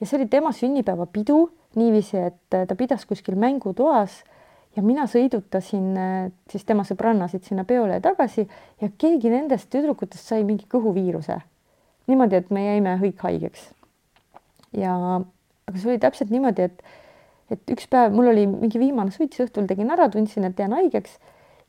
ja 0.00 0.06
see 0.06 0.18
oli 0.18 0.28
tema 0.30 0.52
sünnipäevapidu 0.52 1.38
niiviisi, 1.78 2.16
et 2.16 2.58
ta 2.68 2.74
pidas 2.76 3.06
kuskil 3.06 3.36
mängutoas 3.36 4.22
ja 4.76 4.82
mina 4.82 5.06
sõidutasin 5.10 5.96
äh, 5.98 6.30
siis 6.50 6.64
tema 6.68 6.84
sõbrannasid 6.86 7.46
sinna 7.48 7.64
peole 7.68 8.00
tagasi 8.04 8.46
ja 8.80 8.90
keegi 8.98 9.32
nendest 9.32 9.70
tüdrukutest 9.72 10.30
sai 10.30 10.44
mingi 10.46 10.68
kõhuviiruse. 10.70 11.40
niimoodi, 12.08 12.36
et 12.36 12.50
me 12.50 12.64
jäime 12.64 12.94
kõik 13.02 13.24
haigeks. 13.26 13.70
ja, 14.72 14.94
aga 15.68 15.76
see 15.78 15.90
oli 15.90 15.98
täpselt 15.98 16.30
niimoodi, 16.30 16.68
et, 16.70 16.82
et 17.50 17.74
üks 17.74 17.88
päev 17.90 18.14
mul 18.14 18.30
oli 18.32 18.46
mingi 18.46 18.78
viimane 18.78 19.10
suits, 19.10 19.40
õhtul 19.44 19.66
tegin 19.66 19.90
ära, 19.90 20.08
tundsin, 20.08 20.44
et 20.44 20.58
jään 20.58 20.76
haigeks 20.76 21.18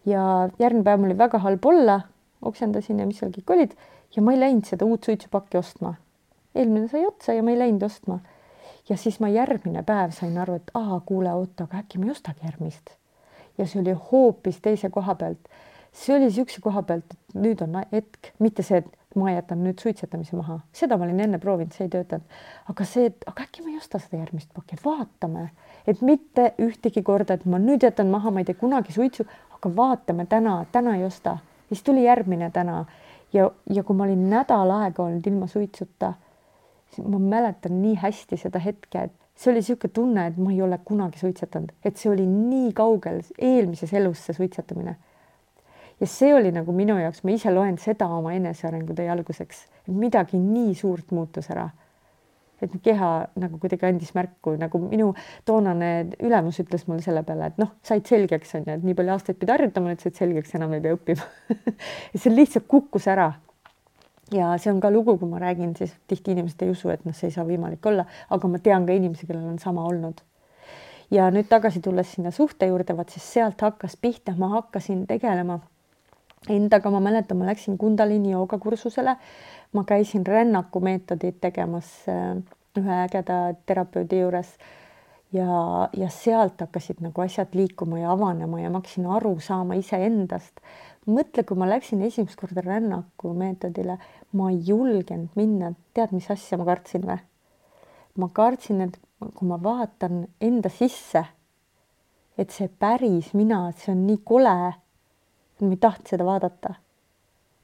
ja 0.09 0.23
järgmine 0.59 0.83
päev 0.87 0.99
mul 0.99 1.11
oli 1.11 1.17
väga 1.17 1.41
halb 1.45 1.65
olla, 1.65 2.01
oksendasin 2.41 2.99
ja 2.99 3.07
mis 3.07 3.21
seal 3.21 3.31
kõik 3.35 3.55
olid 3.55 3.77
ja 4.15 4.23
ma 4.25 4.33
ei 4.33 4.41
läinud 4.41 4.67
seda 4.69 4.87
uut 4.89 5.05
suitsupakki 5.05 5.59
ostma. 5.59 5.95
eelmine 6.55 6.87
sai 6.87 7.05
otsa 7.05 7.33
ja 7.33 7.43
ma 7.43 7.53
ei 7.53 7.59
läinud 7.59 7.83
ostma 7.85 8.19
ja 8.89 8.97
siis 8.97 9.19
ma 9.19 9.29
järgmine 9.29 9.83
päev 9.85 10.13
sain 10.15 10.37
aru, 10.37 10.59
et 10.59 10.71
aa, 10.73 10.99
kuule, 11.05 11.33
oota, 11.33 11.67
aga 11.67 11.83
äkki 11.83 11.99
ma 12.01 12.09
ei 12.09 12.15
ostagi 12.15 12.45
järgmist. 12.45 12.95
ja 13.57 13.65
see 13.67 13.81
oli 13.81 13.95
hoopis 14.11 14.61
teise 14.61 14.89
koha 14.89 15.15
pealt. 15.15 15.49
see 15.91 16.15
oli 16.15 16.29
niisuguse 16.29 16.61
koha 16.61 16.83
pealt, 16.83 17.13
et 17.13 17.35
nüüd 17.35 17.61
on 17.65 17.81
hetk, 17.91 18.33
mitte 18.39 18.63
see, 18.63 18.81
et 18.83 19.17
ma 19.17 19.31
jätan 19.33 19.63
nüüd 19.65 19.81
suitsetamise 19.81 20.37
maha, 20.37 20.59
seda 20.73 20.97
ma 20.97 21.07
olin 21.07 21.19
enne 21.25 21.39
proovinud, 21.41 21.73
see 21.73 21.87
ei 21.87 21.93
töötanud. 21.93 22.39
aga 22.69 22.85
see, 22.85 23.09
et 23.09 23.25
aga 23.29 23.45
äkki 23.45 23.65
ma 23.65 23.73
ei 23.73 23.77
osta 23.77 24.01
seda 24.01 24.21
järgmist 24.21 24.53
pakki, 24.53 24.77
vaatame, 24.85 25.49
et 25.87 26.01
mitte 26.01 26.53
ühtegi 26.61 27.03
korda, 27.05 27.37
et 27.37 27.45
ma 27.45 27.61
nüüd 27.61 27.85
jätan 27.85 28.09
maha, 28.13 28.31
ma 28.31 28.43
ei 28.43 28.49
tee 28.49 28.57
kunagi 28.57 28.93
suitsu, 28.95 29.25
aga 29.59 29.75
vaatame 29.75 30.25
täna, 30.25 30.65
täna 30.71 30.95
ei 30.95 31.03
osta. 31.05 31.37
siis 31.67 31.83
tuli 31.83 32.03
järgmine 32.03 32.49
täna 32.51 32.85
ja, 33.33 33.51
ja 33.69 33.83
kui 33.83 33.95
ma 33.95 34.03
olin 34.03 34.29
nädal 34.29 34.71
aega 34.71 35.03
olnud 35.03 35.27
ilma 35.27 35.47
suitsuta 35.47 36.13
ma 36.97 37.19
mäletan 37.19 37.81
nii 37.81 37.95
hästi 37.95 38.37
seda 38.37 38.59
hetke, 38.59 39.03
et 39.03 39.13
see 39.35 39.51
oli 39.51 39.61
niisugune 39.61 39.93
tunne, 39.93 40.25
et 40.27 40.37
ma 40.37 40.51
ei 40.51 40.61
ole 40.61 40.79
kunagi 40.85 41.19
suitsetanud, 41.21 41.71
et 41.85 41.97
see 41.97 42.11
oli 42.11 42.25
nii 42.27 42.73
kaugel 42.77 43.21
eelmises 43.37 43.93
elus, 43.93 44.25
see 44.25 44.35
suitsetamine. 44.37 44.95
ja 45.99 46.07
see 46.07 46.33
oli 46.33 46.51
nagu 46.55 46.71
minu 46.71 46.95
jaoks, 46.99 47.23
ma 47.23 47.35
ise 47.35 47.51
loen 47.51 47.77
seda 47.77 48.07
oma 48.15 48.33
enesearengu 48.33 48.95
tee 48.95 49.09
alguseks, 49.11 49.65
midagi 49.91 50.39
nii 50.39 50.75
suurt 50.75 51.11
muutus 51.11 51.49
ära. 51.51 51.69
Et 52.65 52.77
keha 52.83 53.09
nagu 53.39 53.59
kuidagi 53.61 53.87
andis 53.89 54.13
märku, 54.17 54.55
nagu 54.59 54.81
minu 54.83 55.11
toonane 55.47 55.91
ülemus 56.19 56.59
ütles 56.63 56.87
mulle 56.87 57.03
selle 57.05 57.23
peale, 57.27 57.51
et 57.51 57.61
noh, 57.61 57.75
said 57.85 58.07
selgeks 58.09 58.55
on 58.59 58.65
ju, 58.65 58.77
et 58.77 58.87
nii 58.87 58.97
palju 58.97 59.15
aastaid 59.15 59.39
pidi 59.41 59.55
harjutama, 59.55 59.93
et 59.95 60.05
said 60.05 60.17
selgeks, 60.19 60.55
enam 60.59 60.73
ei 60.77 60.83
pea 60.83 60.97
õppima 60.97 61.27
see 62.21 62.33
lihtsalt 62.33 62.67
kukkus 62.71 63.07
ära 63.11 63.31
ja 64.33 64.51
see 64.61 64.71
on 64.73 64.79
ka 64.83 64.91
lugu, 64.93 65.17
kui 65.17 65.29
ma 65.29 65.39
räägin, 65.41 65.73
siis 65.77 65.93
tihti 66.07 66.33
inimesed 66.35 66.61
ei 66.65 66.73
usu, 66.73 66.91
et 66.93 67.05
noh, 67.05 67.15
see 67.15 67.29
ei 67.29 67.35
saa 67.35 67.45
võimalik 67.47 67.85
olla, 67.89 68.05
aga 68.29 68.51
ma 68.51 68.61
tean 68.63 68.85
ka 68.85 68.95
inimesi, 68.95 69.27
kellel 69.29 69.47
on 69.49 69.59
sama 69.61 69.85
olnud. 69.89 70.21
ja 71.11 71.31
nüüd 71.33 71.47
tagasi 71.49 71.81
tulles 71.81 72.11
sinna 72.13 72.31
suhte 72.31 72.67
juurde, 72.69 72.93
vaat 72.97 73.09
siis 73.15 73.25
sealt 73.33 73.61
hakkas 73.65 73.95
pihta, 73.97 74.35
ma 74.37 74.51
hakkasin 74.59 75.07
tegelema 75.09 75.59
endaga, 76.47 76.89
ma 76.89 77.01
mäletan, 77.03 77.37
ma 77.37 77.49
läksin 77.49 77.77
Kundalini 77.77 78.31
joogakursusele, 78.31 79.15
ma 79.73 79.83
käisin 79.83 80.25
rännaku 80.27 80.79
meetodit 80.79 81.41
tegemas 81.41 81.89
äh, 82.09 82.37
ühe 82.79 82.99
ägeda 83.05 83.39
terapeudi 83.65 84.21
juures. 84.23 84.53
Ja, 85.33 85.89
ja 85.93 86.07
sealt 86.09 86.57
hakkasid 86.63 87.03
nagu 87.05 87.21
asjad 87.21 87.53
liikuma 87.53 87.99
ja 87.99 88.15
avanema 88.15 88.63
ja 88.63 88.69
ma 88.73 88.79
hakkasin 88.79 89.05
aru 89.13 89.35
saama 89.45 89.77
iseendast. 89.77 90.63
Mõtle, 91.05 91.43
kui 91.45 91.57
ma 91.57 91.67
läksin 91.69 92.01
esimest 92.01 92.39
korda 92.39 92.63
rännaku 92.65 93.35
meetodile, 93.37 93.99
ma 94.33 94.49
ei 94.49 94.57
julgenud 94.65 95.37
minna, 95.37 95.75
tead, 95.93 96.15
mis 96.17 96.31
asja 96.33 96.57
ma 96.57 96.65
kartsin 96.69 97.05
või? 97.05 97.19
ma 98.19 98.27
kartsin, 98.33 98.81
et 98.83 98.97
kui 99.35 99.47
ma 99.47 99.57
vaatan 99.61 100.23
enda 100.43 100.69
sisse, 100.73 101.23
et 102.39 102.51
see 102.55 102.67
päris 102.67 103.33
mina, 103.37 103.67
et 103.69 103.79
see 103.79 103.93
on 103.93 104.05
nii 104.07 104.21
kole, 104.27 104.55
ma 105.67 105.75
ei 105.75 105.81
tahtnud 105.81 106.07
seda 106.11 106.25
vaadata. 106.25 106.73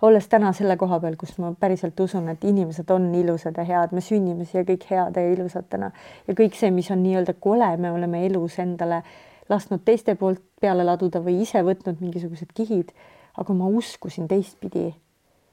olles 0.02 0.28
täna 0.28 0.52
selle 0.54 0.78
koha 0.78 1.00
peal, 1.00 1.16
kus 1.18 1.38
ma 1.42 1.54
päriselt 1.60 2.00
usun, 2.00 2.28
et 2.30 2.44
inimesed 2.44 2.90
on 2.92 3.08
ilusad 3.16 3.58
ja 3.58 3.64
head, 3.64 3.94
me 3.96 4.02
sünnime 4.02 4.46
siia 4.46 4.66
kõik 4.68 4.84
heade 4.90 5.22
ja 5.24 5.34
ilusatena 5.34 5.92
ja 6.28 6.34
kõik 6.36 6.58
see, 6.60 6.72
mis 6.72 6.92
on 6.92 7.04
nii-öelda 7.04 7.34
kole, 7.40 7.72
me 7.78 7.92
oleme 7.92 8.26
elus 8.26 8.60
endale 8.60 9.02
lasknud 9.50 9.86
teiste 9.86 10.16
poolt 10.16 10.42
peale 10.62 10.84
laduda 10.84 11.22
või 11.24 11.42
ise 11.42 11.62
võtnud 11.64 12.02
mingisugused 12.02 12.52
kihid 12.54 12.92
aga 13.38 13.54
ma 13.54 13.68
uskusin 13.68 14.28
teistpidi. 14.28 14.94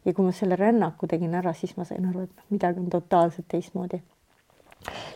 ja 0.05 0.13
kui 0.15 0.25
ma 0.27 0.33
selle 0.35 0.57
rännaku 0.59 1.07
tegin 1.07 1.35
ära, 1.39 1.53
siis 1.55 1.77
ma 1.77 1.85
sain 1.87 2.03
aru, 2.09 2.25
et 2.27 2.31
noh, 2.35 2.47
midagi 2.51 2.81
on 2.83 2.89
totaalselt 2.91 3.47
teistmoodi. 3.49 4.03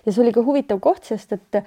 ja 0.07 0.13
see 0.13 0.23
oli 0.23 0.33
ka 0.33 0.45
huvitav 0.47 0.81
koht, 0.81 1.05
sest 1.05 1.33
et 1.33 1.63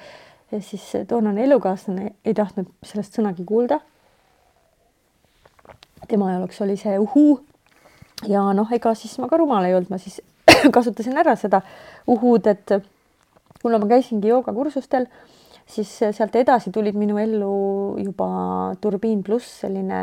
siis 0.64 0.86
toonane 1.08 1.44
elukaaslane 1.44 2.14
ei 2.26 2.34
tahtnud 2.34 2.72
sellest 2.84 3.20
sõnagi 3.20 3.46
kuulda. 3.46 3.80
Tema 6.08 6.32
jaoks 6.34 6.62
oli 6.62 6.78
see 6.78 6.98
uhuu. 7.00 7.40
ja 8.28 8.44
noh, 8.54 8.72
ega 8.76 8.94
siis 8.96 9.18
ma 9.20 9.30
ka 9.32 9.38
rumal 9.40 9.66
ei 9.66 9.76
olnud, 9.76 9.92
ma 9.92 10.00
siis 10.02 10.22
kasutasin 10.76 11.18
ära 11.18 11.36
seda 11.40 11.62
uhuud, 12.08 12.48
et 12.48 12.74
kuna 13.62 13.80
ma 13.80 13.88
käisingi 13.90 14.32
joogakursustel, 14.32 15.08
siis 15.70 15.92
sealt 16.00 16.36
edasi 16.36 16.72
tulid 16.76 16.98
minu 16.98 17.20
ellu 17.22 17.54
juba 18.02 18.30
Turbiin 18.82 19.24
pluss 19.24 19.62
selline 19.64 20.02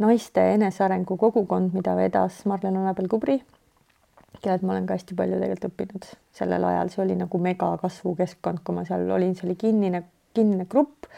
naiste 0.00 0.44
enesearengu 0.54 1.16
kogukond, 1.20 1.74
mida 1.76 1.94
vedas 1.96 2.44
Marlen 2.48 2.78
Annabel-Kubri, 2.80 3.40
kellelt 4.40 4.62
ma 4.64 4.72
olen 4.72 4.86
ka 4.88 4.96
hästi 4.96 5.16
palju 5.16 5.36
tegelikult 5.36 5.68
õppinud 5.68 6.08
sellel 6.36 6.64
ajal, 6.64 6.92
see 6.92 7.02
oli 7.04 7.18
nagu 7.20 7.40
megakasvukeskkond, 7.44 8.62
kui 8.64 8.76
ma 8.76 8.86
seal 8.88 9.04
olin, 9.12 9.36
see 9.36 9.48
oli 9.48 9.58
kinnine, 9.60 10.04
kinnine 10.36 10.64
grupp 10.70 11.10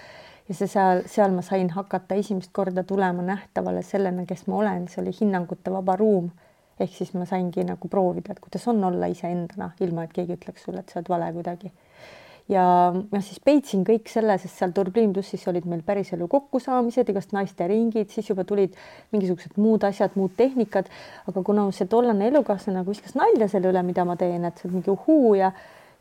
ja 0.49 0.55
see 0.55 0.71
seal, 0.71 1.05
seal 1.11 1.35
ma 1.35 1.43
sain 1.47 1.71
hakata 1.71 2.19
esimest 2.19 2.51
korda 2.53 2.83
tulema 2.85 3.23
nähtavale 3.27 3.83
sellena, 3.87 4.27
kes 4.27 4.47
ma 4.51 4.59
olen, 4.63 4.89
see 4.91 5.03
oli 5.03 5.15
hinnangute 5.21 5.73
vaba 5.73 5.97
ruum. 5.97 6.31
ehk 6.81 6.95
siis 6.97 7.13
ma 7.15 7.23
saingi 7.29 7.63
nagu 7.63 7.89
proovida, 7.89 8.33
et 8.33 8.41
kuidas 8.43 8.65
on 8.67 8.81
olla 8.85 9.07
iseendana, 9.07 9.69
ilma 9.85 10.03
et 10.03 10.13
keegi 10.17 10.35
ütleks 10.35 10.65
sulle, 10.65 10.81
et 10.81 10.89
sa 10.91 10.99
oled 10.99 11.11
vale 11.13 11.29
kuidagi. 11.37 11.69
Ja 12.51 12.65
ma 13.13 13.21
siis 13.23 13.39
peitsin 13.45 13.85
kõik 13.87 14.09
selle, 14.11 14.35
sest 14.41 14.59
seal 14.59 14.73
Turbliin 14.75 15.13
plussis 15.15 15.45
olid 15.53 15.69
meil 15.69 15.85
päriselu 15.87 16.27
kokkusaamised, 16.33 17.13
igast 17.13 17.37
naisteringid, 17.37 18.11
siis 18.11 18.33
juba 18.33 18.43
tulid 18.49 18.75
mingisugused 19.15 19.61
muud 19.63 19.85
asjad, 19.87 20.17
muud 20.19 20.35
tehnikad, 20.37 20.91
aga 21.31 21.45
kuna 21.47 21.69
see 21.77 21.87
tollane 21.93 22.33
elukaaslane 22.33 22.81
nagu 22.81 22.91
viskas 22.91 23.15
nalja 23.15 23.47
selle 23.53 23.71
üle, 23.71 23.85
mida 23.87 24.09
ma 24.09 24.19
teen, 24.19 24.49
et 24.49 24.59
see 24.59 24.73
on 24.73 24.81
mingi 24.81 24.91
uhuu 24.91 25.37
ja 25.39 25.53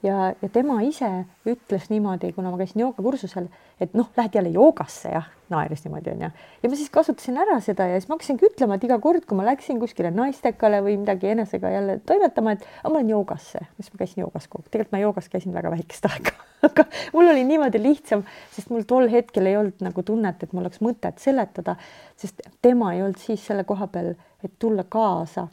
ja, 0.04 0.34
ja 0.42 0.50
tema 0.54 0.80
ise 0.86 1.10
ütles 1.48 1.90
niimoodi, 1.92 2.32
kuna 2.36 2.52
ma 2.52 2.60
käisin 2.60 2.84
joogakursusel, 2.84 3.48
et 3.82 3.94
noh, 3.98 4.10
lähed 4.18 4.36
jälle 4.36 4.52
joogasse 4.54 5.12
jah, 5.14 5.28
naeris 5.50 5.84
niimoodi 5.86 6.14
onju. 6.14 6.30
ja 6.64 6.70
ma 6.70 6.80
siis 6.80 6.90
kasutasin 6.94 7.38
ära 7.42 7.60
seda 7.64 7.88
ja 7.90 8.00
siis 8.00 8.10
ma 8.10 8.18
hakkasingi 8.18 8.48
ütlema, 8.50 8.78
et 8.78 8.86
iga 8.88 8.98
kord, 9.04 9.26
kui 9.30 9.38
ma 9.38 9.46
läksin 9.48 9.80
kuskile 9.82 10.12
naistekale 10.16 10.82
või 10.86 10.98
midagi 11.02 11.32
enesega 11.34 11.74
jälle 11.74 12.00
toimetama, 12.06 12.56
et 12.58 12.66
ma 12.84 12.94
lähen 12.96 13.14
joogasse, 13.14 13.66
siis 13.78 13.94
ma 13.94 14.04
käisin 14.04 14.26
joogas 14.26 14.48
kogu 14.48 14.66
aeg, 14.66 14.74
tegelikult 14.74 14.98
ma 14.98 15.04
joogas 15.04 15.30
käisin 15.34 15.56
väga 15.58 15.74
väikest 15.76 16.08
aega. 16.12 16.36
Aga 16.62 16.86
mul 17.14 17.32
oli 17.32 17.42
niimoodi 17.50 17.80
lihtsam, 17.82 18.22
sest 18.54 18.70
mul 18.70 18.84
tol 18.90 19.10
hetkel 19.10 19.50
ei 19.50 19.58
olnud 19.58 19.82
nagu 19.82 20.04
tunnet, 20.06 20.44
et 20.44 20.52
mul 20.54 20.68
oleks 20.68 20.82
mõtet 20.86 21.18
seletada, 21.22 21.74
sest 22.22 22.44
tema 22.62 22.94
ei 22.94 23.02
olnud 23.02 23.18
siis 23.18 23.42
selle 23.50 23.66
koha 23.66 23.88
peal, 23.90 24.14
et 24.46 24.54
tulla 24.62 24.86
kaasa 24.86 25.48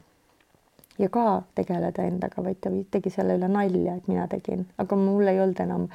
ja 0.98 1.08
ka 1.08 1.42
tegeleda 1.54 2.06
endaga, 2.06 2.42
vaid 2.44 2.60
ta 2.60 2.70
tegi 2.90 3.10
selle 3.14 3.36
üle 3.38 3.48
nalja, 3.48 3.98
et 3.98 4.08
mina 4.10 4.26
tegin, 4.28 4.66
aga 4.78 4.96
mul 4.98 5.30
ei 5.30 5.40
olnud 5.40 5.60
enam 5.62 5.86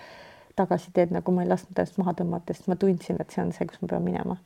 tagasiteed, 0.55 1.11
nagu 1.13 1.34
ma 1.34 1.43
ei 1.43 1.49
lasknud 1.49 1.80
ennast 1.80 1.97
maha 1.97 2.13
tõmmata, 2.17 2.53
sest 2.53 2.69
ma 2.69 2.77
tundsin, 2.80 3.17
et 3.21 3.34
see 3.34 3.41
on 3.41 3.51
see, 3.55 3.65
kus 3.69 3.81
ma 3.81 3.89
pean 3.89 4.03
minema. 4.05 4.38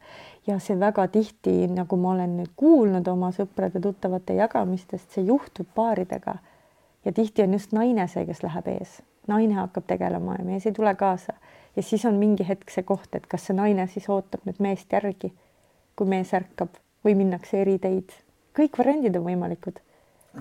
ja 0.48 0.56
see 0.64 0.80
väga 0.80 1.08
tihti, 1.12 1.56
nagu 1.68 1.98
ma 2.00 2.14
olen 2.14 2.38
nüüd 2.40 2.54
kuulnud 2.56 3.08
oma 3.12 3.34
sõprade-tuttavate 3.36 4.38
jagamistest, 4.38 5.12
see 5.12 5.28
juhtub 5.28 5.68
paaridega. 5.76 6.38
ja 7.06 7.12
tihti 7.12 7.44
on 7.44 7.54
just 7.54 7.76
naine 7.76 8.08
see, 8.08 8.26
kes 8.26 8.44
läheb 8.44 8.72
ees, 8.72 9.02
naine 9.28 9.60
hakkab 9.60 9.88
tegelema 9.88 10.38
ja 10.40 10.46
mees 10.46 10.66
ei 10.66 10.72
tule 10.72 10.96
kaasa. 10.96 11.34
ja 11.76 11.84
siis 11.84 12.06
on 12.06 12.16
mingi 12.16 12.48
hetk 12.48 12.72
see 12.72 12.84
koht, 12.84 13.12
et 13.16 13.28
kas 13.28 13.50
see 13.50 13.58
naine 13.58 13.88
siis 13.88 14.10
ootab 14.10 14.48
nüüd 14.48 14.64
meest 14.64 14.94
järgi, 14.94 15.34
kui 15.96 16.08
mees 16.08 16.34
ärkab 16.34 16.80
või 17.04 17.20
minnakse 17.20 17.62
eri 17.62 17.78
teid. 17.84 18.16
kõik 18.56 18.80
variandid 18.80 19.20
on 19.20 19.28
võimalikud 19.28 19.84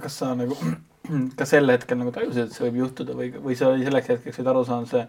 kas 0.02 0.18
sa 0.22 0.32
nagu 0.38 0.56
ka 1.38 1.46
sel 1.48 1.70
hetkel 1.72 2.00
nagu 2.00 2.12
tajusid, 2.14 2.48
et 2.48 2.54
see 2.56 2.66
võib 2.66 2.82
juhtuda 2.84 3.16
või, 3.18 3.30
või 3.42 3.58
sa 3.58 3.72
selleks 3.78 4.12
hetkeks 4.14 4.40
olid 4.40 4.52
aru 4.52 4.64
saanud 4.68 4.90
see, 4.90 5.04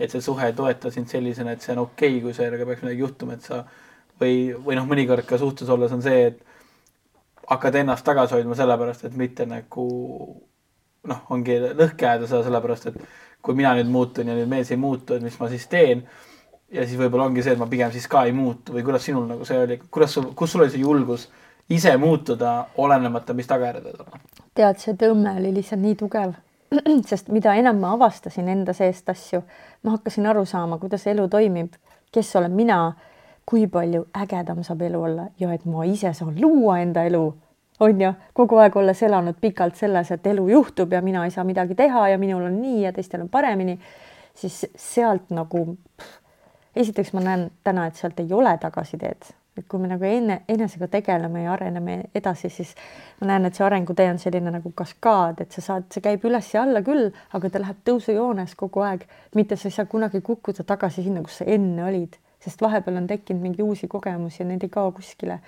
et 0.00 0.12
see 0.12 0.24
suhe 0.24 0.50
ei 0.50 0.56
toeta 0.56 0.92
sind 0.94 1.10
sellisena, 1.12 1.54
et 1.54 1.64
see 1.64 1.74
on 1.76 1.84
okei 1.86 2.16
okay,, 2.16 2.22
kui 2.24 2.36
sellega 2.36 2.68
peaks 2.68 2.84
midagi 2.86 3.04
juhtuma, 3.04 3.36
et 3.36 3.46
sa 3.46 3.64
või, 4.20 4.52
või 4.54 4.78
noh, 4.78 4.86
mõnikord 4.88 5.26
ka 5.28 5.40
suhtes 5.40 5.70
olles 5.72 5.92
on 5.96 6.04
see, 6.04 6.30
et 6.30 6.40
hakkad 7.50 7.80
ennast 7.80 8.06
tagasi 8.06 8.36
hoidma 8.36 8.56
sellepärast, 8.58 9.08
et 9.08 9.18
mitte 9.18 9.46
nagu 9.48 9.86
noh, 11.10 11.22
ongi 11.34 11.56
lõhki 11.58 12.06
ajada 12.06 12.28
seda 12.28 12.44
sellepärast, 12.46 12.90
et 12.90 13.00
kui 13.42 13.56
mina 13.56 13.72
nüüd 13.78 13.90
muutun 13.90 14.28
ja 14.28 14.36
nüüd 14.36 14.50
mees 14.50 14.70
ei 14.70 14.80
muutu, 14.80 15.16
et 15.16 15.24
mis 15.24 15.38
ma 15.40 15.48
siis 15.50 15.66
teen. 15.70 16.04
ja 16.70 16.84
siis 16.86 17.00
võib-olla 17.00 17.24
ongi 17.26 17.42
see, 17.42 17.56
et 17.56 17.58
ma 17.58 17.66
pigem 17.66 17.90
siis 17.90 18.06
ka 18.06 18.22
ei 18.28 18.32
muutu 18.32 18.76
või 18.76 18.84
kuidas 18.86 19.02
sinul 19.02 19.24
nagu 19.26 19.44
see 19.44 19.56
oli, 19.58 19.80
kuidas 19.90 20.12
sul, 20.14 20.28
kus 20.38 20.52
sul 20.52 20.62
oli 20.62 20.70
see 20.70 20.84
julgus 20.84 21.24
ise 21.70 21.96
muutuda, 21.96 22.66
olenemata, 22.76 23.34
mis 23.34 23.46
tagajärjed 23.46 23.86
olla? 23.86 24.20
tead, 24.54 24.80
see 24.82 24.96
tõmme 24.98 25.36
oli 25.38 25.52
lihtsalt 25.54 25.80
nii 25.82 25.96
tugev, 25.98 26.32
sest 27.10 27.30
mida 27.32 27.54
enam 27.58 27.78
ma 27.82 27.94
avastasin 27.96 28.48
enda 28.50 28.74
seest 28.76 29.08
asju, 29.08 29.42
ma 29.82 29.94
hakkasin 29.96 30.26
aru 30.26 30.44
saama, 30.46 30.78
kuidas 30.82 31.06
elu 31.10 31.28
toimib, 31.30 31.76
kes 32.12 32.34
olen 32.36 32.52
mina, 32.56 32.80
kui 33.46 33.66
palju 33.70 34.06
ägedam 34.14 34.64
saab 34.66 34.82
elu 34.86 35.02
olla 35.02 35.28
ja 35.38 35.52
et 35.54 35.64
ma 35.66 35.84
ise 35.88 36.12
saan 36.14 36.36
luua 36.40 36.78
enda 36.82 37.04
elu 37.08 37.24
on 37.80 38.02
ju, 38.02 38.12
kogu 38.36 38.60
aeg 38.60 38.76
olles 38.76 39.02
elanud 39.02 39.38
pikalt 39.40 39.78
selles, 39.80 40.10
et 40.12 40.26
elu 40.26 40.48
juhtub 40.52 40.92
ja 40.92 41.00
mina 41.02 41.24
ei 41.24 41.32
saa 41.34 41.44
midagi 41.48 41.74
teha 41.74 42.08
ja 42.12 42.18
minul 42.18 42.44
on 42.46 42.60
nii 42.60 42.82
ja 42.84 42.92
teistel 42.92 43.24
on 43.24 43.28
paremini, 43.32 43.78
siis 44.34 44.66
sealt 44.76 45.30
nagu 45.34 45.64
esiteks 46.76 47.12
ma 47.16 47.24
näen 47.24 47.48
täna, 47.64 47.86
et 47.86 47.96
sealt 47.96 48.20
ei 48.20 48.32
ole 48.32 48.52
tagasiteed, 48.60 49.32
et 49.58 49.66
kui 49.68 49.80
me 49.82 49.90
nagu 49.90 50.04
enne 50.06 50.40
enesega 50.48 50.88
tegeleme 50.88 51.42
ja 51.44 51.52
areneme 51.52 51.96
edasi, 52.14 52.48
siis 52.50 52.74
ma 53.20 53.32
näen, 53.32 53.48
et 53.48 53.58
see 53.58 53.66
arengutee 53.66 54.08
on 54.12 54.18
selline 54.22 54.54
nagu 54.54 54.72
kaskaad, 54.76 55.42
et 55.44 55.52
sa 55.52 55.64
saad, 55.66 55.90
see 55.92 56.04
käib 56.04 56.24
üles 56.28 56.54
ja 56.54 56.64
alla 56.64 56.84
küll, 56.86 57.10
aga 57.36 57.50
ta 57.50 57.62
läheb 57.62 57.84
tõusujoones 57.88 58.56
kogu 58.56 58.86
aeg, 58.86 59.06
mitte 59.34 59.58
sa 59.58 59.68
ei 59.68 59.76
saa 59.76 59.90
kunagi 59.90 60.22
kukkuda 60.24 60.64
tagasi 60.66 61.04
sinna, 61.06 61.22
kus 61.26 61.42
sa 61.42 61.48
enne 61.50 61.84
olid 61.84 62.18
sest 62.40 62.62
vahepeal 62.64 62.96
on 62.96 63.06
tekkinud 63.06 63.42
mingeid 63.42 63.64
uusi 63.64 63.88
kogemusi 63.88 64.42
ja 64.42 64.46
need 64.48 64.62
ei 64.64 64.72
kao 64.72 64.92
kuskile. 64.96 65.40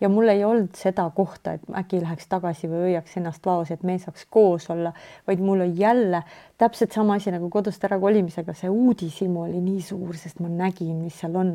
ja 0.00 0.08
mul 0.08 0.28
ei 0.28 0.44
olnud 0.44 0.76
seda 0.78 1.08
kohta, 1.14 1.56
et 1.56 1.62
äkki 1.80 2.00
läheks 2.02 2.28
tagasi 2.30 2.70
või 2.70 2.84
hoiaks 2.84 3.16
ennast 3.18 3.46
vaos, 3.46 3.70
et 3.70 3.82
me 3.82 3.98
saaks 3.98 4.26
koos 4.30 4.70
olla, 4.70 4.92
vaid 5.26 5.42
mul 5.42 5.64
oli 5.64 5.80
jälle 5.80 6.22
täpselt 6.58 6.92
sama 6.92 7.16
asi 7.18 7.34
nagu 7.34 7.50
kodust 7.50 7.84
ärakolimisega, 7.84 8.54
see 8.54 8.70
uudishimu 8.70 9.42
oli 9.48 9.60
nii 9.60 9.82
suur, 9.82 10.14
sest 10.16 10.40
ma 10.40 10.48
nägin, 10.52 10.94
mis 11.02 11.18
seal 11.20 11.36
on. 11.36 11.52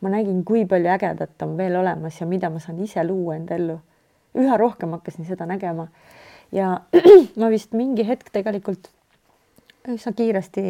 Ma 0.00 0.10
nägin, 0.12 0.42
kui 0.44 0.64
palju 0.66 0.90
ägedat 0.94 1.42
on 1.42 1.56
veel 1.56 1.76
olemas 1.76 2.20
ja 2.20 2.26
mida 2.26 2.50
ma 2.50 2.58
saan 2.58 2.82
ise 2.84 3.04
luua 3.04 3.36
enda 3.36 3.54
ellu. 3.54 3.78
üha 4.34 4.56
rohkem 4.56 4.90
hakkasin 4.90 5.24
seda 5.24 5.46
nägema 5.46 5.88
ja 6.52 6.80
ma 7.40 7.50
vist 7.50 7.72
mingi 7.72 8.06
hetk 8.06 8.32
tegelikult 8.32 8.90
üsna 9.88 10.12
kiiresti 10.16 10.62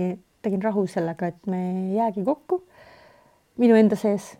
tegin 0.43 0.63
rahu 0.63 0.87
sellega, 0.87 1.27
et 1.27 1.47
me 1.47 1.61
ei 1.71 1.97
jäägi 1.97 2.25
kokku 2.25 2.61
minu 3.61 3.77
enda 3.79 3.97
sees, 3.97 4.35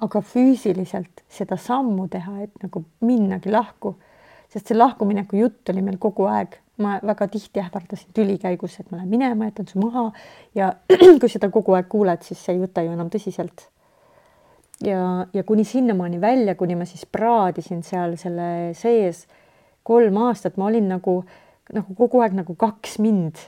aga 0.00 0.22
füüsiliselt 0.24 1.24
seda 1.28 1.58
sammu 1.60 2.06
teha, 2.12 2.38
et 2.46 2.62
nagu 2.62 2.84
minnagi 3.04 3.52
lahku, 3.52 3.96
sest 4.50 4.70
see 4.70 4.78
lahkumineku 4.78 5.38
jutt 5.40 5.72
oli 5.72 5.82
meil 5.84 5.98
kogu 6.00 6.28
aeg, 6.30 6.56
ma 6.80 6.96
väga 7.04 7.28
tihti 7.34 7.60
ähvardasin 7.60 8.14
tüli 8.16 8.38
käigus, 8.40 8.78
et 8.80 8.88
ma 8.90 9.00
lähen 9.00 9.10
minema, 9.12 9.50
jätan 9.50 9.68
su 9.68 9.82
maha 9.82 10.06
ja 10.56 10.72
kui 11.20 11.28
seda 11.28 11.50
kogu 11.52 11.76
aeg 11.76 11.90
kuuled, 11.90 12.22
siis 12.26 12.40
sa 12.44 12.54
ei 12.54 12.62
võta 12.62 12.84
ju 12.86 12.94
enam 12.94 13.10
tõsiselt. 13.12 13.66
Ja, 14.84 15.26
ja 15.32 15.44
kuni 15.44 15.64
sinnamaani 15.64 16.20
välja, 16.20 16.54
kuni 16.54 16.76
ma 16.76 16.86
siis 16.88 17.06
praadisin 17.06 17.82
seal 17.86 18.16
selle 18.20 18.74
sees 18.78 19.26
kolm 19.82 20.16
aastat, 20.26 20.56
ma 20.60 20.68
olin 20.70 20.88
nagu, 20.88 21.20
nagu 21.72 21.96
kogu 21.98 22.20
aeg 22.24 22.36
nagu 22.36 22.54
kaks 22.58 22.98
mind 23.02 23.40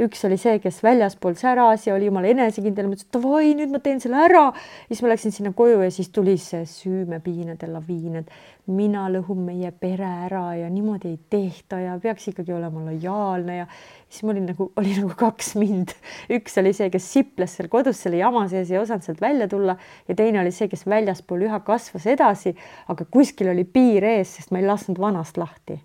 üks 0.00 0.22
oli 0.24 0.38
see, 0.40 0.58
kes 0.62 0.80
väljaspool 0.84 1.36
säras 1.38 1.84
ja 1.86 1.94
oli 1.94 2.08
jumala 2.08 2.30
enesekindel, 2.30 2.88
mõtles, 2.88 3.06
et 3.06 3.16
davai, 3.16 3.52
nüüd 3.58 3.72
ma 3.72 3.80
teen 3.84 4.00
selle 4.02 4.22
ära. 4.24 4.46
siis 4.88 5.02
ma 5.04 5.12
läksin 5.12 5.34
sinna 5.34 5.52
koju 5.56 5.82
ja 5.84 5.90
siis 5.92 6.08
tuli 6.14 6.36
see 6.40 6.64
süümepiinade 6.68 7.68
laviin, 7.70 8.22
et 8.22 8.32
mina 8.70 9.06
lõhun 9.12 9.42
meie 9.44 9.70
pere 9.72 10.08
ära 10.26 10.44
ja 10.58 10.68
niimoodi 10.72 11.10
ei 11.10 11.18
tehta 11.32 11.80
ja 11.82 11.96
peaks 12.02 12.28
ikkagi 12.30 12.54
olema 12.54 12.84
lojaalne 12.86 13.56
ja 13.60 13.66
siis 14.08 14.24
ma 14.24 14.34
olin 14.34 14.50
nagu, 14.52 14.70
oli 14.80 14.94
nagu 14.96 15.14
kaks 15.18 15.54
mind. 15.60 15.94
üks 16.32 16.58
oli 16.62 16.72
see, 16.76 16.90
kes 16.92 17.12
siples 17.12 17.56
seal 17.58 17.70
kodus 17.72 18.02
selle 18.04 18.20
jama 18.22 18.46
sees, 18.48 18.70
ei 18.70 18.80
osanud 18.80 19.06
sealt 19.06 19.20
välja 19.20 19.48
tulla 19.50 19.76
ja 20.08 20.16
teine 20.18 20.42
oli 20.42 20.54
see, 20.54 20.70
kes 20.70 20.86
väljaspool 20.88 21.48
üha 21.48 21.60
kasvas 21.66 22.06
edasi, 22.10 22.54
aga 22.88 23.06
kuskil 23.10 23.52
oli 23.52 23.66
piir 23.68 24.06
ees, 24.16 24.36
sest 24.38 24.54
ma 24.54 24.62
ei 24.62 24.68
lasknud 24.68 25.00
vanast 25.00 25.40
lahti. 25.40 25.80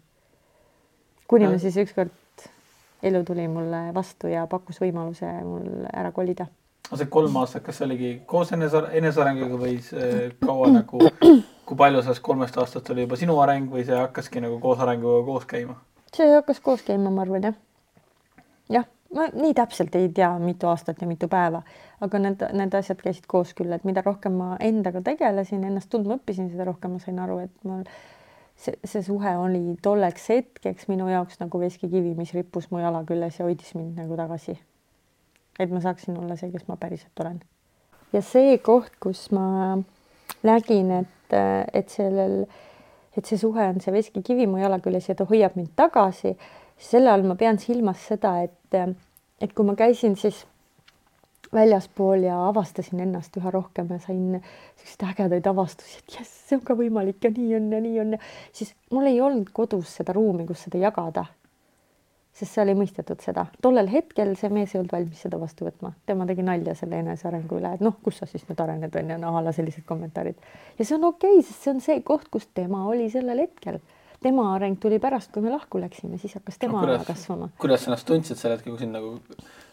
kuni 1.27 1.49
ma 1.49 1.57
siis 1.57 1.77
ükskord 1.81 2.13
elu 3.05 3.23
tuli 3.23 3.47
mulle 3.51 3.89
vastu 3.95 4.29
ja 4.31 4.45
pakkus 4.49 4.79
võimaluse 4.81 5.31
mul 5.45 5.87
ära 5.93 6.11
kolida. 6.15 6.47
aga 6.89 7.01
see 7.01 7.11
kolm 7.11 7.37
aastat, 7.41 7.63
kas 7.65 7.79
see 7.79 7.87
oligi 7.87 8.11
koos 8.29 8.51
enese, 8.53 8.81
enesearenguga 8.99 9.59
või 9.61 9.77
kaua 10.45 10.71
nagu, 10.79 11.01
kui 11.65 11.77
palju 11.77 12.01
sellest 12.01 12.25
kolmest 12.25 12.57
aastast 12.61 12.89
oli 12.93 13.05
juba 13.05 13.19
sinu 13.19 13.37
areng 13.41 13.71
või 13.71 13.85
see 13.87 13.97
hakkaski 13.97 14.43
nagu 14.43 14.59
koos 14.63 14.81
arenguga 14.85 15.23
koos 15.25 15.47
käima? 15.49 15.79
see 16.15 16.33
hakkas 16.33 16.61
koos 16.63 16.85
käima, 16.87 17.11
ma 17.11 17.25
arvan 17.25 17.49
jah. 17.49 17.57
jah, 18.77 18.85
ma 19.15 19.27
nii 19.33 19.53
täpselt 19.57 19.95
ei 19.99 20.09
tea, 20.09 20.31
mitu 20.39 20.69
aastat 20.71 21.01
ja 21.01 21.07
mitu 21.09 21.27
päeva, 21.31 21.63
aga 22.05 22.21
need, 22.21 22.43
need 22.53 22.77
asjad 22.77 23.01
käisid 23.01 23.27
koos 23.31 23.53
küll, 23.57 23.73
et 23.75 23.87
mida 23.87 24.03
rohkem 24.05 24.37
ma 24.39 24.55
endaga 24.59 25.01
tegelesin, 25.05 25.63
ennast 25.67 25.89
tundma 25.91 26.19
õppisin, 26.19 26.51
seda 26.53 26.67
rohkem 26.69 26.95
ma 26.95 27.01
sain 27.03 27.19
aru, 27.21 27.41
et 27.47 27.67
mul 27.67 27.83
see, 28.55 28.75
see 28.83 29.03
suhe 29.03 29.35
oli 29.37 29.75
tolleks 29.83 30.29
hetkeks 30.29 30.87
minu 30.91 31.09
jaoks 31.11 31.39
nagu 31.41 31.59
veskikivi, 31.59 32.13
mis 32.17 32.33
rippus 32.35 32.69
mu 32.71 32.81
jala 32.83 33.03
küljes 33.07 33.39
ja 33.39 33.47
hoidis 33.47 33.75
mind 33.75 33.99
nagu 33.99 34.17
tagasi. 34.17 34.57
et 35.59 35.71
ma 35.71 35.79
saaksin 35.79 36.17
olla 36.19 36.35
see, 36.35 36.51
kes 36.51 36.67
ma 36.67 36.75
päriselt 36.75 37.19
olen. 37.19 37.41
ja 38.13 38.21
see 38.21 38.57
koht, 38.57 38.95
kus 38.99 39.29
ma 39.31 39.77
nägin, 40.43 40.91
et, 40.91 41.37
et 41.73 41.89
sellel, 41.89 42.45
et 43.15 43.25
see 43.25 43.37
suhe 43.39 43.69
on 43.69 43.79
see 43.81 43.93
veskikivi 43.93 44.47
mu 44.47 44.59
jala 44.61 44.79
küljes 44.83 45.09
ja 45.09 45.15
ta 45.15 45.27
hoiab 45.29 45.55
mind 45.55 45.73
tagasi, 45.75 46.35
selle 46.77 47.11
all 47.11 47.23
ma 47.23 47.35
pean 47.39 47.59
silmas 47.59 48.03
seda, 48.07 48.37
et, 48.43 48.97
et 49.41 49.53
kui 49.55 49.65
ma 49.65 49.75
käisin 49.79 50.17
siis 50.19 50.43
väljaspool 51.55 52.25
ja 52.27 52.37
avastasin 52.49 52.99
ennast 53.05 53.37
üha 53.39 53.51
rohkem 53.53 53.89
ja 53.93 53.99
sain 54.03 54.41
selliseid 54.75 55.07
ägedaid 55.11 55.47
avastusi, 55.49 56.01
et 56.01 56.19
jess, 56.19 56.35
see 56.49 56.59
on 56.59 56.65
ka 56.67 56.75
võimalik 56.77 57.23
ja 57.23 57.31
nii 57.33 57.55
on 57.57 57.71
ja 57.73 57.79
nii 57.81 57.97
on 58.03 58.13
ja 58.17 58.19
siis 58.53 58.75
mul 58.91 59.09
ei 59.09 59.21
olnud 59.23 59.49
kodus 59.55 59.95
seda 60.01 60.13
ruumi, 60.15 60.45
kus 60.47 60.67
seda 60.67 60.83
jagada. 60.83 61.25
sest 62.35 62.51
seal 62.51 62.67
ei 62.67 62.75
mõistetud 62.75 63.21
seda, 63.23 63.45
tollel 63.63 63.87
hetkel 63.87 64.33
see 64.35 64.49
mees 64.51 64.73
ei 64.73 64.81
olnud 64.81 64.91
valmis 64.91 65.21
seda 65.23 65.37
vastu 65.39 65.63
võtma, 65.69 65.93
tema 66.05 66.25
tegi 66.27 66.43
nalja 66.43 66.73
selle 66.75 66.99
enesearengu 66.99 67.61
üle, 67.61 67.71
et 67.77 67.83
noh, 67.85 67.95
kus 68.03 68.17
sa 68.19 68.27
siis 68.27 68.43
nüüd 68.49 68.59
arened 68.59 68.95
on 68.99 69.13
ju, 69.13 69.19
no 69.21 69.37
a 69.39 69.43
la 69.45 69.53
sellised 69.55 69.85
kommentaarid 69.87 70.41
ja 70.75 70.83
see 70.83 70.97
on 70.97 71.07
okei 71.13 71.37
okay,, 71.37 71.45
sest 71.47 71.63
see 71.63 71.71
on 71.71 71.79
see 71.85 72.01
koht, 72.03 72.27
kus 72.33 72.49
tema 72.51 72.83
oli 72.91 73.07
sellel 73.13 73.39
hetkel 73.45 73.79
tema 74.25 74.49
areng 74.55 74.75
tuli 74.81 74.99
pärast, 74.99 75.31
kui 75.31 75.43
me 75.45 75.53
lahku 75.53 75.79
läksime, 75.79 76.17
siis 76.17 76.35
hakkas 76.35 76.57
tema 76.59 76.81
no, 76.81 76.87
kuidas, 76.87 77.07
kasvama. 77.07 77.49
kuidas 77.61 77.83
sa 77.85 77.91
ennast 77.91 78.07
tundsid 78.09 78.39
sel 78.41 78.55
hetkel, 78.55 78.73
kui 78.73 78.83
sind 78.83 78.97
nagu 78.97 79.15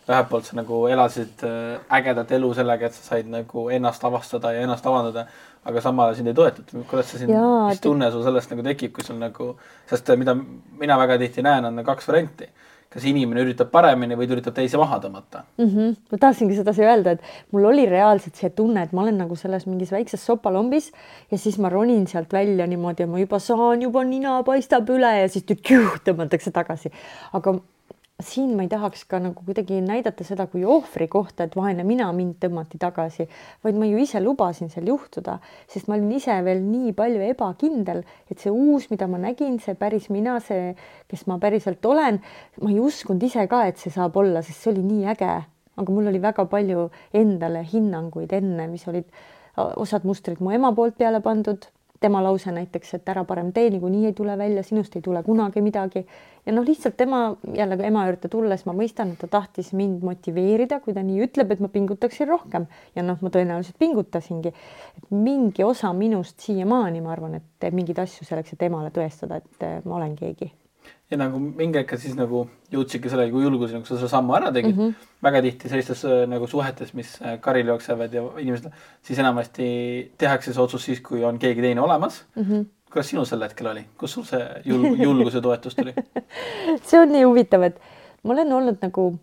ühelt 0.08 0.28
poolt 0.30 0.48
sa 0.48 0.58
nagu 0.58 0.82
elasid 0.90 1.44
äh, 1.46 1.78
ägedat 1.98 2.32
elu 2.38 2.52
sellega, 2.58 2.88
et 2.88 2.96
sa 2.98 3.14
said 3.14 3.30
nagu 3.30 3.68
ennast 3.70 4.04
avastada 4.04 4.52
ja 4.54 4.64
ennast 4.66 4.86
avaldada, 4.86 5.26
aga 5.64 5.84
samal 5.84 6.14
sind 6.18 6.32
ei 6.32 6.34
toetatud. 6.34 6.82
kuidas 6.90 7.12
sa 7.12 7.20
sind, 7.20 7.34
mis 7.68 7.80
tunne 7.80 8.10
sul 8.10 8.24
sellest 8.26 8.50
nagu 8.50 8.66
tekib, 8.66 8.92
kui 8.96 9.06
sul 9.06 9.20
nagu, 9.20 9.52
sest 9.90 10.10
äh, 10.10 10.18
mida 10.18 10.34
mina 10.80 10.98
väga 10.98 11.20
tihti 11.22 11.46
näen, 11.46 11.70
on 11.70 11.84
kaks 11.86 12.10
varianti 12.10 12.50
kas 12.92 13.06
inimene 13.08 13.42
üritab 13.46 13.70
paremini 13.72 14.16
või 14.18 14.28
ta 14.28 14.36
üritab 14.36 14.56
teisi 14.56 14.76
maha 14.80 14.98
tõmmata 15.02 15.42
mm. 15.56 15.68
-hmm. 15.68 15.94
ma 16.12 16.20
tahtsingi 16.26 16.58
sedasi 16.58 16.84
öelda, 16.84 17.16
et 17.16 17.54
mul 17.54 17.64
oli 17.70 17.86
reaalselt 17.88 18.36
see 18.36 18.50
tunne, 18.56 18.84
et 18.84 18.92
ma 18.92 19.04
olen 19.06 19.18
nagu 19.22 19.36
selles 19.38 19.66
mingis 19.66 19.92
väikses 19.94 20.24
sopalombis 20.28 20.90
ja 21.30 21.38
siis 21.38 21.58
ma 21.58 21.72
ronin 21.72 22.06
sealt 22.10 22.32
välja 22.32 22.66
niimoodi 22.68 23.06
ja 23.06 23.08
ma 23.08 23.20
juba 23.22 23.40
saan, 23.40 23.82
juba 23.82 24.04
nina 24.04 24.40
paistab 24.46 24.90
üle 24.92 25.12
ja 25.22 25.28
siis 25.32 25.46
tõmmatakse 25.48 26.52
tagasi. 26.52 26.92
aga 27.32 27.56
siin 28.26 28.54
ma 28.56 28.64
ei 28.64 28.70
tahaks 28.72 29.04
ka 29.10 29.18
nagu 29.22 29.44
kuidagi 29.46 29.80
näidata 29.84 30.24
seda 30.26 30.46
kui 30.50 30.64
ohvri 30.64 31.08
kohta, 31.10 31.46
et 31.46 31.56
vaene 31.58 31.84
mina, 31.86 32.08
mind 32.16 32.38
tõmmati 32.42 32.80
tagasi, 32.82 33.26
vaid 33.64 33.78
ma 33.78 33.88
ju 33.88 34.00
ise 34.02 34.22
lubasin 34.22 34.70
seal 34.72 34.88
juhtuda, 34.90 35.38
sest 35.70 35.90
ma 35.90 35.98
olin 35.98 36.14
ise 36.16 36.38
veel 36.46 36.62
nii 36.64 36.94
palju 36.98 37.24
ebakindel, 37.32 38.02
et 38.30 38.42
see 38.42 38.52
uus, 38.52 38.88
mida 38.92 39.08
ma 39.10 39.20
nägin, 39.22 39.58
see 39.62 39.76
päris 39.78 40.08
mina, 40.14 40.38
see, 40.44 40.72
kes 41.10 41.26
ma 41.30 41.38
päriselt 41.42 41.84
olen, 41.86 42.22
ma 42.62 42.72
ei 42.72 42.80
uskunud 42.82 43.22
ise 43.28 43.46
ka, 43.50 43.64
et 43.68 43.82
see 43.82 43.92
saab 43.94 44.16
olla, 44.22 44.44
sest 44.46 44.64
see 44.64 44.72
oli 44.74 44.86
nii 44.86 45.12
äge, 45.12 45.34
aga 45.76 45.92
mul 45.92 46.10
oli 46.12 46.22
väga 46.22 46.46
palju 46.50 46.88
endale 47.16 47.66
hinnanguid 47.68 48.32
enne, 48.38 48.66
mis 48.70 48.88
olid 48.90 49.08
osad 49.56 50.06
mustrid 50.08 50.40
mu 50.40 50.52
ema 50.54 50.72
poolt 50.72 50.96
peale 50.96 51.20
pandud 51.24 51.66
tema 52.02 52.22
lause 52.24 52.52
näiteks, 52.52 52.94
et 52.98 53.08
ära 53.08 53.24
parem 53.28 53.52
tee, 53.54 53.70
niikuinii 53.72 54.06
ei 54.10 54.14
tule 54.18 54.36
välja, 54.38 54.62
sinust 54.66 54.96
ei 54.98 55.02
tule 55.02 55.22
kunagi 55.26 55.62
midagi. 55.64 56.04
ja 56.46 56.52
noh, 56.52 56.64
lihtsalt 56.66 56.96
tema 56.98 57.36
jälle 57.54 57.78
ema 57.86 58.06
juurde 58.08 58.28
tulles 58.28 58.64
ma 58.66 58.74
mõistan, 58.76 59.12
et 59.14 59.22
ta 59.22 59.30
tahtis 59.30 59.72
mind 59.78 60.02
motiveerida, 60.02 60.80
kui 60.80 60.94
ta 60.94 61.04
nii 61.06 61.22
ütleb, 61.26 61.52
et 61.54 61.62
ma 61.62 61.70
pingutaksin 61.72 62.28
rohkem 62.28 62.66
ja 62.96 63.06
noh, 63.06 63.20
ma 63.22 63.30
tõenäoliselt 63.30 63.78
pingutasingi. 63.78 64.54
mingi 65.10 65.64
osa 65.64 65.92
minust 65.92 66.40
siiamaani, 66.40 67.00
ma 67.00 67.12
arvan, 67.12 67.38
et 67.38 67.46
teeb 67.60 67.78
mingeid 67.78 68.02
asju 68.02 68.26
selleks, 68.26 68.52
et 68.52 68.66
emale 68.68 68.90
tõestada, 68.90 69.38
et 69.38 69.86
ma 69.86 69.96
olen 70.00 70.16
keegi 70.16 70.52
ja 71.12 71.18
nagu 71.20 71.38
mingi 71.40 71.80
hetk 71.80 71.94
siis 72.00 72.14
nagu 72.16 72.46
jõudsidki 72.72 73.10
selleni, 73.12 73.32
kui 73.34 73.44
julgusid, 73.44 73.76
nagu 73.76 73.88
sa 73.88 73.96
selle 73.96 74.10
sammu 74.10 74.36
ära 74.38 74.52
tegid 74.54 74.74
mm. 74.74 74.90
-hmm. 74.90 75.08
väga 75.26 75.42
tihti 75.46 75.72
sellistes 75.72 76.04
äh, 76.08 76.22
nagu 76.30 76.46
suhetes, 76.48 76.94
mis 76.98 77.14
äh, 77.22 77.38
karil 77.40 77.72
jooksevad 77.72 78.14
ja 78.14 78.22
inimesed, 78.38 78.70
siis 79.02 79.18
enamasti 79.18 79.66
tehakse 80.18 80.54
see 80.54 80.62
otsus 80.62 80.84
siis, 80.84 81.00
kui 81.00 81.24
on 81.24 81.38
keegi 81.38 81.60
teine 81.60 81.80
olemas 81.80 82.24
mm. 82.36 82.42
-hmm. 82.42 82.64
kuidas 82.92 83.10
sinul 83.10 83.28
sel 83.28 83.42
hetkel 83.42 83.66
oli, 83.66 83.84
kus 83.98 84.12
sul 84.12 84.24
see 84.24 84.46
julg, 84.64 85.00
julgus 85.00 85.34
ja 85.34 85.40
toetus 85.40 85.76
tuli 85.76 85.94
see 86.88 87.00
on 87.00 87.12
nii 87.12 87.24
huvitav, 87.24 87.62
et 87.62 87.80
ma 88.22 88.32
olen 88.32 88.52
olnud 88.52 88.80
nagu 88.82 89.18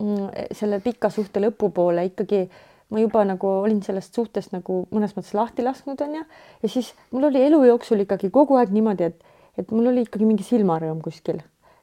mm, 0.00 0.28
selle 0.52 0.80
pika 0.80 1.10
suhte 1.10 1.40
lõpupoole 1.40 2.04
ikkagi 2.12 2.48
ma 2.92 3.00
juba 3.00 3.24
nagu 3.24 3.48
olin 3.64 3.80
sellest 3.82 4.14
suhtest 4.14 4.52
nagu 4.52 4.84
mõnes 4.92 5.14
mõttes 5.16 5.32
lahti 5.36 5.64
lasknud, 5.64 6.00
onju, 6.04 6.24
ja 6.62 6.68
siis 6.68 6.92
mul 7.10 7.30
oli 7.30 7.40
elu 7.46 7.62
jooksul 7.70 8.04
ikkagi 8.04 8.30
kogu 8.30 8.58
aeg 8.60 8.72
niimoodi, 8.74 9.08
et, 9.08 9.31
et 9.58 9.74
mul 9.74 9.90
oli 9.90 10.06
ikkagi 10.06 10.28
mingi 10.28 10.46
silmarõõm 10.46 11.02
kuskil, 11.04 11.42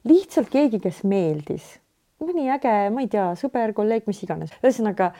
lihtsalt 0.10 0.50
keegi, 0.54 0.82
kes 0.84 1.04
meeldis, 1.08 1.76
mõni 2.24 2.50
äge, 2.52 2.74
ma 2.94 3.04
ei 3.04 3.12
tea, 3.12 3.30
sõber, 3.40 3.74
kolleeg, 3.78 4.08
mis 4.10 4.22
iganes, 4.26 4.54
ühesõnaga 4.64 5.12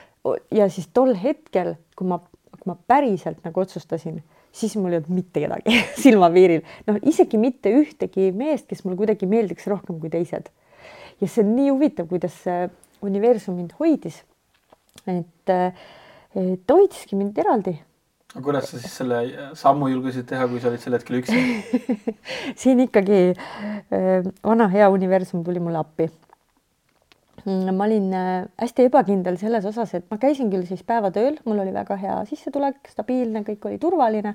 ja 0.54 0.68
siis 0.72 0.90
tol 0.94 1.14
hetkel, 1.18 1.76
kui 1.96 2.10
ma, 2.10 2.20
kui 2.56 2.72
ma 2.72 2.76
päriselt 2.90 3.44
nagu 3.46 3.62
otsustasin, 3.62 4.20
siis 4.52 4.74
mul 4.76 4.96
ei 4.96 5.00
olnud 5.00 5.12
mitte 5.14 5.44
kedagi 5.44 5.82
silmapiiril, 6.02 6.64
noh, 6.88 6.98
isegi 7.06 7.40
mitte 7.40 7.72
ühtegi 7.76 8.30
meest, 8.36 8.66
kes 8.70 8.84
mulle 8.84 8.98
kuidagi 9.00 9.28
meeldiks 9.30 9.68
rohkem 9.70 10.00
kui 10.02 10.12
teised. 10.12 10.50
ja 11.20 11.28
see 11.28 11.44
on 11.44 11.54
nii 11.54 11.70
huvitav, 11.70 12.08
kuidas 12.10 12.42
universum 13.04 13.56
mind 13.56 13.76
hoidis 13.78 14.22
et, 15.08 15.52
et 16.36 16.74
hoidski 16.74 17.18
mind 17.18 17.38
eraldi. 17.40 17.76
Aga 18.30 18.44
kuidas 18.46 18.70
sa 18.70 18.78
siis 18.78 18.96
selle 19.00 19.20
sammu 19.58 19.90
julgesid 19.90 20.28
teha, 20.30 20.46
kui 20.50 20.62
sa 20.62 20.70
olid 20.70 20.82
sel 20.82 20.94
hetkel 20.94 21.18
üksi 21.18 21.44
siin 22.62 22.82
ikkagi 22.86 23.20
äh, 23.34 24.26
vana 24.44 24.68
hea 24.70 24.90
universum 24.92 25.42
tuli 25.46 25.62
mulle 25.62 25.80
appi 25.82 26.06
mm, 27.44 27.72
ma 27.74 27.88
olin 27.88 28.12
äh, 28.14 28.28
hästi 28.60 28.86
ebakindel 28.86 29.38
selles 29.40 29.66
osas, 29.66 29.96
et 29.98 30.06
ma 30.12 30.18
käisin 30.22 30.50
küll 30.52 30.62
siis 30.68 30.84
päevatööl, 30.86 31.40
mul 31.48 31.62
oli 31.64 31.74
väga 31.74 31.96
hea 31.98 32.18
sissetulek, 32.28 32.78
stabiilne, 32.92 33.42
kõik 33.46 33.66
oli 33.66 33.80
turvaline, 33.82 34.34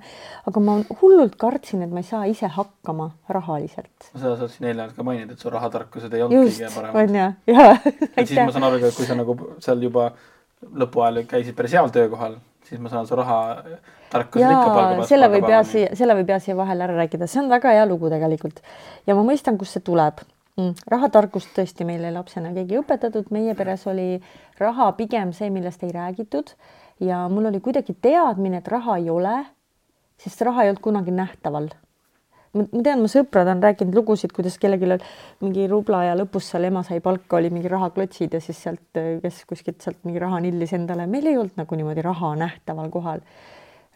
aga 0.51 0.63
ma 0.63 0.77
hullult 1.01 1.38
kartsin, 1.39 1.85
et 1.85 1.93
ma 1.93 2.03
ei 2.03 2.09
saa 2.09 2.26
ise 2.31 2.49
hakkama 2.51 3.11
rahaliselt. 3.31 4.09
seda 4.11 4.35
sa 4.41 4.49
siin 4.51 4.72
eelnevalt 4.72 4.97
ka 4.97 5.07
maininud, 5.07 5.35
et 5.38 5.45
su 5.45 5.53
rahatarkused 5.53 6.17
ei 6.17 6.26
olnud 6.26 6.49
kõige 6.49 6.73
paremad. 6.76 6.99
on 6.99 7.22
ju, 7.22 7.30
jaa. 7.55 7.77
et 8.11 8.26
siis 8.26 8.41
ma 8.41 8.51
saan 8.51 8.67
aru, 8.67 8.81
et 8.84 8.97
kui 8.97 9.07
sa 9.07 9.15
nagu 9.15 9.38
seal 9.63 9.88
juba 9.88 10.09
lõpu 10.65 11.05
ajal 11.05 11.23
käisid 11.30 11.55
päris 11.55 11.77
heal 11.77 11.91
töökohal, 11.93 12.39
siis 12.65 12.81
ma 12.81 12.91
saan 12.91 13.07
su 13.07 13.17
raha 13.17 13.39
tarkused 14.11 14.45
ikka 14.45 14.69
palga 14.69 14.93
pealt. 14.95 15.09
selle 15.09 15.29
võib 15.33 15.49
ja 15.49 15.63
siia, 15.67 15.91
selle 15.97 16.15
võib 16.19 16.31
ja 16.33 16.39
siia 16.43 16.55
vahele 16.57 16.87
ära 16.87 16.97
rääkida, 16.99 17.27
see 17.31 17.43
on 17.43 17.51
väga 17.51 17.75
hea 17.77 17.85
lugu 17.89 18.09
tegelikult. 18.13 18.61
Ja 19.07 19.17
ma 19.17 19.25
mõistan, 19.27 19.59
kust 19.61 19.77
see 19.77 19.85
tuleb. 19.85 20.23
Mm.. 20.55 20.71
rahatarkust 20.87 21.49
tõesti 21.51 21.83
meile 21.83 22.13
lapsena 22.15 22.53
keegi 22.55 22.77
õpetatud, 22.79 23.27
meie 23.35 23.57
peres 23.59 23.81
oli 23.91 24.21
raha 24.55 24.93
pigem 24.95 25.33
see, 25.35 25.49
millest 25.51 25.83
ei 25.83 25.91
räägitud. 25.91 26.53
Ja 27.03 27.25
mul 27.27 27.49
oli 27.51 27.59
kuidagi 27.59 27.91
teadmine, 28.01 28.61
et 28.63 28.69
raha 28.71 28.95
ei 29.01 29.09
ole, 29.11 29.41
sest 30.23 30.45
raha 30.47 30.63
ei 30.63 30.71
olnud 30.71 30.83
kunagi 30.85 31.11
nähtaval 31.11 31.67
ma 32.56 32.84
tean, 32.84 33.02
mu 33.03 33.10
sõprad 33.11 33.49
on 33.52 33.61
rääkinud 33.64 33.95
lugusid, 33.98 34.32
kuidas 34.36 34.56
kellelgi 34.61 34.88
on 34.88 35.03
mingi 35.44 35.65
rubla 35.72 36.03
ja 36.07 36.14
lõpus 36.18 36.48
seal 36.52 36.68
ema 36.69 36.84
sai 36.88 37.02
palka, 37.03 37.40
oli 37.40 37.52
mingi 37.53 37.72
rahaklotsid 37.72 38.38
ja 38.38 38.41
siis 38.44 38.61
sealt, 38.64 38.99
kes 39.23 39.41
kuskilt 39.49 39.84
sealt 39.84 39.99
mingi 40.07 40.22
raha 40.23 40.40
nillis 40.44 40.73
endale, 40.77 41.07
meil 41.11 41.27
ei 41.32 41.38
olnud 41.40 41.60
nagu 41.60 41.80
niimoodi 41.80 42.06
raha 42.06 42.32
nähtaval 42.40 42.90
kohal. 42.94 43.26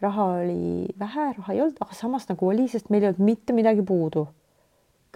raha 0.00 0.26
oli 0.42 0.86
vähe, 0.98 1.26
raha 1.38 1.52
ei 1.54 1.62
olnud, 1.64 1.80
aga 1.80 1.96
samas 1.96 2.28
nagu 2.28 2.48
oli, 2.48 2.68
sest 2.68 2.90
meil 2.90 3.04
ei 3.04 3.12
olnud 3.12 3.24
mitte 3.24 3.56
midagi 3.56 3.84
puudu. 3.86 4.26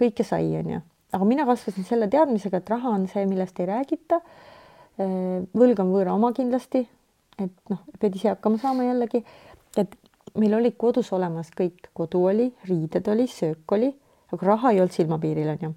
kõike 0.01 0.25
sai, 0.27 0.49
onju, 0.59 0.81
aga 1.13 1.25
mina 1.25 1.45
kasvasin 1.45 1.85
selle 1.87 2.09
teadmisega, 2.11 2.59
et 2.59 2.69
raha 2.69 2.97
on 2.97 3.07
see, 3.07 3.25
millest 3.29 3.59
ei 3.59 3.69
räägita. 3.69 4.21
võlg 4.97 5.79
on 5.83 5.91
võõra 5.91 6.13
oma 6.15 6.31
kindlasti, 6.33 6.87
et 7.37 7.55
noh, 7.69 7.81
pead 7.99 8.15
ise 8.15 8.31
hakkama 8.31 8.57
saama 8.57 8.87
jällegi, 8.87 9.21
et 9.77 9.95
meil 10.33 10.53
oli 10.57 10.73
kodus 10.77 11.11
olemas 11.15 11.51
kõik, 11.55 11.91
kodu 11.93 12.25
oli, 12.31 12.49
riided 12.67 13.07
oli, 13.11 13.27
söök 13.29 13.75
oli, 13.77 13.91
aga 14.33 14.47
raha 14.47 14.73
ei 14.73 14.81
olnud 14.81 14.95
silmapiiril 14.95 15.51
onju. 15.53 15.71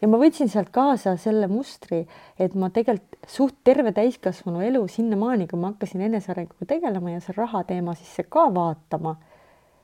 ja 0.00 0.08
ma 0.10 0.18
võtsin 0.20 0.50
sealt 0.50 0.70
kaasa 0.74 1.16
selle 1.18 1.48
mustri, 1.50 2.04
et 2.38 2.54
ma 2.54 2.70
tegelikult 2.74 3.30
suht 3.30 3.56
terve 3.64 3.92
täiskasvanu 3.94 4.62
elu 4.66 4.82
sinnamaani, 4.88 5.48
kui 5.50 5.60
ma 5.60 5.72
hakkasin 5.72 6.04
enesearenguga 6.08 6.68
tegelema 6.74 7.14
ja 7.14 7.22
see 7.24 7.36
raha 7.36 7.64
teema 7.68 7.94
sisse 7.98 8.26
ka 8.28 8.48
vaatama, 8.54 9.16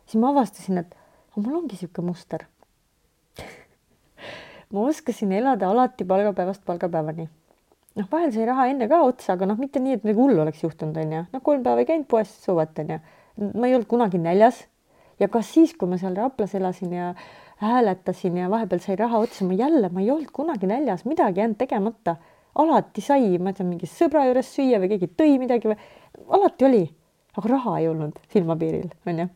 siis 0.06 0.20
ma 0.20 0.34
avastasin, 0.34 0.82
et 0.84 0.98
mul 1.36 1.62
ongi 1.62 1.74
niisugune 1.74 2.10
muster 2.10 2.44
ma 4.74 4.84
oskasin 4.90 5.32
elada 5.32 5.70
alati 5.70 6.06
palgapäevast 6.06 6.62
palgapäevani 6.66 7.26
noh, 7.94 8.06
vahel 8.10 8.30
sai 8.34 8.46
raha 8.46 8.68
enne 8.70 8.88
ka 8.90 9.00
otsa, 9.06 9.34
aga 9.34 9.48
noh, 9.50 9.58
mitte 9.58 9.82
nii, 9.82 9.98
et 9.98 10.06
midagi 10.06 10.20
hullu 10.20 10.42
oleks 10.44 10.62
juhtunud, 10.62 10.96
onju. 10.98 11.26
noh, 11.32 11.42
kolm 11.42 11.62
päeva 11.66 11.82
ei 11.82 11.90
käinud 11.90 12.10
poes, 12.10 12.30
suvat, 12.44 12.78
onju 12.82 13.00
ma 13.36 13.66
ei 13.66 13.74
olnud 13.74 13.88
kunagi 13.90 14.18
näljas 14.18 14.64
ja 15.20 15.28
kas 15.28 15.52
siis, 15.54 15.74
kui 15.78 15.88
ma 15.90 15.98
seal 16.00 16.16
Raplas 16.18 16.54
elasin 16.54 16.92
ja 16.92 17.12
hääletasin 17.62 18.36
ja 18.36 18.50
vahepeal 18.50 18.82
sai 18.82 18.96
raha 18.96 19.18
otsa, 19.18 19.44
ma 19.44 19.56
jälle, 19.58 19.88
ma 19.88 20.02
ei 20.02 20.10
olnud 20.10 20.32
kunagi 20.32 20.66
näljas, 20.66 21.04
midagi 21.04 21.40
jäänud 21.40 21.58
tegemata. 21.58 22.16
alati 22.54 23.00
sai, 23.02 23.38
ma 23.38 23.50
ei 23.50 23.56
tea, 23.58 23.66
mingi 23.66 23.88
sõbra 23.90 24.28
juures 24.28 24.46
süüa 24.54 24.78
või 24.78 24.92
keegi 24.92 25.08
tõi 25.18 25.38
midagi 25.42 25.66
või 25.66 25.78
alati 26.36 26.66
oli, 26.68 26.82
aga 27.34 27.50
raha 27.50 27.78
ei 27.80 27.88
olnud 27.90 28.20
silmapiiril, 28.30 28.92
onju. 29.10 29.26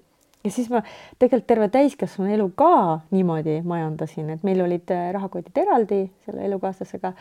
ja 0.44 0.52
siis 0.54 0.68
ma 0.70 0.84
tegelikult 1.18 1.48
terve 1.50 1.68
täiskasvanu 1.74 2.30
elu 2.36 2.46
ka 2.54 3.00
niimoodi 3.10 3.58
majandasin, 3.66 4.30
et 4.36 4.46
meil 4.46 4.62
olid 4.62 4.94
äh, 4.94 5.10
rahakotid 5.16 5.58
eraldi 5.58 6.04
selle 6.26 6.46
elukaaslasega 6.46 7.12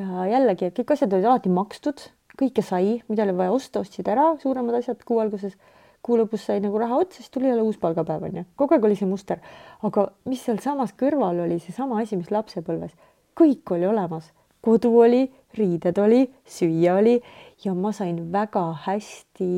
ja 0.00 0.26
jällegi, 0.32 0.72
kõik 0.80 0.96
asjad 0.96 1.12
olid 1.12 1.28
alati 1.28 1.52
makstud, 1.52 2.06
kõike 2.40 2.64
sai, 2.64 3.02
mida 3.08 3.28
oli 3.28 3.36
vaja 3.36 3.52
osta, 3.52 3.84
ostsid 3.84 4.08
ära, 4.08 4.32
suuremad 4.40 4.80
asjad 4.80 5.04
kuu 5.04 5.20
alguses 5.20 5.58
kuu 6.04 6.18
lõpus 6.20 6.44
sai 6.44 6.60
nagu 6.60 6.78
raha 6.80 7.00
otsa, 7.00 7.22
siis 7.22 7.32
tuli 7.32 7.48
jälle 7.48 7.64
uus 7.64 7.78
palgapäev 7.80 8.28
onju, 8.28 8.44
kogu 8.60 8.76
aeg 8.76 8.84
oli 8.84 8.96
see 8.98 9.08
muster. 9.08 9.40
aga 9.82 10.08
mis 10.28 10.44
sealsamas 10.44 10.92
kõrval 11.00 11.44
oli 11.46 11.58
seesama 11.62 12.00
asi, 12.02 12.18
mis 12.20 12.30
lapsepõlves, 12.34 12.92
kõik 13.38 13.72
oli 13.76 13.88
olemas, 13.88 14.30
kodu 14.64 14.90
oli, 15.00 15.24
riided 15.58 15.98
oli, 16.00 16.22
süüa 16.48 16.96
oli 16.98 17.18
ja 17.64 17.74
ma 17.74 17.92
sain 17.92 18.20
väga 18.32 18.64
hästi 18.86 19.48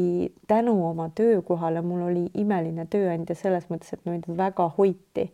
tänu 0.48 0.76
oma 0.88 1.08
töökohale, 1.14 1.82
mul 1.82 2.08
oli 2.10 2.24
imeline 2.34 2.86
tööandja 2.90 3.36
selles 3.38 3.68
mõttes, 3.70 3.94
et 3.94 4.02
mind 4.06 4.26
väga 4.38 4.68
hoiti. 4.78 5.30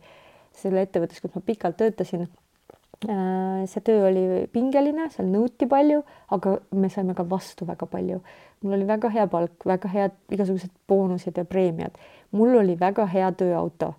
Selle 0.53 0.83
ettevõttes, 0.85 1.17
kus 1.17 1.33
ma 1.33 1.41
pikalt 1.41 1.79
töötasin 1.79 2.27
see 3.03 3.83
töö 3.83 4.07
oli 4.07 4.23
pingeline, 4.53 5.09
seal 5.11 5.27
nõuti 5.31 5.67
palju, 5.69 6.03
aga 6.35 6.57
me 6.79 6.89
saime 6.93 7.15
ka 7.17 7.25
vastu 7.27 7.67
väga 7.67 7.87
palju. 7.89 8.21
mul 8.63 8.77
oli 8.77 8.85
väga 8.87 9.09
hea 9.11 9.27
palk, 9.27 9.65
väga 9.67 9.89
head 9.91 10.13
igasugused 10.31 10.71
boonused 10.87 11.37
ja 11.37 11.45
preemiad. 11.45 11.97
mul 12.31 12.55
oli 12.57 12.75
väga 12.79 13.05
hea 13.05 13.31
tööauto. 13.31 13.93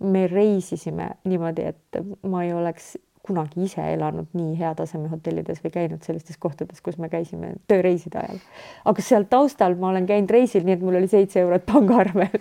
me 0.00 0.26
reisisime 0.26 1.10
niimoodi, 1.24 1.62
et 1.62 2.02
ma 2.22 2.44
ei 2.44 2.52
oleks 2.52 2.96
kunagi 3.28 3.64
ise 3.66 3.82
elanud 3.92 4.28
nii 4.32 4.54
hea 4.56 4.70
taseme 4.74 5.08
hotellides 5.08 5.58
või 5.64 5.72
käinud 5.74 6.04
sellistes 6.06 6.38
kohtades, 6.40 6.80
kus 6.80 6.98
me 6.98 7.10
käisime 7.12 7.54
tööreiside 7.68 8.18
ajal. 8.18 8.38
aga 8.84 9.02
seal 9.02 9.26
taustal 9.30 9.76
ma 9.76 9.90
olen 9.92 10.06
käinud 10.06 10.30
reisil, 10.30 10.64
nii 10.64 10.78
et 10.78 10.84
mul 10.84 10.96
oli 11.00 11.10
seitse 11.10 11.40
eurot 11.42 11.66
pangaarvel 11.68 12.38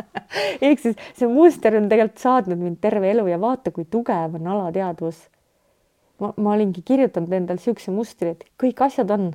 ehk 0.68 0.80
siis 0.80 0.96
see 1.18 1.28
muster 1.28 1.76
on 1.76 1.90
tegelikult 1.90 2.22
saatnud 2.22 2.58
mind 2.58 2.80
terve 2.80 3.10
elu 3.10 3.26
ja 3.28 3.40
vaata, 3.40 3.70
kui 3.74 3.84
tugev 3.90 4.38
on 4.38 4.46
alateadvus 4.54 5.26
ma, 6.24 6.32
ma 6.36 6.54
olingi 6.56 6.82
kirjutanud 6.86 7.32
endale 7.32 7.60
niisuguse 7.60 7.92
mustri, 7.94 8.32
et 8.34 8.48
kõik 8.60 8.80
asjad 8.88 9.12
on, 9.14 9.28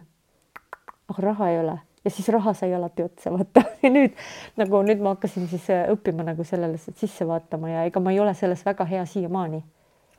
aga 1.09 1.29
raha 1.29 1.53
ei 1.53 1.61
ole 1.61 1.77
ja 2.05 2.11
siis 2.11 2.29
raha 2.33 2.53
sai 2.53 2.73
alati 2.73 3.03
otsa, 3.03 3.31
vaata 3.33 3.63
ja 3.83 3.91
nüüd 3.93 4.15
nagu 4.59 4.83
nüüd 4.87 5.01
ma 5.03 5.15
hakkasin 5.15 5.49
siis 5.51 5.67
äh, 5.73 5.87
õppima 5.93 6.25
nagu 6.27 6.45
sellele 6.47 6.79
sisse 6.79 7.27
vaatama 7.27 7.73
ja 7.73 7.83
ega 7.89 8.01
ma 8.03 8.13
ei 8.15 8.21
ole 8.23 8.33
selles 8.37 8.63
väga 8.65 8.87
hea 8.89 9.05
siiamaani. 9.05 9.61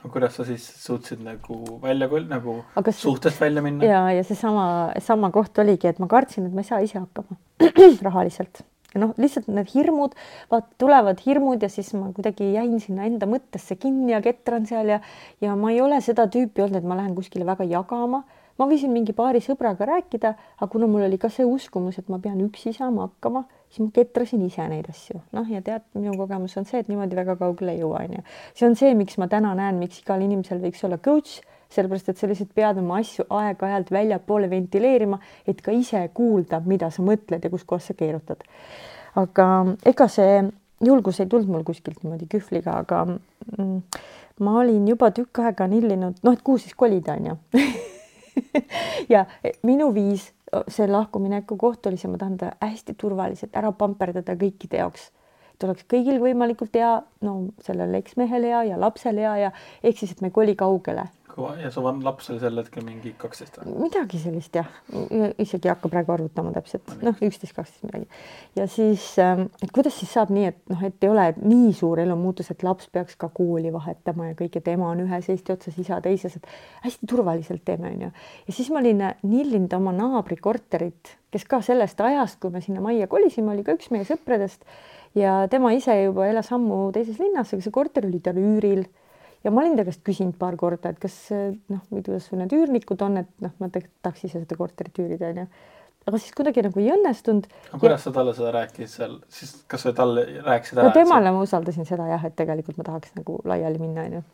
aga 0.01 0.13
kuidas 0.13 0.37
sa 0.37 0.45
siis 0.49 0.67
suutsid 0.85 1.23
nagu 1.25 1.61
välja, 1.83 2.09
nagu 2.29 2.61
aga 2.77 2.93
suhtest 2.93 3.41
välja 3.41 3.63
minna? 3.63 3.85
ja, 3.85 4.03
ja 4.13 4.25
seesama, 4.25 4.67
sama 4.99 5.31
koht 5.31 5.59
oligi, 5.59 5.89
et 5.89 5.99
ma 5.99 6.09
kartsin, 6.09 6.47
et 6.47 6.55
ma 6.55 6.65
ei 6.65 6.69
saa 6.69 6.81
ise 6.85 7.01
hakkama 7.01 7.41
rahaliselt 8.09 8.65
noh, 8.99 9.13
lihtsalt 9.21 9.49
need 9.51 9.71
hirmud, 9.75 10.17
vaata, 10.51 10.69
tulevad 10.81 11.21
hirmud 11.25 11.63
ja 11.63 11.71
siis 11.71 11.93
ma 11.95 12.11
kuidagi 12.17 12.53
jäin 12.55 12.79
sinna 12.83 13.07
enda 13.07 13.29
mõttesse 13.31 13.77
kinni 13.79 14.15
ja 14.15 14.21
ketran 14.25 14.67
seal 14.67 14.97
ja 14.97 15.01
ja 15.41 15.55
ma 15.57 15.71
ei 15.71 15.81
ole 15.81 16.01
seda 16.03 16.27
tüüpi 16.31 16.65
olnud, 16.65 16.81
et 16.81 16.87
ma 16.89 16.99
lähen 16.99 17.15
kuskile 17.15 17.47
väga 17.47 17.67
jagama. 17.71 18.25
ma 18.61 18.67
võisin 18.69 18.93
mingi 18.93 19.15
paari 19.17 19.41
sõbraga 19.41 19.87
rääkida, 19.89 20.35
aga 20.59 20.67
kuna 20.69 20.85
mul 20.91 21.07
oli 21.07 21.17
ka 21.19 21.31
see 21.33 21.47
uskumus, 21.49 21.97
et 21.99 22.11
ma 22.13 22.19
pean 22.21 22.37
üksi 22.45 22.75
saama 22.77 23.07
hakkama, 23.07 23.47
siis 23.71 23.87
ma 23.87 23.95
ketrasin 23.95 24.43
ise 24.45 24.67
neid 24.69 24.91
asju. 24.91 25.23
noh, 25.33 25.47
ja 25.49 25.63
tead, 25.63 25.87
minu 25.95 26.17
kogemus 26.19 26.57
on 26.61 26.67
see, 26.69 26.83
et 26.83 26.89
niimoodi 26.89 27.17
väga 27.17 27.39
kaugele 27.41 27.73
ei 27.73 27.81
jõua, 27.81 28.05
onju. 28.05 28.27
see 28.55 28.69
on 28.69 28.77
see, 28.77 28.93
miks 28.95 29.17
ma 29.19 29.31
täna 29.33 29.55
näen, 29.55 29.79
miks 29.81 30.03
igal 30.03 30.21
inimesel 30.21 30.61
võiks 30.61 30.85
olla 30.85 30.99
coach 30.99 31.41
sellepärast 31.71 32.11
et 32.11 32.19
sa 32.19 32.29
lihtsalt 32.31 32.53
pead 32.55 32.79
oma 32.83 33.01
asju 33.01 33.27
aeg-ajalt 33.31 33.93
väljapoole 33.95 34.51
ventileerima, 34.51 35.21
et 35.47 35.61
ka 35.63 35.75
ise 35.75 36.03
kuulda, 36.15 36.63
mida 36.67 36.91
sa 36.91 37.05
mõtled 37.07 37.45
ja 37.45 37.53
kuskohast 37.53 37.93
sa 37.93 37.99
keerutad. 37.99 38.43
aga 39.21 39.47
ega 39.87 40.09
see 40.09 40.41
julgus 40.87 41.21
ei 41.21 41.27
tulnud 41.27 41.51
mul 41.51 41.65
kuskilt 41.67 42.03
niimoodi 42.03 42.29
kühvliga, 42.31 42.79
aga 42.85 43.05
mm, 43.07 43.79
ma 44.47 44.59
olin 44.61 44.89
juba 44.89 45.11
tükk 45.15 45.43
aega 45.45 45.67
nillinud, 45.69 46.21
noh, 46.23 46.37
et 46.37 46.43
kuhu 46.43 46.59
siis 46.59 46.75
kolida, 46.75 47.17
onju 47.19 47.37
ja 49.15 49.27
minu 49.67 49.91
viis, 49.95 50.31
see 50.69 50.87
lahkumineku 50.91 51.59
koht 51.59 51.87
oli 51.87 51.99
see, 52.01 52.11
ma 52.11 52.19
tahan 52.19 52.39
ta 52.39 52.53
hästi 52.63 52.97
turvaliselt 52.99 53.57
ära 53.57 53.73
pamperdada 53.77 54.39
kõikide 54.39 54.81
jaoks 54.83 55.11
et 55.61 55.67
oleks 55.69 55.85
kõigil 55.93 56.17
võimalikult 56.23 56.73
hea, 56.75 56.95
no 57.21 57.35
sellel 57.65 57.93
eksmehel 57.99 58.47
hea 58.49 58.63
ja 58.71 58.79
lapsel 58.81 59.21
hea 59.21 59.35
ja 59.37 59.51
ehk 59.85 59.99
siis, 59.99 60.15
et 60.15 60.23
me 60.25 60.31
ei 60.31 60.37
koli 60.37 60.55
kaugele. 60.57 61.05
Ja 61.61 61.71
su 61.71 61.83
laps 61.83 62.31
oli 62.31 62.41
sel 62.43 62.59
hetkel 62.61 62.85
mingi 62.85 63.13
kaksteist 63.19 63.59
või? 63.61 63.87
midagi 63.87 64.21
sellist 64.23 64.57
jah, 64.57 64.69
isegi 65.41 65.69
ei 65.69 65.73
hakka 65.73 65.91
praegu 65.93 66.15
arvutama 66.15 66.53
täpselt, 66.55 66.91
noh, 67.05 67.17
üksteist, 67.17 67.55
kaksteist 67.57 67.87
midagi. 67.87 68.07
ja 68.59 68.67
siis, 68.71 69.07
ähm, 69.23 69.47
et 69.63 69.73
kuidas 69.75 69.97
siis 70.01 70.13
saab 70.17 70.33
nii, 70.35 70.51
et 70.51 70.61
noh, 70.73 70.85
et 70.87 71.07
ei 71.07 71.13
ole 71.13 71.27
nii 71.41 71.73
suur 71.77 72.03
elumuutus, 72.03 72.51
et 72.55 72.65
laps 72.67 72.91
peaks 72.93 73.19
ka 73.21 73.31
kooli 73.35 73.73
vahetama 73.75 74.31
ja 74.31 74.39
kõik, 74.39 74.61
et 74.61 74.71
ema 74.75 74.91
on 74.91 75.05
ühes 75.07 75.31
Eesti 75.33 75.55
otsas, 75.55 75.79
isa 75.81 76.01
teises, 76.05 76.37
et 76.37 76.47
hästi 76.85 77.11
turvaliselt 77.11 77.65
teeme, 77.65 77.95
onju. 77.95 78.13
ja 78.47 78.57
siis 78.57 78.71
ma 78.71 78.83
olin 78.83 79.05
nillinud 79.23 79.75
oma 79.79 79.95
naabri 79.97 80.39
korterit, 80.41 81.17
kes 81.31 81.45
ka 81.49 81.63
sellest 81.65 82.01
ajast, 82.03 82.41
kui 82.43 82.55
me 82.55 82.63
sinna 82.65 82.83
majja 82.85 83.11
kolisime, 83.11 83.55
oli 83.55 83.67
ka 83.67 83.77
üks 83.79 83.93
meie 83.95 84.09
sõpradest 84.09 84.67
ja 85.15 85.45
tema 85.51 85.73
ise 85.75 85.95
juba 86.05 86.29
elas 86.31 86.51
ammu 86.55 86.89
teises 86.95 87.21
linnas, 87.23 87.53
aga 87.53 87.65
see 87.65 87.75
korter 87.75 88.07
oli 88.07 88.21
tal 88.25 88.39
üüril 88.41 88.87
ja 89.45 89.53
ma 89.53 89.63
olin 89.63 89.77
ta 89.79 89.85
käest 89.89 90.03
küsinud 90.07 90.39
paar 90.41 90.57
korda, 90.61 90.93
et 90.93 91.01
kas 91.03 91.17
noh, 91.33 91.83
kuidas 91.91 92.29
sul 92.29 92.41
need 92.41 92.55
üürnikud 92.57 93.03
on, 93.07 93.21
et 93.23 93.31
noh, 93.45 93.53
ma 93.63 93.71
tahaks 93.73 94.25
ise 94.29 94.43
seda 94.43 94.59
korterit 94.59 94.99
üürida, 95.03 95.31
onju. 95.33 95.47
aga 96.11 96.21
siis 96.21 96.35
kuidagi 96.37 96.65
nagu 96.67 96.83
ei 96.83 96.91
õnnestunud. 96.97 97.49
aga 97.71 97.81
kuidas 97.83 98.01
ja... 98.01 98.05
sa 98.07 98.15
talle 98.19 98.35
seda 98.37 98.53
rääkisid 98.59 98.93
seal, 98.93 99.17
siis 99.33 99.55
kas 99.71 99.87
sa 99.87 99.95
talle 99.97 100.27
rääkisid 100.47 100.81
ära? 100.81 100.91
no 100.91 100.97
temale 100.97 101.33
ma 101.37 101.47
usaldasin 101.47 101.89
seda 101.89 102.09
jah, 102.11 102.27
et 102.29 102.37
tegelikult 102.39 102.81
ma 102.81 102.89
tahaks 102.91 103.17
nagu 103.19 103.41
laiali 103.49 103.81
minna, 103.83 104.09
onju. 104.11 104.25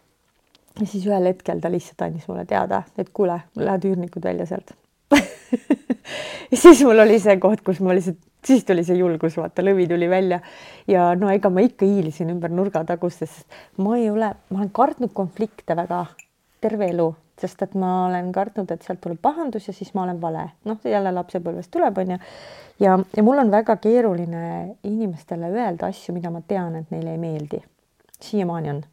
ja 0.80 0.88
siis 0.88 1.06
ühel 1.06 1.30
hetkel 1.30 1.62
ta 1.62 1.72
lihtsalt 1.72 2.08
andis 2.08 2.26
mulle 2.30 2.46
teada, 2.48 2.82
et 2.98 3.12
kuule, 3.14 3.40
lähed 3.60 3.90
üürnikud 3.92 4.26
välja 4.26 4.48
sealt 4.50 4.74
ja 6.50 6.56
siis 6.58 6.82
mul 6.82 6.98
oli 7.06 7.20
see 7.22 7.38
koht, 7.42 7.62
kus 7.66 7.78
ma 7.84 7.94
lihtsalt 7.94 8.18
siis 8.46 8.64
tuli 8.64 8.84
see 8.86 8.98
julgus, 9.00 9.36
vaata, 9.40 9.64
lõvi 9.64 9.88
tuli 9.90 10.08
välja 10.10 10.40
ja 10.90 11.10
no 11.18 11.30
ega 11.32 11.50
ma 11.52 11.64
ikka 11.66 11.88
hiilisin 11.88 12.32
ümber 12.34 12.52
nurga 12.54 12.84
tagustes, 12.88 13.32
sest 13.40 13.82
ma 13.82 13.98
ei 13.98 14.08
ole, 14.10 14.32
ma 14.50 14.62
olen 14.62 14.72
kartnud 14.74 15.12
konflikte 15.16 15.76
väga 15.78 16.04
terve 16.62 16.90
elu, 16.92 17.10
sest 17.40 17.62
et 17.66 17.76
ma 17.78 18.06
olen 18.06 18.32
kartnud, 18.34 18.70
et 18.72 18.86
sealt 18.86 19.02
tuleb 19.04 19.20
pahandus 19.22 19.68
ja 19.68 19.76
siis 19.76 19.92
ma 19.94 20.06
olen 20.06 20.20
vale, 20.22 20.48
noh, 20.68 20.80
jälle 20.84 21.12
lapsepõlvest 21.18 21.72
tuleb, 21.74 22.02
onju. 22.02 22.18
ja, 22.82 22.98
ja 23.16 23.26
mul 23.26 23.44
on 23.44 23.52
väga 23.52 23.76
keeruline 23.82 24.42
inimestele 24.86 25.52
öelda 25.52 25.92
asju, 25.92 26.16
mida 26.16 26.32
ma 26.32 26.42
tean, 26.46 26.76
et 26.80 26.92
neile 26.94 27.16
ei 27.16 27.22
meeldi. 27.22 27.62
siiamaani 28.20 28.70
on 28.72 28.84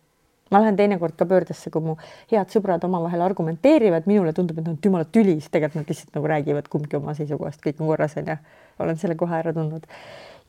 ma 0.54 0.62
lähen 0.62 0.76
teinekord 0.78 1.16
ka 1.18 1.26
pöördesse, 1.26 1.72
kui 1.74 1.82
mu 1.82 1.96
head 2.32 2.52
sõbrad 2.54 2.84
omavahel 2.86 3.24
argumenteerivad, 3.26 4.06
minule 4.10 4.36
tundub, 4.38 4.60
et 4.60 4.68
nad 4.68 4.76
on 4.76 4.82
jumala 4.86 5.08
tülis, 5.10 5.50
tegelikult 5.50 5.82
nad 5.82 5.90
lihtsalt 5.90 6.20
nagu 6.20 6.30
räägivad 6.30 6.70
kumbki 6.70 7.00
oma 7.00 7.16
seisukohast, 7.18 7.62
kõik 7.64 7.82
on 7.82 7.90
korras, 7.90 8.14
onju. 8.22 8.38
Olen 8.80 9.00
selle 9.00 9.18
kohe 9.20 9.36
ära 9.38 9.54
tundnud. 9.56 9.86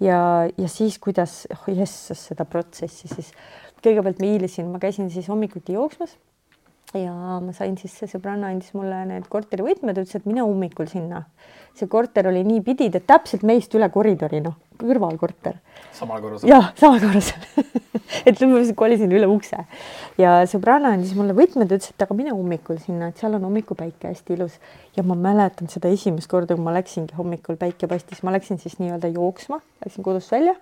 ja, 0.01 0.18
ja 0.59 0.68
siis, 0.68 0.98
kuidas, 0.98 1.44
oh 1.52 1.68
jess, 1.72 2.12
seda 2.18 2.44
protsessi 2.44 3.09
siis 3.09 3.32
kõigepealt 3.84 4.20
ma 4.22 4.30
hiilisin, 4.30 4.70
ma 4.72 4.80
käisin 4.80 5.10
siis 5.12 5.28
hommikuti 5.28 5.76
jooksmas 5.76 6.16
ja 6.98 7.14
ma 7.42 7.54
sain 7.56 7.76
siis, 7.80 7.94
see 7.98 8.10
sõbranna 8.10 8.52
andis 8.52 8.74
mulle 8.76 9.00
need 9.08 9.26
korterivõtmed, 9.30 9.98
ütles, 9.98 10.18
et 10.18 10.28
mine 10.28 10.44
hommikul 10.44 10.88
sinna. 10.90 11.24
see 11.74 11.88
korter 11.90 12.28
oli 12.30 12.44
nii 12.46 12.60
pidid, 12.62 12.94
et 12.94 13.06
täpselt 13.06 13.42
meist 13.42 13.72
üle 13.74 13.88
koridori, 13.90 14.38
noh, 14.44 14.54
kõrvalkorter. 14.78 15.58
samal 15.92 16.22
korrusel? 16.22 16.48
jah, 16.48 16.70
samal 16.78 17.00
korrusel 17.02 17.64
et 18.28 18.40
ma 18.40 18.62
kolisin 18.76 19.12
üle 19.14 19.26
ukse 19.30 19.64
ja 20.20 20.36
sõbranna 20.50 20.94
andis 20.94 21.14
mulle 21.18 21.34
võtmed, 21.36 21.70
ütles, 21.70 21.90
et 21.90 22.06
aga 22.06 22.16
mine 22.16 22.34
hommikul 22.34 22.78
sinna, 22.82 23.10
et 23.10 23.18
seal 23.18 23.34
on 23.38 23.48
hommikupäike 23.48 24.12
hästi 24.12 24.38
ilus. 24.38 24.58
ja 24.96 25.02
ma 25.06 25.18
mäletan 25.18 25.70
seda 25.72 25.90
esimest 25.90 26.30
korda, 26.30 26.54
kui 26.54 26.64
ma 26.64 26.74
läksingi 26.78 27.18
hommikul, 27.18 27.58
päike 27.60 27.90
paistis, 27.90 28.22
ma 28.22 28.34
läksin 28.34 28.62
siis 28.62 28.78
nii-öelda 28.78 29.10
jooksma, 29.14 29.60
läksin 29.84 30.06
kodust 30.06 30.32
välja, 30.34 30.54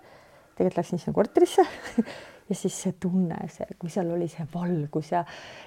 tegelikult 0.57 0.81
läksin 0.81 1.01
sinna 1.01 1.17
korterisse 1.17 1.67
ja 2.53 2.57
siis 2.57 2.75
see 2.85 2.97
tunne, 3.01 3.37
see, 3.51 3.65
kui 3.81 3.89
seal 3.89 4.11
oli 4.13 4.29
see 4.31 4.45
valgus 4.53 5.09
ja 5.13 5.23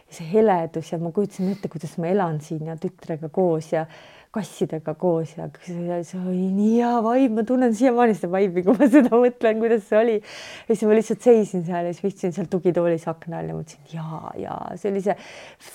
see 0.07 0.27
heledus 0.31 0.93
ja 0.93 1.01
ma 1.03 1.11
kujutasin 1.15 1.51
ette, 1.51 1.71
kuidas 1.73 1.97
ma 1.99 2.13
elan 2.13 2.39
siin 2.45 2.71
ja 2.71 2.79
tütrega 2.81 3.31
koos 3.35 3.73
ja 3.75 3.87
kassidega 4.37 4.93
koos 5.01 5.33
ja 5.37 5.47
see, 5.65 5.99
see 6.05 6.21
oli 6.21 6.49
nii 6.53 6.73
hea 6.77 6.93
vibe, 7.05 7.35
ma 7.39 7.45
tunnen 7.49 7.73
siiamaani 7.77 8.17
seda 8.19 8.31
vibe'i, 8.35 8.65
kui 8.67 8.77
ma 8.77 8.89
seda 8.93 9.13
mõtlen, 9.15 9.61
kuidas 9.63 9.87
see 9.89 9.99
oli. 9.99 10.17
ja 10.21 10.75
siis 10.75 10.85
ma 10.89 10.99
lihtsalt 10.99 11.25
seisin 11.25 11.65
seal 11.67 11.89
ja 11.89 11.95
siis 11.97 12.11
istusin 12.11 12.35
seal 12.37 12.51
tugitoolis 12.53 13.07
akna 13.11 13.41
all 13.41 13.53
ja 13.53 13.57
mõtlesin 13.57 13.95
ja, 13.97 14.21
ja 14.43 14.59
see 14.77 14.93
oli 14.93 15.03
see 15.07 15.17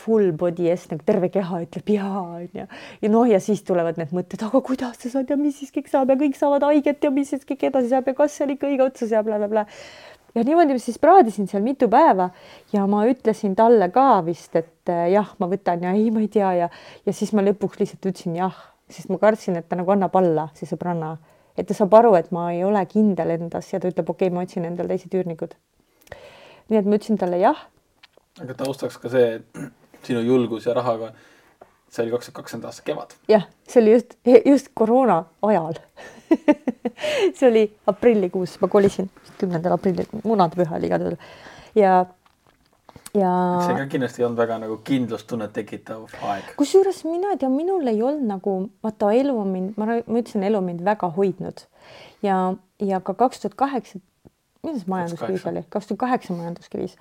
full 0.03 0.29
body 0.37 0.69
yes 0.69 0.85
nagu 0.91 1.05
terve 1.07 1.31
keha 1.33 1.63
ütleb 1.65 1.93
ja 1.95 2.11
onju. 2.21 2.67
ja 3.01 3.11
noh, 3.15 3.25
ja 3.29 3.41
siis 3.43 3.65
tulevad 3.67 3.99
need 4.01 4.13
mõtted, 4.15 4.45
aga 4.45 4.63
kuidas 4.67 5.01
sa 5.01 5.13
saad 5.15 5.33
ja 5.33 5.39
mis 5.41 5.57
siis 5.61 5.73
kõik 5.73 5.89
saab 5.91 6.13
ja 6.13 6.19
kõik 6.21 6.37
saavad 6.37 6.67
haiget 6.69 7.09
ja 7.09 7.13
mis 7.13 7.33
siis 7.33 7.47
kõik 7.47 7.65
edasi 7.71 7.91
saab 7.93 8.11
ja 8.11 8.17
kas 8.17 8.37
seal 8.37 8.53
ikka 8.53 8.69
õige 8.69 8.85
otsas 8.85 9.15
ja 9.15 9.25
blablabla 9.25 9.65
bla, 9.65 9.65
bla. 9.65 10.10
Ja 10.35 10.43
niimoodi 10.47 10.79
siis 10.79 10.99
praadisin 10.99 11.47
seal 11.47 11.63
mitu 11.63 11.89
päeva 11.91 12.29
ja 12.73 12.85
ma 12.87 13.03
ütlesin 13.09 13.55
talle 13.55 13.89
ka 13.91 14.21
vist, 14.25 14.55
et 14.55 14.89
äh, 14.89 15.09
jah, 15.11 15.33
ma 15.39 15.49
võtan 15.51 15.83
ja 15.83 15.91
ei, 15.97 16.07
ma 16.11 16.23
ei 16.23 16.29
tea 16.31 16.53
ja, 16.55 16.69
ja 17.05 17.13
siis 17.13 17.33
ma 17.35 17.43
lõpuks 17.43 17.81
lihtsalt 17.81 18.07
ütlesin 18.07 18.37
jah, 18.39 18.55
sest 18.91 19.11
ma 19.11 19.19
kartsin, 19.19 19.59
et 19.59 19.67
ta 19.67 19.75
nagu 19.79 19.91
annab 19.91 20.15
alla, 20.15 20.47
see 20.55 20.69
sõbranna, 20.69 21.17
et 21.59 21.67
ta 21.67 21.75
saab 21.75 21.97
aru, 21.99 22.13
et 22.19 22.31
ma 22.31 22.47
ei 22.53 22.63
ole 22.63 22.83
kindel 22.87 23.35
endas 23.35 23.73
ja 23.73 23.81
ta 23.83 23.91
ütleb, 23.91 24.07
okei 24.07 24.29
okay,, 24.29 24.35
ma 24.37 24.45
otsin 24.47 24.69
endale 24.69 24.95
teised 24.95 25.19
üürnikud. 25.19 25.57
nii 26.71 26.79
et 26.79 26.87
ma 26.87 26.95
ütlesin 26.95 27.19
talle 27.19 27.41
jah. 27.41 27.67
aga 28.39 28.55
taustaks 28.63 29.01
ka 29.03 29.11
see, 29.11 29.41
et 29.41 30.07
sinu 30.07 30.23
julgus 30.23 30.65
ja 30.65 30.77
rahaga 30.79 31.11
see 31.91 32.05
oli 32.05 32.15
kaks 32.15 32.29
tuhat 32.29 32.39
kakskümmend 32.39 32.71
aasta 32.71 32.87
kevad. 32.87 33.19
jah, 33.27 33.47
see 33.67 33.83
oli 33.83 33.99
just, 33.99 34.15
just 34.45 34.71
koroona 34.73 35.25
ajal 35.43 35.75
see 37.37 37.47
oli 37.47 37.63
aprillikuus, 37.87 38.57
ma 38.61 38.69
kolisin 38.71 39.09
kümnendal 39.39 39.75
aprillil, 39.75 40.09
munadepüha 40.23 40.77
oli 40.77 40.89
igal 40.89 41.05
juhul. 41.05 41.17
Ja, 41.75 41.93
ja. 43.17 43.31
see 43.65 43.77
ka 43.77 43.87
kindlasti 43.91 44.23
ei 44.23 44.27
olnud 44.27 44.41
väga 44.41 44.59
nagu 44.63 44.77
kindlustunnet 44.87 45.53
tekitav 45.55 46.05
aeg. 46.29 46.53
kusjuures 46.59 47.03
mina 47.07 47.33
ei 47.35 47.41
tea, 47.41 47.49
minul 47.53 47.87
ei 47.91 48.01
olnud 48.03 48.27
nagu, 48.29 48.55
vaata 48.83 49.11
elu 49.17 49.35
on 49.43 49.51
mind, 49.55 49.75
ma, 49.79 49.89
ma 49.99 50.23
ütlesin, 50.23 50.45
elu 50.47 50.61
on 50.61 50.69
mind 50.69 50.85
väga 50.85 51.11
hoidnud. 51.17 51.65
Ja, 52.25 52.37
ja 52.83 53.01
ka 53.01 53.15
kaks 53.17 53.43
tuhat 53.43 53.57
kaheksa, 53.59 54.01
milline 54.61 54.83
see 54.83 54.93
majanduskriis 54.93 55.45
oli, 55.49 55.65
kaks 55.69 55.91
tuhat 55.91 56.05
kaheksa 56.05 56.37
majanduskriis. 56.37 56.97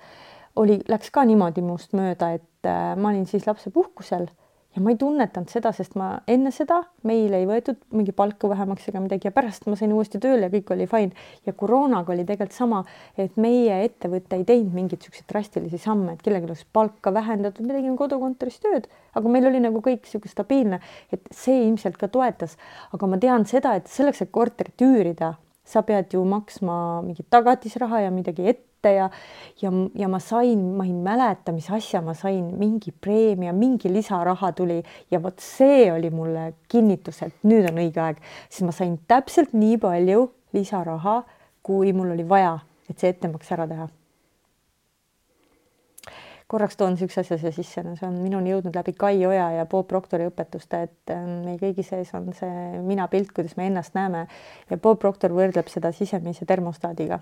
Oli, 0.59 0.81
läks 0.91 1.13
ka 1.15 1.23
niimoodi 1.23 1.61
minust 1.63 1.93
mööda, 1.95 2.33
et 2.35 2.67
äh, 2.67 2.91
ma 2.99 3.13
olin 3.13 3.23
siis 3.29 3.45
lapsepuhkusel 3.47 4.27
ja 4.75 4.81
ma 4.81 4.93
ei 4.93 4.97
tunnetanud 4.99 5.51
seda, 5.51 5.73
sest 5.75 5.97
ma 5.99 6.13
enne 6.31 6.51
seda 6.55 6.77
meil 7.07 7.33
ei 7.35 7.47
võetud 7.49 7.79
mingi 7.95 8.13
palka 8.15 8.49
vähemaks 8.51 8.87
ega 8.87 9.01
midagi 9.03 9.27
ja 9.27 9.33
pärast 9.35 9.67
ma 9.67 9.75
sain 9.79 9.91
uuesti 9.95 10.21
tööle 10.23 10.47
ja 10.47 10.53
kõik 10.53 10.71
oli 10.75 10.87
fine. 10.87 11.11
ja 11.45 11.53
koroonaga 11.53 12.13
oli 12.13 12.23
tegelikult 12.27 12.55
sama, 12.55 12.81
et 13.17 13.35
meie 13.35 13.81
ettevõte 13.85 14.39
ei 14.39 14.47
teinud 14.47 14.73
mingeid 14.75 15.03
siukseid 15.03 15.27
drastilisi 15.31 15.81
samme, 15.81 16.15
et 16.15 16.23
kellelgi 16.23 16.47
oleks 16.49 16.65
palka 16.73 17.13
vähendatud, 17.13 17.67
me 17.67 17.75
tegime 17.75 17.97
kodukontoris 17.99 18.59
tööd, 18.63 18.87
aga 19.15 19.35
meil 19.35 19.51
oli 19.51 19.59
nagu 19.63 19.83
kõik 19.83 20.07
sihuke 20.07 20.31
stabiilne, 20.31 20.79
et 21.11 21.27
see 21.35 21.65
ilmselt 21.67 21.99
ka 21.99 22.07
toetas. 22.07 22.57
aga 22.93 23.07
ma 23.07 23.19
tean 23.19 23.45
seda, 23.45 23.75
et 23.75 23.87
selleks, 23.91 24.21
et 24.23 24.31
korterit 24.31 24.87
üürida, 24.87 25.35
sa 25.71 25.83
pead 25.87 26.13
ju 26.15 26.23
maksma 26.27 26.75
mingit 27.05 27.29
tagatisraha 27.33 28.03
ja 28.05 28.11
midagi 28.13 28.47
ette 28.53 28.93
ja, 28.95 29.07
ja, 29.61 29.71
ja 29.95 30.09
ma 30.11 30.19
sain, 30.23 30.63
ma 30.77 30.87
ei 30.87 30.93
mäleta, 30.93 31.53
mis 31.55 31.69
asja 31.69 32.01
ma 32.05 32.15
sain, 32.17 32.49
mingi 32.59 32.91
preemia, 32.91 33.53
mingi 33.53 33.91
lisaraha 33.93 34.51
tuli 34.57 34.81
ja 35.11 35.21
vot 35.23 35.39
see 35.43 35.87
oli 35.93 36.09
mulle 36.09 36.51
kinnitus, 36.71 37.21
et 37.27 37.47
nüüd 37.47 37.69
on 37.71 37.81
õige 37.85 38.03
aeg, 38.03 38.21
siis 38.49 38.65
ma 38.67 38.75
sain 38.75 38.97
täpselt 39.07 39.55
nii 39.55 39.79
palju 39.81 40.27
lisaraha, 40.57 41.21
kui 41.61 41.93
mul 41.93 42.17
oli 42.17 42.27
vaja, 42.27 42.57
et 42.89 42.99
see 42.99 43.13
ettemaks 43.13 43.53
ära 43.53 43.69
teha 43.69 43.89
korraks 46.51 46.75
toon 46.77 46.95
niisuguse 46.95 47.21
asja 47.23 47.37
siia 47.39 47.51
sisse, 47.55 47.83
no 47.85 47.93
see 47.95 48.07
on 48.07 48.17
minuni 48.19 48.51
jõudnud 48.51 48.75
läbi 48.75 48.93
Kai 48.97 49.21
Oja 49.27 49.45
ja 49.55 49.65
Bob 49.71 49.87
Proctori 49.87 50.25
õpetuste, 50.27 50.81
et 50.87 51.13
ähm, 51.13 51.45
meie 51.45 51.59
kõigi 51.61 51.85
sees 51.87 52.11
on 52.17 52.27
see 52.35 52.81
minapilt, 52.83 53.31
kuidas 53.35 53.55
me 53.59 53.69
ennast 53.69 53.95
näeme. 53.95 54.25
Ja 54.69 54.79
Bob 54.81 54.99
Proctor 54.99 55.31
võrdleb 55.35 55.71
seda 55.71 55.93
sisemise 55.95 56.47
termostaadiga. 56.49 57.21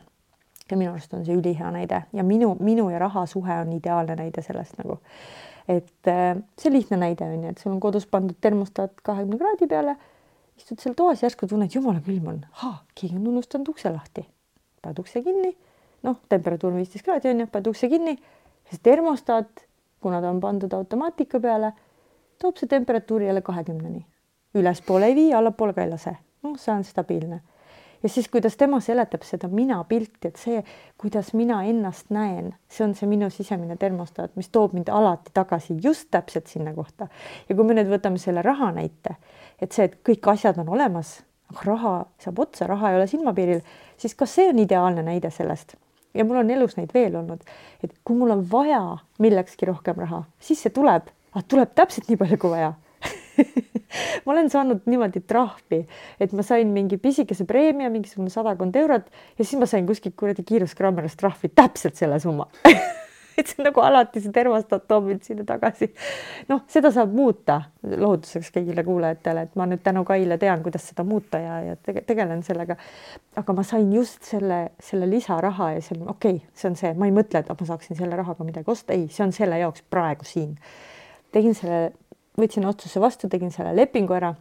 Ja 0.69 0.77
minu 0.77 0.93
arust 0.93 1.13
on 1.17 1.25
see 1.25 1.37
ülihea 1.37 1.69
näide. 1.73 2.03
Ja 2.13 2.25
minu, 2.25 2.55
minu 2.61 2.87
ja 2.93 3.01
raha 3.01 3.25
suhe 3.29 3.59
on 3.61 3.73
ideaalne 3.77 4.17
näide 4.17 4.41
sellest 4.45 4.81
nagu. 4.81 4.97
et 5.69 6.09
äh, 6.09 6.33
see 6.57 6.73
lihtne 6.73 6.97
näide 6.97 7.27
on 7.29 7.43
ju, 7.43 7.49
et 7.53 7.59
sul 7.61 7.75
on 7.75 7.79
kodus 7.79 8.07
pandud 8.09 8.37
termostaat 8.41 9.03
kahekümne 9.05 9.37
kraadi 9.37 9.67
peale, 9.69 9.93
istud 10.57 10.81
seal 10.81 10.95
toas, 10.97 11.21
järsku 11.21 11.45
tunned, 11.47 11.69
jumala 11.75 12.01
külm 12.01 12.31
on, 12.31 12.39
keegi 12.97 13.13
on 13.19 13.27
unustanud 13.35 13.69
ukse 13.69 13.91
lahti, 13.93 14.25
paned 14.81 15.03
ukse 15.03 15.21
kinni, 15.21 15.51
noh, 16.07 16.17
temperatuur 16.33 16.73
on 16.73 16.81
viisteist 16.81 17.05
kraadi 17.05 17.29
on 17.29 17.43
ju, 17.43 17.51
paned 17.53 17.69
ukse 17.69 17.91
kinni, 17.91 18.17
siis 18.69 18.81
termostaat, 18.83 19.65
kuna 20.01 20.21
ta 20.21 20.29
on 20.29 20.39
pandud 20.39 20.73
automaatika 20.73 21.39
peale, 21.39 21.73
toob 22.41 22.57
see 22.57 22.67
temperatuuri 22.67 23.27
jälle 23.27 23.41
kahekümneni, 23.41 24.05
ülespoole 24.55 25.05
ei 25.05 25.15
vii, 25.15 25.33
allapoole 25.33 25.73
ka 25.73 25.83
ei 25.83 25.89
lase, 25.89 26.15
noh, 26.43 26.57
see 26.57 26.73
on 26.73 26.83
stabiilne. 26.83 27.41
Ja 28.03 28.09
siis, 28.09 28.29
kuidas 28.31 28.55
tema 28.57 28.77
seletab 28.79 29.25
seda 29.27 29.49
mina 29.51 29.81
pilti, 29.83 30.29
et 30.29 30.37
see, 30.39 30.61
kuidas 30.97 31.33
mina 31.35 31.57
ennast 31.67 32.13
näen, 32.15 32.53
see 32.71 32.85
on 32.85 32.93
see 32.95 33.09
minu 33.11 33.27
sisemine 33.29 33.75
termostaat, 33.77 34.37
mis 34.39 34.47
toob 34.55 34.71
mind 34.77 34.87
alati 34.87 35.33
tagasi 35.35 35.75
just 35.83 36.07
täpselt 36.11 36.47
sinna 36.47 36.73
kohta. 36.73 37.09
ja 37.49 37.55
kui 37.55 37.67
me 37.67 37.75
nüüd 37.75 37.91
võtame 37.91 38.21
selle 38.21 38.41
raha 38.45 38.71
näite, 38.71 39.17
et 39.59 39.75
see, 39.75 39.89
et 39.89 39.99
kõik 40.07 40.31
asjad 40.31 40.61
on 40.63 40.71
olemas, 40.77 41.17
raha 41.65 42.05
saab 42.23 42.39
otsa, 42.39 42.67
raha 42.71 42.93
ei 42.93 43.01
ole 43.01 43.07
silmapiiril, 43.07 43.61
siis 43.97 44.15
ka 44.15 44.25
see 44.25 44.47
on 44.53 44.63
ideaalne 44.63 45.03
näide 45.03 45.33
sellest 45.33 45.75
ja 46.19 46.27
mul 46.27 46.41
on 46.43 46.51
elus 46.51 46.75
neid 46.77 46.91
veel 46.93 47.15
olnud, 47.15 47.41
et 47.83 47.95
kui 48.03 48.19
mul 48.19 48.35
on 48.35 48.43
vaja 48.51 48.83
millekski 49.23 49.69
rohkem 49.71 50.03
raha, 50.03 50.25
siis 50.43 50.61
see 50.65 50.75
tuleb. 50.75 51.07
Aga 51.29 51.45
tuleb 51.47 51.73
täpselt 51.77 52.09
nii 52.09 52.17
palju 52.19 52.39
kui 52.41 52.53
vaja. 52.55 52.73
Ma 54.25 54.33
olen 54.33 54.49
saanud 54.51 54.85
niimoodi 54.89 55.21
trahvi, 55.25 55.83
et 56.21 56.33
ma 56.35 56.43
sain 56.45 56.69
mingi 56.73 56.99
pisikese 57.01 57.47
preemia, 57.49 57.89
mingisugune 57.89 58.29
sadakond 58.33 58.75
eurot 58.77 59.07
ja 59.09 59.45
siis 59.45 59.57
ma 59.57 59.65
sain 59.69 59.87
kuskilt 59.87 60.17
kuradi 60.19 60.45
kiiruskaamerast 60.45 61.17
trahvi 61.17 61.49
täpselt 61.55 61.97
selle 61.97 62.19
summa 62.21 62.45
et 63.39 63.49
see 63.51 63.63
nagu 63.63 63.81
alati 63.83 64.21
see 64.23 64.33
termostaat 64.35 64.85
toob 64.89 65.07
mind 65.09 65.23
sinna 65.25 65.45
tagasi. 65.47 65.89
noh, 66.49 66.63
seda 66.71 66.91
saab 66.93 67.13
muuta 67.15 67.59
lohutuseks 67.83 68.51
kõigile 68.55 68.83
kuulajatele, 68.87 69.45
et 69.47 69.55
ma 69.59 69.67
nüüd 69.69 69.83
tänu 69.85 70.03
Kaile 70.07 70.37
tean, 70.41 70.63
kuidas 70.65 70.87
seda 70.89 71.05
muuta 71.07 71.39
ja, 71.41 71.59
ja 71.69 71.77
tege, 71.83 72.03
tegelen 72.07 72.43
sellega. 72.45 72.77
aga 73.39 73.55
ma 73.55 73.65
sain 73.67 73.91
just 73.93 74.27
selle, 74.27 74.59
selle 74.83 75.09
lisaraha 75.09 75.71
ja 75.77 75.85
see 75.85 75.97
okei 76.01 76.39
okay,, 76.39 76.43
see 76.53 76.69
on 76.71 76.77
see, 76.79 76.93
ma 76.99 77.09
ei 77.09 77.15
mõtle, 77.15 77.43
et 77.43 77.49
ma 77.49 77.69
saaksin 77.71 77.99
selle 77.99 78.19
rahaga 78.19 78.47
midagi 78.47 78.71
osta, 78.71 78.93
ei, 78.93 79.07
see 79.13 79.25
on 79.25 79.35
selle 79.35 79.59
jaoks 79.61 79.85
praegu 79.89 80.27
siin. 80.27 80.55
tegin 81.31 81.55
selle, 81.57 81.91
võtsin 82.39 82.67
otsuse 82.67 83.01
vastu, 83.01 83.29
tegin 83.29 83.51
selle 83.55 83.75
lepingu 83.75 84.17
ära. 84.17 84.33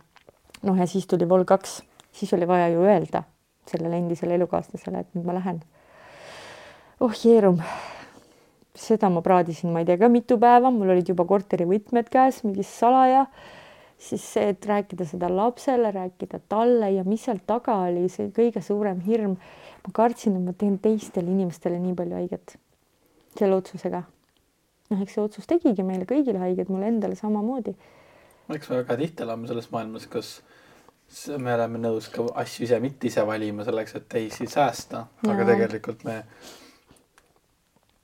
noh, 0.63 0.79
ja 0.79 0.87
siis 0.87 1.07
tuli 1.07 1.29
vol 1.29 1.47
kaks, 1.49 1.83
siis 2.13 2.33
oli 2.35 2.49
vaja 2.49 2.71
ju 2.75 2.87
öelda 2.87 3.25
sellele 3.69 3.99
endisele 4.01 4.39
elukaaslasele, 4.39 5.05
et 5.05 5.15
nüüd 5.15 5.29
ma 5.29 5.37
lähen. 5.37 5.63
oh 7.05 7.15
jeerum 7.25 7.61
seda 8.79 9.11
ma 9.13 9.23
praadisin, 9.25 9.73
ma 9.75 9.83
ei 9.83 9.89
tea 9.89 9.99
ka 10.01 10.11
mitu 10.13 10.39
päeva, 10.41 10.71
mul 10.75 10.93
olid 10.95 11.09
juba 11.11 11.27
korteri 11.29 11.67
võtmed 11.69 12.11
käes, 12.13 12.43
mingi 12.47 12.67
salaja. 12.67 13.27
siis 13.99 14.23
see, 14.23 14.53
et 14.53 14.67
rääkida 14.67 15.03
seda 15.11 15.27
lapsele, 15.27 15.91
rääkida 15.91 16.39
talle 16.49 16.93
ja 16.95 17.03
mis 17.03 17.25
seal 17.27 17.41
taga 17.47 17.75
oli, 17.89 18.07
see 18.09 18.31
kõige 18.35 18.63
suurem 18.63 19.01
hirm. 19.07 19.37
ma 19.85 19.95
kartsin, 19.95 20.37
et 20.39 20.45
ma 20.45 20.53
teen 20.53 20.79
teistele 20.79 21.31
inimestele 21.31 21.79
nii 21.83 21.95
palju 21.99 22.15
haiget 22.21 22.59
selle 23.39 23.59
otsusega. 23.59 24.03
noh, 24.91 25.03
eks 25.03 25.17
see 25.17 25.25
otsus 25.25 25.49
tegigi 25.51 25.85
meile 25.85 26.07
kõigile 26.09 26.39
haiget, 26.43 26.71
mulle 26.73 26.89
endale 26.93 27.19
samamoodi. 27.19 27.75
eks 28.55 28.71
me 28.71 28.81
väga 28.83 28.97
tihti 29.03 29.27
elame 29.27 29.51
selles 29.51 29.71
maailmas, 29.75 30.07
kus 30.07 30.39
me 31.41 31.55
oleme 31.55 31.81
nõus 31.81 32.09
ka 32.13 32.25
asju 32.43 32.67
ise 32.69 32.79
mitte 32.85 33.09
ise 33.09 33.25
valima 33.27 33.65
selleks, 33.65 33.95
et 33.99 34.09
teisi 34.09 34.47
säästa, 34.47 35.07
aga 35.27 35.47
tegelikult 35.53 36.05
me 36.05 36.23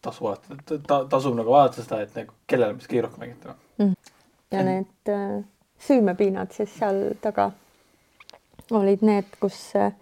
tasu 0.04 0.28
alati. 0.30 0.58
Ta,, 0.86 1.02
tasub 1.10 1.36
nagu 1.38 1.54
vaadata 1.54 1.82
seda, 1.82 2.00
et 2.04 2.14
nagu 2.18 2.36
kellele 2.50 2.78
kõige 2.84 3.04
rohkem 3.06 3.24
mängitame. 3.26 3.58
Mm.. 3.82 3.94
ja 4.54 4.62
need 4.62 5.10
äh, 5.10 5.38
süümepiinad 5.82 6.52
siis 6.54 6.76
seal 6.78 7.00
taga 7.22 7.48
olid 8.70 9.02
need, 9.02 9.32
kus 9.40 9.56
äh, 9.78 9.96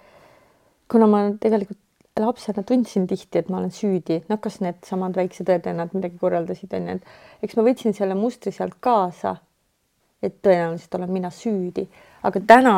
kuna 0.92 1.08
ma 1.08 1.22
tegelikult 1.40 1.78
lapsena 2.20 2.62
tundsin 2.68 3.06
tihti, 3.08 3.40
et 3.40 3.48
ma 3.48 3.58
olen 3.58 3.72
süüdi, 3.72 4.18
noh, 4.28 4.40
kas 4.42 4.58
needsamad 4.60 5.16
väiksed 5.16 5.48
õed-vennad 5.48 5.94
midagi 5.96 6.18
korraldasid, 6.20 6.74
onju, 6.76 6.98
et 6.98 7.46
eks 7.46 7.56
ma 7.56 7.64
võtsin 7.64 7.96
selle 7.96 8.16
mustri 8.18 8.52
sealt 8.52 8.76
kaasa. 8.84 9.38
et 10.22 10.36
tõenäoliselt 10.38 10.92
olen 10.94 11.10
mina 11.10 11.30
süüdi, 11.34 11.82
aga 12.22 12.40
täna 12.46 12.74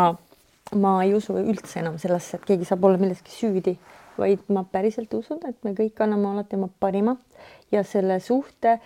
ma 0.81 0.93
ei 1.05 1.11
usu 1.13 1.35
üldse 1.37 1.83
enam 1.83 1.99
sellesse, 2.01 2.39
et 2.39 2.47
keegi 2.49 2.65
saab 2.65 2.87
olla 2.89 2.97
milleski 2.97 3.29
süüdi 3.29 3.75
vaid 4.19 4.45
ma 4.55 4.65
päriselt 4.65 5.13
usun, 5.15 5.41
et 5.49 5.57
me 5.65 5.75
kõik 5.77 6.01
anname 6.05 6.31
alati 6.33 6.59
oma 6.59 6.69
parima 6.81 7.17
ja 7.73 7.83
selle 7.87 8.21
suhte 8.21 8.79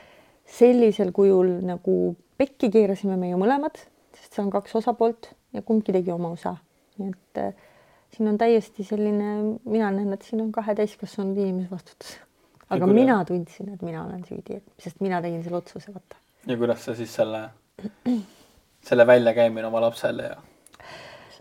sellisel 0.49 1.13
kujul 1.13 1.59
nagu 1.67 1.97
pekki 2.41 2.71
keerasime 2.73 3.19
me 3.21 3.33
ju 3.33 3.41
mõlemad, 3.41 3.81
sest 4.17 4.37
see 4.37 4.45
on 4.45 4.53
kaks 4.53 4.77
osapoolt 4.81 5.33
ja 5.57 5.63
kumbki 5.67 5.95
tegi 5.95 6.13
oma 6.15 6.33
osa. 6.35 6.57
nii 6.99 7.13
et 7.13 7.41
äh, 7.43 7.67
siin 8.15 8.31
on 8.31 8.39
täiesti 8.41 8.87
selline, 8.87 9.59
mina 9.69 9.91
näen, 9.95 10.11
et 10.17 10.25
siin 10.27 10.43
on 10.43 10.51
kahe 10.55 10.75
täiskasvanud 10.79 11.39
inimese 11.39 11.71
vastutus. 11.71 12.17
aga 12.69 12.87
ja 12.87 12.93
mina 12.93 13.19
tundsin, 13.29 13.73
et 13.75 13.83
mina 13.83 14.05
olen 14.05 14.25
süüdi, 14.29 14.61
sest 14.81 15.01
mina 15.05 15.23
tegin 15.25 15.43
selle 15.45 15.61
otsuse, 15.61 15.95
vaata. 15.95 16.21
ja 16.47 16.57
kuidas 16.57 16.85
sa 16.85 16.95
siis 16.99 17.15
selle, 17.15 17.45
selle 18.89 19.07
väljakäimine 19.07 19.67
oma 19.69 19.85
lapsele 19.85 20.31
ja 20.33 20.41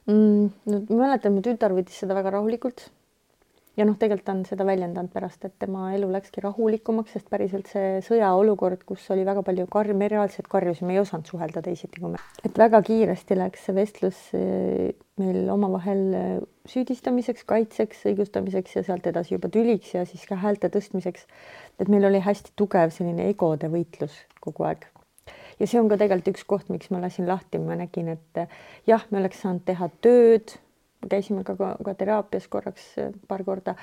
mm,? 0.07 0.51
no 0.65 0.83
ma 0.89 1.01
mäletan, 1.05 1.35
mu 1.37 1.45
tütar 1.45 1.75
võttis 1.77 2.03
seda 2.03 2.17
väga 2.17 2.37
rahulikult 2.37 2.89
ja 3.77 3.85
noh, 3.85 3.97
tegelikult 3.99 4.25
ta 4.27 4.33
on 4.33 4.43
seda 4.47 4.65
väljendanud 4.67 5.11
pärast, 5.13 5.43
et 5.45 5.53
tema 5.61 5.91
elu 5.95 6.09
läkski 6.11 6.41
rahulikumaks, 6.43 7.13
sest 7.13 7.29
päriselt 7.31 7.69
see 7.71 7.99
sõjaolukord, 8.05 8.83
kus 8.87 9.05
oli 9.13 9.25
väga 9.27 9.43
palju 9.45 9.67
karj, 9.71 9.93
me 9.97 10.09
reaalselt 10.11 10.49
karjusime, 10.51 10.95
ei 10.95 11.01
osanud 11.03 11.29
suhelda 11.29 11.61
teisiti 11.65 12.01
kui 12.01 12.15
me, 12.15 12.21
et 12.47 12.57
väga 12.57 12.81
kiiresti 12.87 13.37
läks 13.37 13.67
see 13.67 13.77
vestlus 13.77 14.21
eh, 14.37 14.91
meil 15.21 15.49
omavahel 15.53 16.03
eh, 16.17 16.35
süüdistamiseks, 16.67 17.45
kaitseks, 17.47 18.03
õigustamiseks 18.11 18.79
ja 18.79 18.85
sealt 18.89 19.07
edasi 19.09 19.37
juba 19.37 19.51
tüliks 19.53 19.93
ja 19.95 20.05
siis 20.09 20.25
ka 20.29 20.39
häälte 20.41 20.71
tõstmiseks. 20.73 21.27
et 21.79 21.89
meil 21.89 22.05
oli 22.09 22.21
hästi 22.23 22.55
tugev 22.57 22.93
selline 22.95 23.29
egode 23.29 23.69
võitlus 23.71 24.23
kogu 24.41 24.67
aeg 24.67 24.87
ja 25.61 25.67
see 25.67 25.79
on 25.79 25.89
ka 25.89 25.99
tegelikult 26.01 26.35
üks 26.35 26.45
koht, 26.49 26.69
miks 26.73 26.89
ma 26.93 27.01
lasin 27.03 27.27
lahti, 27.29 27.61
ma 27.61 27.77
nägin, 27.77 28.15
et 28.17 28.41
eh, 28.41 28.61
jah, 28.89 29.05
me 29.11 29.21
oleks 29.21 29.45
saanud 29.45 29.65
teha 29.69 29.91
tööd 30.01 30.57
käisime 31.09 31.43
ka, 31.43 31.55
ka, 31.57 31.93
teraapias 31.93 32.47
korraks 32.47 32.85
äh, 33.01 33.11
paar 33.27 33.43
korda, 33.43 33.75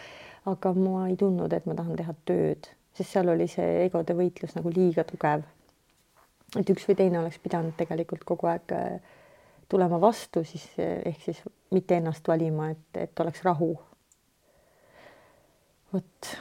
aga 0.51 0.73
ma 0.77 1.07
ei 1.09 1.17
tundnud, 1.21 1.53
et 1.53 1.67
ma 1.67 1.77
tahan 1.79 1.97
teha 1.99 2.15
tööd, 2.29 2.71
sest 2.97 3.15
seal 3.15 3.31
oli 3.33 3.47
see 3.51 3.85
egode 3.85 4.17
võitlus 4.19 4.57
nagu 4.59 4.73
liiga 4.75 5.07
tugev. 5.09 5.45
et 6.59 6.71
üks 6.71 6.87
või 6.89 6.97
teine 6.99 7.19
oleks 7.19 7.39
pidanud 7.43 7.75
tegelikult 7.79 8.25
kogu 8.25 8.51
aeg 8.51 8.75
äh, 8.77 8.99
tulema 9.69 10.01
vastu, 10.01 10.45
siis 10.45 10.67
äh, 10.79 11.01
ehk 11.11 11.23
siis 11.23 11.43
mitte 11.75 11.97
ennast 11.97 12.29
valima, 12.29 12.71
et, 12.71 12.89
et 13.07 13.21
oleks 13.21 13.45
rahu. 13.45 13.75
vot, 15.93 16.35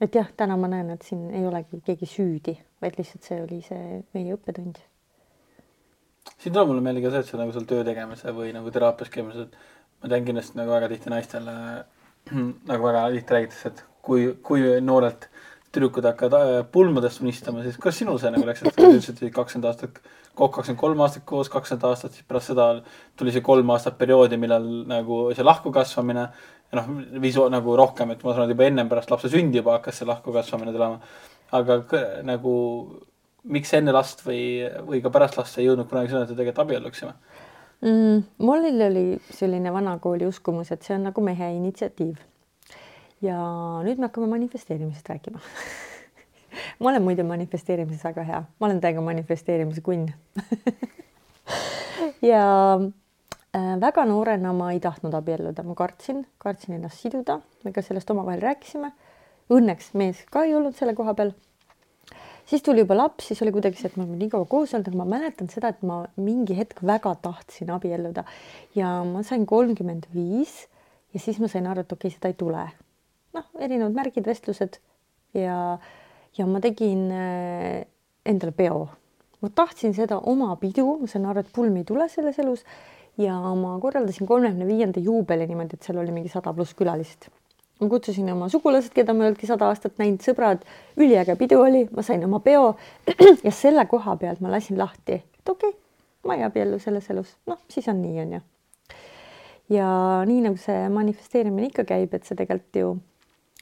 et 0.00 0.14
jah, 0.14 0.28
täna 0.36 0.56
ma 0.56 0.68
näen, 0.68 0.90
et 0.90 1.02
siin 1.02 1.30
ei 1.30 1.46
olegi 1.46 1.80
keegi 1.86 2.10
süüdi, 2.10 2.58
vaid 2.82 2.98
lihtsalt 2.98 3.22
see 3.22 3.40
oli 3.42 3.62
see 3.62 4.02
meie 4.14 4.34
õppetund 4.34 4.82
siin 6.34 6.52
tuleb 6.52 6.70
mulle 6.70 6.82
meelde 6.84 7.02
ka 7.04 7.12
see, 7.12 7.22
et 7.22 7.30
see 7.30 7.38
nagu 7.40 7.54
seal 7.54 7.66
töö 7.70 7.84
tegemise 7.86 8.32
või 8.34 8.52
nagu 8.54 8.70
teraapias 8.74 9.12
käimise, 9.14 9.46
et 9.46 9.75
ma 10.02 10.12
tean 10.12 10.26
kindlasti 10.26 10.58
nagu 10.58 10.74
väga 10.74 10.90
tihti 10.92 11.12
naistele 11.12 11.56
nagu 12.70 12.88
väga 12.88 13.06
tihti 13.14 13.36
räägitakse, 13.36 13.72
et 13.72 13.84
kui, 14.06 14.28
kui 14.46 14.64
noorelt 14.84 15.28
tüdrukud 15.76 16.06
hakkavad 16.08 16.36
äh, 16.38 16.60
pulmadest 16.72 17.20
unistama, 17.22 17.64
siis 17.64 17.76
kuidas 17.80 17.98
sinul 18.00 18.20
see 18.22 18.32
nagu 18.32 18.46
läks, 18.48 18.62
et 18.64 18.72
sa 18.72 18.88
ütlesid, 18.88 19.20
et 19.20 19.34
kakskümmend 19.34 19.68
aastat, 19.70 19.98
kakskümmend 20.38 20.80
kolm 20.80 21.02
aastat 21.04 21.26
koos, 21.28 21.50
kakskümmend 21.52 21.88
aastat, 21.90 22.16
siis 22.16 22.28
pärast 22.28 22.52
seda 22.52 22.68
tuli 23.18 23.34
see 23.34 23.44
kolm 23.44 23.72
aastat 23.74 23.98
perioodi, 24.00 24.38
millal 24.40 24.68
nagu 24.88 25.20
see 25.36 25.46
lahkukasvamine 25.46 26.28
ja 26.72 26.80
noh, 26.80 26.88
visu 27.22 27.46
nagu 27.52 27.76
rohkem, 27.78 28.14
et 28.14 28.22
ma 28.24 28.32
saan 28.32 28.46
aru, 28.46 28.54
juba 28.56 28.68
ennem 28.70 28.88
pärast 28.90 29.12
lapse 29.12 29.30
sündi 29.32 29.60
juba 29.60 29.76
hakkas 29.76 30.00
see 30.00 30.08
lahkukasvamine 30.08 30.74
tulema. 30.74 31.00
aga 31.56 31.82
nagu 32.26 32.54
miks 33.46 33.72
enne 33.78 33.94
last 33.94 34.24
või, 34.26 34.40
või 34.88 35.02
ka 35.04 35.12
pärast 35.14 35.36
last 35.38 35.58
ei 35.60 35.68
jõudnud 35.68 35.88
kunagi 35.90 36.10
selleni, 36.10 36.26
et 36.26 36.34
te 36.34 36.40
tegelikult 36.40 36.64
abielluksime? 36.64 37.14
Mm,? 37.82 38.22
mul 38.38 38.70
oli 38.88 39.20
selline 39.30 39.72
vanakooli 39.72 40.26
uskumus, 40.26 40.72
et 40.72 40.82
see 40.82 40.96
on 40.96 41.08
nagu 41.10 41.24
mehe 41.24 41.50
initsiatiiv. 41.56 42.16
ja 43.22 43.38
nüüd 43.86 43.98
me 43.98 44.08
hakkame 44.08 44.28
manifesteerimisest 44.34 45.08
rääkima 45.08 45.40
ma 46.80 46.90
olen 46.90 47.02
muide 47.02 47.24
manifesteerimises 47.26 48.04
väga 48.04 48.26
hea, 48.28 48.42
ma 48.60 48.68
olen 48.68 48.80
täiega 48.80 49.04
manifesteerimise 49.04 49.80
kunn 49.84 50.08
ja 52.32 52.44
äh, 53.56 53.80
väga 53.80 54.04
noorena 54.04 54.52
ma 54.52 54.72
ei 54.72 54.80
tahtnud 54.80 55.14
abielluda, 55.14 55.64
ma 55.66 55.74
kartsin, 55.74 56.26
kartsin 56.38 56.78
ennast 56.78 57.02
siduda, 57.02 57.40
me 57.64 57.72
ka 57.72 57.82
sellest 57.84 58.10
omavahel 58.10 58.42
rääkisime. 58.44 58.92
Õnneks 59.52 59.92
mees 59.94 60.24
ka 60.30 60.42
ei 60.42 60.56
olnud 60.58 60.74
selle 60.74 60.96
koha 60.98 61.14
peal 61.14 61.30
siis 62.46 62.62
tuli 62.62 62.82
juba 62.84 62.96
laps, 62.96 63.30
siis 63.30 63.42
oli 63.44 63.52
kuidagi 63.54 63.80
see, 63.80 63.90
et 63.90 63.98
me 63.98 64.04
oleme 64.04 64.20
nii 64.20 64.30
kaua 64.32 64.48
koos 64.50 64.74
olnud, 64.74 64.88
aga 64.90 65.00
ma 65.00 65.08
mäletan 65.16 65.50
seda, 65.52 65.72
et 65.74 65.82
ma 65.86 66.02
mingi 66.20 66.56
hetk 66.58 66.82
väga 66.86 67.14
tahtsin 67.24 67.72
abielluda 67.74 68.24
ja 68.78 68.96
ma 69.06 69.22
sain 69.26 69.46
kolmkümmend 69.48 70.08
viis 70.14 70.64
ja 71.14 71.22
siis 71.22 71.40
ma 71.42 71.50
sain 71.52 71.66
aru, 71.66 71.84
et 71.84 71.92
okei 71.92 72.08
okay,, 72.08 72.18
seda 72.18 72.32
ei 72.32 72.38
tule. 72.38 72.66
noh, 73.36 73.48
erinevad 73.60 73.96
märgid, 73.96 74.26
vestlused 74.26 74.78
ja, 75.36 75.78
ja 76.38 76.46
ma 76.48 76.62
tegin 76.64 77.08
äh, 77.12 77.82
endale 78.24 78.54
peo. 78.56 78.86
ma 79.42 79.50
tahtsin 79.54 79.94
seda 79.94 80.20
oma 80.22 80.54
pidu, 80.60 80.86
ma 81.02 81.10
sain 81.10 81.26
aru, 81.26 81.42
et 81.42 81.52
pulmi 81.54 81.82
ei 81.82 81.88
tule 81.88 82.08
selles 82.12 82.38
elus 82.42 82.64
ja 83.20 83.36
ma 83.56 83.74
korraldasin 83.80 84.28
kolmekümne 84.28 84.68
viienda 84.68 85.00
juubeli 85.00 85.48
niimoodi, 85.48 85.76
et 85.76 85.88
seal 85.88 85.98
oli 86.00 86.14
mingi 86.14 86.32
sada 86.32 86.52
pluss 86.54 86.76
külalist 86.76 87.30
ma 87.80 87.88
kutsusin 87.88 88.32
oma 88.32 88.48
sugulased, 88.48 88.92
keda 88.96 89.14
ma 89.14 89.24
ei 89.24 89.30
olnudki 89.30 89.48
sada 89.48 89.68
aastat 89.70 89.98
näinud, 90.00 90.22
sõbrad, 90.24 90.64
üliäge 90.96 91.36
pidu 91.36 91.60
oli, 91.60 91.84
ma 91.92 92.04
sain 92.06 92.24
oma 92.24 92.40
peo. 92.44 92.74
Ja 93.46 93.52
selle 93.54 93.84
koha 93.90 94.16
pealt 94.20 94.40
ma 94.44 94.52
lasin 94.52 94.78
lahti, 94.80 95.20
et 95.20 95.52
okei 95.52 95.70
okay,, 95.70 95.80
ma 96.26 96.38
ei 96.38 96.46
abiellu 96.46 96.80
selles 96.82 97.10
elus, 97.12 97.34
noh, 97.50 97.60
siis 97.72 97.88
on 97.92 98.00
nii, 98.02 98.22
onju. 98.24 98.40
ja 99.76 99.88
nii 100.26 100.40
nagu 100.46 100.58
see 100.60 100.88
manifesteerimine 100.92 101.70
ikka 101.70 101.84
käib, 101.88 102.14
et 102.16 102.28
see 102.28 102.38
tegelikult 102.38 102.80
ju, 102.80 102.92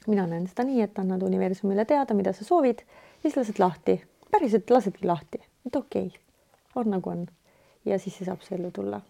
mina 0.07 0.27
näen 0.31 0.47
seda 0.49 0.67
nii, 0.67 0.81
et 0.85 0.99
annad 1.01 1.25
universumile 1.25 1.85
teada, 1.89 2.17
mida 2.17 2.33
sa 2.33 2.47
soovid, 2.47 2.85
siis 3.25 3.37
lased 3.37 3.59
lahti, 3.59 3.99
päriselt 4.31 4.71
lasedki 4.71 5.07
lahti, 5.09 5.43
et 5.67 5.75
okei 5.75 6.07
okay,, 6.07 6.21
on 6.75 6.91
nagu 6.95 7.11
on. 7.11 7.27
Ja 7.85 7.99
siis 8.01 8.17
saab 8.25 8.41
see 8.41 8.57
ellu 8.57 8.71
tulla. 8.73 9.01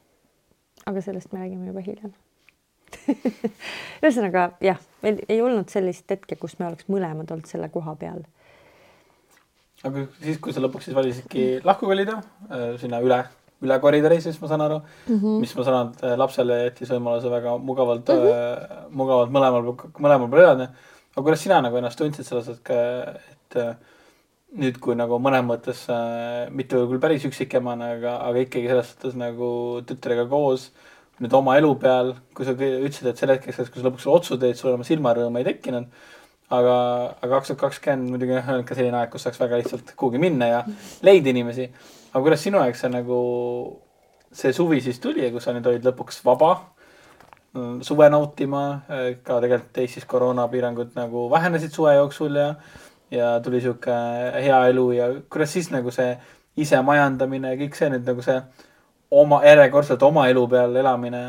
aga 0.85 1.01
sellest 1.01 1.31
me 1.31 1.39
räägime 1.39 1.67
juba 1.67 1.81
hiljem 1.81 2.11
ühesõnaga 4.03 4.49
jah, 4.63 4.79
meil 5.03 5.21
ei 5.29 5.41
olnud 5.43 5.71
sellist 5.71 6.09
hetke, 6.11 6.37
kus 6.39 6.57
me 6.59 6.69
oleks 6.69 6.87
mõlemad 6.91 7.31
olnud 7.31 7.49
selle 7.49 7.69
koha 7.73 7.95
peal. 7.99 8.21
aga 9.85 10.05
siis, 10.21 10.39
kui 10.41 10.53
sa 10.55 10.63
lõpuks 10.63 10.89
siis 10.89 10.97
valisidki 10.97 11.47
lahku 11.65 11.89
kolida 11.89 12.19
äh, 12.49 12.75
sinna 12.81 13.01
üle, 13.05 13.21
üle 13.65 13.79
koridori, 13.83 14.19
siis 14.23 14.39
ma 14.41 14.51
saan 14.51 14.65
aru 14.65 14.79
mm, 14.81 15.15
-hmm. 15.15 15.39
mis 15.43 15.55
ma 15.57 15.67
saan 15.67 15.79
aru, 15.81 15.95
et 16.01 16.19
lapsele 16.19 16.61
jättis 16.63 16.93
võimaluse 16.95 17.31
väga 17.31 17.57
mugavalt 17.57 18.07
mm, 18.09 18.23
-hmm. 18.23 18.85
äh, 18.85 18.85
mugavalt 18.91 19.33
mõlemal, 19.35 19.73
mõlemal 19.99 20.29
pool 20.29 20.45
elada. 20.45 20.69
aga 21.15 21.23
kuidas 21.23 21.43
sina 21.43 21.61
nagu 21.61 21.77
ennast 21.77 21.97
tundsid 21.99 22.25
selles, 22.25 22.49
et, 22.49 22.69
et 22.69 23.61
äh, 23.61 23.75
nüüd, 24.55 24.79
kui 24.83 24.95
nagu 24.97 25.19
mõnes 25.21 25.43
mõttes 25.45 25.85
äh, 25.91 26.47
mitte 26.55 26.79
küll 26.89 27.01
päris 27.03 27.25
üksikemana, 27.27 27.95
aga, 27.97 28.17
aga 28.29 28.43
ikkagi 28.45 28.71
selles 28.71 28.91
suhtes 28.93 29.15
nagu 29.19 29.49
tütrega 29.87 30.27
koos 30.31 30.69
nüüd 31.23 31.33
oma 31.37 31.55
elu 31.59 31.71
peal, 31.79 32.13
kui 32.35 32.47
sa 32.47 32.53
ütlesid, 32.57 33.07
et 33.11 33.21
sel 33.21 33.31
hetkeks, 33.31 33.71
kui 33.71 33.81
sa 33.81 33.87
lõpuks 33.87 34.07
otsu 34.11 34.37
teed, 34.41 34.57
sul 34.59 34.73
enam 34.73 34.85
silmarõõmu 34.87 35.41
ei 35.41 35.47
tekkinud. 35.47 35.89
aga, 36.55 36.73
aga 37.25 37.29
kaks 37.31 37.49
tuhat 37.49 37.61
kakskümmend 37.63 38.11
muidugi 38.13 38.35
on 38.37 38.65
ka 38.67 38.75
selline 38.77 38.99
aeg, 38.99 39.09
kus 39.09 39.23
saaks 39.25 39.39
väga 39.41 39.57
lihtsalt 39.57 39.95
kuhugi 39.97 40.19
minna 40.21 40.45
ja 40.51 40.59
leida 41.01 41.31
inimesi. 41.31 41.69
aga 42.11 42.21
kuidas 42.21 42.43
sinu 42.43 42.61
jaoks 42.61 42.83
see 42.83 42.91
nagu, 42.93 43.19
see 44.31 44.53
suvi 44.53 44.81
siis 44.81 44.99
tuli 44.99 45.23
ja 45.23 45.31
kus 45.33 45.47
sa 45.47 45.55
nüüd 45.55 45.65
olid 45.71 45.87
lõpuks 45.87 46.21
vaba 46.25 46.51
mm, 47.55 47.81
suve 47.81 48.09
nautima, 48.13 48.65
ka 49.23 49.39
tegelikult 49.41 49.81
Eestis 49.81 50.05
koroonapiirangud 50.05 50.93
nagu 50.99 51.29
vähenesid 51.31 51.73
suve 51.73 51.95
jooksul 51.95 52.37
ja 52.43 52.53
ja 53.11 53.39
tuli 53.39 53.61
sihuke 53.61 53.95
hea 54.43 54.61
elu 54.67 54.91
ja 54.91 55.09
kuidas 55.29 55.53
siis 55.53 55.71
nagu 55.71 55.91
see 55.91 56.15
isemajandamine 56.57 57.53
ja 57.53 57.59
kõik 57.59 57.77
see 57.77 57.89
nüüd 57.93 58.07
nagu 58.07 58.23
see 58.25 58.37
oma, 59.21 59.41
järjekordselt 59.45 60.03
oma 60.03 60.27
elu 60.31 60.43
peal 60.51 60.75
elamine 60.81 61.21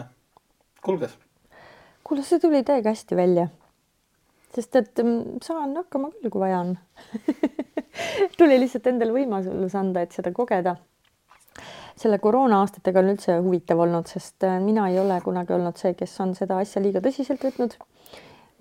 kulges? 0.85 1.15
kuule, 2.07 2.23
see 2.27 2.41
tuli 2.43 2.63
täiega 2.67 2.93
hästi 2.95 3.19
välja. 3.19 3.49
sest 4.55 4.77
et 4.81 5.03
mm, 5.03 5.39
saan 5.43 5.77
hakkama 5.77 6.11
küll, 6.15 6.31
kui 6.31 6.43
vaja 6.43 6.61
on 6.65 6.77
tuli 8.39 8.61
lihtsalt 8.63 8.91
endale 8.93 9.15
võimalus 9.15 9.75
anda, 9.79 10.03
et 10.03 10.15
seda 10.17 10.33
kogeda. 10.35 10.77
selle 11.97 12.19
koroona 12.23 12.61
aastatega 12.63 13.03
on 13.03 13.13
üldse 13.15 13.39
huvitav 13.41 13.81
olnud, 13.87 14.09
sest 14.11 14.45
äh, 14.45 14.59
mina 14.63 14.89
ei 14.91 15.01
ole 15.01 15.21
kunagi 15.25 15.57
olnud 15.57 15.79
see, 15.81 15.95
kes 15.99 16.19
on 16.25 16.35
seda 16.39 16.61
asja 16.63 16.83
liiga 16.83 17.03
tõsiselt 17.05 17.45
võtnud 17.49 17.79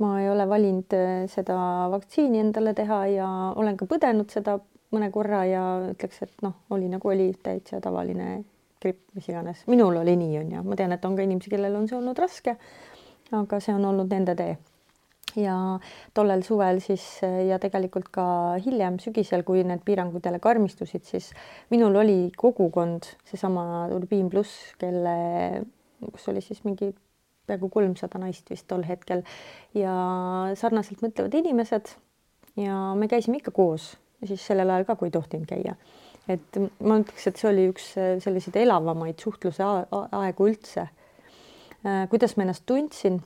ma 0.04 0.16
ei 0.22 0.30
ole 0.30 0.48
valinud 0.50 0.96
äh, 0.98 1.26
seda 1.32 1.58
vaktsiini 1.92 2.42
endale 2.44 2.74
teha 2.78 3.06
ja 3.14 3.30
olen 3.56 3.78
ka 3.80 3.88
põdenud 3.90 4.32
seda 4.32 4.60
mõne 4.96 5.10
korra 5.12 5.44
ja 5.50 5.64
ütleks, 5.92 6.22
et 6.24 6.44
noh, 6.46 6.56
oli 6.72 6.90
nagu 6.92 7.10
oli 7.12 7.32
täitsa 7.44 7.82
tavaline 7.84 8.44
gripp, 8.86 9.02
mis 9.18 9.28
iganes. 9.32 9.66
minul 9.72 10.00
oli 10.04 10.16
nii, 10.20 10.38
on 10.44 10.54
ju, 10.58 10.64
ma 10.70 10.78
tean, 10.80 10.96
et 10.96 11.06
on 11.06 11.18
ka 11.18 11.26
inimesi, 11.26 11.52
kellel 11.54 11.76
on 11.80 11.90
see 11.90 11.98
olnud 11.98 12.22
raske. 12.22 12.56
aga 13.36 13.60
see 13.60 13.74
on 13.76 13.86
olnud 13.90 14.12
nende 14.14 14.36
tee. 14.38 14.58
ja 15.42 15.56
tollel 16.16 16.46
suvel 16.48 16.80
siis 16.84 17.04
ja 17.50 17.58
tegelikult 17.60 18.12
ka 18.14 18.28
hiljem 18.64 19.00
sügisel, 19.04 19.44
kui 19.44 19.64
need 19.68 19.82
piirangud 19.86 20.24
jälle 20.24 20.40
karmistusid, 20.40 21.04
siis 21.04 21.32
minul 21.74 21.96
oli 22.04 22.20
kogukond, 22.38 23.10
seesama 23.28 23.88
Urbiin 23.96 24.30
pluss, 24.32 24.76
kelle, 24.80 25.66
kus 26.06 26.30
oli 26.32 26.46
siis 26.46 26.64
mingi 26.64 26.94
peaaegu 27.46 27.70
kolmsada 27.70 28.22
naist 28.22 28.50
vist 28.50 28.68
tol 28.70 28.86
hetkel 28.88 29.22
ja 29.78 29.94
sarnaselt 30.58 31.04
mõtlevad 31.06 31.36
inimesed 31.38 31.94
ja 32.62 32.80
me 32.98 33.10
käisime 33.12 33.42
ikka 33.42 33.54
koos, 33.56 33.94
siis 34.26 34.46
sellel 34.46 34.72
ajal 34.72 34.88
ka, 34.88 34.98
kui 35.00 35.10
ei 35.12 35.16
tohtinud 35.16 35.48
käia. 35.50 35.76
Et 36.32 36.60
ma 36.80 37.00
ütleks, 37.02 37.28
et 37.30 37.40
see 37.40 37.50
oli 37.52 37.70
üks 37.72 37.94
selliseid 38.24 38.58
elavamaid 38.64 39.22
suhtluse 39.22 39.66
aegu 39.66 40.50
üldse. 40.50 40.90
Äh, 41.86 42.06
kuidas 42.10 42.36
ma 42.36 42.46
ennast 42.46 42.66
tundsin? 42.66 43.22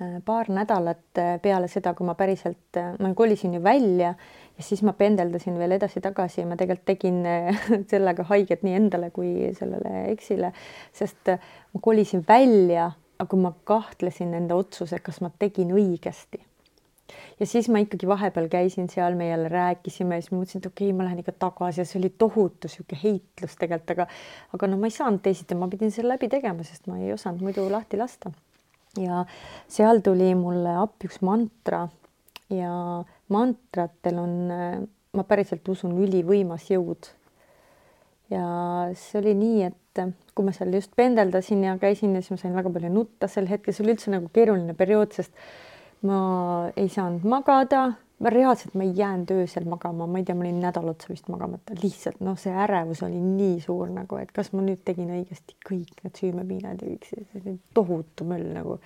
Äh, 0.00 0.18
paar 0.24 0.48
nädalat 0.52 1.20
äh, 1.20 1.36
peale 1.42 1.68
seda, 1.68 1.92
kui 1.94 2.06
ma 2.08 2.16
päriselt, 2.18 2.80
ma 2.98 3.12
kolisin 3.14 3.58
ju 3.58 3.62
välja 3.64 4.14
ja 4.54 4.64
siis 4.64 4.82
ma 4.86 4.94
pendeldasin 4.96 5.58
veel 5.58 5.76
edasi-tagasi 5.76 6.42
ja 6.42 6.48
ma 6.48 6.56
tegelikult 6.56 6.88
tegin 6.94 7.22
sellega 7.92 8.26
haiget 8.30 8.64
nii 8.64 8.76
endale 8.78 9.10
kui 9.14 9.50
sellele 9.58 10.06
eksile, 10.14 10.54
sest 10.94 11.34
ma 11.34 11.82
kolisin 11.82 12.24
välja 12.28 12.92
aga 13.18 13.36
ma 13.38 13.52
kahtlesin 13.64 14.34
enda 14.34 14.56
otsuse, 14.58 14.98
kas 15.02 15.20
ma 15.22 15.30
tegin 15.38 15.72
õigesti. 15.74 16.40
Ja 17.40 17.46
siis 17.46 17.68
ma 17.72 17.80
ikkagi 17.82 18.08
vahepeal 18.08 18.48
käisin 18.52 18.88
seal, 18.90 19.16
me 19.18 19.28
jälle 19.28 19.48
rääkisime 19.52 20.20
siis 20.20 20.32
mõtlesin, 20.32 20.62
et 20.62 20.68
okei 20.70 20.88
okay,, 20.88 20.96
ma 20.96 21.06
lähen 21.08 21.20
ikka 21.22 21.34
tagasi 21.46 21.82
ja 21.82 21.88
see 21.88 21.98
oli 22.00 22.10
tohutu 22.18 22.70
sihuke 22.70 22.98
heitlus 23.02 23.58
tegelikult, 23.60 23.90
aga 23.96 24.06
aga 24.56 24.70
no 24.70 24.78
ma 24.80 24.90
ei 24.90 24.96
saanud 24.96 25.22
teisiti, 25.24 25.58
ma 25.58 25.68
pidin 25.72 25.92
selle 25.94 26.14
läbi 26.14 26.30
tegema, 26.32 26.64
sest 26.66 26.88
ma 26.90 26.98
ei 27.00 27.12
osanud 27.14 27.44
muidu 27.44 27.66
lahti 27.72 28.00
lasta. 28.00 28.32
ja 29.00 29.24
seal 29.68 30.00
tuli 30.06 30.30
mulle 30.38 30.76
appi 30.84 31.10
üks 31.10 31.20
mantra 31.26 31.88
ja 32.52 32.72
mantratel 33.34 34.18
on, 34.22 34.34
ma 35.14 35.26
päriselt 35.28 35.68
usun, 35.68 35.96
ülivõimas 36.06 36.70
jõud. 36.70 37.10
ja 38.32 38.46
see 38.96 39.20
oli 39.20 39.34
nii, 39.38 39.68
et 39.68 40.02
kui 40.34 40.46
ma 40.46 40.54
seal 40.54 40.72
just 40.74 40.94
pendeldasin 40.96 41.62
ja 41.68 41.76
käisin 41.78 42.16
ja 42.16 42.22
siis 42.22 42.34
ma 42.34 42.40
sain 42.40 42.56
väga 42.56 42.72
palju 42.72 42.90
nutta 42.90 43.28
sel 43.30 43.46
hetkel, 43.50 43.74
see 43.74 43.84
oli 43.84 43.94
üldse 43.94 44.10
nagu 44.14 44.30
keeruline 44.34 44.74
periood, 44.78 45.12
sest 45.14 45.34
ma 46.04 46.18
ei 46.76 46.88
saanud 46.92 47.24
magada, 47.28 47.86
reaalselt 48.24 48.74
ma 48.78 48.84
ei 48.84 48.92
jäänud 48.96 49.30
öösel 49.34 49.64
magama, 49.68 50.06
ma 50.06 50.20
ei 50.20 50.24
tea, 50.24 50.36
ma 50.36 50.44
olin 50.44 50.60
nädal 50.62 50.88
otsa 50.92 51.10
vist 51.10 51.28
magamata, 51.32 51.76
lihtsalt 51.82 52.20
noh, 52.24 52.36
see 52.40 52.52
ärevus 52.64 53.02
oli 53.06 53.20
nii 53.20 53.58
suur 53.64 53.90
nagu, 53.92 54.18
et 54.20 54.30
kas 54.32 54.52
ma 54.54 54.62
nüüd 54.64 54.84
tegin 54.84 55.10
õigesti 55.16 55.56
kõik 55.66 56.04
need 56.04 56.20
süümepiinad 56.20 56.84
ja 56.84 56.92
kõik 56.92 57.08
see 57.10 57.56
tohutu 57.74 58.28
möll 58.28 58.52
nagu. 58.54 58.78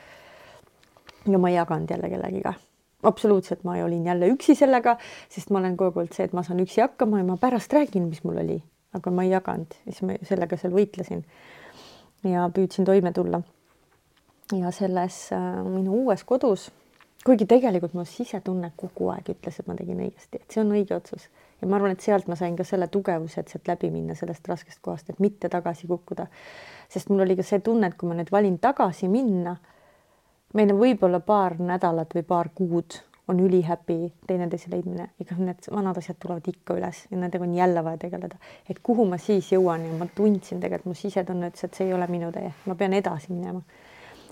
ja 1.28 1.38
ma 1.38 1.50
ei 1.50 1.58
jaganud 1.58 1.90
jälle 1.90 2.08
kellegiga. 2.08 2.54
Absoluutselt, 3.02 3.62
ma 3.64 3.76
olin 3.78 4.06
jälle 4.06 4.26
üksi 4.32 4.54
sellega, 4.58 4.96
sest 5.30 5.50
ma 5.54 5.60
olen 5.60 5.76
kogu 5.76 6.00
aeg 6.00 6.08
olnud 6.08 6.16
see, 6.16 6.24
et 6.26 6.32
ma 6.34 6.42
saan 6.42 6.62
üksi 6.64 6.82
hakkama 6.82 7.20
ja 7.20 7.28
ma 7.28 7.36
pärast 7.38 7.72
räägin, 7.72 8.08
mis 8.08 8.24
mul 8.24 8.40
oli. 8.42 8.56
Aga 8.96 9.12
ma 9.14 9.22
ei 9.22 9.30
jaganud, 9.30 9.76
siis 9.84 10.00
ma 10.02 10.16
sellega 10.26 10.56
seal 10.58 10.72
võitlesin 10.74 11.22
ja 12.26 12.48
püüdsin 12.54 12.88
toime 12.88 13.12
tulla. 13.12 13.42
ja 14.56 14.70
selles 14.72 15.28
äh, 15.36 15.62
minu 15.62 15.94
uues 16.02 16.24
kodus, 16.24 16.70
kuigi 17.28 17.44
tegelikult 17.48 17.92
mu 17.92 18.06
sisetunne 18.08 18.72
kogu 18.76 19.10
aeg 19.12 19.28
ütles, 19.34 19.58
et 19.60 19.66
ma 19.68 19.76
tegin 19.76 20.00
õigesti, 20.00 20.40
et 20.40 20.54
see 20.54 20.62
on 20.62 20.72
õige 20.72 20.96
otsus 20.96 21.28
ja 21.60 21.68
ma 21.68 21.76
arvan, 21.76 21.92
et 21.92 22.04
sealt 22.04 22.28
ma 22.30 22.36
sain 22.38 22.56
ka 22.56 22.64
selle 22.64 22.88
tugevuse, 22.92 23.42
et 23.42 23.52
sealt 23.52 23.68
läbi 23.68 23.90
minna 23.92 24.16
sellest 24.18 24.46
raskest 24.48 24.80
kohast, 24.84 25.10
et 25.10 25.18
mitte 25.20 25.50
tagasi 25.52 25.90
kukkuda. 25.90 26.26
sest 26.88 27.10
mul 27.10 27.26
oli 27.26 27.36
ka 27.36 27.44
see 27.44 27.60
tunne, 27.60 27.90
et 27.90 27.98
kui 27.98 28.08
ma 28.08 28.16
nüüd 28.16 28.32
valin 28.32 28.56
tagasi 28.62 29.10
minna, 29.12 29.56
meil 30.54 30.72
on 30.72 30.80
võib-olla 30.80 31.20
paar 31.20 31.58
nädalat 31.60 32.14
või 32.16 32.24
paar 32.24 32.48
kuud 32.54 33.02
on 33.28 33.40
ülihäbi 33.44 34.12
teineteise 34.26 34.70
leidmine, 34.72 35.10
ega 35.20 35.36
need 35.36 35.66
vanad 35.72 35.98
asjad 36.00 36.16
tulevad 36.22 36.46
ikka 36.48 36.78
üles 36.78 37.02
ja 37.10 37.18
nendega 37.20 37.44
on 37.44 37.52
jälle 37.54 37.84
vaja 37.84 38.00
tegeleda. 38.06 38.36
et 38.70 38.78
kuhu 38.82 39.04
ma 39.04 39.18
siis 39.18 39.52
jõuan 39.52 39.84
ja 39.84 39.98
ma 39.98 40.06
tundsin 40.14 40.60
tegelikult, 40.60 40.94
mu 40.94 40.96
sisetunne 40.96 41.50
ütles, 41.50 41.64
et 41.64 41.74
see 41.74 41.86
ei 41.90 41.94
ole 41.94 42.06
minu 42.08 42.32
tee, 42.32 42.54
ma 42.66 42.74
pean 42.74 42.96
edasi 42.96 43.32
minema. 43.32 43.60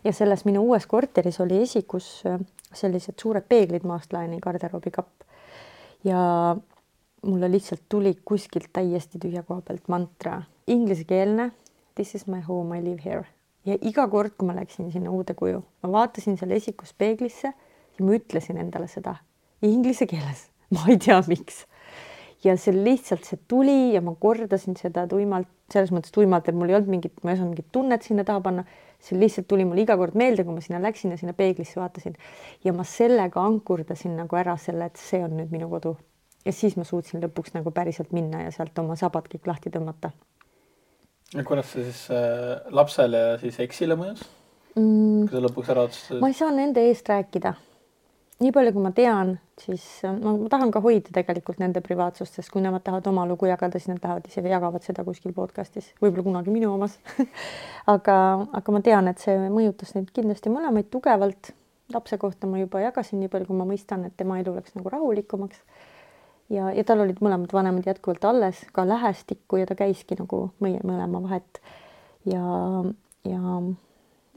Ja 0.06 0.12
selles 0.14 0.44
minu 0.46 0.62
uues 0.68 0.86
korteris 0.86 1.40
oli 1.42 1.58
esikus 1.62 2.22
äh, 2.26 2.38
sellised 2.74 3.18
suured 3.20 3.46
peeglid 3.48 3.86
maast 3.88 4.12
laeni, 4.14 4.38
garderoobikapp. 4.42 5.26
ja 6.04 6.56
mulle 7.26 7.50
lihtsalt 7.50 7.82
tuli 7.88 8.14
kuskilt 8.24 8.68
täiesti 8.72 9.18
tühja 9.18 9.42
koha 9.42 9.60
pealt 9.66 9.88
mantra, 9.88 10.42
inglisekeelne. 10.66 11.50
This 11.94 12.14
is 12.14 12.26
my 12.26 12.40
home, 12.48 12.78
I 12.78 12.84
live 12.84 13.02
here. 13.04 13.24
ja 13.66 13.74
iga 13.82 14.04
kord, 14.08 14.36
kui 14.38 14.46
ma 14.46 14.54
läksin 14.54 14.92
sinna 14.94 15.10
uude 15.10 15.34
kuju, 15.34 15.58
ma 15.82 15.88
vaatasin 15.90 16.36
seal 16.38 16.52
esikus 16.54 16.92
peeglisse 16.94 17.50
ja 17.50 18.04
ma 18.04 18.14
ütlesin 18.14 18.60
endale 18.62 18.86
seda 18.86 19.16
inglise 19.66 20.06
keeles, 20.06 20.46
ma 20.74 20.86
ei 20.92 21.00
tea, 21.02 21.18
miks. 21.26 21.64
ja 22.44 22.54
see 22.60 22.76
lihtsalt, 22.76 23.24
see 23.26 23.40
tuli 23.50 23.94
ja 23.96 24.02
ma 24.04 24.14
kordasin 24.20 24.76
seda 24.78 25.08
tuimalt, 25.10 25.50
selles 25.72 25.90
mõttes 25.90 26.14
tuimalt, 26.14 26.46
et 26.46 26.54
mul 26.54 26.70
ei 26.70 26.78
olnud 26.78 26.92
mingit, 26.94 27.16
ma 27.24 27.32
ei 27.32 27.40
osanud 27.40 27.56
mingit 27.56 27.72
tunnet 27.74 28.06
sinna 28.06 28.22
taha 28.28 28.44
panna. 28.44 28.66
See 29.02 29.18
lihtsalt 29.18 29.48
tuli 29.48 29.64
mulle 29.68 29.84
iga 29.84 29.96
kord 29.98 30.16
meelde, 30.18 30.44
kui 30.44 30.54
ma 30.56 30.62
sinna 30.64 30.80
läksin 30.82 31.14
ja 31.14 31.20
sinna 31.20 31.34
peeglisse 31.36 31.80
vaatasin 31.80 32.16
ja 32.64 32.72
ma 32.76 32.84
sellega 32.84 33.42
ankurdasin 33.42 34.16
nagu 34.18 34.38
ära 34.38 34.56
selle, 34.60 34.90
et 34.90 35.00
see 35.00 35.22
on 35.24 35.36
nüüd 35.38 35.52
minu 35.54 35.68
kodu. 35.72 35.96
ja 36.46 36.52
siis 36.54 36.76
ma 36.78 36.84
suutsin 36.86 37.22
lõpuks 37.24 37.54
nagu 37.56 37.70
päriselt 37.74 38.12
minna 38.16 38.44
ja 38.44 38.54
sealt 38.54 38.78
oma 38.78 38.96
sabad 38.96 39.28
kõik 39.32 39.46
lahti 39.46 39.70
tõmmata. 39.74 40.10
ja 41.34 41.44
kuidas 41.44 41.72
see 41.74 41.84
siis 41.84 42.08
äh, 42.10 42.66
lapsele 42.70 43.22
ja 43.30 43.38
siis 43.42 43.60
eksile 43.60 43.98
mõjus 43.98 44.24
mm.? 44.76 45.28
kui 45.28 45.36
sa 45.36 45.46
lõpuks 45.48 45.72
ära 45.74 45.88
otsustasid? 45.88 46.20
ma 46.22 46.32
ei 46.32 46.38
saa 46.40 46.52
nende 46.54 46.86
eest 46.88 47.08
rääkida 47.08 47.56
nii 48.42 48.52
palju, 48.52 48.72
kui 48.76 48.84
ma 48.84 48.90
tean, 48.92 49.36
siis 49.60 49.84
äh, 50.04 50.12
ma, 50.12 50.34
ma 50.36 50.50
tahan 50.52 50.72
ka 50.74 50.82
hoida 50.84 51.12
tegelikult 51.14 51.60
nende 51.62 51.80
privaatsust, 51.84 52.36
sest 52.36 52.52
kui 52.52 52.62
nemad 52.64 52.84
tahavad 52.84 53.08
oma 53.08 53.24
lugu 53.28 53.48
jagada, 53.48 53.80
siis 53.80 53.94
nad 53.94 54.02
lähevad 54.02 54.28
ise 54.28 54.44
ja 54.44 54.56
jagavad 54.56 54.84
seda 54.84 55.04
kuskil 55.06 55.32
podcast'is, 55.36 55.92
võib-olla 56.02 56.26
kunagi 56.26 56.52
minu 56.52 56.74
omas 56.74 56.98
aga, 57.94 58.18
aga 58.60 58.76
ma 58.76 58.82
tean, 58.84 59.08
et 59.12 59.24
see 59.24 59.38
mõjutas 59.48 59.94
neid 59.96 60.12
kindlasti 60.16 60.52
mõlemaid 60.52 60.92
tugevalt. 60.92 61.54
lapse 61.94 62.18
kohta 62.18 62.48
ma 62.50 62.58
juba 62.58 62.82
jagasin 62.82 63.20
nii 63.22 63.32
palju, 63.32 63.48
kui 63.48 63.56
ma 63.56 63.64
mõistan, 63.68 64.04
et 64.06 64.16
tema 64.16 64.40
elu 64.42 64.56
läks 64.58 64.76
nagu 64.76 64.92
rahulikumaks. 64.92 65.64
ja, 66.52 66.70
ja 66.76 66.84
tal 66.84 67.00
olid 67.06 67.24
mõlemad 67.24 67.52
vanemad 67.56 67.88
jätkuvalt 67.88 68.24
alles, 68.24 68.66
ka 68.72 68.84
lähestikku 68.84 69.62
ja 69.62 69.66
ta 69.66 69.78
käiski 69.78 70.18
nagu 70.20 70.50
meie 70.60 70.84
mõlema 70.84 71.24
vahet. 71.24 71.62
ja, 72.28 72.44
ja 73.24 73.60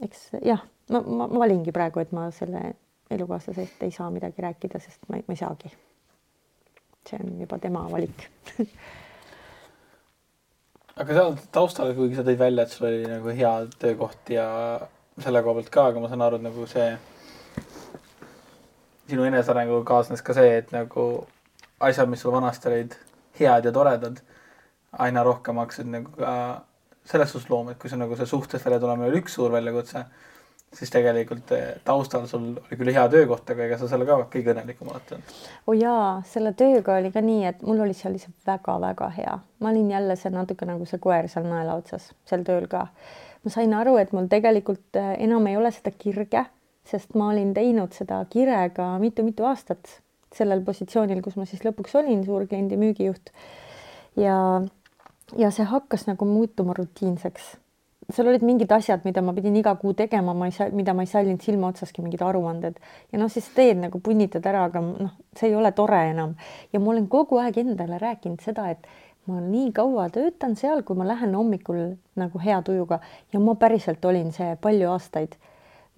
eks 0.00 0.30
jah, 0.40 0.64
ma, 0.88 1.02
ma, 1.04 1.26
ma 1.26 1.44
valingi 1.44 1.72
praegu, 1.74 2.00
et 2.00 2.16
ma 2.16 2.30
selle 2.32 2.70
elukaaslasest 3.10 3.82
ei 3.82 3.90
saa 3.94 4.10
midagi 4.10 4.42
rääkida, 4.42 4.80
sest 4.80 5.08
ma 5.08 5.18
ei, 5.18 5.24
ma 5.28 5.36
ei 5.36 5.42
saagi. 5.42 5.72
see 7.08 7.18
on 7.22 7.40
juba 7.40 7.58
tema 7.58 7.86
valik 7.90 8.26
aga 11.00 11.16
seal 11.16 11.36
taustal, 11.52 11.94
kuigi 11.96 12.18
sa 12.18 12.24
tõid 12.26 12.40
välja, 12.40 12.64
et 12.64 12.74
sul 12.74 12.88
oli 12.90 13.04
nagu 13.08 13.32
hea 13.34 13.52
töökoht 13.80 14.32
ja 14.34 14.46
selle 15.20 15.42
koha 15.44 15.58
pealt 15.58 15.70
ka, 15.72 15.86
aga 15.90 16.02
ma 16.02 16.10
saan 16.10 16.24
aru, 16.26 16.40
et 16.40 16.46
nagu 16.46 16.66
see 16.68 16.88
sinu 19.10 19.26
enesearenguga 19.26 19.84
kaasnes 19.88 20.22
ka 20.24 20.36
see, 20.36 20.58
et 20.60 20.72
nagu 20.74 21.06
asjad, 21.82 22.10
mis 22.10 22.20
sul 22.22 22.34
vanasti 22.34 22.68
olid 22.70 22.96
head 23.40 23.68
ja 23.68 23.72
toredad, 23.74 24.20
aina 25.06 25.24
rohkem 25.26 25.60
hakkasid 25.62 25.88
nagu 25.90 26.12
ka 26.18 26.34
selles 27.08 27.32
suhtes 27.32 27.48
looma, 27.50 27.72
et 27.72 27.80
kui 27.80 27.90
see 27.90 27.98
nagu 27.98 28.16
see 28.18 28.28
suhtest 28.28 28.66
välja 28.66 28.80
tulemine 28.82 29.08
oli 29.08 29.22
üks 29.22 29.38
suur 29.38 29.54
väljakutse 29.54 30.04
siis 30.76 30.90
tegelikult 30.90 31.50
eh, 31.52 31.80
taustal 31.84 32.26
sul 32.30 32.52
oli 32.60 32.78
küll 32.78 32.92
hea 32.94 33.06
töökoht, 33.10 33.48
aga 33.50 33.64
ega 33.66 33.78
sa 33.78 33.88
selle 33.90 34.06
ka 34.06 34.18
kõige 34.32 34.52
õnnelikum 34.52 34.90
alati 34.92 35.16
olnud? 35.16 35.32
oo 35.64 35.72
oh 35.72 35.78
jaa, 35.78 36.10
selle 36.30 36.52
tööga 36.58 36.98
oli 37.00 37.10
ka 37.14 37.22
nii, 37.24 37.42
et 37.50 37.64
mul 37.66 37.82
oli 37.86 37.96
seal 37.96 38.14
lihtsalt 38.14 38.36
väga-väga 38.46 39.08
hea. 39.16 39.38
ma 39.60 39.72
olin 39.72 39.90
jälle 39.90 40.16
see 40.16 40.30
natuke 40.34 40.68
nagu 40.68 40.86
see 40.86 41.02
koer 41.02 41.28
seal 41.32 41.48
naela 41.50 41.74
otsas, 41.80 42.12
sel 42.24 42.46
tööl 42.46 42.68
ka. 42.70 42.86
ma 43.44 43.54
sain 43.54 43.74
aru, 43.74 43.96
et 43.98 44.12
mul 44.16 44.30
tegelikult 44.30 45.00
eh, 45.00 45.16
enam 45.26 45.48
ei 45.50 45.58
ole 45.58 45.72
seda 45.74 45.92
kirge, 45.96 46.44
sest 46.86 47.18
ma 47.18 47.32
olin 47.34 47.54
teinud 47.54 47.96
seda 47.96 48.22
kirega 48.30 48.92
mitu-mitu 49.02 49.46
aastat 49.50 49.98
sellel 50.34 50.62
positsioonil, 50.62 51.22
kus 51.24 51.34
ma 51.34 51.48
siis 51.50 51.64
lõpuks 51.66 51.96
olin, 51.98 52.22
suurkliendi 52.24 52.78
müügijuht. 52.78 53.34
ja, 54.16 54.36
ja 55.36 55.50
see 55.50 55.66
hakkas 55.66 56.06
nagu 56.06 56.28
muutuma 56.30 56.78
rutiinseks 56.78 57.56
seal 58.14 58.30
olid 58.30 58.44
mingid 58.46 58.72
asjad, 58.72 59.04
mida 59.04 59.22
ma 59.24 59.34
pidin 59.36 59.56
iga 59.60 59.74
kuu 59.80 59.92
tegema, 59.98 60.34
ma 60.36 60.48
ei 60.48 60.54
saa, 60.56 60.70
mida 60.76 60.94
ma 60.96 61.04
ei 61.04 61.10
sallinud 61.10 61.42
silma 61.44 61.70
otsaski, 61.72 62.02
mingid 62.04 62.22
aruanded. 62.24 62.78
Ja 63.12 63.20
noh, 63.20 63.30
siis 63.32 63.48
teed 63.56 63.80
nagu 63.82 64.00
punnitad 64.04 64.46
ära, 64.46 64.64
aga 64.70 64.82
noh, 64.84 65.12
see 65.36 65.50
ei 65.50 65.56
ole 65.58 65.72
tore 65.76 66.00
enam. 66.12 66.34
Ja 66.72 66.80
ma 66.80 66.94
olen 66.94 67.08
kogu 67.12 67.40
aeg 67.42 67.60
endale 67.62 68.00
rääkinud 68.02 68.42
seda, 68.44 68.70
et 68.72 68.88
ma 69.28 69.42
nii 69.44 69.70
kaua 69.76 70.08
töötan 70.14 70.56
seal, 70.56 70.82
kui 70.86 70.98
ma 70.98 71.08
lähen 71.08 71.36
hommikul 71.36 71.82
nagu 72.20 72.42
hea 72.42 72.62
tujuga. 72.66 73.00
Ja 73.34 73.42
ma 73.42 73.56
päriselt 73.60 74.04
olin 74.04 74.32
see 74.36 74.56
palju 74.60 74.90
aastaid. 74.94 75.38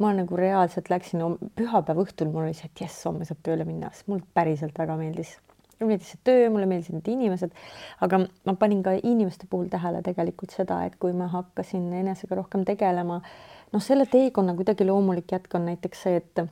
ma 0.02 0.08
nagu 0.16 0.34
reaalselt 0.34 0.88
läksin 0.90 1.20
pühapäeva 1.54 2.02
õhtul, 2.02 2.32
mul 2.32 2.48
oli 2.48 2.56
see, 2.58 2.66
et 2.66 2.80
jess, 2.80 3.04
homme 3.06 3.28
saab 3.28 3.38
tööle 3.46 3.62
minna, 3.68 3.92
sest 3.94 4.08
mulle 4.10 4.24
päriselt 4.34 4.74
väga 4.74 4.96
meeldis 4.98 5.36
mulle 5.82 5.96
meeldis 5.96 6.14
see 6.14 6.22
töö, 6.24 6.48
mulle 6.54 6.68
meeldisid 6.70 6.96
need 6.96 7.10
inimesed, 7.12 7.52
aga 8.06 8.22
ma 8.48 8.54
panin 8.58 8.82
ka 8.86 8.94
inimeste 9.02 9.48
puhul 9.50 9.68
tähele 9.72 10.02
tegelikult 10.06 10.54
seda, 10.54 10.82
et 10.86 10.96
kui 11.02 11.12
ma 11.16 11.28
hakkasin 11.32 11.90
enesega 12.00 12.38
rohkem 12.38 12.64
tegelema, 12.68 13.20
noh, 13.72 13.84
selle 13.84 14.06
teekonna 14.10 14.56
kuidagi 14.58 14.86
loomulik 14.88 15.36
jätk 15.36 15.58
on 15.58 15.70
näiteks 15.70 16.06
see, 16.06 16.22
et 16.22 16.44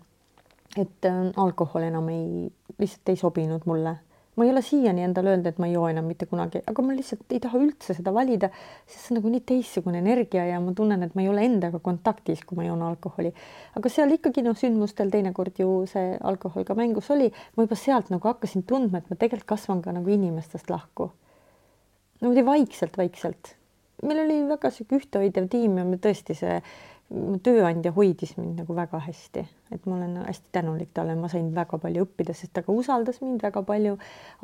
et 0.78 1.06
äh, 1.08 1.24
alkohol 1.36 1.82
enam 1.82 2.08
ei, 2.12 2.46
lihtsalt 2.78 3.10
ei 3.10 3.18
sobinud 3.18 3.64
mulle 3.66 3.96
ma 4.40 4.46
ei 4.46 4.50
ole 4.54 4.62
siiani 4.64 5.02
endale 5.04 5.34
öelnud, 5.34 5.46
et 5.50 5.58
ma 5.60 5.66
ei 5.68 5.74
joo 5.74 5.84
enam 5.90 6.06
mitte 6.08 6.24
kunagi, 6.30 6.62
aga 6.70 6.82
ma 6.84 6.94
lihtsalt 6.96 7.34
ei 7.36 7.42
taha 7.44 7.58
üldse 7.60 7.92
seda 7.98 8.12
valida, 8.16 8.48
sest 8.88 9.02
see 9.02 9.12
on 9.12 9.18
nagu 9.18 9.32
nii 9.34 9.42
teistsugune 9.50 10.00
energia 10.00 10.46
ja 10.48 10.60
ma 10.64 10.72
tunnen, 10.76 11.04
et 11.04 11.12
ma 11.18 11.20
ei 11.20 11.28
ole 11.28 11.44
endaga 11.44 11.80
kontaktis, 11.84 12.40
kui 12.48 12.56
ma 12.56 12.64
joon 12.64 12.80
alkoholi. 12.86 13.34
aga 13.76 13.92
seal 13.92 14.16
ikkagi 14.16 14.44
noh, 14.46 14.56
sündmustel 14.56 15.12
teinekord 15.12 15.60
ju 15.60 15.68
see 15.90 16.16
alkohol 16.32 16.64
ka 16.64 16.76
mängus 16.78 17.12
oli, 17.12 17.28
ma 17.56 17.68
juba 17.68 17.76
sealt 17.76 18.08
nagu 18.14 18.32
hakkasin 18.32 18.64
tundma, 18.64 19.02
et 19.02 19.12
ma 19.12 19.20
tegelikult 19.20 19.50
kasvan 19.52 19.84
ka 19.84 19.92
nagu 19.92 20.08
inimestest 20.16 20.72
lahku. 20.72 21.10
niimoodi 22.22 22.46
vaikselt-vaikselt. 22.48 23.54
meil 24.08 24.24
oli 24.24 24.40
väga 24.48 24.72
sihuke 24.72 25.02
ühtehoidev 25.02 25.52
tiim 25.52 25.76
ja 25.76 25.84
me 25.84 26.00
tõesti 26.00 26.38
see 26.38 26.62
mu 27.12 27.36
tööandja 27.44 27.92
hoidis 27.92 28.38
mind 28.38 28.62
nagu 28.62 28.72
väga 28.76 29.04
hästi, 29.04 29.44
et 29.70 29.86
ma 29.86 29.96
olen 29.96 30.16
hästi 30.26 30.52
tänulik 30.52 30.90
talle, 30.94 31.14
ma 31.18 31.28
sain 31.30 31.50
väga 31.54 31.78
palju 31.82 32.04
õppida, 32.06 32.34
sest 32.36 32.52
ta 32.56 32.64
ka 32.66 32.74
usaldas 32.74 33.20
mind 33.22 33.42
väga 33.44 33.62
palju 33.66 33.96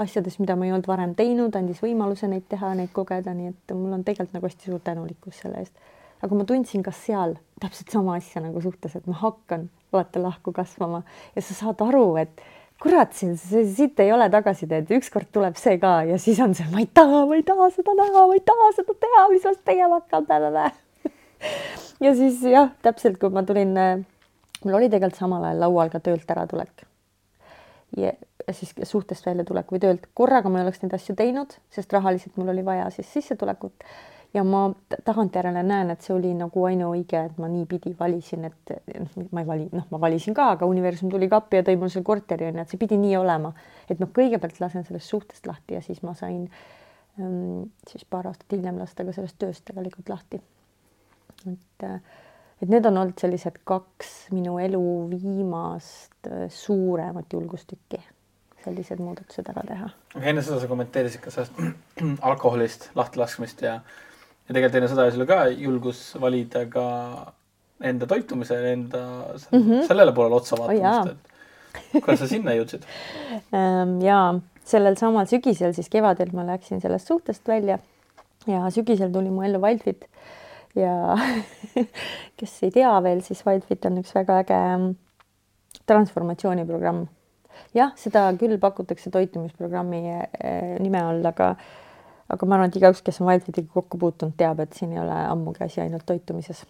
asjades, 0.02 0.38
mida 0.42 0.56
ma 0.56 0.68
ei 0.68 0.74
olnud 0.74 0.88
varem 0.90 1.14
teinud, 1.18 1.56
andis 1.58 1.82
võimaluse 1.82 2.30
neid 2.30 2.46
teha, 2.50 2.74
neid 2.78 2.92
kogeda, 2.94 3.34
nii 3.34 3.52
et 3.52 3.76
mul 3.76 3.96
on 3.98 4.04
tegelikult 4.06 4.38
nagu 4.38 4.50
hästi 4.50 4.70
suur 4.70 4.82
tänulikkus 4.86 5.42
selle 5.42 5.64
eest. 5.64 5.88
aga 6.22 6.34
ma 6.34 6.44
tundsin 6.48 6.82
ka 6.82 6.94
seal 6.96 7.36
täpselt 7.60 7.90
sama 7.92 8.16
asja 8.16 8.40
nagu 8.40 8.60
suhtes, 8.64 8.94
et 8.96 9.06
ma 9.06 9.18
hakkan 9.20 9.68
vaata 9.92 10.22
lahku 10.22 10.52
kasvama. 10.52 11.02
Ja 11.36 11.42
sa 11.42 11.54
saad 11.54 11.82
aru, 11.84 12.16
et 12.20 12.40
kurat, 12.82 13.12
siin 13.16 13.36
siit 13.38 14.00
ei 14.00 14.12
ole 14.12 14.28
tagasiteed, 14.32 14.90
ükskord 14.98 15.30
tuleb 15.32 15.56
see 15.60 15.78
ka 15.82 15.98
ja 16.08 16.18
siis 16.20 16.40
on 16.44 16.54
see, 16.56 16.66
ma 16.72 16.82
ei 16.82 16.88
taha, 16.92 17.24
ma 17.28 17.38
ei 17.38 17.44
taha 17.46 17.70
seda 17.74 17.94
näha, 17.96 18.26
ma 18.28 18.36
ei 18.36 18.42
taha 18.44 18.72
seda 18.76 18.96
teha, 19.06 19.28
mis 19.32 19.46
ma 19.48 19.54
tegema 19.70 20.00
hakkan 20.00 20.26
ja 22.04 22.12
siis 22.16 22.42
jah, 22.44 22.70
täpselt 22.84 23.18
kui 23.20 23.32
ma 23.32 23.44
tulin, 23.48 23.76
äh, 23.80 24.04
mul 24.64 24.78
oli 24.78 24.90
tegelikult 24.90 25.18
samal 25.20 25.44
ajal 25.44 25.64
laual 25.66 25.90
ka 25.92 26.00
töölt 26.00 26.30
äratulek. 26.30 26.86
ja 27.96 28.12
siis 28.52 28.74
suhtest 28.82 29.26
väljatulek 29.26 29.70
või 29.72 29.80
töölt, 29.80 30.08
korraga 30.14 30.50
ma 30.50 30.60
ei 30.60 30.66
oleks 30.66 30.82
neid 30.82 30.94
asju 30.94 31.14
teinud, 31.16 31.54
sest 31.72 31.92
rahaliselt 31.92 32.36
mul 32.36 32.52
oli 32.52 32.64
vaja 32.64 32.90
siis 32.94 33.12
sissetulekut. 33.12 33.84
Ja 34.34 34.42
ma 34.44 34.66
tagantjärele 35.06 35.62
näen, 35.64 35.90
et 35.94 36.02
see 36.04 36.12
oli 36.12 36.32
nagu 36.36 36.64
ainuõige, 36.68 37.22
et 37.30 37.38
ma 37.40 37.48
niipidi 37.48 37.94
valisin, 37.98 38.44
et 38.44 38.72
ma 39.32 39.40
ei 39.40 39.46
vali, 39.48 39.68
noh, 39.72 39.86
ma 39.90 40.00
valisin 40.02 40.34
ka, 40.36 40.50
aga 40.56 40.68
universum 40.68 41.08
tuli 41.12 41.28
ka 41.30 41.38
appi 41.40 41.62
ja 41.62 41.64
tõi 41.64 41.78
mulle 41.78 41.94
selle 41.94 42.04
korteri 42.04 42.50
onju, 42.50 42.64
et 42.66 42.74
see 42.74 42.80
pidi 42.82 42.98
nii 43.00 43.14
olema, 43.16 43.54
et 43.88 44.02
noh, 44.02 44.10
kõigepealt 44.18 44.60
lasen 44.60 44.84
sellest 44.84 45.14
suhtest 45.14 45.48
lahti 45.48 45.78
ja 45.78 45.80
siis 45.86 46.02
ma 46.04 46.12
sain 46.18 46.42
ähm, 47.20 47.70
siis 47.88 48.04
paar 48.04 48.28
aastat 48.28 48.52
hiljem 48.52 48.82
lasta 48.82 49.06
ka 49.06 49.14
sellest 49.16 49.38
tööst 49.40 49.64
tegelikult 49.70 50.12
lahti. 50.12 50.42
Et, 51.46 51.88
et 52.62 52.72
need 52.72 52.86
on 52.88 53.00
olnud 53.02 53.20
sellised 53.20 53.60
kaks 53.68 54.12
minu 54.34 54.56
elu 54.62 54.82
viimast 55.12 56.30
äh, 56.30 56.46
suuremat 56.52 57.32
julgustükki, 57.36 58.00
sellised 58.64 59.02
muudatused 59.02 59.48
ära 59.52 59.64
teha. 59.68 59.90
enne 60.22 60.44
seda 60.44 60.60
sa 60.62 60.70
kommenteerisid 60.70 61.24
ka 61.24 61.34
sellest 61.34 61.60
alkoholist 62.30 62.90
lahtilaskmist 62.98 63.64
ja, 63.66 63.78
ja 63.80 64.50
tegelikult 64.50 64.80
enne 64.80 64.92
seda 64.92 65.06
oli 65.06 65.16
sul 65.16 65.28
ka 65.28 65.40
julgus 65.52 66.02
valida 66.22 66.64
ka 66.72 66.86
enda 67.84 68.08
toitumise, 68.08 68.58
enda 68.72 69.02
mm 69.50 69.62
-hmm. 69.62 69.86
sellele 69.86 70.12
poolele 70.16 70.40
otsa 70.40 70.56
vaatamist 70.56 71.12
oh,, 71.12 71.90
et 71.94 72.02
kuidas 72.04 72.20
sa 72.24 72.28
sinna 72.28 72.56
jõudsid? 72.56 72.86
Ähm, 73.56 74.00
ja 74.00 74.38
sellel 74.64 74.96
samal 74.96 75.26
sügisel, 75.26 75.74
siis 75.76 75.88
kevadel 75.92 76.32
ma 76.32 76.46
läksin 76.46 76.80
sellest 76.80 77.06
suhtest 77.06 77.48
välja 77.48 77.78
ja 78.46 78.70
sügisel 78.70 79.12
tuli 79.12 79.30
mu 79.30 79.42
ellu 79.42 79.60
Wildfit 79.62 80.06
ja 80.76 81.16
kes 82.38 82.54
ei 82.66 82.72
tea 82.74 82.92
veel, 83.04 83.22
siis 83.24 83.42
Wildfit 83.46 83.88
on 83.88 84.00
üks 84.02 84.14
väga 84.16 84.40
äge 84.44 84.60
mm, 84.76 84.94
transformatsiooniprogramm. 85.88 87.06
jah, 87.76 87.92
seda 87.98 88.28
küll 88.40 88.58
pakutakse 88.62 89.10
toitumisprogrammi 89.14 90.02
eh, 90.12 90.76
nime 90.82 91.02
all, 91.02 91.24
aga 91.26 91.54
aga 92.32 92.46
ma 92.46 92.56
arvan, 92.56 92.72
et 92.72 92.78
igaüks, 92.80 93.04
kes 93.06 93.20
on 93.22 93.30
Wildfitiga 93.30 93.70
kokku 93.72 94.00
puutunud, 94.02 94.34
teab, 94.38 94.60
et 94.64 94.74
siin 94.74 94.94
ei 94.96 94.98
ole 95.02 95.16
ammugi 95.28 95.62
asi 95.66 95.80
ainult 95.84 96.06
toitumises. 96.08 96.64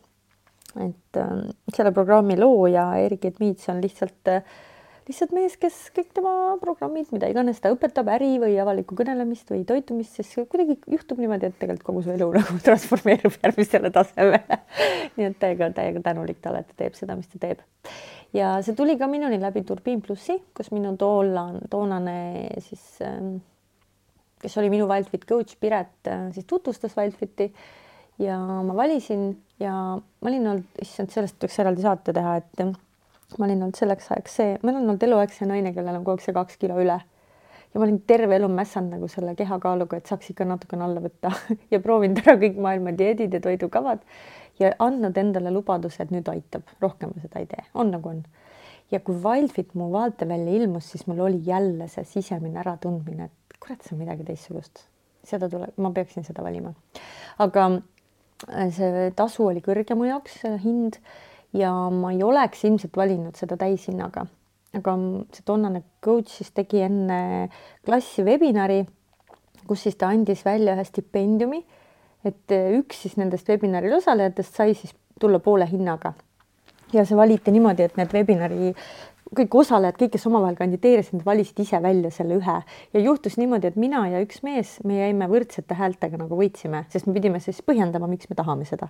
et 0.76 1.16
äh, 1.16 1.36
selle 1.72 1.92
programmi 1.96 2.36
looja 2.36 2.90
Erik 3.00 3.24
Edmiits 3.24 3.68
on 3.72 3.80
lihtsalt 3.80 4.28
äh, 4.28 4.42
lihtsalt 5.06 5.32
mees, 5.36 5.54
kes 5.60 5.76
kõik 5.94 6.10
tema 6.16 6.32
programmid, 6.60 7.08
mida 7.14 7.28
iganes 7.30 7.60
ta 7.62 7.70
õpetab, 7.74 8.08
äri 8.16 8.36
või 8.42 8.56
avalikku 8.62 8.96
kõnelemist 8.98 9.50
või 9.52 9.62
toitumist, 9.68 10.18
siis 10.18 10.32
kuidagi 10.50 10.78
juhtub 10.90 11.20
niimoodi, 11.22 11.50
et 11.50 11.58
tegelikult 11.60 11.86
kogu 11.86 12.04
su 12.06 12.14
elu 12.14 12.28
nagu 12.38 12.58
transformeerub 12.66 13.38
järgmisele 13.42 13.92
tasemele 13.94 14.60
nii 15.16 15.28
et 15.30 15.40
täiega, 15.42 15.70
täiega 15.76 16.02
tänulik 16.04 16.40
talle, 16.44 16.64
et 16.64 16.72
ta 16.72 16.80
teeb 16.84 16.98
seda, 16.98 17.18
mis 17.18 17.30
ta 17.32 17.40
teeb. 17.42 17.62
ja 18.36 18.56
see 18.66 18.76
tuli 18.78 18.98
ka 19.00 19.08
minuni 19.10 19.38
läbi 19.42 19.62
Turbiin 19.66 20.02
plussi, 20.04 20.40
kus 20.56 20.72
minu 20.74 20.96
toolan, 21.00 21.60
toonane 21.70 22.18
siis 22.64 22.84
ähm, 23.06 23.36
kes 24.42 24.58
oli 24.60 24.70
minu 24.72 24.88
Wildfit 24.90 25.26
coach 25.28 25.56
Piret, 25.60 25.98
äh, 26.10 26.28
siis 26.34 26.46
tutvustas 26.50 26.96
Wildfiti 26.98 27.52
ja 28.22 28.38
ma 28.38 28.76
valisin 28.76 29.30
ja 29.60 29.72
ma 29.96 30.30
olin 30.30 30.50
olnud, 30.52 30.82
issand, 30.82 31.12
sellest 31.14 31.40
võiks 31.42 31.62
eraldi 31.62 31.84
saate 31.84 32.14
teha, 32.16 32.36
et 32.40 32.62
ma 33.38 33.46
olin 33.48 33.66
olnud 33.66 33.78
selleks 33.78 34.08
ajaks 34.14 34.38
see, 34.40 34.54
ma 34.62 34.70
olen 34.70 34.86
olnud 34.86 35.02
eluaeg 35.02 35.34
see 35.34 35.48
naine, 35.50 35.74
kellel 35.74 35.98
on 35.98 36.06
kogu 36.06 36.16
aeg 36.16 36.24
see 36.24 36.36
kaks 36.36 36.58
kilo 36.62 36.78
üle. 36.82 36.96
ja 37.74 37.80
ma 37.80 37.84
olin 37.84 37.98
terve 38.08 38.38
elu 38.38 38.48
mässanud 38.52 38.94
nagu 38.96 39.08
selle 39.12 39.34
kehakaaluga, 39.38 39.98
et 39.98 40.10
saaks 40.10 40.30
ikka 40.32 40.46
natukene 40.48 40.86
alla 40.86 41.02
võtta 41.04 41.32
ja 41.72 41.80
proovinud 41.82 42.22
ära 42.24 42.36
kõik 42.40 42.58
maailma 42.62 42.94
dieedid 42.96 43.34
ja 43.34 43.42
toidukavad 43.42 44.04
ja 44.60 44.72
andnud 44.78 45.18
endale 45.20 45.52
lubaduse, 45.52 46.02
et 46.04 46.14
nüüd 46.14 46.28
aitab, 46.32 46.66
rohkem 46.82 47.12
ma 47.12 47.24
seda 47.24 47.42
ei 47.42 47.50
tee, 47.50 47.66
on 47.74 47.92
nagu 47.94 48.12
on. 48.14 48.22
ja 48.94 49.02
kui 49.04 49.18
Wildfit 49.22 49.74
mu 49.74 49.90
vaatevälja 49.92 50.60
ilmus, 50.60 50.92
siis 50.92 51.06
mul 51.10 51.24
oli 51.26 51.42
jälle 51.44 51.88
see 51.92 52.06
sisemine 52.06 52.62
äratundmine, 52.62 53.26
et 53.26 53.58
kurat, 53.60 53.82
see 53.82 53.96
on 53.96 54.04
midagi 54.04 54.24
teistsugust. 54.24 54.86
seda 55.26 55.50
tuleb, 55.50 55.74
ma 55.82 55.90
peaksin 55.90 56.24
seda 56.24 56.44
valima. 56.46 56.72
aga 57.42 57.66
äh, 57.74 58.68
see 58.70 59.10
tasu 59.18 59.50
oli 59.50 59.64
kõrge 59.64 59.98
mu 59.98 60.06
jaoks, 60.08 60.44
hind 60.62 61.00
ja 61.52 61.72
ma 61.90 62.12
ei 62.12 62.22
oleks 62.22 62.64
ilmselt 62.64 62.96
valinud 62.96 63.36
seda 63.38 63.56
täishinnaga. 63.60 64.26
aga 64.76 64.92
see 65.32 65.44
toonane 65.46 65.82
coach 66.04 66.28
siis 66.28 66.50
tegi 66.52 66.82
enne 66.84 67.48
klassi 67.86 68.24
webinari, 68.26 68.82
kus 69.66 69.86
siis 69.86 69.96
ta 69.96 70.10
andis 70.12 70.44
välja 70.44 70.74
ühe 70.76 70.84
stipendiumi, 70.84 71.62
et 72.24 72.52
üks 72.76 73.04
siis 73.06 73.16
nendest 73.16 73.48
webinaril 73.48 73.96
osalejatest 73.96 74.58
sai 74.58 74.74
siis 74.74 74.94
tulla 75.20 75.38
poole 75.38 75.68
hinnaga. 75.70 76.12
ja 76.92 77.04
see 77.04 77.16
valiti 77.16 77.50
niimoodi, 77.50 77.82
et 77.82 77.96
need 77.96 78.12
webinari 78.14 78.74
kõik 79.34 79.54
osalejad, 79.58 79.96
kõik, 79.98 80.12
kes 80.14 80.26
omavahel 80.28 80.56
kandideerisid, 80.58 81.22
valisid 81.26 81.58
ise 81.64 81.80
välja 81.82 82.10
selle 82.14 82.36
ühe 82.38 82.56
ja 82.94 83.02
juhtus 83.02 83.36
niimoodi, 83.40 83.70
et 83.72 83.78
mina 83.80 84.04
ja 84.10 84.20
üks 84.22 84.42
mees, 84.46 84.76
me 84.86 85.00
jäime 85.00 85.28
võrdsete 85.30 85.76
häältega 85.78 86.20
nagu 86.20 86.38
võitsime, 86.38 86.84
sest 86.92 87.08
me 87.08 87.14
pidime 87.16 87.40
siis 87.42 87.58
põhjendama, 87.66 88.08
miks 88.10 88.30
me 88.30 88.38
tahame 88.38 88.66
seda. 88.68 88.88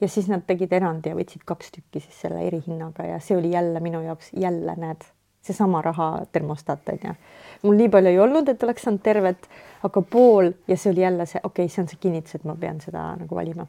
ja 0.00 0.08
siis 0.08 0.28
nad 0.28 0.44
tegid 0.46 0.72
erandi 0.72 1.12
ja 1.12 1.16
võtsid 1.16 1.46
kaks 1.48 1.72
tükki 1.78 2.02
siis 2.04 2.20
selle 2.26 2.44
erihinnaga 2.46 3.06
ja 3.06 3.20
see 3.20 3.38
oli 3.38 3.52
jälle 3.54 3.80
minu 3.80 4.02
jaoks 4.04 4.30
jälle 4.36 4.76
näed, 4.76 5.08
seesama 5.42 5.82
raha 5.82 6.26
termostat 6.32 6.88
on 6.92 7.00
ju. 7.04 7.16
mul 7.62 7.80
nii 7.80 7.88
palju 7.88 8.12
ei 8.12 8.20
olnud, 8.20 8.48
et 8.48 8.62
oleks 8.62 8.84
saanud 8.84 9.02
tervet, 9.02 9.48
aga 9.88 10.02
pool 10.02 10.52
ja 10.68 10.76
see 10.76 10.92
oli 10.92 11.06
jälle 11.06 11.26
see, 11.26 11.40
okei 11.42 11.64
okay,, 11.64 11.74
see 11.74 11.82
on 11.82 11.88
see 11.88 12.00
kinnitus, 12.00 12.36
et 12.36 12.44
ma 12.44 12.56
pean 12.60 12.80
seda 12.84 13.14
nagu 13.16 13.34
valima. 13.34 13.66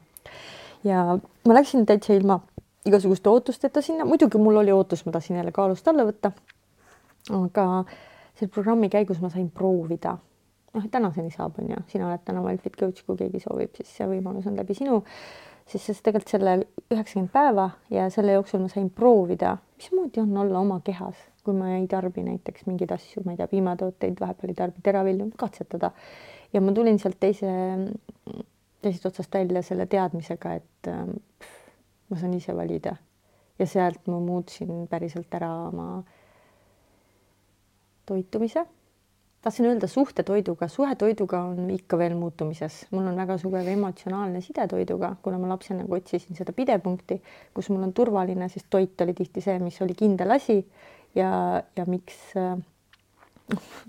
ja 0.83 1.05
ma 1.47 1.59
läksin 1.61 1.87
täitsa 1.87 2.13
ilma 2.13 2.41
igasuguste 2.85 3.29
ootusteta 3.29 3.81
sinna, 3.81 4.05
muidugi 4.05 4.39
mul 4.39 4.61
oli 4.61 4.71
ootus, 4.71 5.05
ma 5.05 5.11
tahtsin 5.11 5.39
jälle 5.39 5.51
kaalust 5.51 5.87
alla 5.87 6.05
võtta. 6.07 6.31
aga 7.35 7.65
selle 8.39 8.51
programmi 8.53 8.89
käigus 8.89 9.19
ma 9.21 9.29
sain 9.29 9.49
proovida. 9.51 10.17
noh, 10.73 10.83
tänaseni 10.91 11.31
saab, 11.33 11.57
on 11.59 11.71
ju, 11.73 11.83
sina 11.89 12.07
oled 12.07 12.21
täna 12.25 12.43
Wildfit 12.45 12.75
coach, 12.77 13.01
kui 13.05 13.17
keegi 13.17 13.41
soovib, 13.41 13.73
siis 13.75 13.89
see 13.97 14.05
võimalus 14.07 14.47
on 14.47 14.55
läbi 14.57 14.77
sinu. 14.77 15.03
siis 15.69 15.85
sest 15.85 16.03
tegelikult 16.05 16.31
selle 16.31 16.53
üheksakümmend 16.89 17.31
päeva 17.33 17.69
ja 17.93 18.07
selle 18.09 18.33
jooksul 18.37 18.63
ma 18.63 18.69
sain 18.71 18.89
proovida, 18.89 19.57
mismoodi 19.77 20.21
on 20.23 20.37
olla 20.37 20.59
oma 20.59 20.79
kehas, 20.85 21.17
kui 21.43 21.53
ma 21.53 21.75
ei 21.75 21.87
tarbi 21.87 22.23
näiteks 22.25 22.65
mingeid 22.65 22.91
asju, 22.95 23.21
ma 23.25 23.35
ei 23.35 23.37
tea, 23.37 23.47
piimatooteid, 23.51 24.17
vahepeal 24.19 24.53
ei 24.53 24.57
tarbi 24.63 24.81
teravilju, 24.85 25.31
katsetada. 25.37 25.91
ja 26.53 26.61
ma 26.61 26.71
tulin 26.73 26.99
sealt 26.99 27.19
teise, 27.19 27.51
teisest 28.81 29.05
otsast 29.11 29.33
välja 29.33 29.61
selle 29.65 29.85
teadmisega, 29.85 30.53
et 30.53 30.89
pff, 30.89 31.58
ma 32.09 32.17
saan 32.17 32.33
ise 32.33 32.55
valida. 32.55 32.95
Ja 33.59 33.67
sealt 33.67 34.07
ma 34.07 34.19
muutsin 34.23 34.87
päriselt 34.89 35.33
ära 35.35 35.51
oma 35.67 36.03
toitumise. 38.05 38.65
tahtsin 39.41 39.65
öelda 39.69 39.87
suhte 39.87 40.23
toiduga, 40.27 40.67
suhe 40.67 40.95
toiduga 40.99 41.39
on 41.47 41.69
ikka 41.71 41.97
veel 41.97 42.15
muutumises, 42.19 42.81
mul 42.91 43.05
on 43.07 43.15
väga 43.15 43.37
sugev 43.39 43.67
emotsionaalne 43.71 44.41
side 44.43 44.65
toiduga, 44.67 45.13
kuna 45.23 45.37
ma 45.39 45.47
lapsena 45.53 45.85
nagu 45.85 45.95
otsisin 45.95 46.35
seda 46.35 46.51
pidepunkti, 46.55 47.21
kus 47.55 47.69
mul 47.71 47.85
on 47.87 47.93
turvaline, 47.95 48.49
sest 48.51 48.67
toit 48.69 48.99
oli 49.05 49.15
tihti 49.15 49.43
see, 49.45 49.55
mis 49.63 49.79
oli 49.81 49.95
kindel 49.95 50.35
asi. 50.35 50.59
Ja, 51.15 51.29
ja 51.75 51.85
miks 51.87 52.17
äh, 52.37 52.59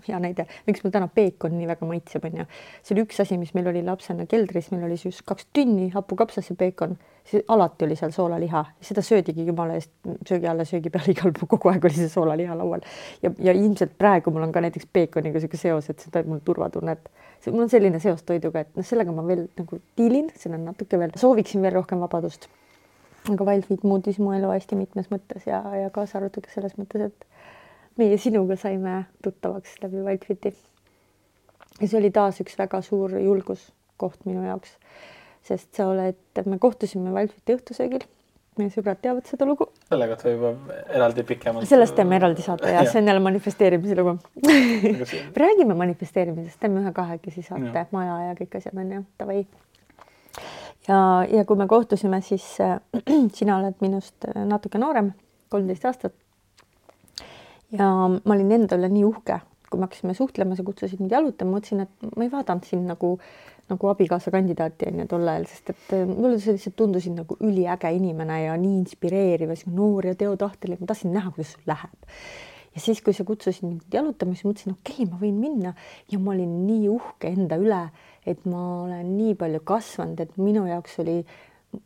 hea 0.09 0.19
näide, 0.23 0.47
miks 0.67 0.85
mul 0.85 0.93
täna 0.95 1.09
peekon 1.13 1.55
nii 1.59 1.69
väga 1.71 1.87
maitseb, 1.89 2.25
on 2.29 2.43
ju. 2.43 2.47
see 2.83 2.95
oli 2.97 3.05
üks 3.07 3.21
asi, 3.23 3.39
mis 3.41 3.53
meil 3.57 3.69
oli 3.71 3.83
lapsena 3.87 4.27
keldris, 4.31 4.71
meil 4.75 4.87
oli 4.89 4.97
siis 5.01 5.21
kaks 5.27 5.49
tünni 5.57 5.91
hapukapsas 5.95 6.51
ja 6.51 6.57
peekon, 6.59 6.97
siis 7.31 7.45
alati 7.49 7.85
oli 7.85 7.97
seal 7.97 8.13
soolaliha, 8.15 8.65
seda 8.85 9.05
söödigi 9.05 9.47
jumala 9.47 9.77
eest 9.79 9.93
söögi 10.29 10.49
alla, 10.51 10.65
söögi 10.69 10.93
peal, 10.93 11.09
igal 11.15 11.35
pool, 11.37 11.51
kogu 11.55 11.73
aeg 11.73 11.89
oli 11.89 11.99
see 11.99 12.13
soolaliha 12.13 12.57
laual. 12.59 12.85
ja, 13.23 13.33
ja 13.39 13.55
ilmselt 13.57 13.97
praegu 13.99 14.33
mul 14.35 14.47
on 14.49 14.55
ka 14.55 14.63
näiteks 14.65 14.89
peekoniga 14.93 15.39
niisugune 15.39 15.63
seos, 15.63 15.91
et 15.93 16.07
teeb 16.13 16.31
mul 16.31 16.41
turvatunnet. 16.45 17.11
mul 17.51 17.67
on 17.67 17.73
selline 17.73 18.01
seos 18.01 18.23
toiduga, 18.27 18.65
et 18.65 18.73
noh, 18.77 18.87
sellega 18.87 19.13
ma 19.15 19.27
veel 19.27 19.47
nagu 19.59 19.81
diilin, 19.99 20.33
seal 20.37 20.57
on 20.59 20.67
natuke 20.73 20.99
veel, 21.01 21.15
sooviksin 21.21 21.63
veel 21.63 21.77
rohkem 21.81 22.01
vabadust. 22.07 22.49
aga 23.31 23.45
Wildfeed 23.45 23.85
muutis 23.85 24.19
mu 24.19 24.33
elu 24.33 24.49
hästi 24.49 24.79
mitmes 24.81 25.11
mõttes 25.13 25.45
ja, 25.47 25.61
ja 25.77 25.91
kaasa 25.93 26.19
arvatud 26.19 26.47
ka 26.47 26.55
selles 26.55 26.79
mõttes, 26.81 27.11
et 27.11 27.30
meie 27.99 28.19
sinuga 28.19 28.57
saime 28.57 29.05
tuttavaks 29.23 29.81
läbi 29.83 30.05
Wildfiti. 30.07 30.55
ja 31.81 31.89
see 31.89 31.99
oli 31.99 32.11
taas 32.11 32.41
üks 32.41 32.59
väga 32.59 32.83
suur 32.83 33.19
julguskoht 33.19 34.25
minu 34.25 34.45
jaoks, 34.47 34.77
sest 35.43 35.75
sa 35.75 35.89
oled, 35.91 36.21
me 36.47 36.59
kohtusime 36.59 37.13
Wildfiti 37.15 37.59
õhtusöögil 37.59 38.07
meie 38.59 38.71
sõbrad 38.73 39.01
teavad 39.03 39.29
seda 39.31 39.47
lugu. 39.49 39.69
selle 39.89 40.09
kohta 40.11 40.29
võib 40.29 40.71
eraldi 40.91 41.25
pikemalt. 41.27 41.69
sellest 41.69 41.97
teeme 41.99 42.17
eraldi 42.19 42.45
saate 42.45 42.73
ja 42.75 42.85
see 42.89 43.01
on 43.01 43.11
jälle 43.11 43.23
manifesteerimise 43.25 43.97
lugu 43.99 44.17
räägime 45.45 45.77
manifesteerimisest, 45.79 46.61
teeme 46.61 46.83
ühe 46.83 46.93
kahekesi 46.97 47.45
saate, 47.47 47.87
maja 47.95 48.19
ja 48.29 48.39
kõik 48.39 48.57
asjad 48.59 48.81
on 48.83 48.93
ju, 48.97 49.05
davai. 49.23 49.45
ja, 50.89 51.01
ja 51.31 51.45
kui 51.47 51.61
me 51.61 51.69
kohtusime, 51.71 52.21
siis 52.27 52.47
äh, 52.65 52.79
sina 53.39 53.61
oled 53.61 53.79
minust 53.85 54.29
natuke 54.35 54.83
noorem, 54.83 55.15
kolmteist 55.53 55.87
aastat 55.87 56.17
ja 57.77 57.87
ma 58.11 58.35
olin 58.35 58.53
enda 58.59 58.79
üle 58.79 58.91
nii 58.93 59.07
uhke, 59.09 59.39
kui 59.71 59.79
me 59.79 59.87
hakkasime 59.87 60.17
suhtlema, 60.19 60.57
sa 60.59 60.67
kutsusid 60.67 61.01
mind 61.03 61.15
jalutama, 61.15 61.57
mõtlesin, 61.59 61.85
et 61.87 62.13
ma 62.17 62.27
ei 62.27 62.33
vaadanud 62.33 62.67
sind 62.67 62.91
nagu, 62.91 63.15
nagu 63.71 63.91
abikaasa 63.93 64.33
kandidaati 64.35 64.89
on 64.91 65.03
ju 65.03 65.09
tol 65.11 65.31
ajal, 65.31 65.47
sest 65.51 65.73
et 65.75 65.97
äh, 65.97 66.07
mulle 66.09 66.41
sa 66.43 66.55
lihtsalt 66.57 66.77
tundusid 66.79 67.15
nagu 67.15 67.39
üliäge 67.47 67.93
inimene 67.95 68.41
ja 68.47 68.57
nii 68.59 68.81
inspireeriv 68.83 69.55
ja 69.55 69.75
noor 69.75 70.11
ja 70.11 70.17
teotahteline, 70.19 70.81
ma 70.83 70.91
tahtsin 70.91 71.15
näha, 71.15 71.31
kuidas 71.37 71.55
sul 71.55 71.71
läheb. 71.71 72.17
ja 72.75 72.83
siis, 72.83 73.03
kui 73.03 73.15
sa 73.15 73.27
kutsusid 73.27 73.67
mind 73.67 73.95
jalutama, 73.95 74.35
siis 74.35 74.49
mõtlesin, 74.49 74.75
okei 74.75 75.05
okay,, 75.05 75.11
ma 75.13 75.23
võin 75.23 75.39
minna 75.39 75.75
ja 76.11 76.19
ma 76.19 76.35
olin 76.35 76.59
nii 76.67 76.91
uhke 76.91 77.31
enda 77.31 77.61
üle, 77.63 77.85
et 78.27 78.43
ma 78.51 78.65
olen 78.89 79.15
nii 79.15 79.39
palju 79.39 79.63
kasvanud, 79.71 80.19
et 80.23 80.35
minu 80.39 80.67
jaoks 80.67 80.99
oli 81.05 81.21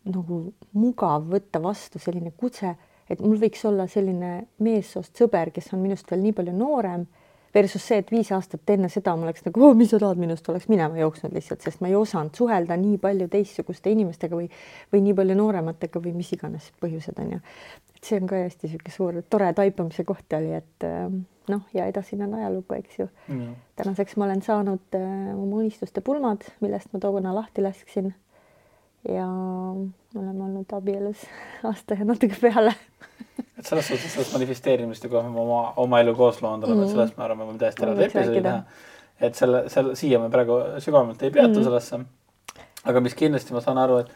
nagu 0.09 0.41
mugav 0.73 1.29
võtta 1.29 1.61
vastu 1.61 2.01
selline 2.01 2.33
kutse 2.37 2.73
et 3.11 3.21
mul 3.21 3.37
võiks 3.41 3.65
olla 3.69 3.87
selline 3.91 4.37
meessoost 4.65 5.19
sõber, 5.21 5.53
kes 5.55 5.73
on 5.75 5.83
minust 5.85 6.11
veel 6.11 6.23
nii 6.25 6.37
palju 6.37 6.55
noorem, 6.57 7.07
versus 7.55 7.85
see, 7.87 8.01
et 8.03 8.11
viis 8.11 8.31
aastat 8.35 8.71
enne 8.75 8.89
seda 8.91 9.15
ma 9.17 9.29
oleks 9.29 9.45
nagu 9.47 9.63
oh,, 9.63 9.75
mis 9.79 9.93
sa 9.93 10.01
tahad 10.03 10.21
minust, 10.21 10.49
oleks 10.51 10.67
minema 10.71 10.99
jooksnud 10.99 11.35
lihtsalt, 11.37 11.63
sest 11.65 11.83
ma 11.85 11.91
ei 11.91 11.99
osanud 11.99 12.35
suhelda 12.37 12.77
nii 12.81 12.99
palju 13.03 13.29
teistsuguste 13.33 13.93
inimestega 13.95 14.39
või, 14.39 14.49
või 14.93 15.05
nii 15.07 15.15
palju 15.21 15.37
noorematega 15.39 16.03
või 16.03 16.17
mis 16.17 16.33
iganes 16.35 16.73
põhjused 16.83 17.21
on 17.23 17.37
ju. 17.37 17.45
et 17.95 18.11
see 18.11 18.19
on 18.21 18.27
ka 18.31 18.43
hästi 18.43 18.69
niisugune 18.69 18.97
suur 18.97 19.21
tore 19.31 19.53
taipamise 19.57 20.07
koht 20.09 20.37
oli, 20.39 20.51
et 20.59 20.89
ähm, 20.89 21.23
noh, 21.53 21.63
ja 21.77 21.87
edasine 21.91 22.27
on 22.27 22.35
ajalugu, 22.41 22.81
eks 22.81 22.99
ju. 22.99 23.09
Mm.. 23.29 23.55
tänaseks 23.79 24.19
ma 24.19 24.27
olen 24.27 24.43
saanud 24.43 24.99
äh, 24.99 25.31
oma 25.37 25.63
unistuste 25.63 26.03
pulmad, 26.05 26.47
millest 26.65 26.91
ma 26.93 27.03
tookord 27.03 27.31
lahti 27.39 27.63
lasksin 27.63 28.15
ja 29.09 29.27
oleme 30.15 30.45
olnud 30.45 30.73
abielus 30.73 31.27
aasta 31.69 31.95
ja 31.99 32.05
natuke 32.05 32.37
peale 32.41 32.75
et 33.59 33.67
selles 33.67 33.87
suhtes 33.89 34.13
sellest 34.13 34.35
manifesteerimist 34.35 35.05
ja 35.05 35.11
kui 35.11 35.23
me 35.23 35.41
oma, 35.41 35.61
oma 35.81 36.01
elu 36.03 36.15
koos 36.17 36.41
loonud 36.43 36.67
oleme 36.67 36.75
mm, 36.75 36.83
-hmm. 36.83 36.91
et 36.91 36.97
sellest 36.97 37.17
me 37.17 37.25
arvame, 37.25 37.47
võime 37.49 37.59
täiesti 37.63 37.87
eraldi 37.87 38.05
episoodi 38.09 38.43
teha. 38.43 38.63
et 39.29 39.41
selle, 39.41 39.63
selle, 39.73 39.95
siia 39.97 40.21
me 40.21 40.29
praegu 40.31 40.59
sügavamalt 40.85 41.23
ei 41.23 41.31
peatu 41.31 41.49
mm 41.49 41.57
-hmm. 41.57 41.65
sellesse. 41.65 42.01
aga 42.85 43.01
mis 43.01 43.15
kindlasti 43.15 43.55
ma 43.55 43.61
saan 43.61 43.79
aru, 43.79 43.99
et 43.99 44.11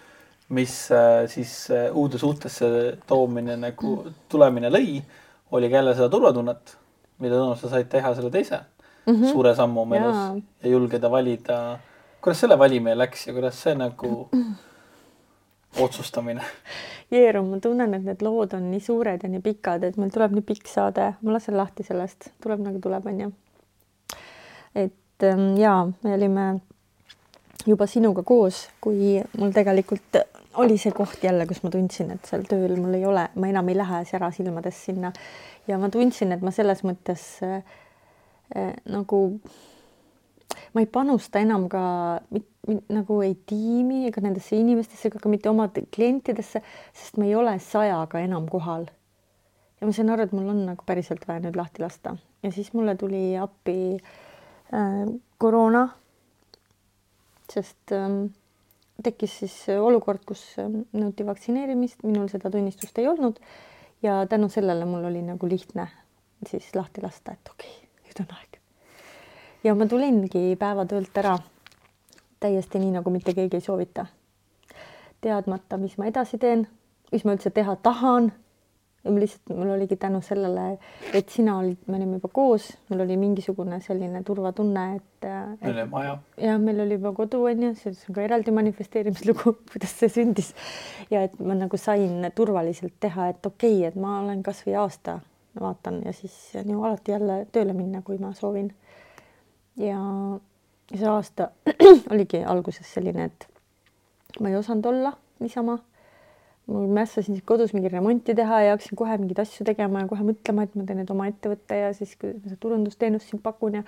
mis 0.49 0.75
äh, 0.93 1.29
siis 1.29 1.71
äh, 1.71 1.97
uude 1.97 2.19
suhtesse 2.19 2.99
toomine 3.07 3.57
nagu 3.57 3.97
-hmm. 3.97 4.13
tulemine 4.29 4.71
lõi, 4.71 5.03
oli 5.51 5.71
ka 5.71 5.77
jälle 5.77 5.95
seda 5.95 6.09
turvatunnet, 6.09 6.77
mida 7.19 7.35
Tõnu, 7.35 7.57
sa 7.57 7.69
said 7.69 7.89
teha 7.89 8.15
selle 8.15 8.31
teise 8.31 8.61
mm 9.07 9.15
-hmm. 9.15 9.33
suure 9.33 9.55
sammu 9.55 9.81
oma 9.81 9.97
elus 9.97 10.43
ja 10.63 10.71
julgeda 10.71 11.11
valida. 11.11 11.79
kuidas 12.21 12.41
selle 12.41 12.59
valimine 12.59 12.99
läks 12.99 13.27
ja 13.27 13.33
kuidas 13.33 13.63
see 13.63 13.75
nagu 13.75 14.29
mm 14.33 14.41
-hmm 14.43 14.68
otsustamine? 15.81 16.45
Jeerum, 17.11 17.51
ma 17.53 17.61
tunnen, 17.61 17.95
et 17.97 18.05
need 18.05 18.23
lood 18.25 18.55
on 18.57 18.71
nii 18.71 18.81
suured 18.85 19.23
ja 19.25 19.29
nii 19.33 19.43
pikad, 19.45 19.85
et 19.89 19.97
meil 20.01 20.13
tuleb 20.13 20.35
nii 20.37 20.45
pikk 20.49 20.69
saade, 20.69 21.13
ma 21.23 21.37
lasen 21.37 21.57
lahti 21.57 21.87
sellest, 21.87 22.33
tuleb 22.45 22.65
nagu 22.65 22.81
tuleb, 22.85 23.07
onju. 23.09 23.31
et 24.75 25.25
ähm, 25.25 25.55
ja 25.57 25.87
me 26.05 26.15
olime 26.15 26.49
juba 27.67 27.87
sinuga 27.87 28.23
koos, 28.23 28.67
kui 28.81 29.17
mul 29.39 29.55
tegelikult 29.57 30.21
oli 30.59 30.79
see 30.79 30.93
koht 30.93 31.25
jälle, 31.25 31.47
kus 31.47 31.63
ma 31.63 31.71
tundsin, 31.71 32.13
et 32.15 32.29
seal 32.29 32.45
tööl 32.49 32.77
mul 32.77 32.97
ei 32.99 33.07
ole, 33.07 33.29
ma 33.35 33.49
enam 33.49 33.69
ei 33.71 33.79
lähe 33.79 34.03
sära 34.09 34.31
silmades 34.35 34.85
sinna 34.89 35.13
ja 35.69 35.79
ma 35.79 35.91
tundsin, 35.93 36.33
et 36.35 36.45
ma 36.45 36.53
selles 36.55 36.85
mõttes 36.87 37.25
äh, 37.47 37.63
äh, 38.57 38.73
nagu 38.89 39.23
ma 40.75 40.81
ei 40.81 40.87
panusta 40.87 41.43
enam 41.45 41.69
ka 41.69 41.83
nagu 42.93 43.21
ei 43.25 43.35
tiimi 43.49 44.07
ega 44.09 44.23
nendesse 44.25 44.57
inimestesse 44.57 45.09
ega 45.09 45.21
ka 45.23 45.33
mitte 45.33 45.51
oma 45.51 45.69
klientidesse, 45.73 46.63
sest 46.93 47.21
me 47.21 47.29
ei 47.29 47.37
ole 47.37 47.57
sajaga 47.63 48.21
enam 48.25 48.49
kohal. 48.49 48.89
ja 49.81 49.87
ma 49.87 49.95
sain 49.95 50.11
aru, 50.11 50.27
et 50.27 50.35
mul 50.35 50.49
on 50.51 50.65
nagu 50.67 50.85
päriselt 50.87 51.25
vaja 51.29 51.45
nüüd 51.45 51.57
lahti 51.57 51.85
lasta 51.85 52.17
ja 52.43 52.51
siis 52.53 52.73
mulle 52.75 52.97
tuli 52.99 53.37
appi 53.39 53.79
äh, 54.75 55.07
koroona. 55.39 55.89
sest 57.53 57.93
äh, 57.93 58.09
tekkis 59.03 59.39
siis 59.45 59.57
olukord, 59.79 60.25
kus 60.27 60.43
äh, 60.59 60.69
nõuti 60.69 61.27
vaktsineerimist, 61.27 62.05
minul 62.05 62.29
seda 62.33 62.51
tunnistust 62.51 62.99
ei 62.99 63.09
olnud 63.09 63.41
ja 64.03 64.21
tänu 64.31 64.51
sellele 64.53 64.85
mul 64.85 65.09
oli 65.11 65.23
nagu 65.23 65.49
lihtne 65.49 65.89
siis 66.47 66.75
lahti 66.75 67.03
lasta, 67.03 67.35
et 67.35 67.55
okei 67.55 67.75
okay,, 67.75 68.07
nüüd 68.07 68.25
on 68.27 68.37
aeg 68.37 68.48
ja 69.69 69.75
ma 69.77 69.87
tulingi 69.87 70.57
päevatöölt 70.57 71.19
ära 71.21 71.37
täiesti 72.41 72.81
nii, 72.81 72.95
nagu 72.97 73.13
mitte 73.13 73.35
keegi 73.37 73.59
ei 73.59 73.65
soovita. 73.65 74.07
teadmata, 75.21 75.77
mis 75.77 75.97
ma 75.99 76.07
edasi 76.07 76.39
teen, 76.39 76.63
mis 77.13 77.25
ma 77.27 77.35
üldse 77.35 77.51
teha 77.51 77.75
tahan. 77.83 78.31
lihtsalt, 79.09 79.53
mul 79.57 79.71
oligi 79.73 79.97
tänu 79.97 80.19
sellele, 80.21 80.79
et 81.15 81.29
sina 81.33 81.59
olid, 81.59 81.79
me 81.87 81.97
olime 81.97 82.19
juba 82.19 82.29
koos, 82.33 82.67
mul 82.89 83.05
oli 83.05 83.17
mingisugune 83.17 83.79
selline 83.81 84.23
turvatunne, 84.27 84.85
et, 84.97 85.25
et. 85.25 85.63
meil 85.63 85.79
oli 85.79 85.87
maja. 85.91 86.19
ja 86.37 86.59
meil 86.59 86.81
oli 86.85 86.99
juba 86.99 87.13
kodu, 87.17 87.45
on 87.51 87.63
ju, 87.63 87.73
see 87.79 87.95
on 88.09 88.19
ka 88.19 88.25
eraldi 88.27 88.55
manifesteerimislugu, 88.57 89.55
kuidas 89.73 89.95
see 90.01 90.13
sündis. 90.13 90.53
ja 91.11 91.23
et 91.29 91.39
ma 91.41 91.57
nagu 91.57 91.77
sain 91.77 92.31
turvaliselt 92.35 92.97
teha, 93.01 93.31
et 93.35 93.53
okei 93.53 93.79
okay,, 93.79 93.89
et 93.93 94.01
ma 94.01 94.21
olen 94.23 94.43
kasvõi 94.47 94.77
aasta 94.81 95.21
vaatan 95.61 96.03
ja 96.05 96.13
siis 96.13 96.37
on 96.61 96.71
ju 96.71 96.83
alati 96.83 97.13
jälle 97.13 97.47
tööle 97.53 97.73
minna, 97.73 98.03
kui 98.03 98.19
ma 98.19 98.33
soovin. 98.33 98.73
Ja 99.79 100.01
see 100.95 101.09
aasta 101.09 101.51
oligi 102.13 102.43
alguses 102.45 102.95
selline, 102.95 103.31
et 103.31 103.49
ma 104.41 104.51
ei 104.51 104.59
osanud 104.59 104.87
olla 104.91 105.13
niisama. 105.41 105.79
ma 106.69 106.81
mässasin 107.01 107.41
kodus 107.49 107.73
mingi 107.73 107.89
remonti 107.89 108.35
teha 108.37 108.61
ja 108.61 108.73
hakkasin 108.75 108.97
kohe 108.97 109.17
mingeid 109.19 109.39
asju 109.41 109.65
tegema 109.65 110.03
ja 110.03 110.09
kohe 110.09 110.25
mõtlema, 110.33 110.67
et 110.67 110.75
ma 110.77 110.85
teen 110.85 110.99
nüüd 111.01 111.13
oma 111.15 111.29
ettevõtte 111.31 111.79
ja 111.79 111.93
siis 111.97 112.17
turundusteenust 112.61 113.31
siin 113.31 113.41
pakun 113.43 113.81
ja 113.81 113.85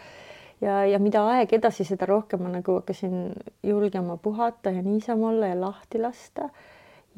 ja, 0.60 0.82
ja 0.86 0.98
mida 1.02 1.22
aeg 1.34 1.54
edasi, 1.56 1.86
seda 1.88 2.08
rohkem 2.08 2.44
ma 2.44 2.52
nagu 2.52 2.78
hakkasin 2.80 3.32
julgema 3.66 4.16
puhata 4.20 4.72
ja 4.74 4.82
niisama 4.84 5.30
olla 5.32 5.50
ja 5.52 5.60
lahti 5.60 6.00
lasta. 6.02 6.50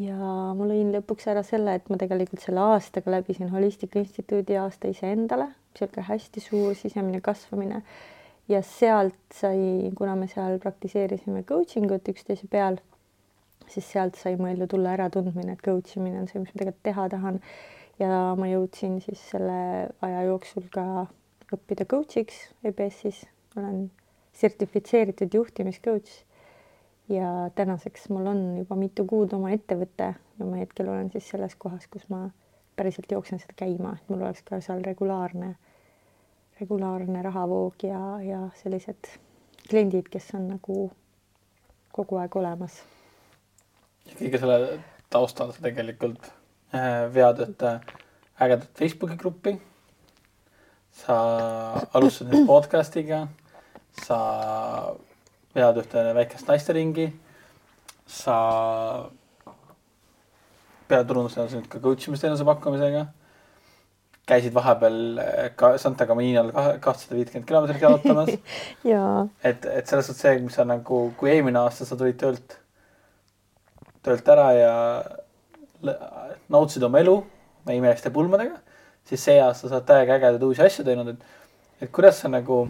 ja 0.01 0.17
ma 0.57 0.67
lõin 0.67 0.89
lõpuks 0.95 1.29
ära 1.29 1.43
selle, 1.45 1.75
et 1.77 1.91
ma 1.93 1.99
tegelikult 2.01 2.41
selle 2.41 2.63
aastaga 2.65 3.13
läbisin 3.13 3.51
Holistika 3.53 4.01
Instituudi 4.01 4.57
aasta 4.57 4.89
iseendale, 4.89 5.51
niisugune 5.75 6.07
hästi 6.09 6.41
suur 6.41 6.75
sisemine 6.75 7.21
kasvamine. 7.21 7.83
Ja 8.53 8.63
sealt 8.67 9.17
sai, 9.35 9.91
kuna 9.99 10.17
me 10.19 10.29
seal 10.31 10.59
praktiseerisime 10.63 11.43
coaching 11.49 11.91
ut 11.95 12.09
üksteise 12.13 12.49
peal 12.53 12.79
siis 13.73 13.89
sealt 13.93 14.19
sai 14.21 14.37
mu 14.37 14.49
ellu 14.51 14.67
tulla 14.69 14.93
äratundmine, 14.97 15.57
et 15.57 15.65
coach 15.65 15.97
imine 15.97 16.21
on 16.21 16.29
see, 16.29 16.41
mis 16.43 16.53
ma 16.53 16.61
tegelikult 16.61 16.85
teha 16.89 17.09
tahan. 17.17 17.41
ja 18.01 18.11
ma 18.39 18.49
jõudsin 18.49 18.97
siis 19.05 19.21
selle 19.31 19.57
aja 20.03 20.23
jooksul 20.27 20.65
ka 20.73 21.07
õppida 21.55 21.85
coach'iks 21.87 22.39
EBS-is, 22.67 23.25
olen 23.57 23.91
sertifitseeritud 24.37 25.35
juhtimiscoach. 25.35 26.13
ja 27.09 27.51
tänaseks 27.55 28.09
mul 28.09 28.27
on 28.27 28.43
juba 28.59 28.77
mitu 28.79 29.05
kuud 29.05 29.33
oma 29.37 29.51
ettevõte 29.53 30.15
ja 30.15 30.45
ma 30.47 30.61
hetkel 30.61 30.89
olen 30.89 31.11
siis 31.13 31.29
selles 31.35 31.55
kohas, 31.55 31.87
kus 31.87 32.09
ma 32.09 32.29
päriselt 32.77 33.11
jooksen 33.13 33.39
seda 33.39 33.55
käima, 33.57 33.97
et 33.99 34.09
mul 34.09 34.23
oleks 34.23 34.43
ka 34.47 34.61
seal 34.65 34.81
regulaarne, 34.85 35.55
regulaarne 36.63 37.27
rahavoog 37.27 37.87
ja, 37.91 38.01
ja 38.25 38.47
sellised 38.63 39.13
kliendid, 39.69 40.09
kes 40.13 40.33
on 40.39 40.49
nagu 40.55 40.89
kogu 41.93 42.23
aeg 42.23 42.41
olemas 42.41 42.81
kõige 44.19 44.41
selle 44.41 44.57
taustal 45.13 45.53
sa 45.53 45.65
tegelikult 45.65 46.27
äh, 46.75 47.07
vead 47.15 47.43
ühte 47.45 47.77
ägedat 48.43 48.71
Facebooki 48.79 49.19
gruppi. 49.21 49.59
sa 50.93 51.15
alustasid 51.97 52.29
nüüd 52.29 52.45
podcast'iga, 52.51 53.23
sa 54.05 54.19
vead 55.55 55.79
ühte 55.81 56.03
väikest 56.19 56.51
naisteringi, 56.51 57.07
sa 58.05 58.37
peaturundusteenuse 60.91 61.63
nüüd 61.63 61.71
ka 61.73 61.81
coach 61.81 62.11
imisteenuse 62.11 62.45
pakkumisega. 62.45 63.07
Käisid 64.27 64.55
vahepeal 64.55 64.99
äh, 65.19 65.47
ka 65.59 65.77
Santa 65.83 66.07
Caminal 66.07 66.53
kahtesada 66.55 67.19
viitkümmend 67.19 67.49
kilomeetrit 67.49 67.83
jalutamas 67.83 68.35
et, 69.45 69.67
et 69.67 69.87
selles 69.87 70.07
suhtes 70.07 70.23
see, 70.23 70.37
mis 70.45 70.59
sa 70.59 70.67
nagu, 70.69 71.05
kui 71.19 71.33
eelmine 71.35 71.63
aasta 71.63 71.89
sa 71.89 71.99
tulid 71.99 72.21
töölt 72.21 72.59
töölt 74.03 74.29
ära 74.35 74.49
ja 74.57 74.75
nautisid 76.51 76.83
oma 76.87 77.03
elu 77.03 77.17
imeliste 77.71 78.11
pulmadega, 78.15 78.59
siis 79.07 79.23
see 79.23 79.39
aasta 79.43 79.69
sa 79.69 79.79
oled 79.79 79.87
täiega 79.87 80.17
ägedaid 80.19 80.47
uusi 80.47 80.65
asju 80.65 80.85
teinud, 80.87 81.13
et, 81.15 81.53
et 81.87 81.93
kuidas 81.95 82.19
sa 82.23 82.31
nagu, 82.31 82.65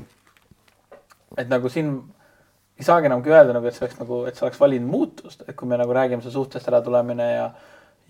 et 1.41 1.49
nagu 1.49 1.73
siin 1.73 1.95
ei 2.79 2.87
saagi 2.87 3.09
enamgi 3.09 3.33
öelda 3.33 3.57
nagu, 3.57 3.69
et 3.69 3.77
see 3.77 3.87
oleks 3.87 4.01
nagu, 4.01 4.23
et 4.29 4.37
sa 4.37 4.47
oleks 4.47 4.61
valinud 4.61 4.93
muutust, 4.93 5.45
et 5.47 5.57
kui 5.57 5.69
me 5.69 5.79
nagu 5.81 5.97
räägime 5.97 6.25
see 6.25 6.35
suhtest 6.35 6.69
äratulemine 6.69 7.29
ja 7.31 7.47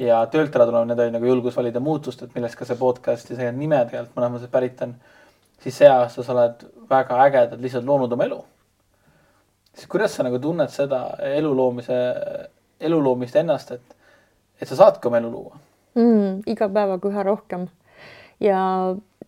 ja 0.03 0.21
töölt 0.31 0.55
äratulema, 0.57 0.87
need 0.91 1.03
oli 1.05 1.15
nagu 1.15 1.29
julgus 1.29 1.57
valida 1.57 1.81
muutust, 1.81 2.23
et 2.23 2.35
millest 2.35 2.59
ka 2.59 2.67
see 2.69 2.79
podcast 2.79 3.31
ja 3.31 3.39
see 3.39 3.51
nime 3.57 3.79
tegelikult 3.89 4.17
mõnes 4.19 4.35
mõttes 4.37 4.53
pärit 4.53 4.81
on. 4.87 4.95
siis 5.63 5.79
see 5.79 5.91
aasta 5.91 6.25
sa 6.27 6.35
oled 6.35 6.65
väga 6.91 7.21
ägedalt 7.27 7.63
lihtsalt 7.63 7.87
loonud 7.87 8.13
oma 8.13 8.27
elu. 8.29 8.41
siis 9.75 9.87
kuidas 9.87 10.17
sa 10.17 10.27
nagu 10.27 10.39
tunned 10.39 10.71
seda 10.71 11.05
elu 11.33 11.55
loomise 11.57 12.01
elu 12.83 13.05
loomist 13.05 13.37
ennast, 13.37 13.71
et, 13.71 13.95
et 14.61 14.69
sa 14.69 14.77
saadki 14.77 15.09
oma 15.09 15.23
elu 15.23 15.31
luua 15.31 15.57
mm,. 15.95 16.43
iga 16.47 16.69
päevaga 16.69 17.09
üha 17.09 17.25
rohkem 17.27 17.69
ja 18.43 18.61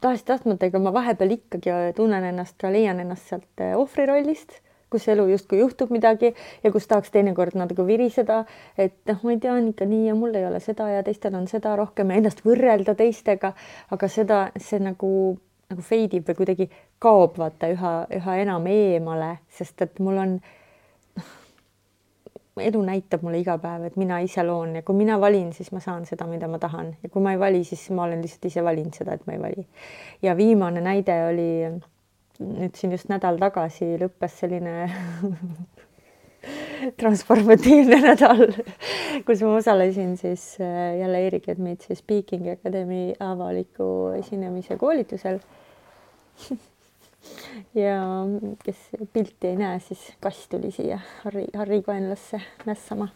tahes-tahtmata, 0.02 0.68
ega 0.68 0.80
ma 0.82 0.92
vahepeal 0.94 1.36
ikkagi 1.38 1.74
tunnen 1.96 2.26
ennast 2.30 2.56
ka, 2.60 2.72
leian 2.72 3.00
ennast 3.00 3.30
sealt 3.30 3.62
eh, 3.62 3.76
ohvri 3.78 4.06
rollist, 4.10 4.58
kus 4.90 5.08
elu 5.08 5.26
justkui 5.32 5.58
juhtub 5.58 5.90
midagi 5.94 6.34
ja 6.64 6.72
kus 6.72 6.86
tahaks 6.90 7.10
teinekord 7.14 7.56
natuke 7.58 7.86
viriseda, 7.86 8.44
et 8.78 8.96
noh, 9.10 9.22
ma 9.22 9.34
ei 9.34 9.40
tea, 9.42 9.54
on 9.54 9.72
ikka 9.72 9.88
nii 9.90 10.08
ja 10.08 10.18
mul 10.18 10.34
ei 10.34 10.46
ole 10.46 10.60
seda 10.64 10.90
ja 10.92 11.02
teistel 11.06 11.34
on 11.38 11.48
seda 11.50 11.76
rohkem 11.80 12.12
ja 12.12 12.20
ennast 12.22 12.44
võrrelda 12.46 12.94
teistega, 12.98 13.54
aga 13.94 14.10
seda, 14.12 14.44
see 14.60 14.82
nagu 14.82 15.10
nagu 15.70 15.84
feidib 15.84 16.28
või 16.28 16.36
kuidagi 16.38 16.66
kaob 17.02 17.38
vaata 17.40 17.70
üha, 17.72 17.94
üha 18.18 18.36
enam 18.42 18.66
eemale, 18.70 19.38
sest 19.50 19.82
et 19.86 19.98
mul 20.04 20.20
on 20.20 20.36
elu 22.60 22.82
näitab 22.86 23.24
mulle 23.26 23.40
iga 23.42 23.56
päev, 23.58 23.88
et 23.88 23.96
mina 23.98 24.20
ise 24.22 24.44
loon 24.46 24.76
ja 24.78 24.82
kui 24.86 24.94
mina 24.94 25.16
valin, 25.20 25.50
siis 25.56 25.72
ma 25.74 25.80
saan 25.82 26.04
seda, 26.06 26.26
mida 26.30 26.48
ma 26.50 26.60
tahan 26.62 26.92
ja 27.02 27.10
kui 27.10 27.22
ma 27.22 27.34
ei 27.34 27.40
vali, 27.40 27.64
siis 27.66 27.88
ma 27.90 28.06
olen 28.06 28.22
lihtsalt 28.22 28.46
ise 28.50 28.62
valinud 28.64 28.94
seda, 28.94 29.16
et 29.16 29.26
ma 29.26 29.34
ei 29.34 29.42
vali. 29.42 29.66
ja 30.22 30.36
viimane 30.36 30.84
näide 30.84 31.18
oli 31.32 31.50
nüüd 32.42 32.74
siin 32.78 32.94
just 32.94 33.10
nädal 33.12 33.38
tagasi 33.38 33.94
lõppes 34.00 34.40
selline 34.42 34.88
transformatiivne 37.00 38.00
nädal, 38.02 38.46
kus 39.26 39.42
ma 39.46 39.54
osalesin 39.60 40.16
siis 40.20 40.56
äh, 40.60 40.98
jälle 41.00 41.26
Erik 41.28 41.48
Edmitsi 41.48 41.94
Speaking 41.94 42.50
Academy 42.52 43.12
avaliku 43.22 43.86
esinemise 44.18 44.76
koolitusel 44.80 45.38
ja 47.84 48.00
kes 48.64 48.88
pilti 49.12 49.52
ei 49.52 49.56
näe, 49.56 49.78
siis 49.80 50.02
kass 50.20 50.48
tuli 50.50 50.70
siia 50.74 50.98
Harri, 51.22 51.46
Harri 51.56 51.82
kaenlasse 51.82 52.40
mässama. 52.66 53.08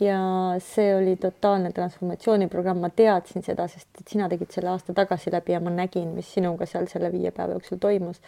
Ja 0.00 0.18
see 0.62 0.94
oli 0.96 1.16
totaalne 1.16 1.70
transformatsiooniprogramm, 1.72 2.80
ma 2.82 2.90
teadsin 2.90 3.44
seda, 3.46 3.66
sest 3.70 4.00
et 4.00 4.10
sina 4.10 4.28
tegid 4.30 4.50
selle 4.54 4.72
aasta 4.72 4.94
tagasi 4.96 5.32
läbi 5.34 5.54
ja 5.54 5.60
ma 5.62 5.70
nägin, 5.70 6.14
mis 6.16 6.32
sinuga 6.34 6.66
seal 6.66 6.88
selle 6.90 7.12
viie 7.12 7.30
päeva 7.34 7.56
jooksul 7.58 7.78
toimus. 7.82 8.20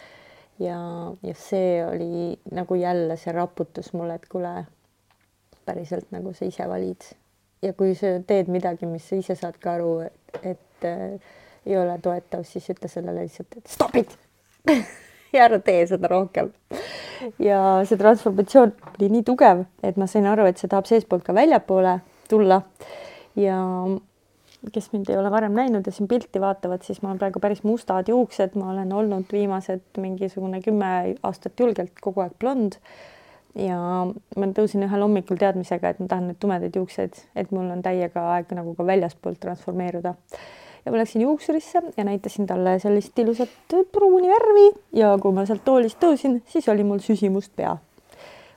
ja, 0.59 0.77
ja 1.23 1.33
see 1.37 1.85
oli 1.85 2.39
nagu 2.51 2.75
jälle 2.75 3.17
see 3.17 3.33
raputus 3.33 3.93
mulle, 3.93 4.15
et 4.15 4.29
kuule, 4.29 4.53
päriselt 5.65 6.11
nagu 6.11 6.33
sa 6.33 6.45
ise 6.45 6.69
valid. 6.69 7.09
Ja 7.61 7.73
kui 7.73 7.95
sa 7.97 8.17
teed 8.27 8.47
midagi, 8.53 8.85
mis 8.85 9.09
sa 9.09 9.17
ise 9.19 9.35
saad 9.35 9.57
ka 9.61 9.75
aru, 9.77 9.99
et, 10.05 10.39
et 10.43 10.87
äh, 10.87 11.35
ei 11.65 11.77
ole 11.77 11.97
toetav, 12.01 12.45
siis 12.47 12.69
ütle 12.71 12.89
sellele 12.89 13.25
lihtsalt, 13.27 13.59
et 13.59 13.67
stop 13.67 13.95
it 13.99 14.17
ära 15.41 15.59
tee 15.63 15.85
seda 15.89 16.09
rohkem. 16.11 16.51
ja 17.41 17.61
see 17.87 17.97
transformatsioon 17.97 18.73
oli 18.97 19.09
nii 19.15 19.23
tugev, 19.27 19.65
et 19.83 19.97
ma 19.97 20.07
sain 20.07 20.27
aru, 20.29 20.45
et 20.49 20.59
see 20.61 20.69
tahab 20.69 20.89
seestpoolt 20.89 21.25
ka 21.25 21.35
väljapoole 21.37 21.99
tulla. 22.29 22.61
ja 23.35 23.57
kes 24.73 24.89
mind 24.93 25.09
ei 25.09 25.17
ole 25.17 25.31
varem 25.31 25.53
näinud 25.53 25.85
ja 25.85 25.91
siin 25.93 26.07
pilti 26.07 26.41
vaatavad, 26.41 26.81
siis 26.83 27.01
mul 27.01 27.13
on 27.13 27.19
praegu 27.21 27.39
päris 27.39 27.63
mustad 27.63 28.09
juuksed, 28.09 28.55
ma 28.57 28.71
olen 28.71 28.93
olnud 28.93 29.29
viimased 29.31 30.01
mingisugune 30.01 30.61
kümme 30.65 30.89
aastat 31.23 31.59
julgelt 31.59 31.93
kogu 32.01 32.25
aeg 32.25 32.33
blond. 32.39 32.79
ja 33.57 33.77
ma 34.37 34.47
tõusin 34.53 34.85
ühel 34.85 35.01
hommikul 35.01 35.39
teadmisega, 35.41 35.89
et 35.89 35.99
ma 35.99 36.07
tahan 36.07 36.27
neid 36.29 36.37
tumedaid 36.39 36.75
juukseid, 36.77 37.15
et 37.35 37.51
mul 37.51 37.71
on 37.73 37.81
täiega 37.81 38.27
aeg 38.35 38.51
nagu 38.53 38.75
ka 38.77 38.85
väljaspoolt 38.85 39.39
transformeeruda 39.41 40.13
ja 40.87 40.91
ma 40.91 41.01
läksin 41.01 41.21
juuksurisse 41.21 41.81
ja 41.97 42.03
näitasin 42.07 42.47
talle 42.47 42.77
sellist 42.79 43.19
ilusat 43.19 43.49
pruuni 43.91 44.29
värvi 44.31 44.67
ja 44.95 45.09
kui 45.21 45.35
ma 45.35 45.43
sealt 45.45 45.65
toolist 45.67 45.99
tõusin, 45.99 46.39
siis 46.47 46.69
oli 46.71 46.85
mul 46.87 47.01
süsimust 47.03 47.51
pea. 47.55 47.73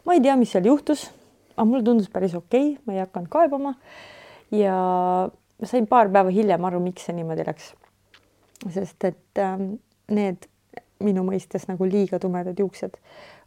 ma 0.07 0.15
ei 0.15 0.23
tea, 0.23 0.37
mis 0.39 0.53
seal 0.55 0.69
juhtus, 0.71 1.09
aga 1.57 1.67
mulle 1.67 1.83
tundus 1.85 2.07
päris 2.13 2.37
okei 2.39 2.69
okay,, 2.73 2.83
ma 2.87 2.95
ei 2.95 3.03
hakanud 3.03 3.33
kaebama. 3.33 3.75
ja 4.55 4.77
ma 5.27 5.73
sain 5.73 5.91
paar 5.91 6.13
päeva 6.15 6.31
hiljem 6.31 6.65
aru, 6.71 6.79
miks 6.85 7.09
see 7.09 7.19
niimoodi 7.19 7.49
läks. 7.51 7.73
sest 8.71 9.11
et 9.11 9.43
äh, 9.43 9.59
need 10.15 10.47
minu 11.01 11.25
mõistes 11.27 11.67
nagu 11.69 11.87
liiga 11.89 12.19
tumedad 12.23 12.59
juuksed 12.59 12.97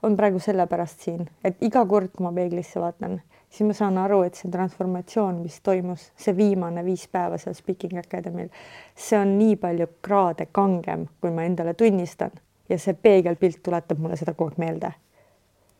on 0.04 0.18
praegu 0.18 0.40
sellepärast 0.44 1.06
siin, 1.06 1.28
et 1.44 1.62
iga 1.64 1.86
kord, 1.88 2.12
kui 2.16 2.26
ma 2.26 2.34
peeglisse 2.36 2.82
vaatan, 2.82 3.20
siis 3.50 3.68
ma 3.68 3.76
saan 3.78 3.98
aru, 4.02 4.22
et 4.28 4.36
see 4.36 4.52
transformatsioon, 4.52 5.40
mis 5.44 5.60
toimus, 5.64 6.10
see 6.20 6.36
viimane 6.38 6.84
viis 6.86 7.06
päeva 7.12 7.38
seal 7.42 7.56
Speaking 7.58 8.00
Academy'l, 8.02 8.50
see 8.96 9.20
on 9.20 9.38
nii 9.38 9.56
palju 9.62 9.88
kraade 10.04 10.50
kangem, 10.52 11.08
kui 11.22 11.32
ma 11.32 11.46
endale 11.48 11.76
tunnistan 11.78 12.34
ja 12.70 12.80
see 12.80 12.98
peegelpilt 12.98 13.62
tuletab 13.64 14.02
mulle 14.02 14.18
seda 14.20 14.34
kogu 14.34 14.54
aeg 14.54 14.62
meelde. 14.66 14.94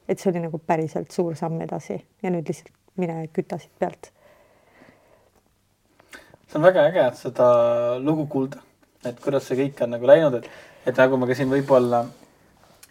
et 0.08 0.20
see 0.20 0.30
oli 0.34 0.42
nagu 0.44 0.60
päriselt 0.60 1.12
suur 1.16 1.36
samm 1.40 1.62
edasi 1.64 1.96
ja 1.96 2.30
nüüd 2.30 2.50
lihtsalt 2.50 2.74
mine 3.00 3.28
küta 3.34 3.58
siit 3.58 3.72
pealt. 3.80 4.12
see 6.48 6.60
on 6.60 6.68
väga 6.68 6.86
äge, 6.92 7.08
seda 7.18 7.48
lugu 8.00 8.28
kuulda, 8.28 8.62
et 9.06 9.20
kuidas 9.20 9.48
see 9.48 9.58
kõik 9.58 9.84
on 9.84 9.96
nagu 9.96 10.08
läinud, 10.08 10.38
et, 10.40 10.50
et 10.86 10.98
nagu 10.98 11.18
me 11.18 11.30
ka 11.30 11.38
siin 11.38 11.50
võib-olla 11.52 12.04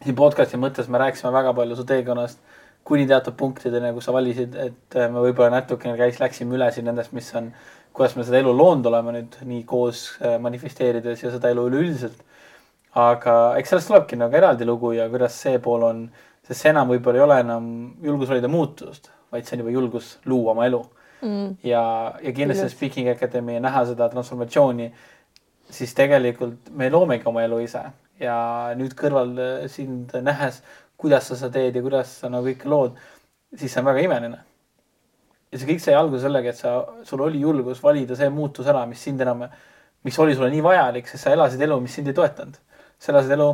siin 0.03 0.17
podcast'i 0.19 0.59
mõttes 0.59 0.89
me 0.91 0.99
rääkisime 0.99 1.33
väga 1.33 1.53
palju 1.55 1.77
su 1.79 1.85
teekonnast 1.87 2.41
kuni 2.85 3.07
teatud 3.07 3.37
punktideni, 3.39 3.93
kus 3.95 4.09
sa 4.09 4.13
valisid, 4.15 4.57
et 4.59 4.97
me 4.99 5.21
võib-olla 5.23 5.61
natukene 5.61 5.95
käis, 6.01 6.19
läksime 6.19 6.57
üle 6.57 6.67
siin 6.75 6.89
nendest, 6.91 7.13
mis 7.15 7.29
on 7.39 7.53
kuidas 7.93 8.17
me 8.17 8.25
seda 8.25 8.41
elu 8.41 8.53
loonud 8.57 8.89
oleme 8.89 9.15
nüüd 9.19 9.39
nii 9.49 9.65
koos 9.69 10.05
äh, 10.21 10.39
manifesteerides 10.43 11.23
ja 11.25 11.33
seda 11.35 11.53
elu 11.53 11.67
üleüldiselt. 11.71 12.25
aga 12.93 13.35
eks 13.57 13.71
sellest 13.73 13.89
tulebki 13.89 14.19
nagu 14.21 14.37
eraldi 14.37 14.67
lugu 14.69 14.91
ja 14.93 15.07
kuidas 15.09 15.37
see 15.45 15.57
pool 15.65 15.87
on, 15.87 16.03
sest 16.45 16.65
see 16.65 16.73
enam 16.73 16.91
võib-olla 16.93 17.21
ei 17.21 17.25
ole 17.25 17.39
enam 17.41 17.69
julgus 18.05 18.29
valida 18.33 18.51
muutust, 18.53 19.09
vaid 19.33 19.47
see 19.47 19.57
on 19.57 19.65
juba 19.65 19.73
julgus 19.73 20.17
luua 20.29 20.53
oma 20.53 20.67
elu. 20.69 20.83
Mm.. 21.23 21.55
ja, 21.63 21.83
ja 22.19 22.33
kindlasti 22.35 22.67
Speaking 22.69 23.09
Academy 23.13 23.61
näha 23.63 23.85
seda 23.93 24.09
transformatsiooni, 24.11 24.89
siis 25.73 25.95
tegelikult 25.97 26.71
me 26.77 26.91
loomegi 26.93 27.29
oma 27.29 27.45
elu 27.47 27.59
ise 27.65 27.83
ja 28.21 28.37
nüüd 28.79 28.95
kõrval 28.99 29.35
äh, 29.41 29.67
sind 29.73 30.15
nähes, 30.23 30.63
kuidas 31.01 31.29
sa 31.31 31.39
seda 31.39 31.59
teed 31.59 31.77
ja 31.77 31.83
kuidas 31.85 32.19
sa 32.23 32.31
nagu 32.31 32.47
kõike 32.51 32.71
lood, 32.71 32.97
siis 33.57 33.73
see 33.73 33.83
on 33.83 33.91
väga 33.91 34.07
imeline 34.07 34.41
ja 35.53 35.61
see 35.61 35.69
kõik 35.69 35.83
sai 35.85 35.97
alguse 35.99 36.25
sellega, 36.25 36.53
et 36.53 36.59
sa, 36.59 36.79
sul 37.09 37.25
oli 37.27 37.43
julgus 37.43 37.83
valida 37.85 38.17
see 38.19 38.31
muutus 38.33 38.69
ära, 38.73 38.85
mis 38.89 39.03
sind 39.05 39.21
enam, 39.25 39.45
mis 40.07 40.19
oli 40.23 40.37
sulle 40.37 40.51
nii 40.53 40.65
vajalik, 40.65 41.11
sest 41.11 41.27
sa 41.27 41.35
elasid 41.37 41.61
elu, 41.67 41.79
mis 41.83 41.99
sind 41.99 42.09
ei 42.09 42.17
toetanud. 42.17 42.57
sa 43.03 43.13
elasid 43.13 43.35
elu 43.37 43.49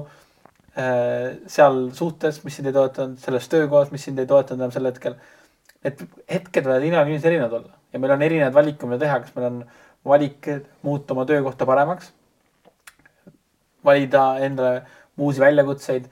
äh, 0.79 1.27
seal 1.51 1.81
suhtes, 1.97 2.43
mis 2.45 2.61
sind 2.61 2.71
ei 2.71 2.77
toetanud, 2.77 3.19
selles 3.23 3.51
töökohas, 3.51 3.91
mis 3.95 4.07
sind 4.07 4.21
ei 4.23 4.31
toetanud 4.31 4.63
enam 4.63 4.75
sel 4.75 4.91
hetkel. 4.91 5.19
et 5.83 6.01
hetked 6.31 6.67
võivad 6.67 6.87
inimesed 6.87 7.27
erinevad 7.31 7.53
olla 7.61 7.77
ja 7.93 7.99
meil 8.03 8.15
on 8.15 8.23
erinevad 8.23 8.55
valikud, 8.55 8.91
mida 8.91 9.05
teha, 9.05 9.21
kas 9.25 9.35
meil 9.37 9.47
on 9.49 9.61
valik 10.05 10.47
muuta 10.83 11.15
oma 11.15 11.27
töökohta 11.27 11.67
paremaks, 11.67 12.13
valida 13.85 14.25
endale 14.45 14.83
uusi 15.19 15.41
väljakutseid, 15.41 16.09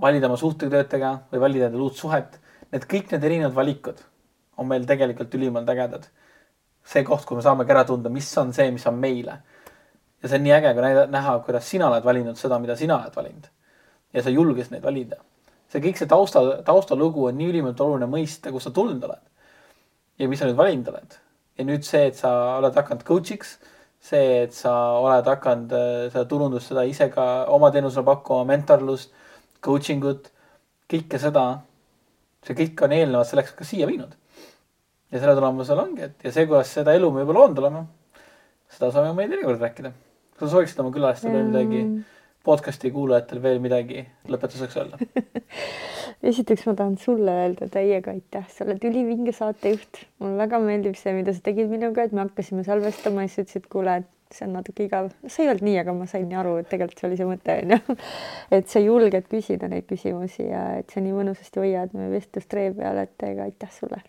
valida 0.00 0.26
oma 0.26 0.36
suhtetöötajatega 0.36 1.14
või 1.32 1.40
valida 1.40 1.68
endale 1.68 1.82
uut 1.86 1.96
suhet. 1.96 2.40
Need 2.72 2.84
kõik 2.90 3.12
need 3.12 3.24
erinevad 3.24 3.54
valikud 3.56 4.00
on 4.58 4.66
meil 4.68 4.86
tegelikult 4.86 5.34
ülimalt 5.34 5.68
ägedad. 5.70 6.08
see 6.88 7.04
koht, 7.04 7.26
kui 7.28 7.36
me 7.36 7.42
saamegi 7.44 7.72
ära 7.74 7.82
tunda, 7.84 8.08
mis 8.08 8.28
on 8.40 8.52
see, 8.56 8.70
mis 8.72 8.86
on 8.86 8.94
meile. 8.94 9.38
ja 10.22 10.28
see 10.28 10.38
on 10.38 10.44
nii 10.44 10.52
äge, 10.56 10.72
kui 10.74 10.82
näida, 10.82 11.06
näha, 11.06 11.38
kuidas 11.44 11.70
sina 11.70 11.88
oled 11.90 12.04
valinud 12.04 12.36
seda, 12.36 12.58
mida 12.58 12.76
sina 12.76 12.96
oled 13.02 13.16
valinud. 13.16 13.48
ja 14.12 14.22
sa 14.22 14.30
julgesid 14.30 14.72
neid 14.72 14.82
valida. 14.82 15.16
see 15.68 15.82
kõik 15.84 16.00
see 16.00 16.08
tausta, 16.08 16.42
taustalugu 16.64 17.28
on 17.28 17.38
nii 17.38 17.50
ülimalt 17.52 17.80
oluline 17.80 18.08
mõista, 18.10 18.52
kust 18.52 18.70
sa 18.70 18.74
tulnud 18.74 19.04
oled. 19.04 19.24
ja 20.18 20.28
mis 20.28 20.38
sa 20.38 20.48
nüüd 20.48 20.56
valinud 20.56 20.88
oled. 20.94 21.18
Ja 21.58 21.66
nüüd 21.66 21.86
see, 21.86 22.06
et 22.10 22.18
sa 22.18 22.32
oled 22.58 22.76
hakanud 22.78 23.04
coach'iks, 23.08 23.56
see, 24.10 24.44
et 24.44 24.54
sa 24.54 24.74
oled 25.02 25.26
hakanud 25.26 25.74
äh, 25.74 26.06
seda 26.12 26.24
turundust, 26.30 26.70
seda 26.70 26.86
ise 26.86 27.10
ka 27.14 27.26
oma 27.54 27.72
teenusele 27.74 28.06
pakkuma, 28.06 28.46
mentorlust, 28.52 29.12
coaching 29.64 30.04
ut, 30.06 30.30
kõike 30.88 31.20
seda, 31.20 31.44
see 32.46 32.56
kõik 32.56 32.86
on 32.86 32.94
eelnevalt 32.94 33.28
selleks 33.28 33.56
ka 33.58 33.66
siia 33.66 33.88
viinud 33.90 34.14
ja 35.08 35.20
selle 35.20 35.34
tulemusel 35.38 35.80
ongi, 35.80 36.04
et 36.08 36.28
ja 36.28 36.32
see, 36.34 36.46
kuidas 36.48 36.70
seda 36.78 36.94
elu 36.96 37.08
me 37.12 37.24
juba 37.24 37.36
loonud 37.36 37.62
oleme, 37.62 37.82
seda 38.74 38.92
saame 38.94 39.14
meil 39.16 39.32
teinekord 39.32 39.62
rääkida. 39.64 39.92
kas 40.36 40.46
sa 40.46 40.54
sooviksid 40.54 40.80
oma 40.82 40.92
külalistele 40.94 41.40
mm. 41.42 41.98
Podcast'i 42.46 42.90
kuulajatele 42.94 43.42
veel 43.42 43.62
midagi 43.62 44.04
lõpetuseks 44.30 44.78
öelda 44.78 45.00
esiteks 46.30 46.66
ma 46.66 46.74
tahan 46.78 46.98
sulle 46.98 47.34
öelda 47.44 47.68
täiega 47.72 48.12
aitäh, 48.14 48.46
sa 48.52 48.66
oled 48.66 48.84
ülivinge 48.88 49.32
saatejuht, 49.36 50.04
mulle 50.22 50.38
väga 50.40 50.60
meeldib 50.62 50.98
see, 50.98 51.14
mida 51.16 51.34
sa 51.34 51.42
tegid 51.44 51.70
minuga, 51.70 52.04
et 52.04 52.14
me 52.14 52.24
hakkasime 52.24 52.64
salvestama 52.66 53.24
ja 53.24 53.32
siis 53.32 53.46
ütlesid, 53.46 53.68
kuule, 53.72 53.98
et 54.02 54.34
see 54.34 54.44
on 54.48 54.56
natuke 54.58 54.84
igav. 54.84 55.10
see 55.26 55.46
ei 55.46 55.52
olnud 55.52 55.64
nii, 55.68 55.78
aga 55.82 55.94
ma 55.96 56.08
sain 56.10 56.28
aru, 56.42 56.58
et 56.60 56.68
tegelikult 56.72 57.00
see 57.00 57.08
oli 57.08 57.20
see 57.20 57.28
mõte 57.28 57.56
onju. 57.62 57.96
et 58.58 58.68
sa 58.74 58.82
julged 58.82 59.30
küsida 59.30 59.70
neid 59.70 59.88
küsimusi 59.88 60.50
ja 60.50 60.64
et 60.82 60.94
sa 60.94 61.02
nii 61.04 61.16
mõnusasti 61.16 61.62
hoiad 61.62 61.96
meie 61.96 62.12
vestlust 62.16 62.58
ree 62.58 62.72
peal, 62.76 63.04
et 63.06 63.28
ega 63.30 63.48
aitäh 63.48 63.72
sulle 63.74 64.02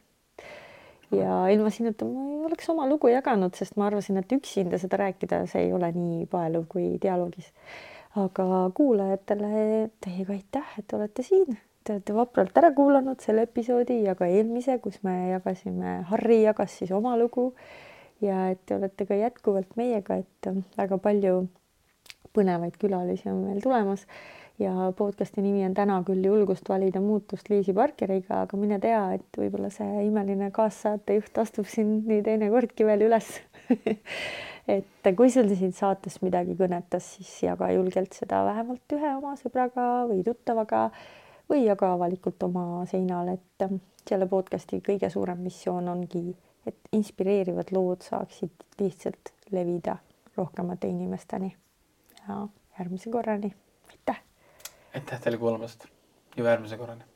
ja 1.15 1.47
ilma 1.49 1.71
sinuta 1.73 2.05
ma 2.05 2.25
ei 2.29 2.43
oleks 2.45 2.67
oma 2.69 2.85
lugu 2.85 3.09
jaganud, 3.09 3.55
sest 3.57 3.79
ma 3.81 3.87
arvasin, 3.87 4.19
et 4.21 4.33
üksinda 4.35 4.77
seda 4.81 4.99
rääkida, 5.01 5.39
see 5.49 5.63
ei 5.65 5.71
ole 5.73 5.89
nii 5.95 6.27
paeluv 6.29 6.67
kui 6.69 6.91
dialoogis. 7.01 7.47
Aga 8.17 8.45
kuulajatele 8.73 9.89
teiega 10.01 10.33
aitäh, 10.33 10.71
et 10.79 10.93
olete 10.93 11.23
siin, 11.23 11.59
te 11.83 11.93
olete 11.93 12.15
vapralt 12.15 12.57
ära 12.57 12.71
kuulanud 12.73 13.21
selle 13.21 13.45
episoodi 13.45 14.01
ja 14.05 14.15
ka 14.17 14.29
eelmise, 14.29 14.79
kus 14.81 15.01
me 15.05 15.15
jagasime, 15.29 15.99
Harri 16.09 16.41
jagas 16.43 16.79
siis 16.79 16.91
oma 16.95 17.17
lugu. 17.17 17.53
Ja 18.21 18.49
et 18.51 18.59
te 18.67 18.75
olete 18.75 19.05
ka 19.07 19.15
jätkuvalt 19.15 19.77
meiega, 19.79 20.17
et 20.19 20.49
väga 20.77 20.97
palju 20.99 21.45
põnevaid 22.35 22.75
külalisi 22.81 23.29
on 23.31 23.45
meil 23.45 23.61
tulemas. 23.63 24.03
Ja 24.59 24.89
podcasti 24.91 25.39
nimi 25.39 25.61
on 25.63 25.73
täna 25.73 26.01
küll 26.03 26.25
julgust 26.25 26.67
valida 26.67 26.99
muutust 26.99 27.47
Liisi 27.47 27.71
Parkeriga, 27.73 28.41
aga 28.43 28.57
mine 28.59 28.75
tea, 28.83 28.99
et 29.15 29.39
võib-olla 29.39 29.69
see 29.71 30.03
imeline 30.03 30.49
kaassaatejuht 30.51 31.39
astub 31.39 31.69
siin 31.71 32.01
nii 32.09 32.25
teinekordki 32.25 32.83
veel 32.89 33.05
üles 33.07 33.29
et 34.69 35.09
kui 35.17 35.31
sul 35.33 35.49
siin 35.57 35.73
saates 35.73 36.19
midagi 36.21 36.55
kõnetas, 36.59 37.15
siis 37.17 37.31
jaga 37.47 37.71
julgelt 37.73 38.13
seda 38.17 38.43
vähemalt 38.47 38.95
ühe 38.97 39.13
oma 39.17 39.33
sõbraga 39.39 39.87
või 40.09 40.21
tuttavaga 40.25 40.89
või 41.49 41.63
jaga 41.65 41.93
avalikult 41.95 42.43
oma 42.45 42.85
seinal, 42.89 43.33
et 43.33 43.65
selle 44.05 44.29
podcasti 44.29 44.81
kõige 44.85 45.09
suurem 45.09 45.41
missioon 45.45 45.89
ongi, 45.91 46.23
et 46.69 46.93
inspireerivad 46.93 47.73
lood 47.73 48.05
saaksid 48.05 48.65
lihtsalt 48.81 49.33
levida 49.55 49.97
rohkemate 50.37 50.87
inimesteni. 50.87 51.55
ja 52.27 52.47
järgmise 52.79 53.09
korrani. 53.09 53.53
Aitäh! 53.89 54.21
Teile 55.21 55.37
kuulamast! 55.37 55.87
Ja 56.37 56.43
järgmise 56.43 56.77
korrani 56.77 57.08